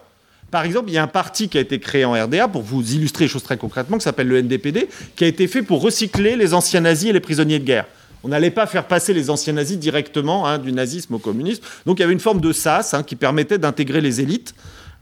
Par 0.52 0.64
exemple, 0.64 0.90
il 0.90 0.94
y 0.94 0.98
a 0.98 1.04
un 1.04 1.08
parti 1.08 1.50
qui 1.50 1.58
a 1.58 1.62
été 1.62 1.80
créé 1.80 2.06
en 2.06 2.14
RDA, 2.14 2.48
pour 2.48 2.62
vous 2.62 2.94
illustrer 2.94 3.26
les 3.26 3.30
choses 3.30 3.44
très 3.44 3.58
concrètement, 3.58 3.98
qui 3.98 4.04
s'appelle 4.04 4.28
le 4.28 4.42
NDPD, 4.42 4.88
qui 5.16 5.24
a 5.24 5.28
été 5.28 5.48
fait 5.48 5.64
pour 5.64 5.82
recycler 5.82 6.36
les 6.36 6.54
anciens 6.54 6.82
nazis 6.82 7.10
et 7.10 7.14
les 7.14 7.20
prisonniers 7.20 7.60
de 7.60 7.66
guerre. 7.66 7.86
On 8.24 8.28
n'allait 8.28 8.52
pas 8.52 8.66
faire 8.66 8.86
passer 8.86 9.14
les 9.14 9.30
anciens 9.30 9.54
nazis 9.54 9.78
directement 9.78 10.48
hein, 10.48 10.58
du 10.58 10.72
nazisme 10.72 11.16
au 11.16 11.20
communisme. 11.20 11.64
Donc 11.86 12.00
il 12.00 12.02
y 12.02 12.04
avait 12.04 12.14
une 12.14 12.20
forme 12.20 12.42
de 12.42 12.54
sas 12.54 12.94
hein, 12.94 13.04
qui 13.04 13.16
permettait 13.16 13.58
d'intégrer 13.58 14.02
les 14.02 14.22
élites 14.22 14.56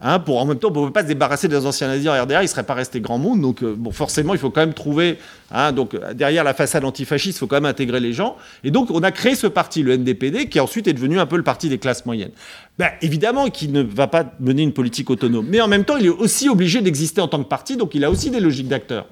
Hein, 0.06 0.20
pour, 0.20 0.38
en 0.42 0.46
même 0.46 0.60
temps, 0.60 0.68
on 0.68 0.72
ne 0.72 0.76
pouvait 0.76 0.92
pas 0.92 1.04
se 1.04 1.08
débarrasser 1.08 1.48
des 1.48 1.66
anciens 1.66 1.88
nazis 1.88 2.10
en 2.10 2.22
RDA, 2.22 2.42
il 2.42 2.44
ne 2.44 2.50
serait 2.50 2.64
pas 2.64 2.74
resté 2.74 3.00
grand 3.00 3.18
monde. 3.18 3.40
Donc, 3.40 3.64
euh, 3.64 3.74
forcément, 3.92 4.34
il 4.34 4.40
faut 4.40 4.50
quand 4.50 4.60
même 4.60 4.74
trouver. 4.74 5.18
Hein, 5.50 5.72
donc, 5.72 5.96
derrière 6.14 6.44
la 6.44 6.54
façade 6.54 6.84
antifasciste, 6.84 7.38
il 7.38 7.40
faut 7.40 7.48
quand 7.48 7.56
même 7.56 7.66
intégrer 7.66 8.02
les 8.02 8.12
gens. 8.12 8.36
Et 8.66 8.72
donc, 8.72 8.92
on 8.92 9.02
a 9.02 9.12
créé 9.12 9.34
ce 9.36 9.48
parti, 9.48 9.82
le 9.82 9.96
NDPD, 9.96 10.50
qui 10.50 10.60
ensuite 10.60 10.90
est 10.90 10.94
devenu 10.94 11.20
un 11.20 11.26
peu 11.26 11.38
le 11.38 11.44
parti 11.44 11.70
des 11.70 11.78
classes 11.78 12.06
moyennes. 12.06 12.32
Ben, 12.78 12.90
évidemment 13.02 13.50
qu'il 13.50 13.72
ne 13.72 13.82
va 13.82 14.08
pas 14.08 14.26
mener 14.42 14.64
une 14.64 14.74
politique 14.74 15.10
autonome. 15.10 15.48
Mais 15.50 15.62
en 15.62 15.70
même 15.70 15.86
temps, 15.86 15.96
il 15.96 16.08
est 16.08 16.10
aussi 16.10 16.50
obligé 16.50 16.82
d'exister 16.82 17.22
en 17.22 17.30
tant 17.30 17.42
que 17.42 17.48
parti, 17.48 17.78
donc 17.78 17.96
il 17.96 18.04
a 18.04 18.12
aussi 18.12 18.30
des 18.30 18.42
logiques 18.42 18.68
d'acteurs. 18.68 19.06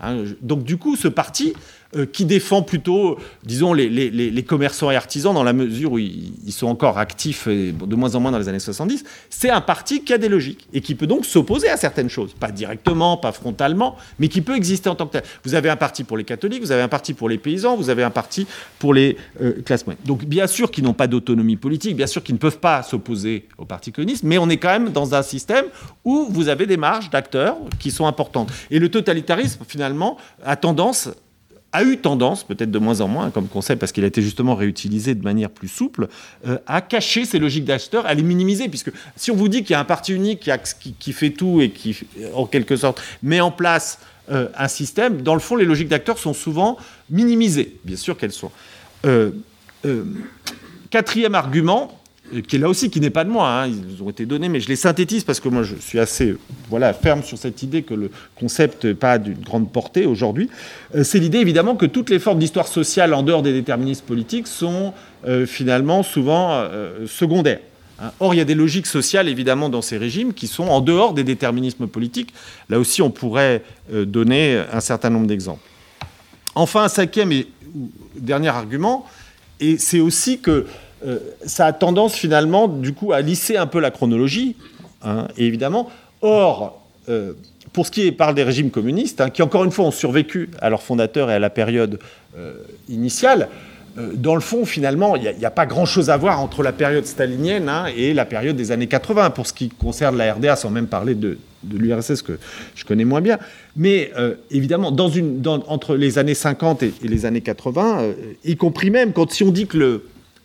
Hein, 0.00 0.24
donc, 0.40 0.64
du 0.64 0.78
coup, 0.78 0.96
ce 0.96 1.08
parti, 1.08 1.52
qui 2.12 2.24
défend 2.24 2.62
plutôt, 2.62 3.18
disons, 3.44 3.72
les, 3.72 4.44
commerçants 4.46 4.90
et 4.90 4.96
artisans 4.96 5.32
dans 5.32 5.42
la 5.42 5.52
mesure 5.52 5.92
où 5.92 5.98
ils, 5.98 6.52
sont 6.52 6.66
encore 6.66 6.98
actifs 6.98 7.46
et 7.46 7.72
de 7.72 7.96
moins 7.96 8.14
en 8.14 8.20
moins 8.20 8.32
dans 8.32 8.38
les 8.38 8.48
années 8.48 8.58
70, 8.58 9.04
c'est 9.30 9.50
un 9.50 9.60
parti 9.60 10.02
qui 10.02 10.12
a 10.12 10.18
des 10.18 10.28
logiques 10.28 10.66
et 10.72 10.80
qui 10.80 10.94
peut 10.94 11.06
donc 11.06 11.24
s'opposer 11.24 11.68
à 11.68 11.76
certaines 11.76 12.10
choses. 12.10 12.34
Pas 12.34 12.50
directement, 12.50 13.16
pas 13.16 13.32
frontalement, 13.32 13.96
mais 14.18 14.28
qui 14.28 14.40
peut 14.40 14.56
exister 14.56 14.88
en 14.88 14.94
tant 14.94 15.06
que 15.06 15.12
tel. 15.12 15.22
Vous 15.44 15.54
avez 15.54 15.70
un 15.70 15.76
parti 15.76 16.04
pour 16.04 16.16
les 16.16 16.24
catholiques, 16.24 16.62
vous 16.62 16.72
avez 16.72 16.82
un 16.82 16.88
parti 16.88 17.14
pour 17.14 17.28
les 17.28 17.38
paysans, 17.38 17.76
vous 17.76 17.90
avez 17.90 18.02
un 18.02 18.10
parti 18.10 18.46
pour 18.78 18.92
les 18.92 19.16
euh, 19.40 19.62
classes 19.64 19.86
moyennes. 19.86 20.04
Donc 20.04 20.24
bien 20.24 20.46
sûr 20.46 20.70
qu'ils 20.70 20.84
n'ont 20.84 20.94
pas 20.94 21.06
d'autonomie 21.06 21.56
politique, 21.56 21.96
bien 21.96 22.06
sûr 22.06 22.22
qu'ils 22.22 22.34
ne 22.34 22.40
peuvent 22.40 22.58
pas 22.58 22.82
s'opposer 22.82 23.46
au 23.56 23.64
Parti 23.64 23.92
communiste, 23.92 24.24
mais 24.24 24.38
on 24.38 24.48
est 24.48 24.56
quand 24.56 24.68
même 24.68 24.90
dans 24.90 25.14
un 25.14 25.22
système 25.22 25.66
où 26.04 26.26
vous 26.30 26.48
avez 26.48 26.66
des 26.66 26.76
marges 26.76 27.10
d'acteurs 27.10 27.56
qui 27.78 27.90
sont 27.90 28.06
importantes. 28.06 28.50
Et 28.70 28.78
le 28.78 28.88
totalitarisme, 28.88 29.64
finalement, 29.66 30.16
a 30.44 30.56
tendance 30.56 31.10
a 31.72 31.84
eu 31.84 31.98
tendance, 31.98 32.44
peut-être 32.44 32.70
de 32.70 32.78
moins 32.78 33.00
en 33.00 33.08
moins 33.08 33.30
comme 33.30 33.46
concept, 33.46 33.80
parce 33.80 33.92
qu'il 33.92 34.04
a 34.04 34.06
été 34.06 34.22
justement 34.22 34.54
réutilisé 34.54 35.14
de 35.14 35.22
manière 35.22 35.50
plus 35.50 35.68
souple, 35.68 36.08
euh, 36.46 36.58
à 36.66 36.80
cacher 36.80 37.24
ces 37.24 37.38
logiques 37.38 37.64
d'acheteurs, 37.64 38.06
à 38.06 38.14
les 38.14 38.22
minimiser. 38.22 38.68
Puisque 38.68 38.90
si 39.16 39.30
on 39.30 39.36
vous 39.36 39.48
dit 39.48 39.62
qu'il 39.62 39.72
y 39.72 39.74
a 39.74 39.80
un 39.80 39.84
parti 39.84 40.14
unique 40.14 40.50
qui, 40.98 41.12
fait 41.12 41.30
tout 41.30 41.60
et 41.60 41.70
qui, 41.70 41.98
en 42.34 42.46
quelque 42.46 42.76
sorte, 42.76 43.02
met 43.22 43.40
en 43.40 43.50
place 43.50 43.98
euh, 44.30 44.48
un 44.56 44.68
système, 44.68 45.22
dans 45.22 45.34
le 45.34 45.40
fond, 45.40 45.56
les 45.56 45.64
logiques 45.64 45.88
d'acteurs 45.88 46.18
sont 46.18 46.34
souvent 46.34 46.78
minimisées. 47.10 47.76
Bien 47.84 47.96
sûr 47.96 48.16
qu'elles 48.16 48.32
sont. 48.32 48.50
Euh, 49.04 49.30
quatrième 50.90 51.34
argument, 51.34 51.97
qui 52.46 52.56
est 52.56 52.58
là 52.58 52.68
aussi, 52.68 52.90
qui 52.90 53.00
n'est 53.00 53.10
pas 53.10 53.24
de 53.24 53.30
moi, 53.30 53.48
hein, 53.48 53.68
ils 53.68 54.02
ont 54.02 54.10
été 54.10 54.26
donnés, 54.26 54.48
mais 54.48 54.60
je 54.60 54.68
les 54.68 54.76
synthétise 54.76 55.24
parce 55.24 55.40
que 55.40 55.48
moi 55.48 55.62
je 55.62 55.74
suis 55.76 55.98
assez 55.98 56.36
voilà, 56.68 56.92
ferme 56.92 57.22
sur 57.22 57.38
cette 57.38 57.62
idée 57.62 57.82
que 57.82 57.94
le 57.94 58.10
concept 58.38 58.84
n'est 58.84 58.94
pas 58.94 59.18
d'une 59.18 59.38
grande 59.38 59.70
portée 59.72 60.06
aujourd'hui. 60.06 60.50
Euh, 60.94 61.04
c'est 61.04 61.18
l'idée 61.18 61.38
évidemment 61.38 61.76
que 61.76 61.86
toutes 61.86 62.10
les 62.10 62.18
formes 62.18 62.38
d'histoire 62.38 62.68
sociale 62.68 63.14
en 63.14 63.22
dehors 63.22 63.42
des 63.42 63.52
déterminismes 63.52 64.04
politiques 64.04 64.46
sont 64.46 64.92
euh, 65.26 65.46
finalement 65.46 66.02
souvent 66.02 66.50
euh, 66.52 67.06
secondaires. 67.06 67.60
Hein. 68.00 68.12
Or, 68.20 68.34
il 68.34 68.38
y 68.38 68.40
a 68.40 68.44
des 68.44 68.54
logiques 68.54 68.86
sociales, 68.86 69.28
évidemment, 69.28 69.68
dans 69.68 69.82
ces 69.82 69.98
régimes 69.98 70.32
qui 70.32 70.46
sont 70.46 70.68
en 70.68 70.80
dehors 70.80 71.14
des 71.14 71.24
déterminismes 71.24 71.88
politiques. 71.88 72.32
Là 72.68 72.78
aussi, 72.78 73.02
on 73.02 73.10
pourrait 73.10 73.62
donner 73.90 74.62
un 74.72 74.80
certain 74.80 75.10
nombre 75.10 75.26
d'exemples. 75.26 75.66
Enfin, 76.54 76.84
un 76.84 76.88
cinquième 76.88 77.32
et 77.32 77.48
dernier 78.16 78.48
argument, 78.48 79.04
et 79.58 79.78
c'est 79.78 80.00
aussi 80.00 80.38
que 80.38 80.66
euh, 81.06 81.18
ça 81.46 81.66
a 81.66 81.72
tendance 81.72 82.14
finalement, 82.14 82.68
du 82.68 82.92
coup, 82.92 83.12
à 83.12 83.20
lisser 83.20 83.56
un 83.56 83.66
peu 83.66 83.80
la 83.80 83.90
chronologie, 83.90 84.56
hein, 85.02 85.28
évidemment. 85.36 85.90
Or, 86.22 86.82
euh, 87.08 87.34
pour 87.72 87.86
ce 87.86 87.90
qui 87.90 88.06
est 88.06 88.12
par 88.12 88.34
des 88.34 88.42
régimes 88.42 88.70
communistes, 88.70 89.20
hein, 89.20 89.30
qui 89.30 89.42
encore 89.42 89.64
une 89.64 89.70
fois 89.70 89.84
ont 89.84 89.92
survécu 89.92 90.50
à 90.60 90.70
leur 90.70 90.82
fondateur 90.82 91.30
et 91.30 91.34
à 91.34 91.38
la 91.38 91.50
période 91.50 92.00
euh, 92.36 92.54
initiale, 92.88 93.48
dans 94.14 94.36
le 94.36 94.40
fond, 94.40 94.64
finalement, 94.64 95.16
il 95.16 95.34
n'y 95.36 95.44
a, 95.44 95.50
pas 95.50 95.66
grand-chose 95.66 96.08
à 96.08 96.16
voir 96.16 96.40
entre 96.40 96.62
la 96.62 96.70
période 96.70 97.04
stalinienne 97.04 97.68
hein, 97.68 97.86
et 97.96 98.14
la 98.14 98.26
période 98.26 98.54
des 98.54 98.70
années 98.70 98.86
80, 98.86 99.30
pour 99.30 99.48
ce 99.48 99.52
qui 99.52 99.70
concerne 99.70 100.16
la 100.16 100.34
RDA, 100.34 100.54
sans 100.54 100.70
même 100.70 100.86
parler 100.86 101.16
de, 101.16 101.36
l'URSS 101.68 102.22
que 102.22 102.38
je 102.76 102.84
connais 102.84 103.04
moins 103.04 103.20
bien. 103.20 103.38
Mais 103.74 104.12
évidemment, 104.52 104.94
entre 105.66 105.96
les 105.96 106.18
années 106.18 106.34
50 106.34 106.84
et, 106.84 106.94
les 107.02 107.26
années 107.26 107.40
80, 107.40 108.02
y 108.44 108.56
compris 108.56 108.90
même 108.90 109.12
quand 109.12 109.32
si 109.32 109.42
on 109.42 109.50
dit 109.50 109.66
que 109.66 109.78
le, 109.78 110.04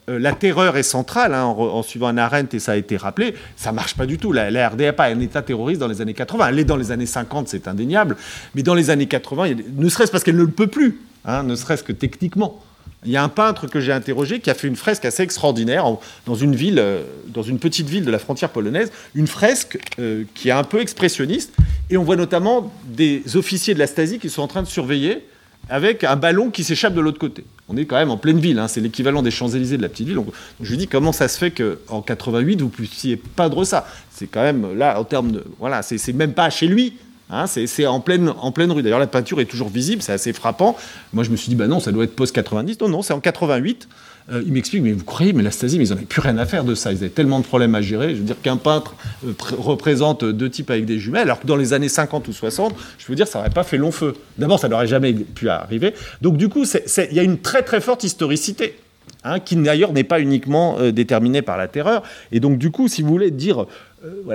euh, 0.09 0.19
la 0.19 0.33
terreur 0.33 0.77
est 0.77 0.83
centrale, 0.83 1.33
hein, 1.33 1.45
en, 1.45 1.83
suivant 1.83 2.07
un 2.07 2.17
Arendt, 2.17 2.55
et 2.55 2.59
ça 2.59 2.73
a 2.73 2.75
été 2.75 2.97
rappelé, 2.97 3.35
ça 3.55 3.71
marche 3.71 3.95
pas 3.95 4.05
du 4.05 4.17
tout. 4.17 4.31
La, 4.31 4.51
la 4.51 4.69
RDA 4.69 4.93
pas 4.93 5.05
un 5.05 5.19
État 5.19 5.41
terroriste 5.41 5.79
dans 5.79 5.87
les 5.87 6.01
années 6.01 6.13
80. 6.13 6.47
Elle 6.49 6.59
est 6.59 6.65
dans 6.65 6.77
les 6.77 6.91
années 6.91 7.05
50, 7.05 7.47
c'est 7.47 7.67
indéniable. 7.67 8.17
Mais 8.55 8.63
dans 8.63 8.75
les 8.75 8.89
années 8.89 9.07
80, 9.07 9.55
ne 9.75 9.89
serait-ce 9.89 10.11
parce 10.11 10.23
qu'elle 10.23 10.35
ne 10.35 10.41
le 10.41 10.51
peut 10.51 10.67
plus, 10.67 10.99
hein, 11.25 11.43
ne 11.43 11.55
serait-ce 11.55 11.83
que 11.83 11.93
techniquement. 11.93 12.61
Il 13.05 13.11
y 13.11 13.17
a 13.17 13.23
un 13.23 13.29
peintre 13.29 13.67
que 13.67 13.79
j'ai 13.79 13.91
interrogé 13.91 14.39
qui 14.39 14.49
a 14.49 14.53
fait 14.53 14.67
une 14.67 14.75
fresque 14.75 15.05
assez 15.05 15.23
extraordinaire 15.23 15.85
dans 16.25 16.35
une 16.35 16.55
ville, 16.55 16.79
euh, 16.79 17.03
dans 17.27 17.41
une 17.41 17.59
petite 17.59 17.89
ville 17.89 18.05
de 18.05 18.11
la 18.11 18.19
frontière 18.19 18.49
polonaise, 18.49 18.91
une 19.13 19.27
fresque 19.27 19.77
euh, 19.99 20.23
qui 20.33 20.49
est 20.49 20.53
un 20.53 20.63
peu 20.63 20.79
expressionniste. 20.79 21.53
Et 21.89 21.97
on 21.97 22.03
voit 22.03 22.15
notamment 22.15 22.73
des 22.85 23.23
officiers 23.35 23.73
de 23.73 23.79
la 23.79 23.87
Stasi 23.87 24.19
qui 24.19 24.29
sont 24.29 24.41
en 24.41 24.47
train 24.47 24.63
de 24.63 24.67
surveiller 24.67 25.25
avec 25.69 26.03
un 26.03 26.15
ballon 26.15 26.49
qui 26.49 26.63
s'échappe 26.63 26.93
de 26.93 27.01
l'autre 27.01 27.19
côté. 27.19 27.45
On 27.69 27.77
est 27.77 27.85
quand 27.85 27.95
même 27.95 28.11
en 28.11 28.17
pleine 28.17 28.39
ville, 28.39 28.59
hein, 28.59 28.67
c'est 28.67 28.81
l'équivalent 28.81 29.21
des 29.21 29.31
Champs-Élysées 29.31 29.77
de 29.77 29.81
la 29.81 29.89
petite 29.89 30.07
ville. 30.07 30.19
Je 30.61 30.69
lui 30.69 30.77
dis 30.77 30.87
comment 30.87 31.11
ça 31.11 31.27
se 31.27 31.37
fait 31.37 31.51
qu'en 31.51 32.01
88, 32.01 32.61
vous 32.61 32.69
puissiez 32.69 33.15
peindre 33.15 33.63
ça 33.63 33.87
C'est 34.11 34.27
quand 34.27 34.41
même, 34.41 34.77
là, 34.77 34.99
en 34.99 35.03
termes 35.05 35.31
de. 35.31 35.43
Voilà, 35.59 35.81
c'est 35.81 36.13
même 36.13 36.33
pas 36.33 36.49
chez 36.49 36.67
lui. 36.67 36.93
Hein, 37.29 37.47
c'est 37.47 37.85
en 37.87 37.99
pleine, 37.99 38.29
en 38.29 38.51
pleine 38.51 38.71
rue. 38.71 38.83
D'ailleurs, 38.83 38.99
la 38.99 39.07
peinture 39.07 39.39
est 39.39 39.45
toujours 39.45 39.69
visible, 39.69 40.01
c'est 40.01 40.11
assez 40.11 40.33
frappant. 40.33 40.77
Moi, 41.13 41.23
je 41.23 41.31
me 41.31 41.35
suis 41.35 41.49
dit, 41.49 41.55
bah 41.55 41.67
non, 41.67 41.79
ça 41.79 41.91
doit 41.91 42.03
être 42.03 42.15
post-90. 42.15 42.77
Non, 42.81 42.89
non, 42.89 43.01
c'est 43.01 43.13
en 43.13 43.21
88. 43.21 43.87
Euh, 44.31 44.41
il 44.45 44.53
m'explique, 44.53 44.81
mais 44.83 44.93
vous 44.93 45.03
croyez, 45.03 45.33
mais 45.33 45.43
la 45.43 45.51
Stasi, 45.51 45.77
mais 45.77 45.85
ils 45.85 45.89
n'en 45.89 45.97
avaient 45.97 46.05
plus 46.05 46.21
rien 46.21 46.37
à 46.37 46.45
faire 46.45 46.63
de 46.63 46.75
ça. 46.75 46.91
Ils 46.91 46.97
avaient 46.97 47.09
tellement 47.09 47.39
de 47.39 47.45
problèmes 47.45 47.75
à 47.75 47.81
gérer. 47.81 48.11
Je 48.11 48.19
veux 48.19 48.25
dire 48.25 48.41
qu'un 48.41 48.57
peintre 48.57 48.95
euh, 49.25 49.33
représente 49.57 50.23
deux 50.23 50.49
types 50.49 50.69
avec 50.69 50.85
des 50.85 50.99
jumelles, 50.99 51.23
alors 51.23 51.39
que 51.41 51.47
dans 51.47 51.55
les 51.55 51.73
années 51.73 51.89
50 51.89 52.27
ou 52.27 52.33
60, 52.33 52.73
je 52.97 53.05
veux 53.07 53.15
dire, 53.15 53.27
ça 53.27 53.39
n'aurait 53.39 53.49
pas 53.49 53.63
fait 53.63 53.77
long 53.77 53.91
feu. 53.91 54.15
D'abord, 54.37 54.59
ça 54.59 54.69
n'aurait 54.69 54.87
jamais 54.87 55.13
pu 55.13 55.49
arriver. 55.49 55.93
Donc, 56.21 56.37
du 56.37 56.47
coup, 56.47 56.63
il 56.65 57.15
y 57.15 57.19
a 57.19 57.23
une 57.23 57.39
très 57.39 57.63
très 57.63 57.81
forte 57.81 58.03
historicité. 58.03 58.75
Hein, 59.25 59.39
qui 59.39 59.55
d'ailleurs 59.55 59.93
n'est 59.93 60.03
pas 60.03 60.19
uniquement 60.19 60.77
euh, 60.79 60.91
déterminée 60.91 61.41
par 61.41 61.57
la 61.57 61.69
terreur. 61.69 62.03
Et 62.33 62.41
donc, 62.41 62.57
du 62.57 62.71
coup, 62.71 62.89
si 62.89 63.01
vous 63.01 63.09
voulez 63.09 63.31
dire, 63.31 63.65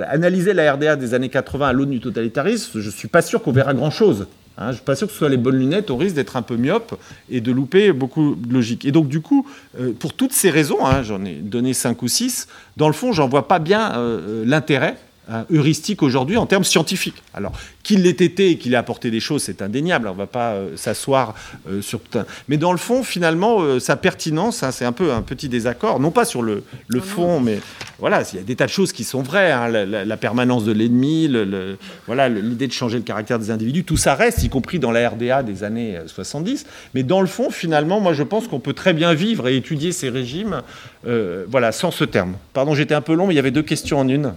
analyser 0.07 0.55
la 0.55 0.73
RDA 0.73 0.97
des 0.97 1.13
années 1.13 1.29
80 1.29 1.69
à 1.69 1.73
l'aune 1.75 1.91
du 1.91 2.01
totalitarisme, 2.01 2.81
je 2.81 2.87
ne 2.87 2.93
suis 2.93 3.09
pas 3.09 3.21
sûr 3.21 3.43
qu'on 3.43 3.53
verra 3.53 3.75
grand-chose. 3.75 4.27
Hein, 4.59 4.67
je 4.67 4.69
ne 4.69 4.75
suis 4.75 4.85
pas 4.85 4.97
sûr 4.97 5.07
que 5.07 5.13
ce 5.13 5.19
soit 5.19 5.29
les 5.29 5.37
bonnes 5.37 5.59
lunettes, 5.59 5.91
on 5.93 5.97
risque 5.97 6.17
d'être 6.17 6.37
un 6.37 6.43
peu 6.43 6.57
myope 6.57 6.99
et 7.31 7.41
de 7.41 7.53
louper 7.53 7.93
beaucoup 7.93 8.35
de 8.35 8.53
logique. 8.53 8.85
Et 8.85 8.91
donc, 8.91 9.07
du 9.07 9.21
coup, 9.21 9.47
euh, 9.79 9.93
pour 9.93 10.15
toutes 10.15 10.33
ces 10.33 10.51
raisons, 10.51 10.85
hein, 10.85 11.05
j'en 11.05 11.25
ai 11.25 11.35
donné 11.35 11.73
cinq 11.75 12.03
ou 12.03 12.09
six, 12.09 12.49
dans 12.77 12.89
le 12.89 12.93
fond, 12.93 13.13
j'en 13.13 13.29
vois 13.29 13.47
pas 13.47 13.61
bien 13.61 13.93
euh, 13.93 14.21
euh, 14.43 14.45
l'intérêt 14.45 14.97
heuristique 15.51 16.03
aujourd'hui 16.03 16.37
en 16.37 16.47
termes 16.47 16.65
scientifiques. 16.65 17.23
Alors, 17.35 17.53
qu'il 17.89 18.03
l'ait 18.03 18.11
été 18.11 18.51
et 18.51 18.59
qu'il 18.59 18.75
ait 18.75 18.77
apporté 18.77 19.11
des 19.11 19.19
choses, 19.19 19.43
c'est 19.43 19.63
indéniable. 19.63 20.09
On 20.09 20.13
ne 20.13 20.19
va 20.19 20.27
pas 20.27 20.53
euh, 20.53 20.77
s'asseoir 20.77 21.35
euh, 21.71 21.81
sur 21.81 22.01
tout 22.01 22.19
un... 22.19 22.27
Mais 22.47 22.59
dans 22.59 22.73
le 22.73 22.77
fond, 22.77 23.03
finalement, 23.03 23.63
euh, 23.63 23.81
sa 23.81 23.97
pertinence, 23.97 24.63
hein, 24.63 24.73
c'est 24.73 24.85
un 24.85 24.93
peu 24.93 25.11
un 25.11 25.23
petit 25.23 25.49
désaccord, 25.49 25.99
non 25.99 26.11
pas 26.11 26.27
sur 26.27 26.43
le, 26.43 26.65
le 26.87 27.01
fond, 27.01 27.41
mais 27.41 27.61
voilà, 27.99 28.23
il 28.31 28.37
y 28.37 28.39
a 28.41 28.43
des 28.43 28.57
tas 28.57 28.67
de 28.67 28.71
choses 28.71 28.93
qui 28.93 29.05
sont 29.05 29.23
vraies. 29.23 29.53
Hein, 29.53 29.69
la, 29.69 30.17
permanence 30.19 30.65
de 30.65 30.73
l'ennemi, 30.73 31.29
le, 31.29 31.79
voilà, 32.07 32.29
l'idée 32.29 32.67
de 32.67 32.73
changer 32.73 32.99
le 32.99 33.05
caractère 33.05 33.39
des 33.39 33.51
individus, 33.51 33.85
tout 33.85 33.97
ça 33.97 34.15
reste, 34.15 34.43
y 34.43 34.51
compris 34.51 34.79
dans 34.79 34.91
la 34.91 35.09
RDA 35.09 35.43
des 35.43 35.65
années 35.65 35.99
70. 36.07 36.67
Mais 36.95 37.05
dans 37.05 37.23
le 37.23 37.27
fond, 37.27 37.51
finalement, 37.51 38.01
moi, 38.01 38.13
je 38.13 38.23
pense 38.23 38.49
qu'on 38.49 38.61
peut 38.61 38.75
très 38.75 38.93
bien 38.93 39.15
vivre 39.15 39.49
et 39.49 39.57
étudier 39.57 39.93
ces 39.93 40.11
régimes, 40.11 40.61
voilà, 41.05 41.73
sans 41.73 41.91
ce 41.91 42.05
terme. 42.05 42.35
Pardon, 42.53 42.75
j'étais 42.75 42.95
un 42.95 43.01
peu 43.01 43.15
long, 43.15 43.29
mais 43.29 43.33
il 43.33 43.37
y 43.37 43.41
avait 43.41 43.51
deux 43.51 43.63
questions 43.63 44.01
en 44.01 44.09
une. 44.09 44.35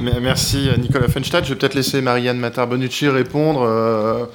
Merci 0.00 0.68
Nicolas 0.78 1.08
Fenstadt. 1.08 1.44
Je 1.44 1.50
vais 1.50 1.58
peut-être 1.58 1.74
laisser 1.74 2.00
Marianne 2.00 2.38
Matar-Bonucci 2.38 3.08
répondre 3.08 3.62
euh, 3.62 4.26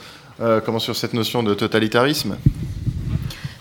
euh, 0.41 0.61
comment 0.61 0.79
sur 0.79 0.95
cette 0.95 1.13
notion 1.13 1.43
de 1.43 1.53
totalitarisme. 1.53 2.37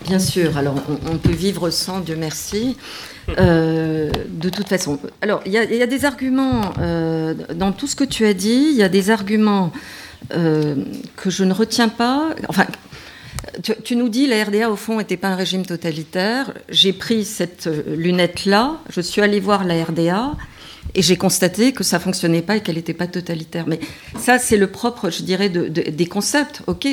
Bien 0.05 0.19
sûr, 0.19 0.57
alors 0.57 0.75
on, 1.09 1.19
peut 1.19 1.31
vivre 1.31 1.71
sans, 1.71 2.01
Dieu 2.01 2.17
merci. 2.17 2.77
Euh, 3.39 4.11
de 4.29 4.49
toute 4.49 4.69
façon. 4.69 4.99
Alors, 5.21 5.41
il 5.47 5.53
y, 5.53 5.57
a 5.57 5.87
des 5.87 6.05
arguments, 6.05 6.73
dans 7.55 7.71
tout 7.71 7.87
ce 7.87 7.95
que 7.95 8.05
tu 8.05 8.27
as 8.27 8.35
dit, 8.35 8.71
il 8.73 8.77
y 8.77 8.83
a 8.83 8.89
des 8.89 9.11
arguments 9.11 9.73
que 10.31 11.31
je 11.31 11.45
ne 11.45 11.53
retiens 11.53 11.89
pas. 11.89 12.31
Enfin, 12.49 12.67
tu, 13.63 13.73
tu, 13.85 13.95
nous 13.95 14.09
dis 14.09 14.27
la 14.27 14.43
RDA, 14.43 14.71
au 14.71 14.77
fond, 14.77 14.99
n'était 14.99 15.17
pas 15.17 15.29
un 15.29 15.37
régime 15.37 15.65
totalitaire. 15.65 16.55
J'ai 16.71 16.93
pris 16.93 17.25
cette 17.25 17.69
lunette-là, 17.87 18.79
je 18.89 19.01
suis 19.01 19.21
allé 19.21 19.39
voir 19.39 19.63
la 19.63 19.85
RDA, 19.85 20.33
et 20.95 21.03
j'ai 21.03 21.17
constaté 21.17 21.73
que 21.73 21.85
ça 21.85 21.99
fonctionnait 21.99 22.43
pas 22.43 22.57
et 22.57 22.61
qu'elle 22.61 22.77
n'était 22.77 22.95
pas 22.95 23.07
totalitaire. 23.07 23.67
Mais 23.67 23.81
ça, 24.19 24.39
c'est 24.39 24.57
le 24.57 24.67
propre, 24.67 25.11
je 25.11 25.23
dirais, 25.23 25.49
de, 25.49 25.69
des 25.69 26.07
concepts. 26.07 26.63
Ok, 26.67 26.87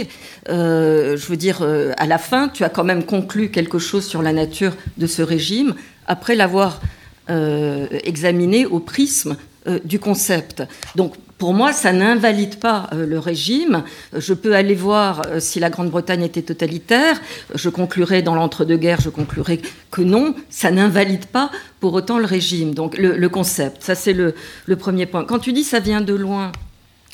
euh, 0.49 1.17
je 1.17 1.25
veux 1.27 1.37
dire, 1.37 1.61
euh, 1.61 1.93
à 1.97 2.05
la 2.05 2.17
fin, 2.17 2.49
tu 2.49 2.63
as 2.63 2.69
quand 2.69 2.83
même 2.83 3.03
conclu 3.03 3.49
quelque 3.49 3.79
chose 3.79 4.05
sur 4.05 4.21
la 4.21 4.33
nature 4.33 4.75
de 4.97 5.07
ce 5.07 5.21
régime 5.21 5.75
après 6.05 6.35
l'avoir 6.35 6.81
euh, 7.29 7.87
examiné 8.03 8.65
au 8.65 8.79
prisme 8.79 9.35
du 9.83 9.99
concept. 9.99 10.63
Donc, 10.95 11.15
pour 11.37 11.53
moi, 11.53 11.71
ça 11.71 11.93
n'invalide 11.93 12.55
pas 12.55 12.89
euh, 12.93 13.05
le 13.05 13.19
régime. 13.19 13.83
Je 14.15 14.33
peux 14.33 14.55
aller 14.55 14.73
voir 14.73 15.21
euh, 15.27 15.39
si 15.39 15.59
la 15.59 15.69
Grande-Bretagne 15.69 16.23
était 16.23 16.41
totalitaire. 16.41 17.21
Je 17.53 17.69
conclurai 17.69 18.23
dans 18.23 18.33
l'entre-deux-guerres, 18.33 19.01
je 19.01 19.09
conclurai 19.09 19.61
que 19.91 20.01
non, 20.01 20.33
ça 20.49 20.71
n'invalide 20.71 21.27
pas 21.27 21.51
pour 21.79 21.93
autant 21.93 22.17
le 22.17 22.25
régime. 22.25 22.73
Donc 22.73 22.97
le, 22.97 23.29
concept, 23.29 23.83
ça 23.83 23.93
c'est 23.93 24.13
le, 24.13 24.33
premier 24.77 25.05
point. 25.05 25.25
Quand 25.25 25.37
tu 25.37 25.53
dis 25.53 25.63
ça 25.63 25.79
vient 25.79 26.01
de 26.01 26.13
loin, 26.13 26.51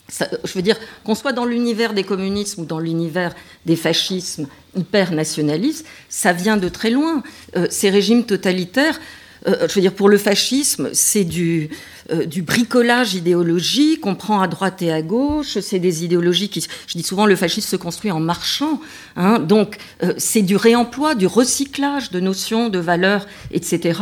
je 0.10 0.54
veux 0.54 0.62
dire, 0.62 0.78
qu'on 1.04 1.16
soit 1.16 1.34
dans 1.34 1.46
l'univers 1.46 1.94
des 1.94 2.04
communismes 2.04 2.62
ou 2.62 2.66
dans 2.66 2.80
l'univers 2.80 3.36
des 3.66 3.76
fascismes 3.76 4.48
hyper 4.76 5.12
nationalistes, 5.12 5.86
ça 6.08 6.32
vient 6.32 6.56
de 6.58 6.70
très 6.70 6.92
loin. 6.92 7.24
Euh, 7.58 7.68
ces 7.70 7.90
régimes 7.90 8.24
totalitaires, 8.24 9.00
je 9.46 9.74
veux 9.74 9.82
dire, 9.82 9.94
pour 9.94 10.08
le 10.08 10.18
fascisme, 10.18 10.90
c'est 10.94 11.26
du, 11.26 11.70
euh, 12.12 12.26
du 12.26 12.42
bricolage 12.42 13.16
idéologique 13.16 14.02
qu'on 14.02 14.16
prend 14.16 14.42
à 14.42 14.48
droite 14.48 14.82
et 14.82 14.92
à 14.92 15.02
gauche. 15.02 15.60
C'est 15.60 15.80
des 15.80 16.04
idéologies 16.04 16.50
qui, 16.50 16.66
je 16.88 16.98
dis 16.98 17.04
souvent, 17.04 17.26
le 17.26 17.36
fascisme 17.36 17.70
se 17.70 17.76
construit 17.78 18.12
en 18.12 18.20
marchant. 18.20 18.82
Hein. 19.16 19.40
donc, 19.40 19.78
euh, 20.04 20.14
c'est 20.18 20.42
du 20.42 20.56
réemploi, 20.56 21.16
du 21.16 21.28
recyclage 21.28 22.12
de 22.12 22.20
notions, 22.20 22.70
de 22.70 22.80
valeurs, 22.80 23.26
etc. 23.52 24.00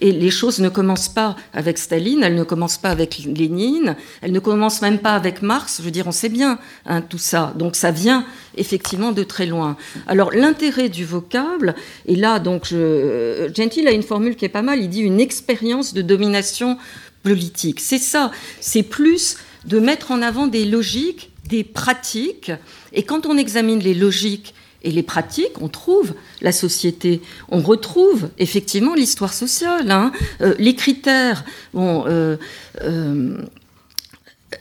Et 0.00 0.12
les 0.12 0.30
choses 0.30 0.60
ne 0.60 0.68
commencent 0.68 1.08
pas 1.08 1.34
avec 1.52 1.78
Staline, 1.78 2.22
elles 2.22 2.36
ne 2.36 2.44
commencent 2.44 2.78
pas 2.78 2.90
avec 2.90 3.18
Lénine, 3.26 3.96
elles 4.22 4.32
ne 4.32 4.38
commencent 4.38 4.82
même 4.82 4.98
pas 4.98 5.14
avec 5.14 5.42
Marx. 5.42 5.78
Je 5.78 5.82
veux 5.82 5.90
dire, 5.90 6.06
on 6.06 6.12
sait 6.12 6.28
bien 6.28 6.58
hein, 6.86 7.00
tout 7.00 7.18
ça. 7.18 7.52
Donc, 7.56 7.74
ça 7.74 7.90
vient 7.90 8.24
effectivement 8.56 9.12
de 9.12 9.24
très 9.24 9.46
loin. 9.46 9.76
Alors, 10.06 10.30
l'intérêt 10.32 10.88
du 10.88 11.04
vocable, 11.04 11.74
et 12.06 12.14
là, 12.14 12.38
donc, 12.38 12.66
Gentil 12.66 13.86
a 13.88 13.92
une 13.92 14.02
formule 14.02 14.36
qui 14.36 14.44
est 14.44 14.50
pas 14.50 14.62
mal. 14.62 14.80
Il 14.80 14.88
dit 14.88 15.00
une 15.00 15.20
expérience 15.20 15.94
de 15.94 16.02
domination 16.02 16.78
politique. 17.22 17.80
C'est 17.80 17.98
ça, 17.98 18.30
c'est 18.60 18.82
plus 18.82 19.36
de 19.66 19.78
mettre 19.78 20.10
en 20.10 20.22
avant 20.22 20.46
des 20.46 20.64
logiques, 20.64 21.30
des 21.48 21.64
pratiques. 21.64 22.52
Et 22.92 23.02
quand 23.02 23.26
on 23.26 23.36
examine 23.36 23.80
les 23.80 23.94
logiques 23.94 24.54
et 24.82 24.90
les 24.90 25.02
pratiques, 25.02 25.60
on 25.60 25.68
trouve 25.68 26.14
la 26.40 26.52
société, 26.52 27.20
on 27.50 27.60
retrouve 27.60 28.30
effectivement 28.38 28.94
l'histoire 28.94 29.34
sociale, 29.34 29.90
hein. 29.90 30.12
euh, 30.40 30.54
les 30.58 30.74
critères. 30.74 31.44
Bon, 31.74 32.04
euh, 32.06 32.36
euh, 32.82 33.36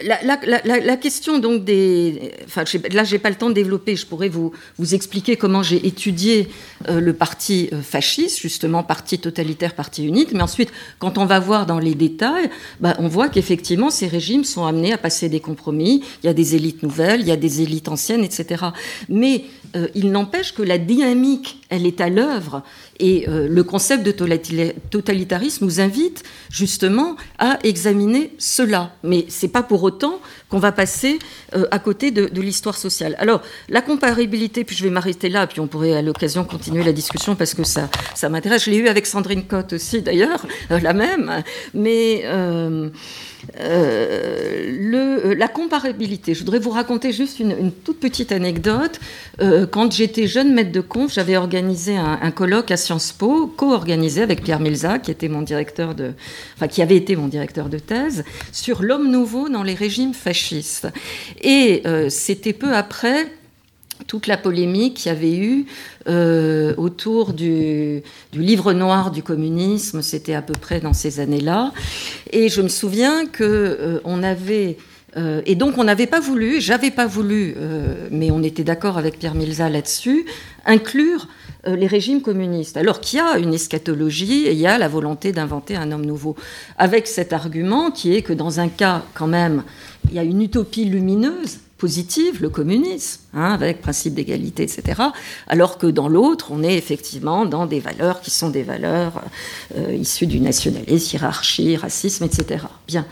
la, 0.01 0.97
question 0.97 1.39
donc 1.39 1.63
des, 1.63 2.31
enfin 2.45 2.63
là 2.91 3.03
j'ai 3.03 3.17
pas 3.17 3.29
le 3.29 3.35
temps 3.35 3.49
de 3.49 3.55
développer, 3.55 3.95
je 3.95 4.05
pourrais 4.05 4.29
vous, 4.29 4.51
vous 4.77 4.93
expliquer 4.93 5.35
comment 5.35 5.63
j'ai 5.63 5.85
étudié 5.85 6.47
euh, 6.87 6.99
le 6.99 7.13
parti 7.13 7.69
euh, 7.73 7.81
fasciste, 7.81 8.39
justement 8.39 8.83
parti 8.83 9.17
totalitaire, 9.17 9.73
parti 9.73 10.05
unique, 10.05 10.31
mais 10.31 10.41
ensuite 10.41 10.71
quand 10.99 11.17
on 11.17 11.25
va 11.25 11.39
voir 11.39 11.65
dans 11.65 11.79
les 11.79 11.95
détails, 11.95 12.49
bah, 12.79 12.95
on 12.99 13.07
voit 13.07 13.29
qu'effectivement 13.29 13.89
ces 13.89 14.07
régimes 14.07 14.43
sont 14.43 14.65
amenés 14.65 14.93
à 14.93 14.97
passer 14.97 15.27
des 15.27 15.39
compromis, 15.39 16.03
il 16.23 16.27
y 16.27 16.29
a 16.29 16.33
des 16.33 16.55
élites 16.55 16.83
nouvelles, 16.83 17.21
il 17.21 17.27
y 17.27 17.31
a 17.31 17.37
des 17.37 17.61
élites 17.61 17.87
anciennes, 17.87 18.23
etc. 18.23 18.65
Mais 19.09 19.45
euh, 19.75 19.87
il 19.95 20.11
n'empêche 20.11 20.53
que 20.53 20.61
la 20.61 20.77
dynamique, 20.77 21.61
elle 21.69 21.85
est 21.85 22.01
à 22.01 22.09
l'œuvre 22.09 22.63
et 22.99 23.27
euh, 23.27 23.47
le 23.47 23.63
concept 23.63 24.05
de 24.05 24.11
totalitarisme 24.11 25.65
nous 25.65 25.79
invite 25.79 26.23
justement 26.49 27.15
à 27.37 27.59
examiner 27.63 28.33
cela. 28.37 28.93
Mais 29.03 29.25
c'est 29.29 29.47
pas 29.47 29.63
pour 29.63 29.83
autant 29.83 30.19
qu'on 30.49 30.59
va 30.59 30.71
passer 30.71 31.19
euh, 31.55 31.65
à 31.71 31.79
côté 31.79 32.11
de, 32.11 32.29
l'histoire 32.39 32.77
sociale. 32.77 33.15
Alors, 33.19 33.41
la 33.69 33.81
comparabilité, 33.81 34.63
puis 34.63 34.75
je 34.75 34.83
vais 34.83 34.89
m'arrêter 34.89 35.29
là, 35.29 35.45
puis 35.47 35.59
on 35.59 35.67
pourrait 35.67 35.93
à 35.93 36.01
l'occasion 36.01 36.43
continuer 36.43 36.83
la 36.83 36.93
discussion 36.93 37.35
parce 37.35 37.53
que 37.53 37.63
ça, 37.63 37.89
ça 38.15 38.29
m'intéresse. 38.29 38.65
Je 38.65 38.71
l'ai 38.71 38.77
eu 38.77 38.87
avec 38.87 39.05
Sandrine 39.05 39.43
Cotte 39.43 39.73
aussi, 39.73 40.01
d'ailleurs, 40.01 40.45
euh, 40.71 40.79
la 40.79 40.93
même. 40.93 41.43
Mais 41.73 42.23
le, 43.57 45.33
la 45.33 45.47
comparabilité, 45.47 46.33
je 46.33 46.39
voudrais 46.39 46.59
vous 46.59 46.71
raconter 46.71 47.11
juste 47.11 47.39
une, 47.39 47.71
toute 47.71 47.99
petite 47.99 48.31
anecdote. 48.31 48.99
quand 49.71 49.91
j'étais 49.91 50.27
jeune 50.27 50.53
maître 50.53 50.71
de 50.71 50.81
conf, 50.81 51.13
j'avais 51.13 51.37
organisé 51.37 51.95
un, 51.97 52.19
un 52.21 52.31
colloque 52.31 52.71
à 52.71 52.77
Sciences 52.77 53.11
Po, 53.11 53.47
co-organisé 53.47 54.21
avec 54.21 54.43
Pierre 54.43 54.59
Milza, 54.59 54.99
qui 54.99 55.11
était 55.11 55.27
mon 55.27 55.41
directeur 55.41 55.95
de, 55.95 56.13
enfin, 56.55 56.67
qui 56.67 56.81
avait 56.81 56.95
été 56.95 57.15
mon 57.15 57.27
directeur 57.27 57.69
de 57.69 57.77
thèse, 57.79 58.23
sur 58.51 58.81
l'homme 58.81 59.11
nouveau 59.11 59.49
dans 59.49 59.63
les 59.63 59.75
régimes 59.75 60.13
fascistes. 60.13 60.38
Et 61.41 61.81
euh, 61.85 62.09
c'était 62.09 62.53
peu 62.53 62.73
après 62.73 63.31
toute 64.07 64.27
la 64.27 64.37
polémique 64.37 64.95
qu'il 64.95 65.11
y 65.11 65.15
avait 65.15 65.35
eu 65.35 65.65
euh, 66.07 66.73
autour 66.77 67.33
du, 67.33 68.01
livre 68.33 68.73
noir 68.73 69.11
du 69.11 69.21
communisme, 69.21 70.01
c'était 70.01 70.33
à 70.33 70.41
peu 70.41 70.53
près 70.53 70.79
dans 70.79 70.93
ces 70.93 71.19
années-là. 71.19 71.73
Et 72.31 72.49
je 72.49 72.61
me 72.61 72.69
souviens 72.69 73.25
que 73.25 73.43
euh, 73.43 73.99
on 74.03 74.23
avait 74.23 74.77
et 75.45 75.55
donc 75.55 75.79
on 75.79 75.85
n'avait 75.85 76.05
pas 76.05 76.19
voulu, 76.19 76.61
j'avais 76.61 76.91
pas 76.91 77.07
voulu, 77.07 77.55
mais 78.11 78.29
on 78.29 78.43
était 78.43 78.63
d'accord 78.63 78.99
avec 78.99 79.17
Pierre 79.17 79.33
Milza 79.33 79.67
là-dessus, 79.67 80.23
inclure 80.67 81.27
euh, 81.27 81.38
les 81.65 81.87
régimes 81.87 82.21
communistes. 82.21 82.77
Alors 82.77 82.99
qu'il 82.99 83.17
y 83.17 83.21
a 83.21 83.37
une 83.37 83.53
eschatologie 83.53 84.45
et 84.47 84.53
il 84.53 84.59
y 84.59 84.67
a 84.67 84.77
la 84.77 84.87
volonté 84.87 85.31
d'inventer 85.31 85.75
un 85.75 85.91
homme 85.91 86.05
nouveau. 86.05 86.35
Avec 86.77 87.07
cet 87.07 87.33
argument 87.33 87.91
qui 87.91 88.15
est 88.15 88.21
que 88.21 88.33
dans 88.33 88.59
un 88.59 88.69
cas, 88.69 89.03
quand 89.13 89.27
même, 89.27 89.63
il 90.09 90.15
y 90.15 90.19
a 90.19 90.23
une 90.23 90.41
utopie 90.41 90.85
lumineuse, 90.85 91.59
positive, 91.79 92.41
le 92.41 92.49
communisme, 92.49 93.21
hein, 93.33 93.53
avec 93.53 93.81
principe 93.81 94.13
d'égalité, 94.13 94.61
etc. 94.63 95.01
Alors 95.47 95.79
que 95.79 95.87
dans 95.87 96.07
l'autre, 96.07 96.49
on 96.51 96.61
est 96.61 96.75
effectivement 96.75 97.45
dans 97.45 97.65
des 97.65 97.79
valeurs 97.79 98.21
qui 98.21 98.29
sont 98.29 98.49
des 98.49 98.61
valeurs 98.63 99.23
euh, 99.75 99.95
issues 99.95 100.27
du 100.27 100.39
nationalisme, 100.39 101.15
hiérarchie, 101.15 101.75
racisme, 101.77 102.25
etc. 102.25 102.65
Bien. 102.87 103.07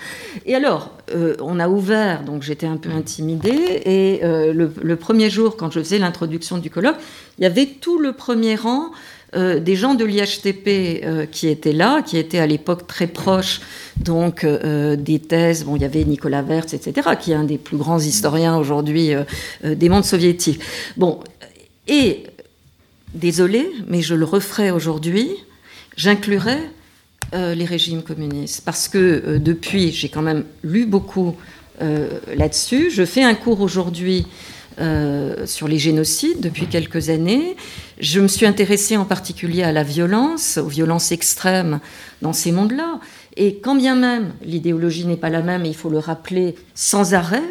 Et 0.45 0.53
alors, 0.53 0.91
euh, 1.15 1.36
on 1.41 1.59
a 1.59 1.68
ouvert, 1.68 2.24
donc 2.24 2.43
j'étais 2.43 2.68
un 2.68 2.78
peu 2.78 2.91
intimidée, 2.91 3.82
et 3.86 4.20
le, 4.22 4.72
le, 4.82 4.95
premier 4.95 5.30
jour, 5.30 5.57
quand 5.57 5.72
je 5.72 5.80
faisais 5.80 5.97
l'introduction 5.97 6.59
du 6.59 6.70
colloque, 6.70 6.97
il 7.39 7.43
y 7.43 7.47
avait 7.47 7.65
tout 7.65 7.97
le 7.97 8.13
premier 8.13 8.55
rang 8.55 8.91
euh, 9.38 9.59
des 9.59 9.75
gens 9.75 9.93
de 9.93 10.03
l'IHTP 10.03 11.03
euh, 11.03 11.25
qui 11.27 11.47
étaient 11.47 11.71
là, 11.71 12.01
qui 12.01 12.17
étaient 12.17 12.39
à 12.39 12.47
l'époque 12.47 12.88
très 12.88 13.05
proches 13.05 13.61
donc 13.97 14.43
euh, 14.43 14.95
des 14.95 15.19
thèses. 15.19 15.63
Bon, 15.63 15.75
il 15.75 15.83
y 15.83 15.85
avait 15.85 16.03
Nicolas 16.05 16.41
Wertz, 16.41 16.73
etc., 16.73 17.09
qui 17.19 17.31
est 17.31 17.35
un 17.35 17.43
des 17.43 17.59
plus 17.59 17.77
grands 17.77 17.99
historiens 17.99 18.57
aujourd'hui 18.57 19.11
des 19.63 19.89
mondes 19.89 20.05
soviétiques. 20.05 20.59
Bon, 20.95 21.19
et 21.88 22.23
désolé, 23.13 23.69
mais 23.88 24.01
je 24.01 24.15
le 24.15 24.25
referai 24.25 24.71
aujourd'hui. 24.71 25.29
J'inclurai 25.95 26.57
les 27.33 27.65
régimes 27.65 28.03
communistes 28.03 28.61
parce 28.65 28.88
que 28.88 29.38
depuis, 29.38 29.91
j'ai 29.91 30.09
quand 30.09 30.21
même 30.21 30.45
lu 30.63 30.85
beaucoup 30.85 31.35
là-dessus. 31.81 32.89
Je 32.91 33.03
fais 33.03 33.23
un 33.23 33.35
cours 33.35 33.61
aujourd'hui 33.61 34.27
euh, 34.80 35.45
sur 35.45 35.67
les 35.67 35.80
génocides 35.80 36.39
depuis 36.39 36.67
quelques 36.67 37.09
années. 37.09 37.55
Je 37.99 38.19
me 38.19 38.27
suis 38.27 38.45
intéressée 38.45 38.97
en 38.97 39.06
particulier 39.06 39.64
à 39.64 39.72
la 39.72 39.84
violence, 39.84 40.57
aux 40.57 40.68
violences 40.68 41.11
extrêmes 41.11 41.80
dans 42.22 42.34
ces 42.34 42.52
mondes-là. 42.52 42.99
Et 43.35 43.57
quand 43.57 43.76
bien 43.76 43.95
même 43.95 44.34
l'idéologie 44.43 45.06
n'est 45.06 45.18
pas 45.18 45.30
la 45.30 45.41
même, 45.41 45.65
et 45.65 45.69
il 45.69 45.76
faut 45.76 45.89
le 45.89 45.99
rappeler 45.99 46.56
sans 46.76 47.14
arrêt, 47.14 47.43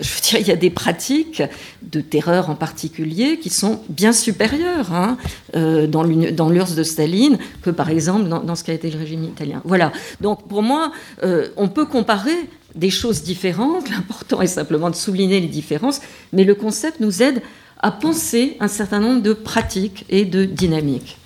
je 0.00 0.14
veux 0.14 0.20
dire, 0.20 0.40
il 0.40 0.48
y 0.48 0.50
a 0.50 0.56
des 0.56 0.70
pratiques 0.70 1.42
de 1.82 2.00
terreur 2.00 2.48
en 2.48 2.54
particulier 2.54 3.38
qui 3.38 3.50
sont 3.50 3.80
bien 3.88 4.12
supérieures 4.12 4.92
hein, 4.92 5.18
euh, 5.54 5.86
dans 5.86 6.02
l'URSS 6.02 6.74
de 6.74 6.82
Staline 6.82 7.38
que 7.62 7.70
par 7.70 7.90
exemple 7.90 8.28
dans, 8.28 8.54
ce 8.54 8.64
qu'a 8.64 8.72
été 8.72 8.90
le 8.90 8.98
régime 8.98 9.24
italien. 9.24 9.60
Voilà. 9.64 9.92
Donc 10.20 10.48
pour 10.48 10.62
moi, 10.62 10.92
euh, 11.22 11.48
on 11.56 11.68
peut 11.68 11.84
comparer 11.84 12.48
des 12.74 12.90
choses 12.90 13.22
différentes. 13.22 13.90
L'important 13.90 14.40
est 14.40 14.46
simplement 14.46 14.90
de 14.90 14.96
souligner 14.96 15.40
les 15.40 15.48
différences, 15.48 16.00
mais 16.32 16.44
le 16.44 16.54
concept 16.54 17.00
nous 17.00 17.22
aide 17.22 17.42
à 17.78 17.90
penser 17.90 18.56
un 18.60 18.68
certain 18.68 19.00
nombre 19.00 19.22
de 19.22 19.32
pratiques 19.32 20.04
et 20.08 20.24
de 20.24 20.44
dynamiques. 20.44 21.18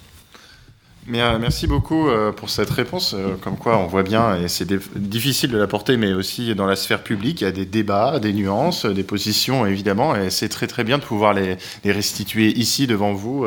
Euh, 1.15 1.39
merci 1.39 1.67
beaucoup 1.67 2.09
euh, 2.09 2.33
pour 2.33 2.51
cette 2.51 2.71
réponse. 2.71 3.15
Euh, 3.15 3.37
comme 3.41 3.57
quoi, 3.57 3.79
on 3.79 3.87
voit 3.87 4.03
bien, 4.03 4.41
et 4.41 4.49
c'est 4.49 4.67
difficile 4.97 5.51
de 5.51 5.59
la 5.59 5.67
porter, 5.67 5.97
mais 5.97 6.13
aussi 6.13 6.55
dans 6.55 6.67
la 6.67 6.75
sphère 6.75 7.03
publique, 7.03 7.41
il 7.43 7.45
y 7.45 7.47
a 7.47 7.53
des 7.53 7.67
débats, 7.67 8.19
des 8.19 8.33
nuances, 8.33 8.87
des 8.87 9.05
positions, 9.05 9.67
évidemment, 9.67 10.17
et 10.17 10.31
c'est 10.31 10.49
très 10.49 10.67
très 10.67 10.83
bien 10.83 10.99
de 10.99 11.05
pouvoir 11.05 11.33
les, 11.33 11.59
restituer 11.85 12.49
ici 12.59 12.87
devant 12.87 13.13
vous 13.13 13.47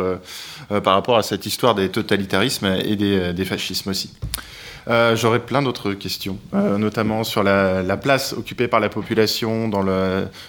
par 0.69 0.93
rapport 0.93 1.17
à 1.17 1.23
cette 1.23 1.45
histoire 1.45 1.75
des 1.75 1.89
totalitarismes 1.89 2.77
et 2.85 2.95
des 2.95 3.45
fascismes 3.45 3.89
aussi. 3.89 4.13
Euh, 4.89 5.15
j'aurais 5.15 5.39
plein 5.39 5.61
d'autres 5.61 5.93
questions, 5.93 6.39
euh, 6.53 6.77
notamment 6.77 7.23
sur 7.23 7.43
la, 7.43 7.97
place 7.97 8.33
occupée 8.33 8.67
par 8.67 8.79
la 8.79 8.89
population 8.89 9.67
dans 9.67 9.83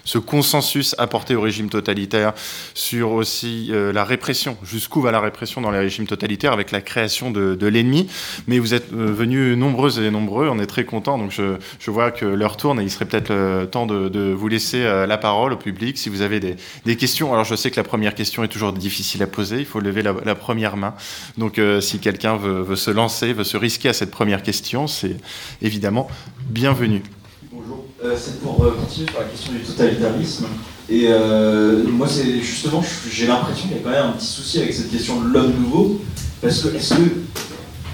ce 0.05 0.19
consensus 0.19 0.95
apporté 0.99 1.35
au 1.35 1.41
régime 1.41 1.69
totalitaire, 1.69 2.33
sur 2.75 3.11
aussi 3.13 3.69
euh, 3.71 3.93
la 3.93 4.05
répression, 4.05 4.57
jusqu'où 4.63 5.01
va 5.01 5.11
la 5.11 5.21
répression 5.21 5.61
dans 5.61 5.71
les 5.71 5.79
régimes 5.79 6.07
totalitaires 6.07 6.53
avec 6.53 6.71
la 6.71 6.81
création 6.81 7.31
de, 7.31 7.67
l'ennemi. 7.67 8.09
Mais 8.47 8.59
vous 8.59 8.73
êtes 8.75 8.91
venus 8.93 9.57
nombreuses 9.57 9.99
et 9.99 10.11
nombreux, 10.11 10.49
on 10.49 10.59
est 10.59 10.67
très 10.67 10.85
contents, 10.85 11.19
donc 11.19 11.33
je, 11.33 11.91
vois 11.91 12.11
que 12.11 12.25
l'heure 12.25 12.57
tourne 12.57 12.81
et 12.81 12.85
il 12.85 12.91
serait 12.91 13.05
peut-être 13.05 13.67
temps 13.67 13.87
de, 13.87 14.33
vous 14.33 14.49
laisser 14.49 14.83
la 14.85 15.19
parole 15.19 15.53
au 15.53 15.57
public 15.57 15.99
si 15.99 16.09
vous 16.09 16.23
avez 16.23 16.41
des, 16.41 16.97
questions. 16.97 17.33
Alors 17.33 17.45
je 17.45 17.55
sais 17.55 17.71
que 17.71 17.77
la 17.77 17.85
première 17.85 18.15
question 18.15 18.45
est 18.45 18.49
toujours 18.49 18.73
difficile 18.73 19.23
à 19.23 19.27
poser, 19.27 19.59
il 19.59 19.67
faut 19.67 19.81
lever 19.81 20.03
la, 20.03 20.35
première 20.35 20.77
main. 20.77 20.95
Donc 21.37 21.61
si 21.81 21.99
quelqu'un 21.99 22.37
veut 22.37 22.77
se 22.77 22.91
lancer, 22.91 23.33
veut 23.33 23.45
se 23.45 23.57
risquer 23.57 23.89
à 23.89 23.93
cette 23.93 24.11
première 24.11 24.30
question, 24.39 24.87
c'est 24.87 25.17
évidemment 25.61 26.09
bienvenu. 26.49 27.03
Bonjour, 27.53 27.85
euh, 28.05 28.17
c'est 28.19 28.41
pour 28.41 28.63
euh, 28.65 28.77
continuer 28.81 29.09
sur 29.11 29.21
la 29.21 29.27
question 29.27 29.53
du 29.53 29.61
totalitarisme. 29.61 30.47
Et 30.89 31.07
euh, 31.09 31.85
moi, 31.89 32.07
c'est 32.09 32.41
justement, 32.41 32.83
j'ai 33.11 33.27
l'impression 33.27 33.69
qu'il 33.69 33.77
y 33.77 33.81
a 33.81 33.83
quand 33.83 33.91
même 33.91 34.07
un 34.07 34.13
petit 34.13 34.27
souci 34.27 34.59
avec 34.61 34.73
cette 34.73 34.91
question 34.91 35.21
de 35.21 35.29
l'homme 35.29 35.53
nouveau, 35.61 36.01
parce 36.41 36.61
que 36.61 36.77
est-ce 36.77 36.95
que 36.95 37.03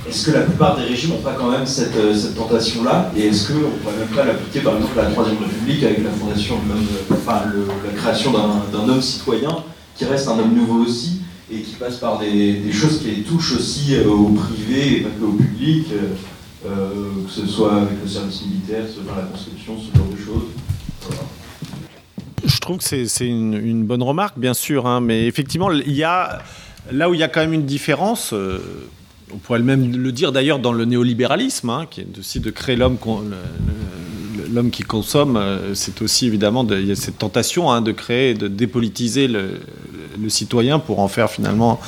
est-ce 0.09 0.27
que 0.27 0.31
la 0.31 0.43
plupart 0.43 0.77
des 0.77 0.85
régimes 0.85 1.11
n'ont 1.11 1.23
pas 1.23 1.33
quand 1.33 1.51
même 1.51 1.67
cette, 1.67 1.97
tentation-là? 2.37 3.11
Et 3.17 3.27
est-ce 3.27 3.49
qu'on 3.49 3.59
ne 3.59 3.65
pourrait 3.65 3.97
même 3.99 4.09
pas 4.15 4.25
l'appliquer, 4.25 4.61
par 4.61 4.77
exemple, 4.77 4.99
à 5.01 5.03
la 5.03 5.11
Troisième 5.11 5.39
République 5.39 5.83
avec 5.83 6.05
la 6.05 6.11
fondation 6.11 6.57
de 6.57 7.15
enfin, 7.15 7.43
la 7.85 7.93
création 7.93 8.33
d'un 8.33 8.89
homme 8.89 9.03
citoyen 9.03 9.51
qui 9.97 10.05
reste 10.05 10.29
un 10.29 10.39
homme 10.39 10.55
nouveau 10.55 10.85
aussi? 10.85 11.16
Et 11.51 11.61
qui 11.61 11.75
passe 11.75 11.99
par 11.99 12.19
des, 12.19 12.73
choses 12.73 13.01
qui 13.01 13.23
touchent 13.23 13.57
aussi 13.57 13.95
euh, 13.95 14.09
au 14.09 14.31
privé 14.31 14.99
et 14.99 15.01
pas 15.03 15.11
que 15.11 15.25
au 15.25 15.33
public, 15.33 15.87
euh, 15.93 16.15
euh, 16.67 17.05
que 17.25 17.31
ce 17.31 17.47
soit 17.47 17.77
avec 17.77 18.03
le 18.03 18.09
service 18.09 18.43
militaire, 18.43 18.85
dans 19.07 19.15
la 19.15 19.23
conscription, 19.23 19.77
ce 19.79 19.97
genre 19.97 20.09
de 20.09 20.17
choses. 20.17 21.17
Je 22.45 22.59
trouve 22.59 22.79
que 22.79 22.85
c'est 22.85 23.27
une, 23.27 23.85
bonne 23.85 24.03
remarque, 24.03 24.39
bien 24.39 24.55
sûr, 24.55 24.87
hein, 24.87 25.01
mais 25.01 25.27
effectivement, 25.27 25.71
il 25.71 25.95
y 25.95 26.05
a 26.05 26.43
là 26.91 27.09
où 27.09 27.15
il 27.15 27.21
y 27.21 27.23
a 27.23 27.29
quand 27.29 27.41
même 27.41 27.53
une 27.53 27.67
différence. 27.67 28.33
on 28.33 29.39
pourrait 29.39 29.61
même 29.61 29.97
le 29.97 30.13
dire 30.13 30.33
d'ailleurs 30.33 30.59
dans 30.59 30.73
le 30.73 30.85
néolibéralisme, 30.85 31.71
hein, 31.71 31.87
qui 31.89 32.01
est 32.01 32.19
aussi 32.19 32.41
de 32.41 32.51
créer 32.51 32.77
l'homme 32.77 32.99
l'homme 34.53 34.71
qui 34.71 34.85
consomme, 34.85 35.41
c'est 35.75 36.03
aussi 36.03 36.27
évidemment 36.27 36.65
il 36.71 36.87
y 36.87 36.93
a 36.93 36.95
cette 36.95 37.19
tentation 37.19 37.71
hein, 37.71 37.83
de 37.83 37.91
créer, 37.91 38.35
de 38.35 38.47
dépolitiser 38.47 39.27
le, 39.27 39.59
le 40.21 40.29
citoyen 40.29 40.79
pour 40.79 41.01
en 41.01 41.09
faire 41.09 41.31
finalement 41.31 41.81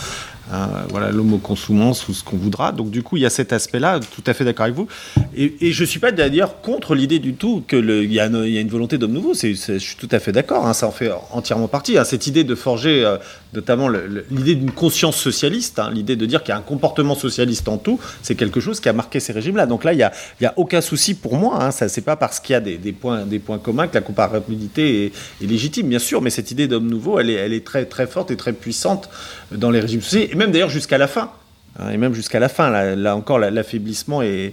euh, 0.51 0.67
voilà 0.89 1.11
l'homo 1.11 1.41
ou 1.47 1.95
ce 1.95 2.25
qu'on 2.25 2.37
voudra. 2.37 2.73
Donc 2.73 2.91
du 2.91 3.03
coup, 3.03 3.17
il 3.17 3.23
y 3.23 3.27
a 3.27 3.31
cet 3.31 3.53
aspect-là, 3.53 4.01
tout 4.01 4.23
à 4.27 4.33
fait 4.33 4.45
d'accord 4.45 4.65
avec 4.65 4.77
vous. 4.77 4.89
Et, 5.37 5.73
je 5.73 5.83
ne 5.83 5.87
suis 5.87 6.01
pas 6.01 6.11
d'ailleurs 6.11 6.61
contre 6.61 6.95
l'idée 6.95 7.19
du 7.19 7.35
tout 7.35 7.63
qu'il 7.69 8.13
y, 8.13 8.21
a 8.21 8.27
une 8.27 8.69
volonté 8.69 8.97
d'homme 8.99 9.13
nouveau. 9.13 9.35
je 9.35 9.79
suis 9.79 9.97
tout 9.97 10.09
à 10.11 10.19
fait 10.19 10.33
d'accord, 10.33 10.67
hein, 10.67 10.73
ça 10.73 10.87
en 10.87 10.91
fait 10.91 11.11
entièrement 11.33 11.69
partie. 11.69 11.99
Hein. 11.99 12.05
cette 12.05 12.27
idée 12.27 12.45
de 12.45 12.55
forger 12.55 13.05
euh, 13.05 13.19
notamment 13.55 13.89
l'idée 13.89 14.55
d'une 14.55 14.71
conscience 14.71 15.17
socialiste, 15.17 15.79
hein, 15.79 15.91
l'idée 15.93 16.17
de 16.17 16.27
dire 16.27 16.43
qu'il 16.43 16.51
y 16.51 16.53
a 16.53 16.59
un 16.59 16.63
comportement 16.63 17.15
socialiste 17.15 17.69
en 17.69 17.79
tout, 17.79 17.99
c'est 18.23 18.35
quelque 18.35 18.61
chose 18.61 18.81
qui 18.81 18.89
a 18.89 18.93
marqué 18.93 19.21
ces 19.21 19.33
régimes-là. 19.33 19.67
Donc 19.67 19.85
là, 19.85 19.93
il 19.93 19.97
n'y 19.97 20.03
a, 20.03 20.13
a, 20.45 20.53
aucun 20.57 20.81
souci 20.81 21.15
pour 21.15 21.37
moi. 21.37 21.63
Hein, 21.63 21.71
ça, 21.71 21.89
c'est 21.89 22.03
pas 22.03 22.17
parce 22.17 22.41
qu'il 22.41 22.53
y 22.53 22.57
a 22.57 22.61
des, 22.61 22.93
points, 22.93 23.25
des 23.25 23.39
points 23.39 23.59
communs 23.59 23.89
que 23.89 23.95
la 23.95 24.03
comparabilité 24.03 25.07
est, 25.07 25.47
légitime, 25.47 25.89
bien 25.89 25.99
sûr. 25.99 26.21
Mais 26.21 26.31
cette 26.31 26.51
idée 26.51 26.69
d'homme 26.69 26.89
nouveau, 26.89 27.19
elle 27.19 27.31
est, 27.31 27.35
elle 27.35 27.53
est 27.53 27.65
très, 27.65 27.85
très 27.85 28.07
forte 28.07 28.31
et 28.31 28.37
très 28.37 28.53
puissante 28.53 29.09
dans 29.51 29.71
les 29.71 29.81
régimes 29.81 30.03
sociaux 30.03 30.19
même 30.37 30.53
d'ailleurs 30.53 30.71
jusqu'à 30.71 30.99
la 30.99 31.09
fin. 31.09 31.31
Hein, 31.79 31.91
et 31.91 31.97
même 31.97 32.15
jusqu'à 32.15 32.41
la 32.41 32.49
fin, 32.49 32.71
là, 32.71 33.17
encore, 33.17 33.39
l'affaiblissement 33.39 34.23
est, 34.23 34.53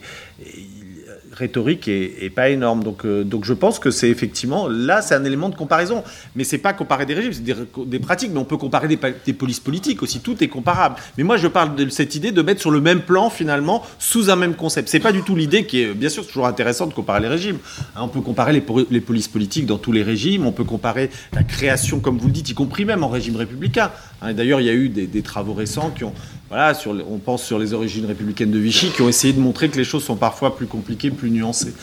rhétorique 1.36 1.88
est, 1.88 2.34
pas 2.34 2.50
énorme. 2.50 2.84
Donc, 2.84 3.06
euh, 3.06 3.24
donc 3.24 3.46
je 3.46 3.54
pense 3.54 3.80
que 3.80 3.92
c'est 3.92 4.10
effectivement, 4.10 4.68
là, 4.68 5.02
c'est 5.02 5.16
un 5.16 5.24
élément 5.24 5.50
de 5.50 5.56
comparaison. 5.56 6.04
Mais 6.36 6.44
c'est 6.44 6.58
pas 6.58 6.74
comparer 6.74 7.06
des 7.06 7.14
régimes, 7.14 7.34
c'est 7.34 7.44
des, 7.44 8.00
pratiques, 8.00 8.32
mais 8.32 8.40
on 8.40 8.46
peut 8.46 8.58
comparer 8.58 8.88
des, 8.88 9.34
polices 9.34 9.60
politiques 9.60 10.02
aussi, 10.04 10.20
tout 10.20 10.44
est 10.44 10.48
comparable. 10.48 10.96
Mais 11.18 11.24
moi, 11.24 11.38
je 11.38 11.48
parle 11.48 11.76
de 11.76 11.90
cette 11.90 12.16
idée 12.16 12.32
de 12.32 12.42
mettre 12.42 12.62
sur 12.62 12.72
le 12.72 12.82
même 12.82 13.02
plan, 13.02 13.30
finalement, 13.30 13.84
sous 14.00 14.30
un 14.30 14.36
même 14.36 14.56
concept. 14.56 14.90
C'est 14.90 15.00
pas 15.00 15.12
du 15.12 15.22
tout 15.22 15.36
l'idée 15.36 15.66
qui 15.66 15.82
est, 15.82 15.94
bien 15.94 16.10
sûr, 16.10 16.26
toujours 16.26 16.48
intéressant 16.48 16.88
de 16.88 16.94
comparer 16.94 17.20
les 17.20 17.28
régimes. 17.28 17.58
Hein, 17.96 18.02
on 18.04 18.08
peut 18.08 18.22
comparer 18.22 18.54
les, 18.54 19.02
polices 19.02 19.28
politiques 19.28 19.66
dans 19.66 19.78
tous 19.78 19.92
les 19.92 20.04
régimes, 20.04 20.46
on 20.46 20.52
peut 20.52 20.64
comparer 20.64 21.10
la 21.34 21.44
création, 21.44 22.00
comme 22.00 22.18
vous 22.18 22.28
le 22.28 22.34
dites, 22.34 22.50
y 22.50 22.54
compris 22.54 22.86
même 22.86 23.04
en 23.04 23.10
régime 23.10 23.36
républicain. 23.36 23.92
Hein, 24.22 24.34
D'ailleurs, 24.34 24.62
il 24.62 24.68
y 24.68 24.70
a 24.70 24.74
eu 24.74 24.90
des 24.90 25.22
travaux 25.22 25.54
récents 25.54 25.92
qui 25.92 26.04
ont 26.04 26.14
voilà, 26.50 26.74
on 27.10 27.18
pense 27.18 27.44
sur 27.44 27.58
les 27.58 27.74
origines 27.74 28.06
républicaines 28.06 28.52
de 28.52 28.60
Vichy, 28.60 28.92
qui 28.92 29.02
ont 29.02 29.10
essayé 29.10 29.34
de 29.34 29.40
montrer 29.40 29.70
que 29.70 29.78
les 29.78 29.84
choses 29.84 30.04
sont 30.04 30.16
parfois 30.16 30.56
plus 30.56 30.68
compliquées, 30.68 31.10
plus 31.10 31.32
nuancées. 31.32 31.74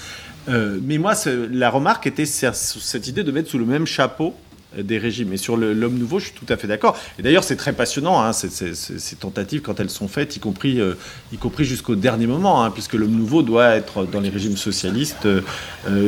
Euh, 0.49 0.79
mais 0.83 0.99
moi, 0.99 1.15
la 1.51 1.71
remarque 1.71 2.07
était 2.07 2.27
cette 2.27 3.09
idée 3.09 3.25
de 3.25 3.33
mettre 3.33 3.51
sous 3.51 3.59
le 3.59 3.67
même 3.67 3.87
chapeau 3.87 4.35
euh, 4.77 4.83
des 4.83 4.99
régimes. 4.99 5.33
Et 5.33 5.37
sur 5.37 5.57
l'homme 5.57 5.99
nouveau, 5.99 6.19
je 6.19 6.27
suis 6.27 6.35
tout 6.35 6.51
à 6.53 6.57
fait 6.57 6.67
d'accord. 6.67 6.97
Et 7.19 7.23
d'ailleurs, 7.23 7.45
c'est 7.45 7.57
très 7.57 7.73
passionnant, 7.73 8.21
hein, 8.21 8.33
ces, 8.33 9.17
tentatives, 9.17 9.63
quand 9.63 9.79
elles 9.79 9.91
sont 9.91 10.09
faites, 10.09 10.37
y 10.37 10.41
compris, 10.41 10.81
euh, 10.81 10.95
jusqu'au 11.59 11.95
dernier 11.95 12.27
moment, 12.27 12.65
hein, 12.65 12.71
puisque 12.71 12.95
l'homme 12.95 13.15
nouveau 13.15 13.43
doit 13.43 13.77
être, 13.77 14.05
dans 14.05 14.21
les 14.21 14.31
régimes 14.31 14.57
socialistes, 14.57 15.29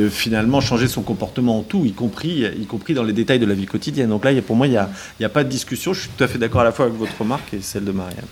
finalement 0.09 0.61
changer 0.61 0.87
son 0.87 1.01
comportement 1.01 1.59
en 1.59 1.63
tout, 1.63 1.85
y 1.85 1.93
compris, 1.93 2.45
y 2.45 2.65
compris 2.65 2.93
dans 2.93 3.03
les 3.03 3.13
détails 3.13 3.39
de 3.39 3.45
la 3.45 3.53
vie 3.53 3.65
quotidienne. 3.65 4.09
Donc 4.09 4.25
là, 4.25 4.31
pour 4.41 4.55
moi, 4.55 4.67
il 4.67 4.71
n'y 4.71 4.77
a, 4.77 4.89
a, 5.21 5.29
pas 5.29 5.43
de 5.43 5.49
discussion. 5.49 5.93
Je 5.93 6.01
suis 6.01 6.09
tout 6.09 6.23
à 6.23 6.27
fait 6.27 6.37
d'accord 6.37 6.61
à 6.61 6.65
la 6.65 6.71
fois 6.71 6.85
avec 6.85 6.97
votre 6.97 7.17
remarque 7.17 7.53
et 7.53 7.61
celle 7.61 7.85
de 7.85 7.91
Marianne. 7.91 8.25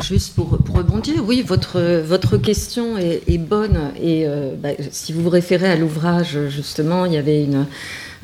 Juste 0.00 0.34
pour, 0.34 0.58
rebondir, 0.74 1.22
oui, 1.24 1.42
votre, 1.42 1.80
votre 2.02 2.36
question 2.36 2.98
est, 2.98 3.38
bonne. 3.38 3.92
Et 4.00 4.26
bah, 4.58 4.70
si 4.90 5.12
vous 5.12 5.22
vous 5.22 5.30
référez 5.30 5.68
à 5.68 5.76
l'ouvrage, 5.76 6.38
justement, 6.48 7.06
il 7.06 7.12
y 7.12 7.16
avait 7.16 7.42
une 7.42 7.66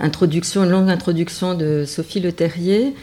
introduction, 0.01 0.65
une 0.65 0.71
longue 0.71 0.91
introduction 0.91 1.55
de 1.55 1.85
Sophie 1.87 2.21
Le 2.21 2.33
Terrier, 2.33 2.95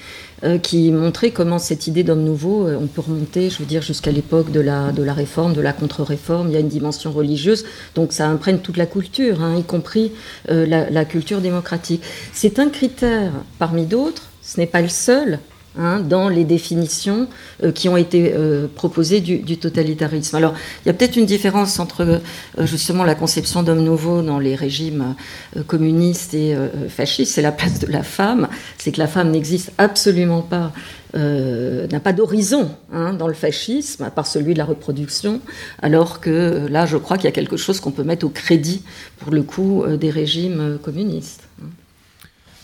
euh, 0.43 0.59
qui 0.59 0.91
montrait 0.91 1.31
comment 1.31 1.57
cette 1.57 1.87
idée 1.87 2.03
d'homme 2.03 2.23
nouveau, 2.23 2.67
euh, 2.67 2.77
on 2.79 2.85
peut 2.85 3.01
remonter, 3.01 3.49
je 3.49 3.57
veux 3.57 3.65
dire, 3.65 3.81
jusqu'à 3.81 4.11
l'époque 4.11 4.51
de 4.51 4.59
la, 4.59 4.91
de 4.91 5.01
la 5.01 5.13
réforme, 5.13 5.53
de 5.53 5.61
la 5.61 5.73
contre-réforme. 5.73 6.49
Il 6.49 6.53
y 6.53 6.57
a 6.57 6.59
une 6.59 6.67
dimension 6.67 7.11
religieuse, 7.11 7.65
donc 7.95 8.13
ça 8.13 8.27
imprègne 8.27 8.59
toute 8.59 8.77
la 8.77 8.85
culture, 8.85 9.41
hein, 9.41 9.55
y 9.57 9.63
compris 9.63 10.11
euh, 10.49 10.67
la, 10.67 11.05
culture 11.05 11.41
démocratique. 11.41 12.03
C'est 12.33 12.59
un 12.59 12.69
critère 12.69 13.31
parmi 13.57 13.85
d'autres, 13.85 14.29
ce 14.43 14.59
n'est 14.59 14.67
pas 14.67 14.81
le 14.81 14.89
seul, 14.89 15.39
Hein, 15.79 15.99
dans 15.99 16.27
les 16.27 16.43
définitions 16.43 17.27
euh, 17.63 17.71
qui 17.71 17.87
ont 17.87 17.97
été 17.97 18.33
euh, 18.33 18.67
proposées 18.67 19.21
du, 19.21 19.57
totalitarisme. 19.57 20.35
Alors, 20.35 20.55
il 20.83 20.87
y 20.87 20.89
a 20.89 20.93
peut-être 20.93 21.17
une 21.17 21.27
différence 21.27 21.79
entre 21.79 22.01
euh, 22.01 22.65
justement 22.65 23.03
la 23.03 23.13
conception 23.13 23.61
d'homme 23.61 23.83
nouveau 23.83 24.23
dans 24.23 24.39
les 24.39 24.55
régimes 24.55 25.13
communistes 25.67 26.33
et 26.33 26.55
fascistes, 26.89 27.33
c'est 27.33 27.41
la 27.41 27.51
place 27.51 27.79
de 27.79 27.87
la 27.87 28.01
femme, 28.01 28.47
c'est 28.77 28.91
que 28.91 28.99
la 28.99 29.07
femme 29.07 29.29
n'existe 29.29 29.71
absolument 29.77 30.41
pas. 30.41 30.71
n'a 31.13 31.99
pas 31.99 32.13
d'horizon 32.13 32.69
hein, 32.91 33.13
dans 33.13 33.27
le 33.27 33.33
fascisme, 33.33 34.03
à 34.03 34.11
part 34.11 34.27
celui 34.27 34.53
de 34.53 34.57
la 34.57 34.65
reproduction, 34.65 35.41
alors 35.81 36.19
que 36.19 36.67
là, 36.69 36.85
je 36.85 36.97
crois 36.97 37.17
qu'il 37.17 37.25
y 37.25 37.29
a 37.29 37.31
quelque 37.31 37.57
chose 37.57 37.79
qu'on 37.79 37.91
peut 37.91 38.03
mettre 38.03 38.25
au 38.25 38.29
crédit, 38.29 38.83
pour 39.19 39.31
le 39.31 39.43
coup, 39.43 39.85
des 39.99 40.09
régimes 40.09 40.79
communistes. 40.81 41.43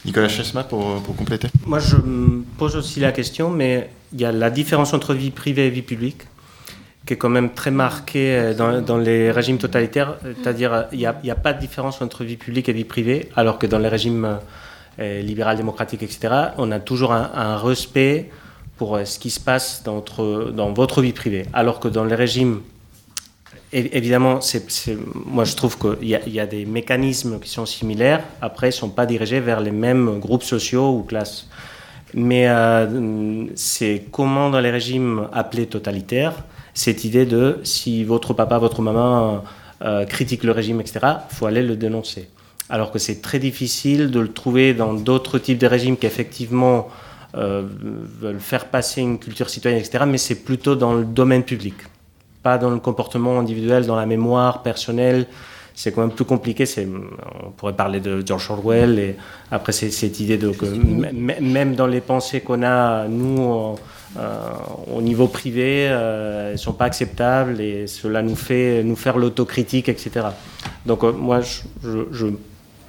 Nicolas 0.05 0.27
Chesma, 0.27 0.63
pour, 0.63 1.01
pour, 1.01 1.15
compléter 1.15 1.47
Moi, 1.65 1.79
je 1.79 1.95
me 1.95 2.43
pose 2.57 2.75
aussi 2.75 2.99
la 2.99 3.11
question, 3.11 3.49
mais 3.49 3.89
il 4.13 4.19
y 4.19 4.25
a 4.25 4.31
la 4.31 4.49
différence 4.49 4.93
entre 4.93 5.13
vie 5.13 5.31
privée 5.31 5.67
et 5.67 5.69
vie 5.69 5.81
publique, 5.81 6.23
qui 7.05 7.13
est 7.13 7.17
quand 7.17 7.29
même 7.29 7.53
très 7.53 7.71
marquée 7.71 8.35
euh, 8.35 8.53
dans, 8.53 8.81
dans 8.81 8.97
les 8.97 9.31
régimes 9.31 9.57
totalitaires. 9.57 10.15
C'est-à-dire, 10.23 10.85
il 10.91 10.99
n'y 10.99 11.05
a, 11.05 11.15
a, 11.31 11.35
pas 11.35 11.53
de 11.53 11.59
différence 11.59 12.01
entre 12.01 12.23
vie 12.23 12.37
publique 12.37 12.67
et 12.67 12.73
vie 12.73 12.83
privée, 12.83 13.29
alors 13.35 13.59
que 13.59 13.67
dans 13.67 13.79
les 13.79 13.87
régimes 13.87 14.39
euh, 14.99 15.21
libéral, 15.21 15.55
démocratiques, 15.57 16.03
etc., 16.03 16.33
on 16.57 16.71
a 16.71 16.79
toujours 16.79 17.13
un, 17.13 17.57
respect 17.57 18.29
pour 18.77 18.99
ce 19.05 19.19
qui 19.19 19.29
se 19.29 19.39
passe 19.39 19.83
dans 19.85 19.95
votre, 19.95 20.51
dans 20.51 20.73
votre 20.73 21.01
vie 21.01 21.13
privée. 21.13 21.45
Alors 21.53 21.79
que 21.79 21.87
dans 21.87 22.03
les 22.03 22.15
régimes 22.15 22.61
évidemment, 23.73 24.39
moi 25.25 25.43
je 25.45 25.55
trouve 25.55 25.77
qu'il 25.77 26.07
y, 26.07 26.39
a 26.39 26.45
des 26.45 26.65
mécanismes 26.65 27.39
qui 27.39 27.49
sont 27.49 27.65
similaires, 27.65 28.23
après 28.41 28.67
ils 28.67 28.75
ne 28.75 28.75
sont 28.75 28.89
pas 28.89 29.05
dirigés 29.05 29.39
vers 29.39 29.61
les 29.61 29.71
mêmes 29.71 30.19
groupes 30.19 30.43
sociaux 30.43 30.95
ou 30.97 31.03
classes. 31.03 31.47
Mais 32.13 32.47
euh, 32.47 33.45
c'est 33.55 34.05
comment 34.11 34.51
dans 34.51 34.59
les 34.59 34.69
régimes 34.69 35.27
appelés 35.33 35.65
totalitaires, 35.65 36.35
cette 36.75 37.03
idée 37.03 37.25
de 37.25 37.59
si 37.63 38.03
votre 38.03 38.33
papa, 38.33 38.59
votre 38.59 38.81
maman 38.83 39.43
euh, 39.81 40.05
critique 40.05 40.43
le 40.43 40.51
régime, 40.51 40.79
etc., 40.79 40.99
il 41.03 41.35
faut 41.35 41.47
aller 41.47 41.63
le 41.63 41.75
dénoncer. 41.75 42.29
Alors 42.69 42.91
que 42.91 42.99
c'est 42.99 43.21
très 43.21 43.39
difficile 43.39 44.11
de 44.11 44.19
le 44.19 44.31
trouver 44.31 44.73
dans 44.73 44.93
d'autres 44.93 45.39
types 45.39 45.57
de 45.57 45.67
régimes 45.67 45.97
qui 45.97 46.05
effectivement 46.05 46.87
euh, 47.35 47.63
veulent 48.21 48.39
faire 48.39 48.65
passer 48.65 49.01
une 49.01 49.17
culture 49.17 49.49
citoyenne, 49.49 49.79
etc., 49.79 50.03
mais 50.07 50.19
c'est 50.19 50.43
plutôt 50.43 50.75
dans 50.75 50.93
le 50.93 51.03
domaine 51.03 51.43
public 51.43 51.73
pas 52.43 52.57
dans 52.57 52.69
le 52.69 52.79
comportement 52.79 53.39
individuel, 53.39 53.85
dans 53.85 53.95
la 53.95 54.05
mémoire 54.05 54.61
personnelle. 54.61 55.25
C'est 55.75 55.91
quand 55.91 56.01
même 56.01 56.11
plus 56.11 56.25
compliqué. 56.25 56.65
On 57.43 57.49
pourrait 57.49 57.73
parler 57.73 57.99
de 57.99 58.21
George 58.23 58.51
Orwell 58.51 58.99
et 58.99 59.15
après 59.49 59.71
cette 59.71 60.19
idée 60.19 60.37
de 60.37 60.49
que 60.49 60.65
même 60.65 61.75
dans 61.75 61.87
les 61.87 62.01
pensées 62.01 62.41
qu'on 62.41 62.61
a 62.61 63.07
nous 63.07 63.75
euh, 64.19 64.37
au 64.93 65.01
niveau 65.01 65.27
privé, 65.27 65.87
euh, 65.89 66.47
elles 66.47 66.53
ne 66.53 66.57
sont 66.57 66.73
pas 66.73 66.85
acceptables 66.85 67.59
et 67.59 67.87
cela 67.87 68.21
nous 68.21 68.35
fait 68.35 68.83
nous 68.83 68.95
faire 68.95 69.17
l'autocritique, 69.17 69.89
etc. 69.89 70.27
Donc 70.85 71.03
euh, 71.03 71.11
moi 71.11 71.41
je, 71.41 72.05
je, 72.11 72.27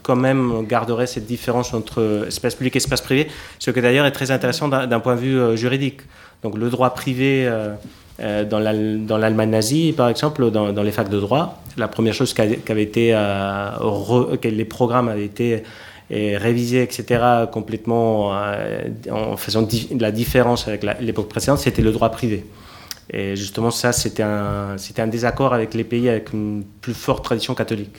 quand 0.03 0.17
même 0.17 0.67
garderai 0.67 1.07
cette 1.07 1.25
différence 1.25 1.73
entre 1.73 2.27
espace 2.29 2.55
public 2.57 2.77
et 2.77 2.79
espace 2.79 3.01
privé, 3.01 3.29
ce 3.59 3.71
qui 3.71 3.81
d'ailleurs 3.81 4.05
est 4.05 4.13
très 4.13 4.31
intéressant 4.31 4.69
d'un 4.69 5.01
point 5.01 5.17
de 5.17 5.21
vue 5.21 5.57
juridique. 5.57 6.03
Donc 6.43 6.59
le 6.59 6.69
droit 6.69 6.91
privé 6.91 7.51
euh, 8.21 8.45
dans 8.45 9.19
l'Allemagne 9.19 9.51
nazie, 9.51 9.93
par 9.93 10.09
exemple, 10.09 10.51
dans, 10.51 10.83
les 10.83 10.93
facs 10.93 11.09
de 11.09 11.19
droit, 11.19 11.61
la 11.77 11.89
première 11.89 12.15
chose 12.15 12.33
qu'avait 12.33 12.83
été, 12.83 13.11
euh, 13.13 14.37
que 14.37 14.49
les 14.49 14.65
programmes 14.65 15.09
avaient 15.09 15.25
été 15.25 15.65
euh, 16.13 16.39
révisés, 16.39 16.83
etc., 16.83 17.47
complètement 17.51 18.33
en 19.11 19.37
faisant 19.37 19.67
la 19.99 20.13
différence 20.13 20.69
avec 20.69 20.85
l'époque 21.01 21.29
précédente, 21.29 21.59
c'était 21.59 21.83
le 21.83 21.91
droit 21.91 22.11
privé. 22.11 22.47
Et 23.13 23.37
justement, 23.37 23.71
ça, 23.71 23.93
c'était 23.93 24.23
un, 24.23 24.77
un 24.99 25.07
désaccord 25.09 25.53
avec 25.53 25.75
les 25.75 25.85
pays 25.85 26.09
avec 26.09 26.33
une 26.33 26.65
plus 26.81 26.95
forte 26.95 27.25
tradition 27.25 27.55
catholique, 27.55 27.97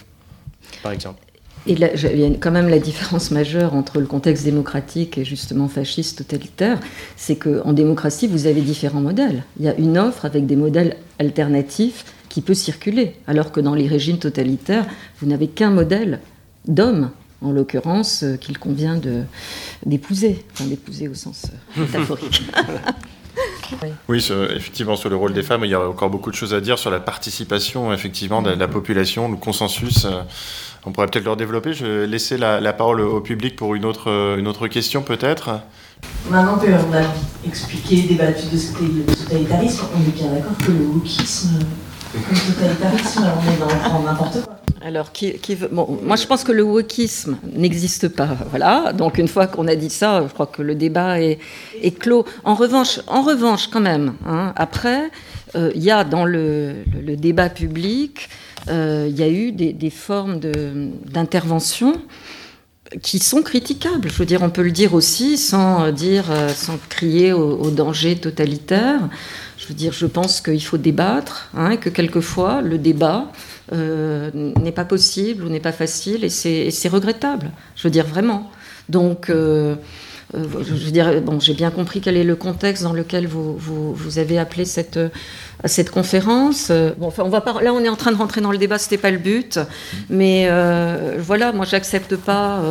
par 0.81 0.93
exemple. 0.93 1.24
Et 1.67 1.73
il 1.73 1.79
y 1.79 2.25
a 2.25 2.29
quand 2.39 2.51
même 2.51 2.69
la 2.69 2.79
différence 2.79 3.31
majeure 3.31 3.73
entre 3.73 3.99
le 3.99 4.05
contexte 4.05 4.43
démocratique 4.45 5.17
et 5.17 5.25
justement 5.25 5.67
fasciste, 5.67 6.19
totalitaire, 6.19 6.79
c'est 7.15 7.35
qu'en 7.35 7.73
démocratie, 7.73 8.27
vous 8.27 8.45
avez 8.45 8.61
différents 8.61 9.01
modèles. 9.01 9.43
Il 9.59 9.65
y 9.65 9.69
a 9.69 9.75
une 9.75 9.97
offre 9.97 10.25
avec 10.25 10.45
des 10.45 10.55
modèles 10.55 10.97
alternatifs 11.17 12.05
qui 12.29 12.41
peut 12.41 12.53
circuler, 12.53 13.15
alors 13.27 13.51
que 13.51 13.59
dans 13.59 13.73
les 13.73 13.87
régimes 13.87 14.19
totalitaires, 14.19 14.85
vous 15.19 15.27
n'avez 15.27 15.47
qu'un 15.47 15.71
modèle 15.71 16.19
d'homme, 16.67 17.09
en 17.41 17.51
l'occurrence, 17.51 18.23
euh, 18.23 18.35
qu'il 18.35 18.57
convient 18.57 18.99
d'épouser, 19.85 20.43
enfin 20.53 20.65
d'épouser 20.65 21.07
au 21.07 21.13
sens 21.13 21.47
euh, 21.77 21.81
métaphorique. 21.85 22.43
Oui, 24.07 24.25
effectivement, 24.55 24.95
sur 24.95 25.09
le 25.09 25.15
rôle 25.15 25.33
des 25.33 25.43
femmes, 25.43 25.63
il 25.63 25.71
y 25.71 25.73
a 25.73 25.89
encore 25.89 26.09
beaucoup 26.09 26.29
de 26.29 26.35
choses 26.35 26.53
à 26.53 26.61
dire 26.61 26.77
sur 26.77 26.91
la 26.91 26.99
participation, 26.99 27.91
effectivement, 27.93 28.41
de 28.41 28.51
la 28.51 28.67
population, 28.67 29.29
le 29.29 29.37
consensus. 29.37 30.05
Euh, 30.05 30.21
on 30.85 30.91
pourrait 30.91 31.07
peut-être 31.07 31.25
leur 31.25 31.37
développer. 31.37 31.73
Je 31.73 31.85
vais 31.85 32.07
laisser 32.07 32.37
la, 32.37 32.73
parole 32.73 33.01
au 33.01 33.21
public 33.21 33.55
pour 33.55 33.75
une 33.75 33.85
autre, 33.85 34.09
euh, 34.09 34.37
une 34.37 34.47
autre 34.47 34.67
question, 34.67 35.01
peut-être. 35.01 35.61
Maintenant 36.29 36.57
qu'on 36.57 36.93
a 36.93 37.01
expliqué, 37.45 38.03
débattu 38.03 38.47
de 38.51 38.57
ce 38.57 38.73
qu'est 38.73 38.85
le 38.85 39.03
totalitarisme, 39.05 39.87
on 39.95 40.01
est 40.01 40.15
bien 40.15 40.31
d'accord 40.31 40.57
que 40.57 40.71
le 40.71 40.85
wokisme, 40.85 41.59
le 42.13 42.53
totalitarisme, 42.53 43.23
on 43.23 43.51
est 43.51 43.89
dans 43.89 44.03
n'importe 44.03 44.43
quoi. 44.43 44.55
Alors, 44.83 45.11
qui, 45.11 45.33
veut... 45.55 45.69
bon, 45.71 45.97
moi 46.03 46.15
je 46.15 46.27
pense 46.27 46.43
que 46.43 46.51
le 46.51 46.61
wokisme 46.61 47.37
n'existe 47.53 48.07
pas. 48.07 48.37
Voilà. 48.51 48.93
Donc, 48.93 49.17
une 49.17 49.27
fois 49.27 49.47
qu'on 49.47 49.67
a 49.67 49.75
dit 49.75 49.89
ça, 49.89 50.21
je 50.27 50.31
crois 50.31 50.45
que 50.45 50.61
le 50.61 50.75
débat 50.75 51.19
est, 51.19 51.39
clos. 51.97 52.25
En 52.43 52.53
revanche, 52.53 52.99
en 53.07 53.23
revanche, 53.23 53.67
quand 53.67 53.81
même, 53.81 54.13
hein, 54.27 54.53
après, 54.55 55.09
euh, 55.55 55.71
il 55.73 55.83
y 55.83 55.89
a 55.89 56.03
dans 56.03 56.25
le, 56.25 56.75
le 57.03 57.15
débat 57.15 57.49
public 57.49 58.29
euh, 58.29 58.54
il 58.67 59.15
y 59.17 59.23
a 59.23 59.29
eu 59.29 59.51
des, 59.51 59.89
formes 59.89 60.39
d'intervention 60.39 61.93
qui 63.01 63.19
sont 63.19 63.41
critiquables. 63.41 64.09
Je 64.09 64.15
veux 64.15 64.25
dire, 64.25 64.43
on 64.43 64.49
peut 64.49 64.61
le 64.61 64.71
dire 64.71 64.93
aussi 64.93 65.37
sans 65.37 65.91
dire, 65.91 66.31
euh, 66.31 66.49
sans 66.49 66.77
crier 66.89 67.33
au, 67.33 67.69
danger 67.71 68.15
totalitaire. 68.15 69.09
Je 69.57 69.67
veux 69.67 69.73
dire, 69.73 69.93
je 69.93 70.05
pense 70.05 70.41
qu'il 70.41 70.63
faut 70.63 70.77
débattre, 70.77 71.49
hein, 71.55 71.77
que 71.77 71.89
quelquefois 71.89 72.61
le 72.61 72.77
débat 72.77 73.31
euh, 73.73 74.29
n'est 74.33 74.71
pas 74.71 74.85
possible 74.85 75.43
ou 75.43 75.49
n'est 75.49 75.59
pas 75.59 75.71
facile, 75.71 76.23
et 76.23 76.29
c'est 76.29 76.89
regrettable. 76.89 77.51
Je 77.75 77.83
veux 77.83 77.91
dire 77.91 78.05
vraiment. 78.05 78.51
Donc 78.89 79.29
euh, 79.29 79.75
je 80.33 80.39
veux 80.39 80.91
dire, 80.91 81.21
bon, 81.21 81.39
j'ai 81.39 81.53
bien 81.53 81.71
compris 81.71 82.01
quel 82.01 82.17
est 82.17 82.23
le 82.23 82.35
contexte 82.35 82.83
dans 82.83 82.93
lequel 82.93 83.27
vous, 83.27 83.55
vous, 83.57 84.19
avez 84.19 84.39
appelé 84.39 84.65
cette, 84.65 84.99
cette 85.65 85.91
conférence. 85.91 86.69
Euh, 86.71 86.91
bon, 86.97 87.07
enfin, 87.07 87.23
on 87.23 87.29
va 87.29 87.41
pas, 87.41 87.61
là, 87.61 87.73
on 87.73 87.81
est 87.81 87.89
en 87.89 87.95
train 87.95 88.11
de 88.11 88.17
rentrer 88.17 88.41
dans 88.41 88.51
le 88.51 88.57
débat, 88.57 88.77
c'était 88.77 88.97
pas 88.97 89.11
le 89.11 89.17
but. 89.17 89.59
Mais 90.09 90.47
euh, 90.49 91.17
voilà, 91.19 91.51
moi, 91.51 91.65
j'accepte 91.65 92.15
pas 92.15 92.61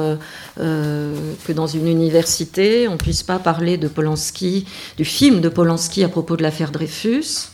que 0.57 1.53
dans 1.53 1.67
une 1.67 1.87
université, 1.87 2.89
on 2.89 2.97
puisse 2.97 3.23
pas 3.23 3.39
parler 3.39 3.77
de 3.77 3.89
Polanski, 3.89 4.67
du 4.97 5.05
film 5.05 5.41
de 5.41 5.49
Polanski 5.49 6.05
à 6.05 6.09
propos 6.09 6.37
de 6.37 6.43
l'affaire 6.43 6.71
Dreyfus, 6.71 7.51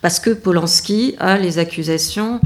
parce 0.00 0.18
que 0.18 0.30
Polanski 0.30 1.14
a 1.18 1.38
les 1.38 1.58
accusations 1.58 2.40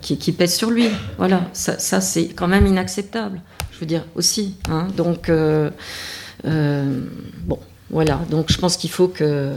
qui, 0.00 0.32
pèsent 0.32 0.54
sur 0.54 0.70
lui. 0.70 0.88
Voilà, 1.16 1.48
ça 1.54 2.00
c'est 2.00 2.28
quand 2.28 2.48
même 2.48 2.66
inacceptable 2.66 3.40
dire 3.84 4.04
aussi. 4.14 4.54
Hein. 4.68 4.88
Donc, 4.96 5.28
euh, 5.28 5.70
euh, 6.44 7.00
bon, 7.44 7.58
voilà. 7.90 8.20
Donc, 8.30 8.50
je 8.50 8.58
pense 8.58 8.76
qu'il 8.76 8.90
faut 8.90 9.08
que 9.08 9.52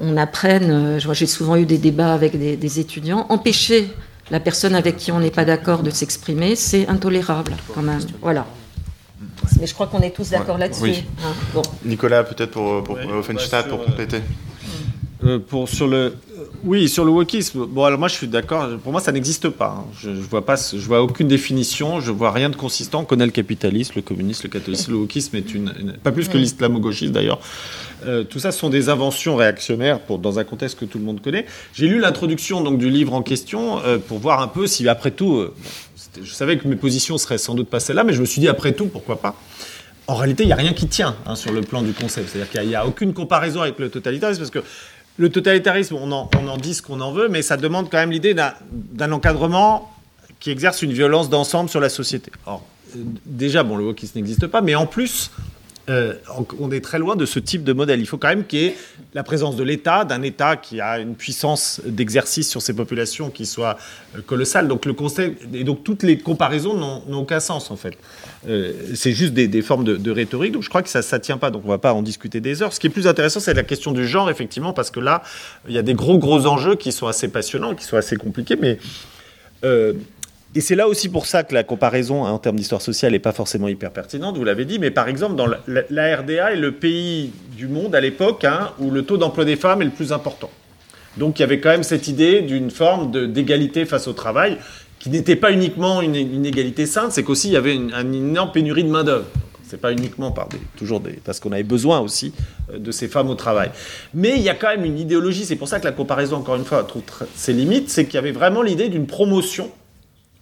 on, 0.00 0.16
apprenne. 0.16 0.70
Euh, 0.70 1.14
j'ai 1.14 1.26
souvent 1.26 1.56
eu 1.56 1.66
des 1.66 1.78
débats 1.78 2.14
avec 2.14 2.38
des, 2.38 2.80
étudiants. 2.80 3.26
Empêcher 3.28 3.90
la 4.30 4.40
personne 4.40 4.74
avec 4.74 4.96
qui 4.96 5.12
on 5.12 5.20
n'est 5.20 5.30
pas 5.30 5.44
d'accord 5.44 5.82
de 5.82 5.90
s'exprimer, 5.90 6.56
c'est 6.56 6.88
intolérable 6.88 7.56
quand 7.74 7.82
même. 7.82 8.00
Voilà. 8.20 8.46
Mais 9.60 9.66
je 9.66 9.74
crois 9.74 9.86
qu'on 9.86 10.00
est 10.00 10.10
tous 10.10 10.30
d'accord 10.30 10.58
là-dessus. 10.58 11.04
Hein. 11.24 11.62
Nicolas, 11.84 12.24
peut-être 12.24 12.50
pour, 12.50 12.82
pour 12.82 12.96
Offenstadt, 12.96 13.68
pour 13.68 13.84
compléter. 13.84 14.20
Pour, 15.48 15.68
sur 15.68 15.86
le, 15.86 16.14
oui, 16.64 16.88
sur 16.88 17.04
le 17.04 17.10
wokisme. 17.10 17.66
Bon, 17.66 17.84
alors 17.84 17.98
moi, 17.98 18.08
je 18.08 18.14
suis 18.14 18.28
d'accord. 18.28 18.68
Pour 18.82 18.92
moi, 18.92 19.00
ça 19.00 19.12
n'existe 19.12 19.48
pas. 19.48 19.78
Hein. 19.78 19.84
Je, 19.98 20.14
je, 20.14 20.20
vois 20.20 20.44
pas, 20.44 20.56
je 20.56 20.78
vois 20.78 21.02
aucune 21.02 21.28
définition. 21.28 22.00
Je 22.00 22.10
vois 22.10 22.30
rien 22.30 22.50
de 22.50 22.56
consistant. 22.56 23.00
On 23.00 23.04
connaît 23.04 23.24
le 23.24 23.32
capitalisme, 23.32 23.94
le 23.96 24.02
communisme, 24.02 24.42
le 24.44 24.50
catholicisme. 24.50 24.92
Le 24.92 24.98
wokisme 24.98 25.36
est 25.36 25.54
une, 25.54 25.96
pas 26.02 26.12
plus 26.12 26.28
que 26.28 26.36
l'islamo-gauchisme 26.36 27.12
d'ailleurs. 27.12 27.40
Euh, 28.04 28.24
tout 28.24 28.38
ça, 28.38 28.52
sont 28.52 28.68
des 28.68 28.88
inventions 28.88 29.36
réactionnaires 29.36 30.00
pour, 30.00 30.18
dans 30.18 30.38
un 30.38 30.44
contexte 30.44 30.78
que 30.78 30.84
tout 30.84 30.98
le 30.98 31.04
monde 31.04 31.20
connaît. 31.20 31.46
J'ai 31.72 31.88
lu 31.88 31.98
l'introduction 31.98 32.60
donc 32.60 32.78
du 32.78 32.90
livre 32.90 33.14
en 33.14 33.22
question 33.22 33.80
euh, 33.80 33.98
pour 33.98 34.18
voir 34.18 34.40
un 34.40 34.48
peu 34.48 34.66
si, 34.66 34.86
après 34.88 35.10
tout, 35.10 35.36
euh, 35.36 35.54
je 36.22 36.32
savais 36.32 36.58
que 36.58 36.68
mes 36.68 36.76
positions 36.76 37.16
seraient 37.18 37.38
sans 37.38 37.54
doute 37.54 37.68
pas 37.68 37.80
celles-là, 37.80 38.04
mais 38.04 38.12
je 38.12 38.20
me 38.20 38.26
suis 38.26 38.40
dit 38.40 38.48
après 38.48 38.72
tout, 38.72 38.86
pourquoi 38.86 39.20
pas? 39.20 39.34
En 40.08 40.14
réalité, 40.14 40.44
il 40.44 40.46
n'y 40.46 40.52
a 40.52 40.56
rien 40.56 40.72
qui 40.72 40.86
tient 40.86 41.16
hein, 41.26 41.34
sur 41.34 41.52
le 41.52 41.62
plan 41.62 41.82
du 41.82 41.92
concept. 41.92 42.28
C'est-à-dire 42.28 42.50
qu'il 42.50 42.68
n'y 42.68 42.76
a, 42.76 42.82
a, 42.82 42.86
aucune 42.86 43.12
comparaison 43.12 43.62
avec 43.62 43.78
le 43.80 43.88
totalitarisme 43.90 44.40
parce 44.40 44.50
que 44.50 44.62
le 45.18 45.30
totalitarisme, 45.30 45.96
on 45.96 46.12
en, 46.12 46.56
dit 46.56 46.74
ce 46.74 46.82
qu'on 46.82 47.00
en 47.00 47.12
veut, 47.12 47.28
mais 47.28 47.42
ça 47.42 47.56
demande 47.56 47.88
quand 47.90 47.98
même 47.98 48.10
l'idée 48.10 48.34
d'un 48.34 49.12
encadrement 49.12 49.92
qui 50.40 50.50
exerce 50.50 50.82
une 50.82 50.92
violence 50.92 51.30
d'ensemble 51.30 51.70
sur 51.70 51.80
la 51.80 51.88
société. 51.88 52.30
Or, 52.44 52.62
euh, 52.94 53.00
déjà, 53.24 53.62
bon, 53.62 53.76
le 53.76 53.84
wokisme 53.84 54.18
n'existe 54.18 54.46
pas, 54.46 54.60
mais 54.60 54.74
en 54.74 54.86
plus, 54.86 55.30
euh, 55.88 56.14
on 56.58 56.72
est 56.72 56.80
très 56.80 56.98
loin 56.98 57.14
de 57.14 57.24
ce 57.26 57.38
type 57.38 57.62
de 57.62 57.72
modèle. 57.72 58.00
Il 58.00 58.06
faut 58.06 58.18
quand 58.18 58.28
même 58.28 58.44
qu'il 58.44 58.58
y 58.58 58.64
ait 58.64 58.76
la 59.14 59.22
présence 59.22 59.54
de 59.54 59.62
l'État, 59.62 60.04
d'un 60.04 60.22
État 60.22 60.56
qui 60.56 60.80
a 60.80 60.98
une 60.98 61.14
puissance 61.14 61.80
d'exercice 61.84 62.48
sur 62.48 62.60
ces 62.60 62.74
populations 62.74 63.30
qui 63.30 63.46
soit 63.46 63.78
euh, 64.16 64.20
colossale. 64.20 64.66
Donc 64.66 64.84
le 64.84 64.94
concept, 64.94 65.42
et 65.54 65.62
donc 65.62 65.84
toutes 65.84 66.02
les 66.02 66.18
comparaisons 66.18 66.74
n'ont 66.74 67.20
aucun 67.20 67.40
sens 67.40 67.70
en 67.70 67.76
fait. 67.76 67.96
Euh, 68.48 68.72
c'est 68.94 69.12
juste 69.12 69.32
des, 69.32 69.62
formes 69.62 69.84
de, 69.84 70.10
rhétorique. 70.10 70.52
Donc 70.52 70.62
je 70.62 70.68
crois 70.68 70.82
que 70.82 70.88
ça 70.88 71.00
ne 71.00 71.22
tient 71.22 71.38
pas. 71.38 71.50
Donc 71.50 71.62
on 71.64 71.68
ne 71.68 71.72
va 71.72 71.78
pas 71.78 71.92
en 71.92 72.02
discuter 72.02 72.40
des 72.40 72.62
heures. 72.62 72.72
Ce 72.72 72.80
qui 72.80 72.88
est 72.88 72.90
plus 72.90 73.06
intéressant, 73.06 73.38
c'est 73.38 73.54
la 73.54 73.62
question 73.62 73.92
du 73.92 74.08
genre 74.08 74.28
effectivement, 74.28 74.72
parce 74.72 74.90
que 74.90 75.00
là, 75.00 75.22
il 75.68 75.74
y 75.74 75.78
a 75.78 75.82
des 75.82 75.94
gros 75.94 76.18
gros 76.18 76.46
enjeux 76.46 76.74
qui 76.74 76.90
sont 76.90 77.06
assez 77.06 77.28
passionnants, 77.28 77.74
qui 77.74 77.84
sont 77.84 77.96
assez 77.96 78.16
compliqués, 78.16 78.56
mais 78.60 78.78
et 80.56 80.62
c'est 80.62 80.74
là 80.74 80.88
aussi 80.88 81.10
pour 81.10 81.26
ça 81.26 81.44
que 81.44 81.52
la 81.52 81.64
comparaison 81.64 82.24
hein, 82.24 82.30
en 82.30 82.38
termes 82.38 82.56
d'histoire 82.56 82.80
sociale 82.80 83.12
n'est 83.12 83.18
pas 83.18 83.32
forcément 83.32 83.68
hyper 83.68 83.90
pertinente, 83.90 84.38
vous 84.38 84.44
l'avez 84.44 84.64
dit, 84.64 84.78
mais 84.78 84.90
par 84.90 85.06
exemple, 85.06 85.36
dans 85.36 85.46
la, 85.46 86.16
RDA 86.16 86.54
est 86.54 86.56
le 86.56 86.72
pays 86.72 87.30
du 87.54 87.68
monde 87.68 87.94
à 87.94 88.00
l'époque 88.00 88.42
hein, 88.44 88.72
où 88.78 88.90
le 88.90 89.02
taux 89.02 89.18
d'emploi 89.18 89.44
des 89.44 89.56
femmes 89.56 89.82
est 89.82 89.86
le 89.86 89.90
plus 89.90 90.14
important. 90.14 90.50
Donc 91.18 91.38
il 91.38 91.42
y 91.42 91.44
avait 91.44 91.60
quand 91.60 91.68
même 91.68 91.82
cette 91.82 92.08
idée 92.08 92.40
d'une 92.40 92.70
forme 92.70 93.32
d'égalité 93.32 93.84
face 93.84 94.08
au 94.08 94.14
travail 94.14 94.56
qui 94.98 95.10
n'était 95.10 95.36
pas 95.36 95.52
uniquement 95.52 96.00
une, 96.00 96.46
égalité 96.46 96.86
sainte, 96.86 97.12
c'est 97.12 97.22
qu'aussi 97.22 97.48
il 97.48 97.52
y 97.52 97.56
avait 97.56 97.74
une, 97.74 97.92
énorme 98.14 98.50
pénurie 98.50 98.84
de 98.84 98.88
main-d'œuvre. 98.88 99.26
C'est 99.62 99.80
pas 99.80 99.92
uniquement 99.92 100.30
par 100.30 100.48
des, 100.48 100.60
toujours 100.78 101.00
des, 101.00 101.18
parce 101.22 101.38
qu'on 101.38 101.52
avait 101.52 101.64
besoin 101.64 102.00
aussi 102.00 102.32
euh, 102.72 102.78
de 102.78 102.92
ces 102.92 103.08
femmes 103.08 103.28
au 103.28 103.34
travail. 103.34 103.72
Mais 104.14 104.36
il 104.36 104.42
y 104.42 104.48
a 104.48 104.54
quand 104.54 104.68
même 104.68 104.84
une 104.84 104.98
idéologie. 104.98 105.44
C'est 105.44 105.56
pour 105.56 105.66
ça 105.66 105.80
que 105.80 105.84
la 105.84 105.92
comparaison, 105.92 106.36
encore 106.36 106.54
une 106.54 106.64
fois, 106.64 106.84
trouve 106.84 107.02
ses 107.34 107.52
limites. 107.52 107.90
C'est 107.90 108.04
qu'il 108.04 108.14
y 108.14 108.18
avait 108.18 108.30
vraiment 108.30 108.62
l'idée 108.62 108.88
d'une 108.88 109.08
promotion, 109.08 109.68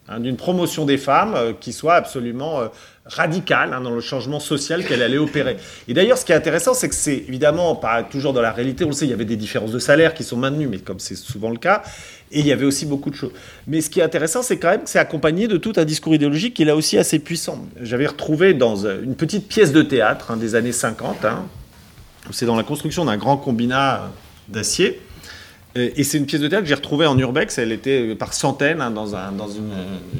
hein, 0.08 0.20
d'une 0.20 0.36
promotion 0.36 0.84
des 0.84 0.98
femmes 0.98 1.34
euh, 1.34 1.52
qui 1.58 1.72
soit 1.72 1.94
absolument 1.94 2.60
euh, 2.60 2.68
radicale 3.06 3.74
hein, 3.74 3.80
dans 3.80 3.90
le 3.90 4.00
changement 4.00 4.40
social 4.40 4.84
qu'elle 4.84 5.02
allait 5.02 5.18
opérer. 5.18 5.56
Et 5.88 5.94
d'ailleurs, 5.94 6.16
ce 6.16 6.24
qui 6.24 6.32
est 6.32 6.34
intéressant, 6.34 6.74
c'est 6.74 6.88
que 6.88 6.94
c'est 6.94 7.16
évidemment 7.28 7.76
pas 7.76 8.02
toujours 8.02 8.32
dans 8.32 8.40
la 8.40 8.52
réalité. 8.52 8.84
On 8.84 8.88
le 8.88 8.94
sait, 8.94 9.04
il 9.06 9.10
y 9.10 9.14
avait 9.14 9.24
des 9.24 9.36
différences 9.36 9.72
de 9.72 9.78
salaire 9.78 10.14
qui 10.14 10.24
sont 10.24 10.36
maintenues, 10.36 10.68
mais 10.68 10.78
comme 10.78 10.98
c'est 10.98 11.16
souvent 11.16 11.50
le 11.50 11.58
cas, 11.58 11.82
et 12.32 12.40
il 12.40 12.46
y 12.46 12.52
avait 12.52 12.64
aussi 12.64 12.86
beaucoup 12.86 13.10
de 13.10 13.14
choses. 13.14 13.32
Mais 13.66 13.80
ce 13.80 13.90
qui 13.90 14.00
est 14.00 14.02
intéressant, 14.02 14.42
c'est 14.42 14.58
quand 14.58 14.70
même 14.70 14.84
que 14.84 14.90
c'est 14.90 14.98
accompagné 14.98 15.48
de 15.48 15.56
tout 15.56 15.74
un 15.76 15.84
discours 15.84 16.14
idéologique 16.14 16.54
qui 16.54 16.62
est 16.62 16.66
là 16.66 16.76
aussi 16.76 16.96
assez 16.96 17.18
puissant. 17.18 17.66
J'avais 17.80 18.06
retrouvé 18.06 18.54
dans 18.54 18.84
euh, 18.84 19.02
une 19.02 19.14
petite 19.14 19.48
pièce 19.48 19.72
de 19.72 19.82
théâtre 19.82 20.30
hein, 20.30 20.36
des 20.36 20.54
années 20.54 20.72
50, 20.72 21.24
hein, 21.24 21.44
c'est 22.30 22.46
dans 22.46 22.56
la 22.56 22.62
construction 22.62 23.04
d'un 23.04 23.18
grand 23.18 23.36
combinat 23.36 24.10
d'acier. 24.48 25.00
Et 25.76 26.04
c'est 26.04 26.18
une 26.18 26.26
pièce 26.26 26.40
de 26.40 26.46
théâtre 26.46 26.62
que 26.62 26.68
j'ai 26.68 26.74
retrouvée 26.74 27.06
en 27.06 27.18
urbex. 27.18 27.58
Elle 27.58 27.72
était 27.72 28.14
par 28.14 28.32
centaines 28.32 28.80
hein, 28.80 28.92
dans, 28.92 29.16
un, 29.16 29.32
dans, 29.32 29.48
une, 29.48 29.72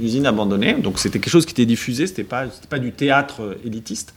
usine 0.02 0.26
abandonnée. 0.26 0.74
Donc 0.74 0.98
c'était 0.98 1.20
quelque 1.20 1.31
chose 1.31 1.47
qui 1.47 1.52
était 1.52 1.66
diffusé. 1.66 2.09
C'était 2.09 2.24
pas 2.24 2.47
pas 2.68 2.81
du 2.81 2.90
théâtre 2.90 3.43
euh, 3.43 3.55
élitiste. 3.64 4.14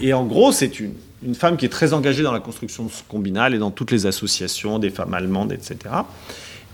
Et 0.00 0.12
en 0.12 0.24
gros, 0.24 0.50
c'est 0.50 0.80
une, 0.80 0.94
une, 1.24 1.36
femme 1.36 1.56
qui 1.56 1.66
est 1.66 1.68
très 1.68 1.92
engagée 1.92 2.24
dans 2.24 2.32
la 2.32 2.40
construction 2.40 2.84
de 2.84 2.90
ce 2.90 3.02
combinat. 3.06 3.46
Elle 3.46 3.54
est 3.54 3.58
dans 3.58 3.70
toutes 3.70 3.92
les 3.92 4.06
associations 4.06 4.80
des 4.80 4.90
femmes 4.90 5.14
allemandes, 5.14 5.52
etc. 5.52 5.76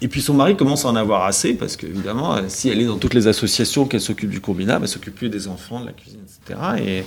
Et 0.01 0.09
puis 0.09 0.23
son 0.23 0.35
mari 0.35 0.57
commence 0.57 0.85
à 0.85 0.89
en 0.89 0.97
avoir 0.97 1.25
assez, 1.25 1.55
parce 1.55 1.77
qu'évidemment, 1.77 2.37
euh, 2.37 2.43
si 2.47 2.69
elle 2.69 2.81
est 2.81 2.85
dans 2.85 2.99
toutes 2.99 3.15
les 3.15 3.27
associations, 3.27 3.85
qu'elle 3.87 4.01
s'occupe 4.01 4.31
du 4.31 4.41
combinat, 4.41 4.79
elle 4.81 4.89
s'occupe 4.89 5.15
plus 5.15 5.29
des 5.29 5.49
enfants, 5.49 5.81
de 5.81 5.87
la 5.87 5.93
cuisine, 5.93 6.21
etc. 6.25 6.61
Et, 6.79 7.05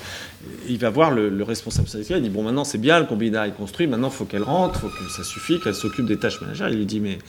il 0.68 0.78
va 0.78 0.90
voir 0.90 1.12
le, 1.12 1.44
responsable 1.44 1.88
syndical, 1.88 2.18
il 2.18 2.24
dit, 2.24 2.30
bon, 2.30 2.44
maintenant 2.44 2.64
c'est 2.64 2.80
bien, 2.80 3.00
le 3.00 3.06
combinat 3.06 3.48
est 3.48 3.56
construit, 3.56 3.88
maintenant 3.88 4.10
il 4.10 4.14
faut 4.14 4.26
qu'elle 4.26 4.44
rentre, 4.44 4.80
faut 4.80 4.88
que 4.88 5.12
ça 5.16 5.24
suffit, 5.24 5.60
qu'elle 5.60 5.76
s'occupe 5.76 6.06
des 6.06 6.18
tâches 6.18 6.42
ménagères. 6.42 6.70
Il 6.70 6.78
lui 6.78 6.86
dit, 6.86 7.00
mais, 7.00 7.20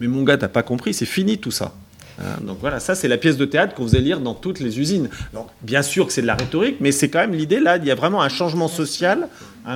mais 0.00 0.08
mon 0.08 0.22
gars, 0.22 0.36
t'as 0.36 0.48
pas 0.48 0.62
compris, 0.62 0.92
c'est 0.92 1.06
fini 1.06 1.38
tout 1.38 1.50
ça. 1.50 1.74
Hein, 2.18 2.38
donc 2.42 2.58
voilà, 2.60 2.80
ça 2.80 2.94
c'est 2.94 3.08
la 3.08 3.18
pièce 3.18 3.36
de 3.36 3.44
théâtre 3.44 3.74
qu'on 3.74 3.84
faisait 3.84 4.00
lire 4.00 4.20
dans 4.20 4.34
toutes 4.34 4.60
les 4.60 4.78
usines. 4.78 5.08
Donc, 5.32 5.48
bien 5.62 5.82
sûr 5.82 6.06
que 6.06 6.12
c'est 6.12 6.22
de 6.22 6.26
la 6.26 6.34
rhétorique, 6.34 6.76
mais 6.80 6.92
c'est 6.92 7.08
quand 7.08 7.20
même 7.20 7.34
l'idée 7.34 7.60
là, 7.60 7.76
il 7.76 7.84
y 7.84 7.90
a 7.90 7.94
vraiment 7.94 8.22
un 8.22 8.28
changement 8.28 8.68
social 8.68 9.28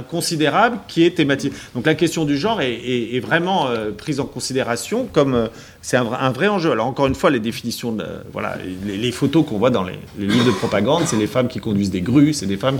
considérable 0.08 0.78
qui 0.88 1.04
est 1.04 1.16
thématique. 1.16 1.52
Donc 1.74 1.86
la 1.86 1.94
question 1.94 2.24
du 2.24 2.36
genre 2.36 2.60
est, 2.62 3.20
vraiment 3.20 3.68
euh, 3.68 3.90
prise 3.90 4.20
en 4.20 4.24
considération 4.24 5.06
comme 5.12 5.34
euh, 5.34 5.46
c'est 5.82 5.96
un, 5.96 6.30
vrai 6.30 6.48
enjeu. 6.48 6.70
Alors 6.70 6.86
encore 6.86 7.06
une 7.06 7.14
fois, 7.14 7.30
les 7.30 7.40
définitions, 7.40 7.92
de, 7.92 8.04
voilà, 8.32 8.56
les, 8.86 9.12
photos 9.12 9.44
qu'on 9.46 9.58
voit 9.58 9.70
dans 9.70 9.82
les, 9.82 9.98
livres 10.18 10.46
de 10.46 10.50
propagande, 10.52 11.04
c'est 11.06 11.16
les 11.16 11.26
femmes 11.26 11.48
qui 11.48 11.58
conduisent 11.58 11.90
des 11.90 12.02
grues, 12.02 12.32
c'est 12.32 12.46
des 12.46 12.56
femmes 12.56 12.78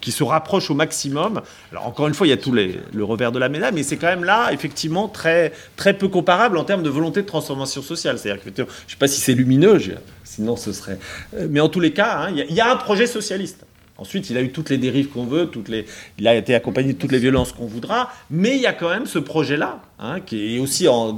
qui, 0.00 0.12
se 0.12 0.24
rapprochent 0.24 0.70
au 0.70 0.74
maximum. 0.74 1.42
Alors 1.70 1.86
encore 1.86 2.08
une 2.08 2.14
fois, 2.14 2.26
il 2.26 2.30
y 2.30 2.32
a 2.32 2.36
tout 2.36 2.52
le 2.52 3.04
revers 3.04 3.30
de 3.30 3.38
la 3.38 3.48
médaille, 3.48 3.72
mais 3.74 3.82
c'est 3.82 3.96
quand 3.96 4.06
même 4.06 4.24
là 4.24 4.50
effectivement 4.52 5.08
très 5.08 5.52
très 5.76 5.94
peu 5.94 6.08
comparable 6.08 6.56
en 6.58 6.64
termes 6.64 6.82
de 6.82 6.90
volonté 6.90 7.22
de 7.22 7.26
transformation 7.26 7.82
sociale. 7.82 8.18
C'est-à-dire 8.18 8.42
que 8.42 8.50
je 8.56 8.62
ne 8.62 8.66
sais 8.66 8.96
pas 8.98 9.08
si 9.08 9.20
c'est 9.20 9.34
lumineux, 9.34 9.78
sinon 10.24 10.56
ce 10.56 10.72
serait. 10.72 10.98
Euh, 11.34 11.46
mais 11.50 11.60
en 11.60 11.68
tous 11.68 11.80
les 11.80 11.92
cas, 11.92 12.26
hein, 12.26 12.34
il 12.48 12.54
y 12.54 12.60
a 12.60 12.70
un 12.70 12.76
projet 12.76 13.06
socialiste. 13.06 13.64
Ensuite, 13.98 14.30
il 14.30 14.36
a 14.36 14.42
eu 14.42 14.50
toutes 14.50 14.70
les 14.70 14.78
dérives 14.78 15.08
qu'on 15.08 15.24
veut, 15.24 15.46
toutes 15.46 15.68
les, 15.68 15.84
il 16.18 16.28
a 16.28 16.34
été 16.36 16.54
accompagné 16.54 16.92
de 16.92 16.98
toutes 16.98 17.10
les 17.10 17.18
violences 17.18 17.50
qu'on 17.50 17.66
voudra, 17.66 18.12
mais 18.30 18.54
il 18.54 18.62
y 18.62 18.66
a 18.66 18.72
quand 18.72 18.88
même 18.88 19.06
ce 19.06 19.18
projet-là, 19.18 19.82
hein, 19.98 20.20
qui 20.20 20.54
est 20.54 20.60
aussi, 20.60 20.86
on 20.86 21.16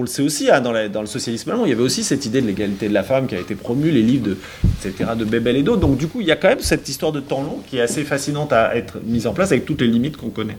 le 0.00 0.06
sait 0.06 0.20
aussi, 0.20 0.50
hein, 0.50 0.60
dans, 0.60 0.74
dans, 0.90 1.00
le 1.00 1.06
socialisme 1.06 1.50
allemand, 1.50 1.64
il 1.64 1.70
y 1.70 1.72
avait 1.72 1.82
aussi 1.82 2.04
cette 2.04 2.26
idée 2.26 2.42
de 2.42 2.46
l'égalité 2.46 2.88
de 2.88 2.92
la 2.92 3.02
femme 3.02 3.26
qui 3.26 3.34
a 3.34 3.40
été 3.40 3.54
promue, 3.54 3.90
les 3.90 4.02
livres, 4.02 4.24
de, 4.24 4.36
etc., 4.84 5.12
de 5.16 5.24
Bebel 5.24 5.56
et 5.56 5.62
d'autres. 5.62 5.80
Donc 5.80 5.96
du 5.96 6.06
coup, 6.06 6.20
il 6.20 6.26
y 6.26 6.32
a 6.32 6.36
quand 6.36 6.48
même 6.48 6.60
cette 6.60 6.86
histoire 6.86 7.12
de 7.12 7.20
temps 7.20 7.42
long 7.42 7.62
qui 7.66 7.78
est 7.78 7.82
assez 7.82 8.04
fascinante 8.04 8.52
à 8.52 8.76
être 8.76 8.98
mise 9.02 9.26
en 9.26 9.32
place 9.32 9.50
avec 9.50 9.64
toutes 9.64 9.80
les 9.80 9.88
limites 9.88 10.18
qu'on 10.18 10.30
connaît. 10.30 10.58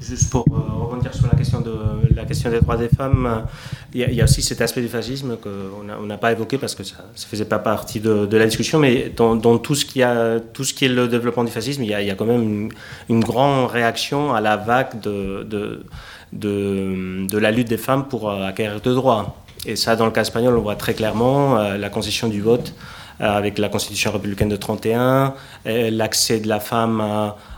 Juste 0.00 0.30
pour 0.30 0.44
euh, 0.50 0.84
rebondir 0.84 1.14
sur 1.14 1.26
la 1.26 1.36
question, 1.36 1.60
de, 1.60 1.72
la 2.14 2.24
question 2.24 2.50
des 2.50 2.60
droits 2.60 2.76
des 2.76 2.88
femmes, 2.88 3.46
il 3.94 4.00
y, 4.00 4.20
a 4.20 4.24
aussi 4.24 4.42
cet 4.42 4.60
aspect 4.60 4.80
du 4.80 4.88
fascisme 4.88 5.36
qu'on 5.36 6.06
n'a 6.06 6.18
pas 6.18 6.32
évoqué 6.32 6.58
parce 6.58 6.74
que 6.74 6.84
ça 6.84 6.96
ne 7.12 7.18
faisait 7.18 7.44
pas 7.44 7.58
partie 7.58 8.00
de, 8.00 8.36
la 8.36 8.44
discussion, 8.44 8.78
mais 8.78 9.12
dans, 9.16 9.58
tout, 9.58 9.74
ce 9.74 9.84
qui 9.84 10.02
a, 10.02 10.40
tout 10.40 10.64
ce 10.64 10.74
qui 10.74 10.84
est 10.84 10.88
le 10.88 11.08
développement 11.08 11.44
du 11.44 11.52
fascisme, 11.52 11.82
il 11.82 11.88
y 11.88 11.94
a, 11.94 12.14
quand 12.14 12.26
même 12.26 12.70
une, 13.08 13.20
grande 13.20 13.70
réaction 13.70 14.34
à 14.34 14.40
la 14.40 14.56
vague 14.56 15.00
de, 15.00 15.42
de, 15.44 15.84
de, 16.32 17.38
la 17.38 17.50
lutte 17.50 17.68
des 17.68 17.78
femmes 17.78 18.06
pour 18.08 18.30
euh, 18.30 18.46
acquérir 18.46 18.80
de 18.80 18.94
droits. 18.94 19.36
Et 19.64 19.76
ça, 19.76 19.96
dans 19.96 20.04
le 20.04 20.12
cas 20.12 20.22
espagnol, 20.22 20.56
on 20.56 20.62
voit 20.62 20.76
très 20.76 20.94
clairement 20.94 21.58
euh, 21.58 21.76
la 21.76 21.88
concession 21.88 22.28
du 22.28 22.40
vote 22.40 22.74
avec 23.18 23.58
la 23.58 23.68
Constitution 23.68 24.12
républicaine 24.12 24.48
de 24.48 24.56
31, 24.56 25.34
l'accès 25.64 26.40
de 26.40 26.48
la 26.48 26.60
femme 26.60 27.00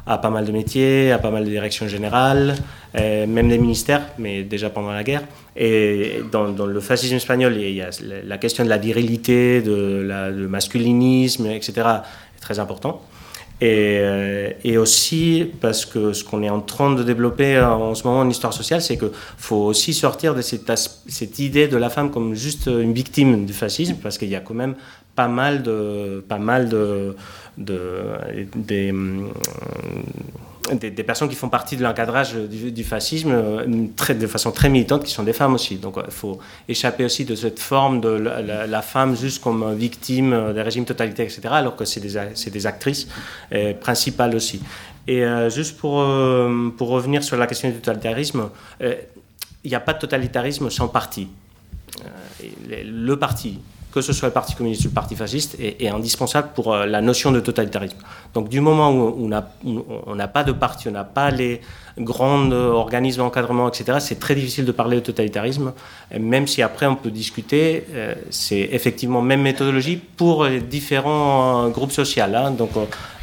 à 0.09 0.19
pas 0.19 0.31
mal 0.31 0.47
de 0.47 0.53
métiers, 0.53 1.13
à 1.13 1.19
pas 1.19 1.31
mal 1.31 1.45
de 1.45 1.51
directions 1.51 1.87
générales, 1.87 2.57
euh, 2.97 3.27
même 3.27 3.49
des 3.49 3.59
ministères, 3.59 4.03
mais 4.19 4.43
déjà 4.43 4.71
pendant 4.71 4.91
la 4.91 5.05
guerre. 5.05 5.23
Et 5.55 6.23
dans, 6.33 6.47
le 6.47 6.81
fascisme 6.81 7.17
espagnol, 7.17 7.55
il 7.57 7.75
y 7.75 7.83
a 7.83 7.91
la 8.25 8.39
question 8.39 8.65
de 8.65 8.71
la 8.71 8.79
virilité, 8.79 9.61
de 9.61 10.33
du 10.35 10.47
masculinisme, 10.49 11.47
etc., 11.47 11.73
est 12.37 12.41
très 12.41 12.59
important. 12.59 13.03
Et, 13.61 13.99
euh, 14.01 14.81
aussi 14.81 15.51
parce 15.61 15.85
que 15.85 16.13
ce 16.13 16.23
qu'on 16.23 16.45
est 16.45 16.49
en 16.49 16.61
train 16.61 16.95
de 16.95 17.03
développer 17.03 17.61
en 17.61 17.95
ce 17.95 18.05
moment 18.05 18.21
en 18.21 18.31
histoire 18.31 18.53
sociale, 18.53 18.81
c'est 18.81 18.97
qu'il 18.97 19.11
faut 19.37 19.57
aussi 19.57 19.93
sortir 19.93 20.35
de 20.35 20.41
cette, 20.41 21.39
idée 21.41 21.67
de 21.67 21.77
la 21.77 21.91
femme 21.91 22.11
comme 22.11 22.35
juste 22.35 22.67
une 22.67 22.95
victime 22.95 23.45
du 23.45 23.53
fascisme, 23.53 23.97
parce 24.01 24.17
qu'il 24.17 24.29
y 24.29 24.37
a 24.37 24.41
quand 24.41 24.55
même 24.55 24.77
pas 25.19 25.27
mal 25.27 25.65
de, 25.65 26.25
pas 26.29 26.39
mal 26.39 26.69
de, 26.69 27.17
de, 27.57 27.83
des, 28.55 28.95
des, 30.75 31.03
personnes 31.03 31.29
qui 31.29 31.35
font 31.35 31.49
partie 31.49 31.77
de 31.77 31.83
l'encadrage 31.83 32.35
du, 32.35 32.85
fascisme 32.85 33.33
euh, 33.33 33.87
très, 33.97 34.15
de 34.15 34.29
façon 34.29 34.53
très 34.53 34.69
militante, 34.69 35.03
qui 35.03 35.11
sont 35.11 35.25
des 35.25 35.33
femmes 35.33 35.55
aussi. 35.55 35.75
Donc 35.79 35.97
il 36.05 36.13
faut 36.13 36.39
échapper 36.69 37.05
aussi 37.05 37.25
de 37.25 37.35
cette 37.35 37.59
forme 37.59 38.01
de 38.01 38.11
la, 38.11 38.83
femme 38.83 39.17
juste 39.17 39.43
comme 39.43 39.75
victime 39.75 40.53
des 40.55 40.63
régimes 40.63 40.85
totalitaires, 40.85 41.27
etc., 41.27 41.41
alors 41.51 41.75
que 41.75 41.85
c'est 41.85 41.99
des, 41.99 42.51
des, 42.51 42.67
actrices 42.69 43.09
euh, 43.53 43.75
principales 43.75 44.37
aussi. 44.37 44.61
Et 45.09 45.25
euh, 45.25 45.51
juste 45.51 45.79
pour, 45.79 45.95
pour 46.77 46.89
revenir 46.91 47.25
sur 47.25 47.37
la 47.37 47.49
question 47.49 47.71
du 47.71 47.75
totalitarisme, 47.75 48.51
il 48.81 49.69
n'y 49.69 49.75
a 49.75 49.81
pas 49.81 49.95
de 49.95 49.99
totalitarisme 49.99 50.71
sans 50.71 50.87
parti. 50.87 51.27
le 52.41 53.15
parti, 53.17 53.59
que 53.93 54.01
ce 54.01 54.13
soit 54.13 54.29
le 54.29 54.35
Parti 54.35 54.55
communiste 54.55 54.85
ou 54.85 54.89
le 54.89 54.95
Parti 54.95 55.17
fasciste, 55.17 55.57
est, 55.59 55.89
indispensable 55.89 56.49
pour 56.55 56.75
euh, 56.75 56.87
la 56.87 57.01
notion 57.01 57.33
de 57.33 57.41
totalitarisme. 57.41 57.97
Donc 58.35 58.49
du 58.49 58.61
moment 58.61 58.93
où 58.93 59.31
on 60.07 60.15
n'a 60.15 60.29
pas 60.29 60.45
de 60.45 60.53
parti, 60.53 60.89
on 60.89 60.93
n'a 60.93 61.05
pas 61.05 61.31
les 61.31 61.61
grands 61.99 62.51
organismes 62.53 63.23
d'encadrement, 63.23 63.69
etc., 63.69 63.99
c'est 64.01 64.21
très 64.21 64.35
difficile 64.35 64.65
de 64.65 64.73
parler 64.73 64.97
de 64.97 65.03
totalitarisme, 65.03 65.73
même 66.17 66.47
si 66.47 66.63
après 66.63 66.87
on 66.87 66.95
peut 66.95 67.11
discuter, 67.11 67.87
euh, 67.93 68.15
c'est 68.31 68.69
effectivement 68.73 69.23
même 69.23 69.43
méthodologie 69.43 69.97
pour 69.97 70.45
les 70.45 70.61
différents 70.61 71.67
euh, 71.67 71.69
groupes 71.71 71.93
sociaux. 71.93 72.25
Hein. 72.35 72.51
Donc 72.53 72.71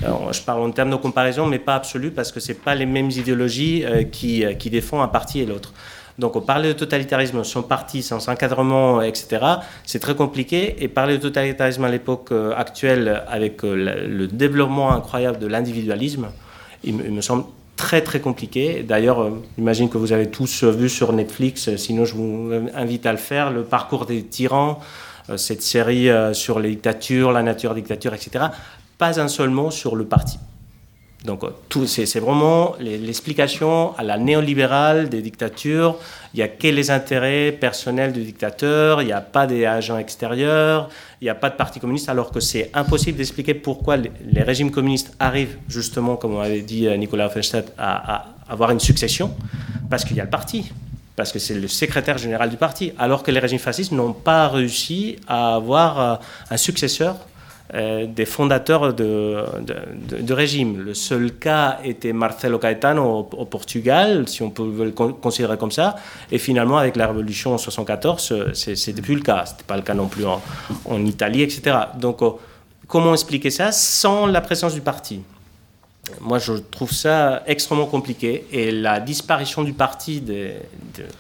je 0.01 0.41
parle 0.41 0.61
en 0.61 0.71
termes 0.71 0.89
de 0.91 0.95
comparaison, 0.95 1.45
mais 1.45 1.59
pas 1.59 1.75
absolu, 1.75 2.11
parce 2.11 2.31
que 2.31 2.39
ce 2.39 2.53
pas 2.53 2.75
les 2.75 2.85
mêmes 2.85 3.11
idéologies 3.11 3.83
qui, 4.11 4.43
qui 4.57 4.69
défendent 4.69 5.01
un 5.01 5.07
parti 5.07 5.39
et 5.41 5.45
l'autre. 5.45 5.73
Donc 6.17 6.45
parler 6.45 6.69
de 6.69 6.73
totalitarisme 6.73 7.43
sans 7.43 7.63
parti, 7.63 8.01
sans 8.01 8.29
encadrement, 8.29 9.01
etc., 9.01 9.45
c'est 9.85 9.99
très 9.99 10.15
compliqué. 10.15 10.75
Et 10.83 10.87
parler 10.87 11.17
de 11.17 11.21
totalitarisme 11.21 11.83
à 11.83 11.89
l'époque 11.89 12.29
euh, 12.31 12.53
actuelle, 12.55 13.23
avec 13.27 13.63
euh, 13.63 14.07
le 14.07 14.27
développement 14.27 14.91
incroyable 14.93 15.39
de 15.39 15.47
l'individualisme, 15.47 16.27
il, 16.83 16.95
me 16.95 17.21
semble 17.21 17.43
très 17.75 18.01
très 18.01 18.21
compliqué. 18.21 18.83
D'ailleurs, 18.87 19.21
euh, 19.21 19.43
j'imagine 19.57 19.89
que 19.89 19.97
vous 19.97 20.13
avez 20.13 20.29
tous 20.29 20.63
vu 20.63 20.87
sur 20.87 21.11
Netflix, 21.11 21.75
sinon 21.75 22.05
je 22.05 22.15
vous 22.15 22.51
invite 22.73 23.05
à 23.05 23.11
le 23.11 23.17
faire, 23.17 23.51
le 23.51 23.63
parcours 23.63 24.05
des 24.05 24.23
tyrans, 24.23 24.79
cette 25.37 25.63
série 25.63 26.07
sur 26.33 26.59
les 26.59 26.69
dictatures, 26.69 27.31
la 27.31 27.41
nature 27.41 27.73
des 27.73 27.81
dictatures, 27.81 28.13
etc. 28.13 28.45
Pas 28.99 29.19
un 29.19 29.27
seul 29.27 29.49
mot 29.49 29.71
sur 29.71 29.95
le 29.95 30.05
parti. 30.05 30.37
Donc 31.25 31.43
c'est 31.85 32.19
vraiment 32.19 32.75
l'explication 32.79 33.95
à 33.97 34.03
la 34.03 34.17
néolibérale 34.17 35.09
des 35.09 35.21
dictatures. 35.21 35.97
Il 36.33 36.37
n'y 36.37 36.43
a 36.43 36.47
que 36.47 36.67
les 36.67 36.91
intérêts 36.91 37.51
personnels 37.51 38.13
du 38.13 38.23
dictateur, 38.23 39.01
il 39.01 39.05
n'y 39.05 39.13
a 39.13 39.21
pas 39.21 39.47
des 39.47 39.65
agents 39.65 39.97
extérieurs, 39.97 40.89
il 41.21 41.25
n'y 41.25 41.29
a 41.29 41.35
pas 41.35 41.49
de 41.49 41.55
parti 41.55 41.79
communiste, 41.79 42.09
alors 42.09 42.31
que 42.31 42.39
c'est 42.39 42.69
impossible 42.73 43.17
d'expliquer 43.17 43.53
pourquoi 43.53 43.97
les, 43.97 44.41
régimes 44.41 44.71
communistes 44.71 45.13
arrivent 45.19 45.57
justement, 45.67 46.15
comme 46.17 46.37
avait 46.37 46.61
dit 46.61 46.87
euh, 46.87 46.97
Nicolas 46.97 47.27
Offenstadt, 47.27 47.71
à, 47.77 48.27
avoir 48.47 48.71
une 48.71 48.79
succession, 48.79 49.33
parce 49.89 50.05
qu'il 50.05 50.17
y 50.17 50.21
a 50.21 50.25
le 50.25 50.29
parti 50.29 50.71
parce 51.15 51.31
que 51.31 51.39
c'est 51.39 51.53
le 51.53 51.69
secrétaire 51.69 52.17
général 52.17 52.49
du 52.49 52.57
parti, 52.57 52.91
alors 52.99 53.23
que 53.23 53.31
les 53.31 53.39
régimes 53.39 53.57
fascistes 53.59 53.93
n'ont 53.93 54.11
pas 54.11 54.49
réussi 54.49 55.15
à 55.29 55.55
avoir 55.55 55.99
euh, 55.99 56.15
un 56.49 56.57
successeur 56.57 57.15
euh, 57.15 57.34
des 57.73 58.25
fondateurs 58.25 58.93
de, 58.93 59.43
de, 59.61 60.33
régime. 60.33 60.79
Le 60.79 60.93
seul 60.93 61.33
cas 61.33 61.79
était 61.83 62.13
Marcelo 62.13 62.59
Caetano 62.59 63.27
au, 63.31 63.45
Portugal, 63.45 64.27
si 64.27 64.43
on 64.43 64.51
peut 64.51 64.71
le 64.85 64.91
considérer 64.91 65.57
comme 65.57 65.71
ça. 65.71 65.95
Et 66.31 66.37
finalement, 66.37 66.77
avec 66.77 66.95
la 66.95 67.07
révolution 67.07 67.53
en 67.53 67.57
74, 67.57 68.53
c'est 68.53 69.01
plus 69.01 69.15
le 69.15 69.21
cas. 69.21 69.45
C'était 69.45 69.63
pas 69.63 69.75
le 69.75 69.81
cas 69.81 69.95
non 69.95 70.07
plus 70.07 70.25
en, 70.25 71.05
Italie, 71.05 71.41
etc. 71.41 71.75
Donc, 71.97 72.21
oh, 72.21 72.39
Comment 72.87 73.13
expliquer 73.13 73.49
ça 73.49 73.71
sans 73.71 74.27
la 74.27 74.41
présence 74.41 74.73
du 74.73 74.81
parti? 74.81 75.21
Moi, 76.21 76.39
je 76.39 76.53
trouve 76.53 76.91
ça 76.91 77.43
extrêmement 77.47 77.85
compliqué. 77.85 78.45
Et 78.51 78.71
la 78.71 78.99
disparition 78.99 79.63
du 79.63 79.73
parti 79.73 80.21
de, 80.21 80.51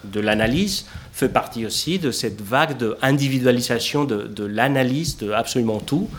de, 0.03 0.19
l'analyse 0.19 0.85
fait 1.11 1.29
partie 1.29 1.65
aussi 1.65 1.99
de 1.99 2.11
cette 2.11 2.41
vague 2.41 2.77
d'individualisation 2.77 4.03
de, 4.03 4.23
de 4.23 4.45
l'analyse 4.45 5.17
de 5.17 5.31
absolument 5.31 5.79
tout, 5.79 6.09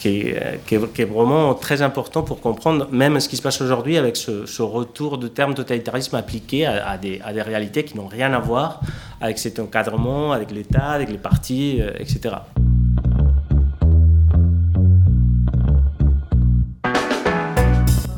qui 0.00 0.08
est, 0.08 0.60
qui, 0.66 0.74
est, 0.76 1.04
vraiment 1.04 1.54
très 1.54 1.82
important 1.82 2.22
pour 2.22 2.40
comprendre 2.40 2.88
même 2.92 3.18
ce 3.18 3.28
qui 3.28 3.36
se 3.36 3.42
passe 3.42 3.60
aujourd'hui 3.60 3.98
avec 3.98 4.16
ce, 4.16 4.62
retour 4.62 5.18
de 5.18 5.28
terme 5.28 5.54
totalitarisme 5.54 6.14
appliqué 6.16 6.66
à, 6.66 6.90
à, 6.90 6.98
des, 6.98 7.20
à, 7.24 7.32
des, 7.32 7.42
réalités 7.42 7.84
qui 7.84 7.96
n'ont 7.96 8.06
rien 8.06 8.32
à 8.32 8.38
voir 8.38 8.80
avec 9.20 9.38
cet 9.38 9.58
encadrement, 9.58 10.32
avec 10.32 10.52
l'État, 10.52 10.90
avec 10.90 11.10
les 11.10 11.18
partis, 11.18 11.78
euh, 11.80 11.92
etc. 11.98 12.36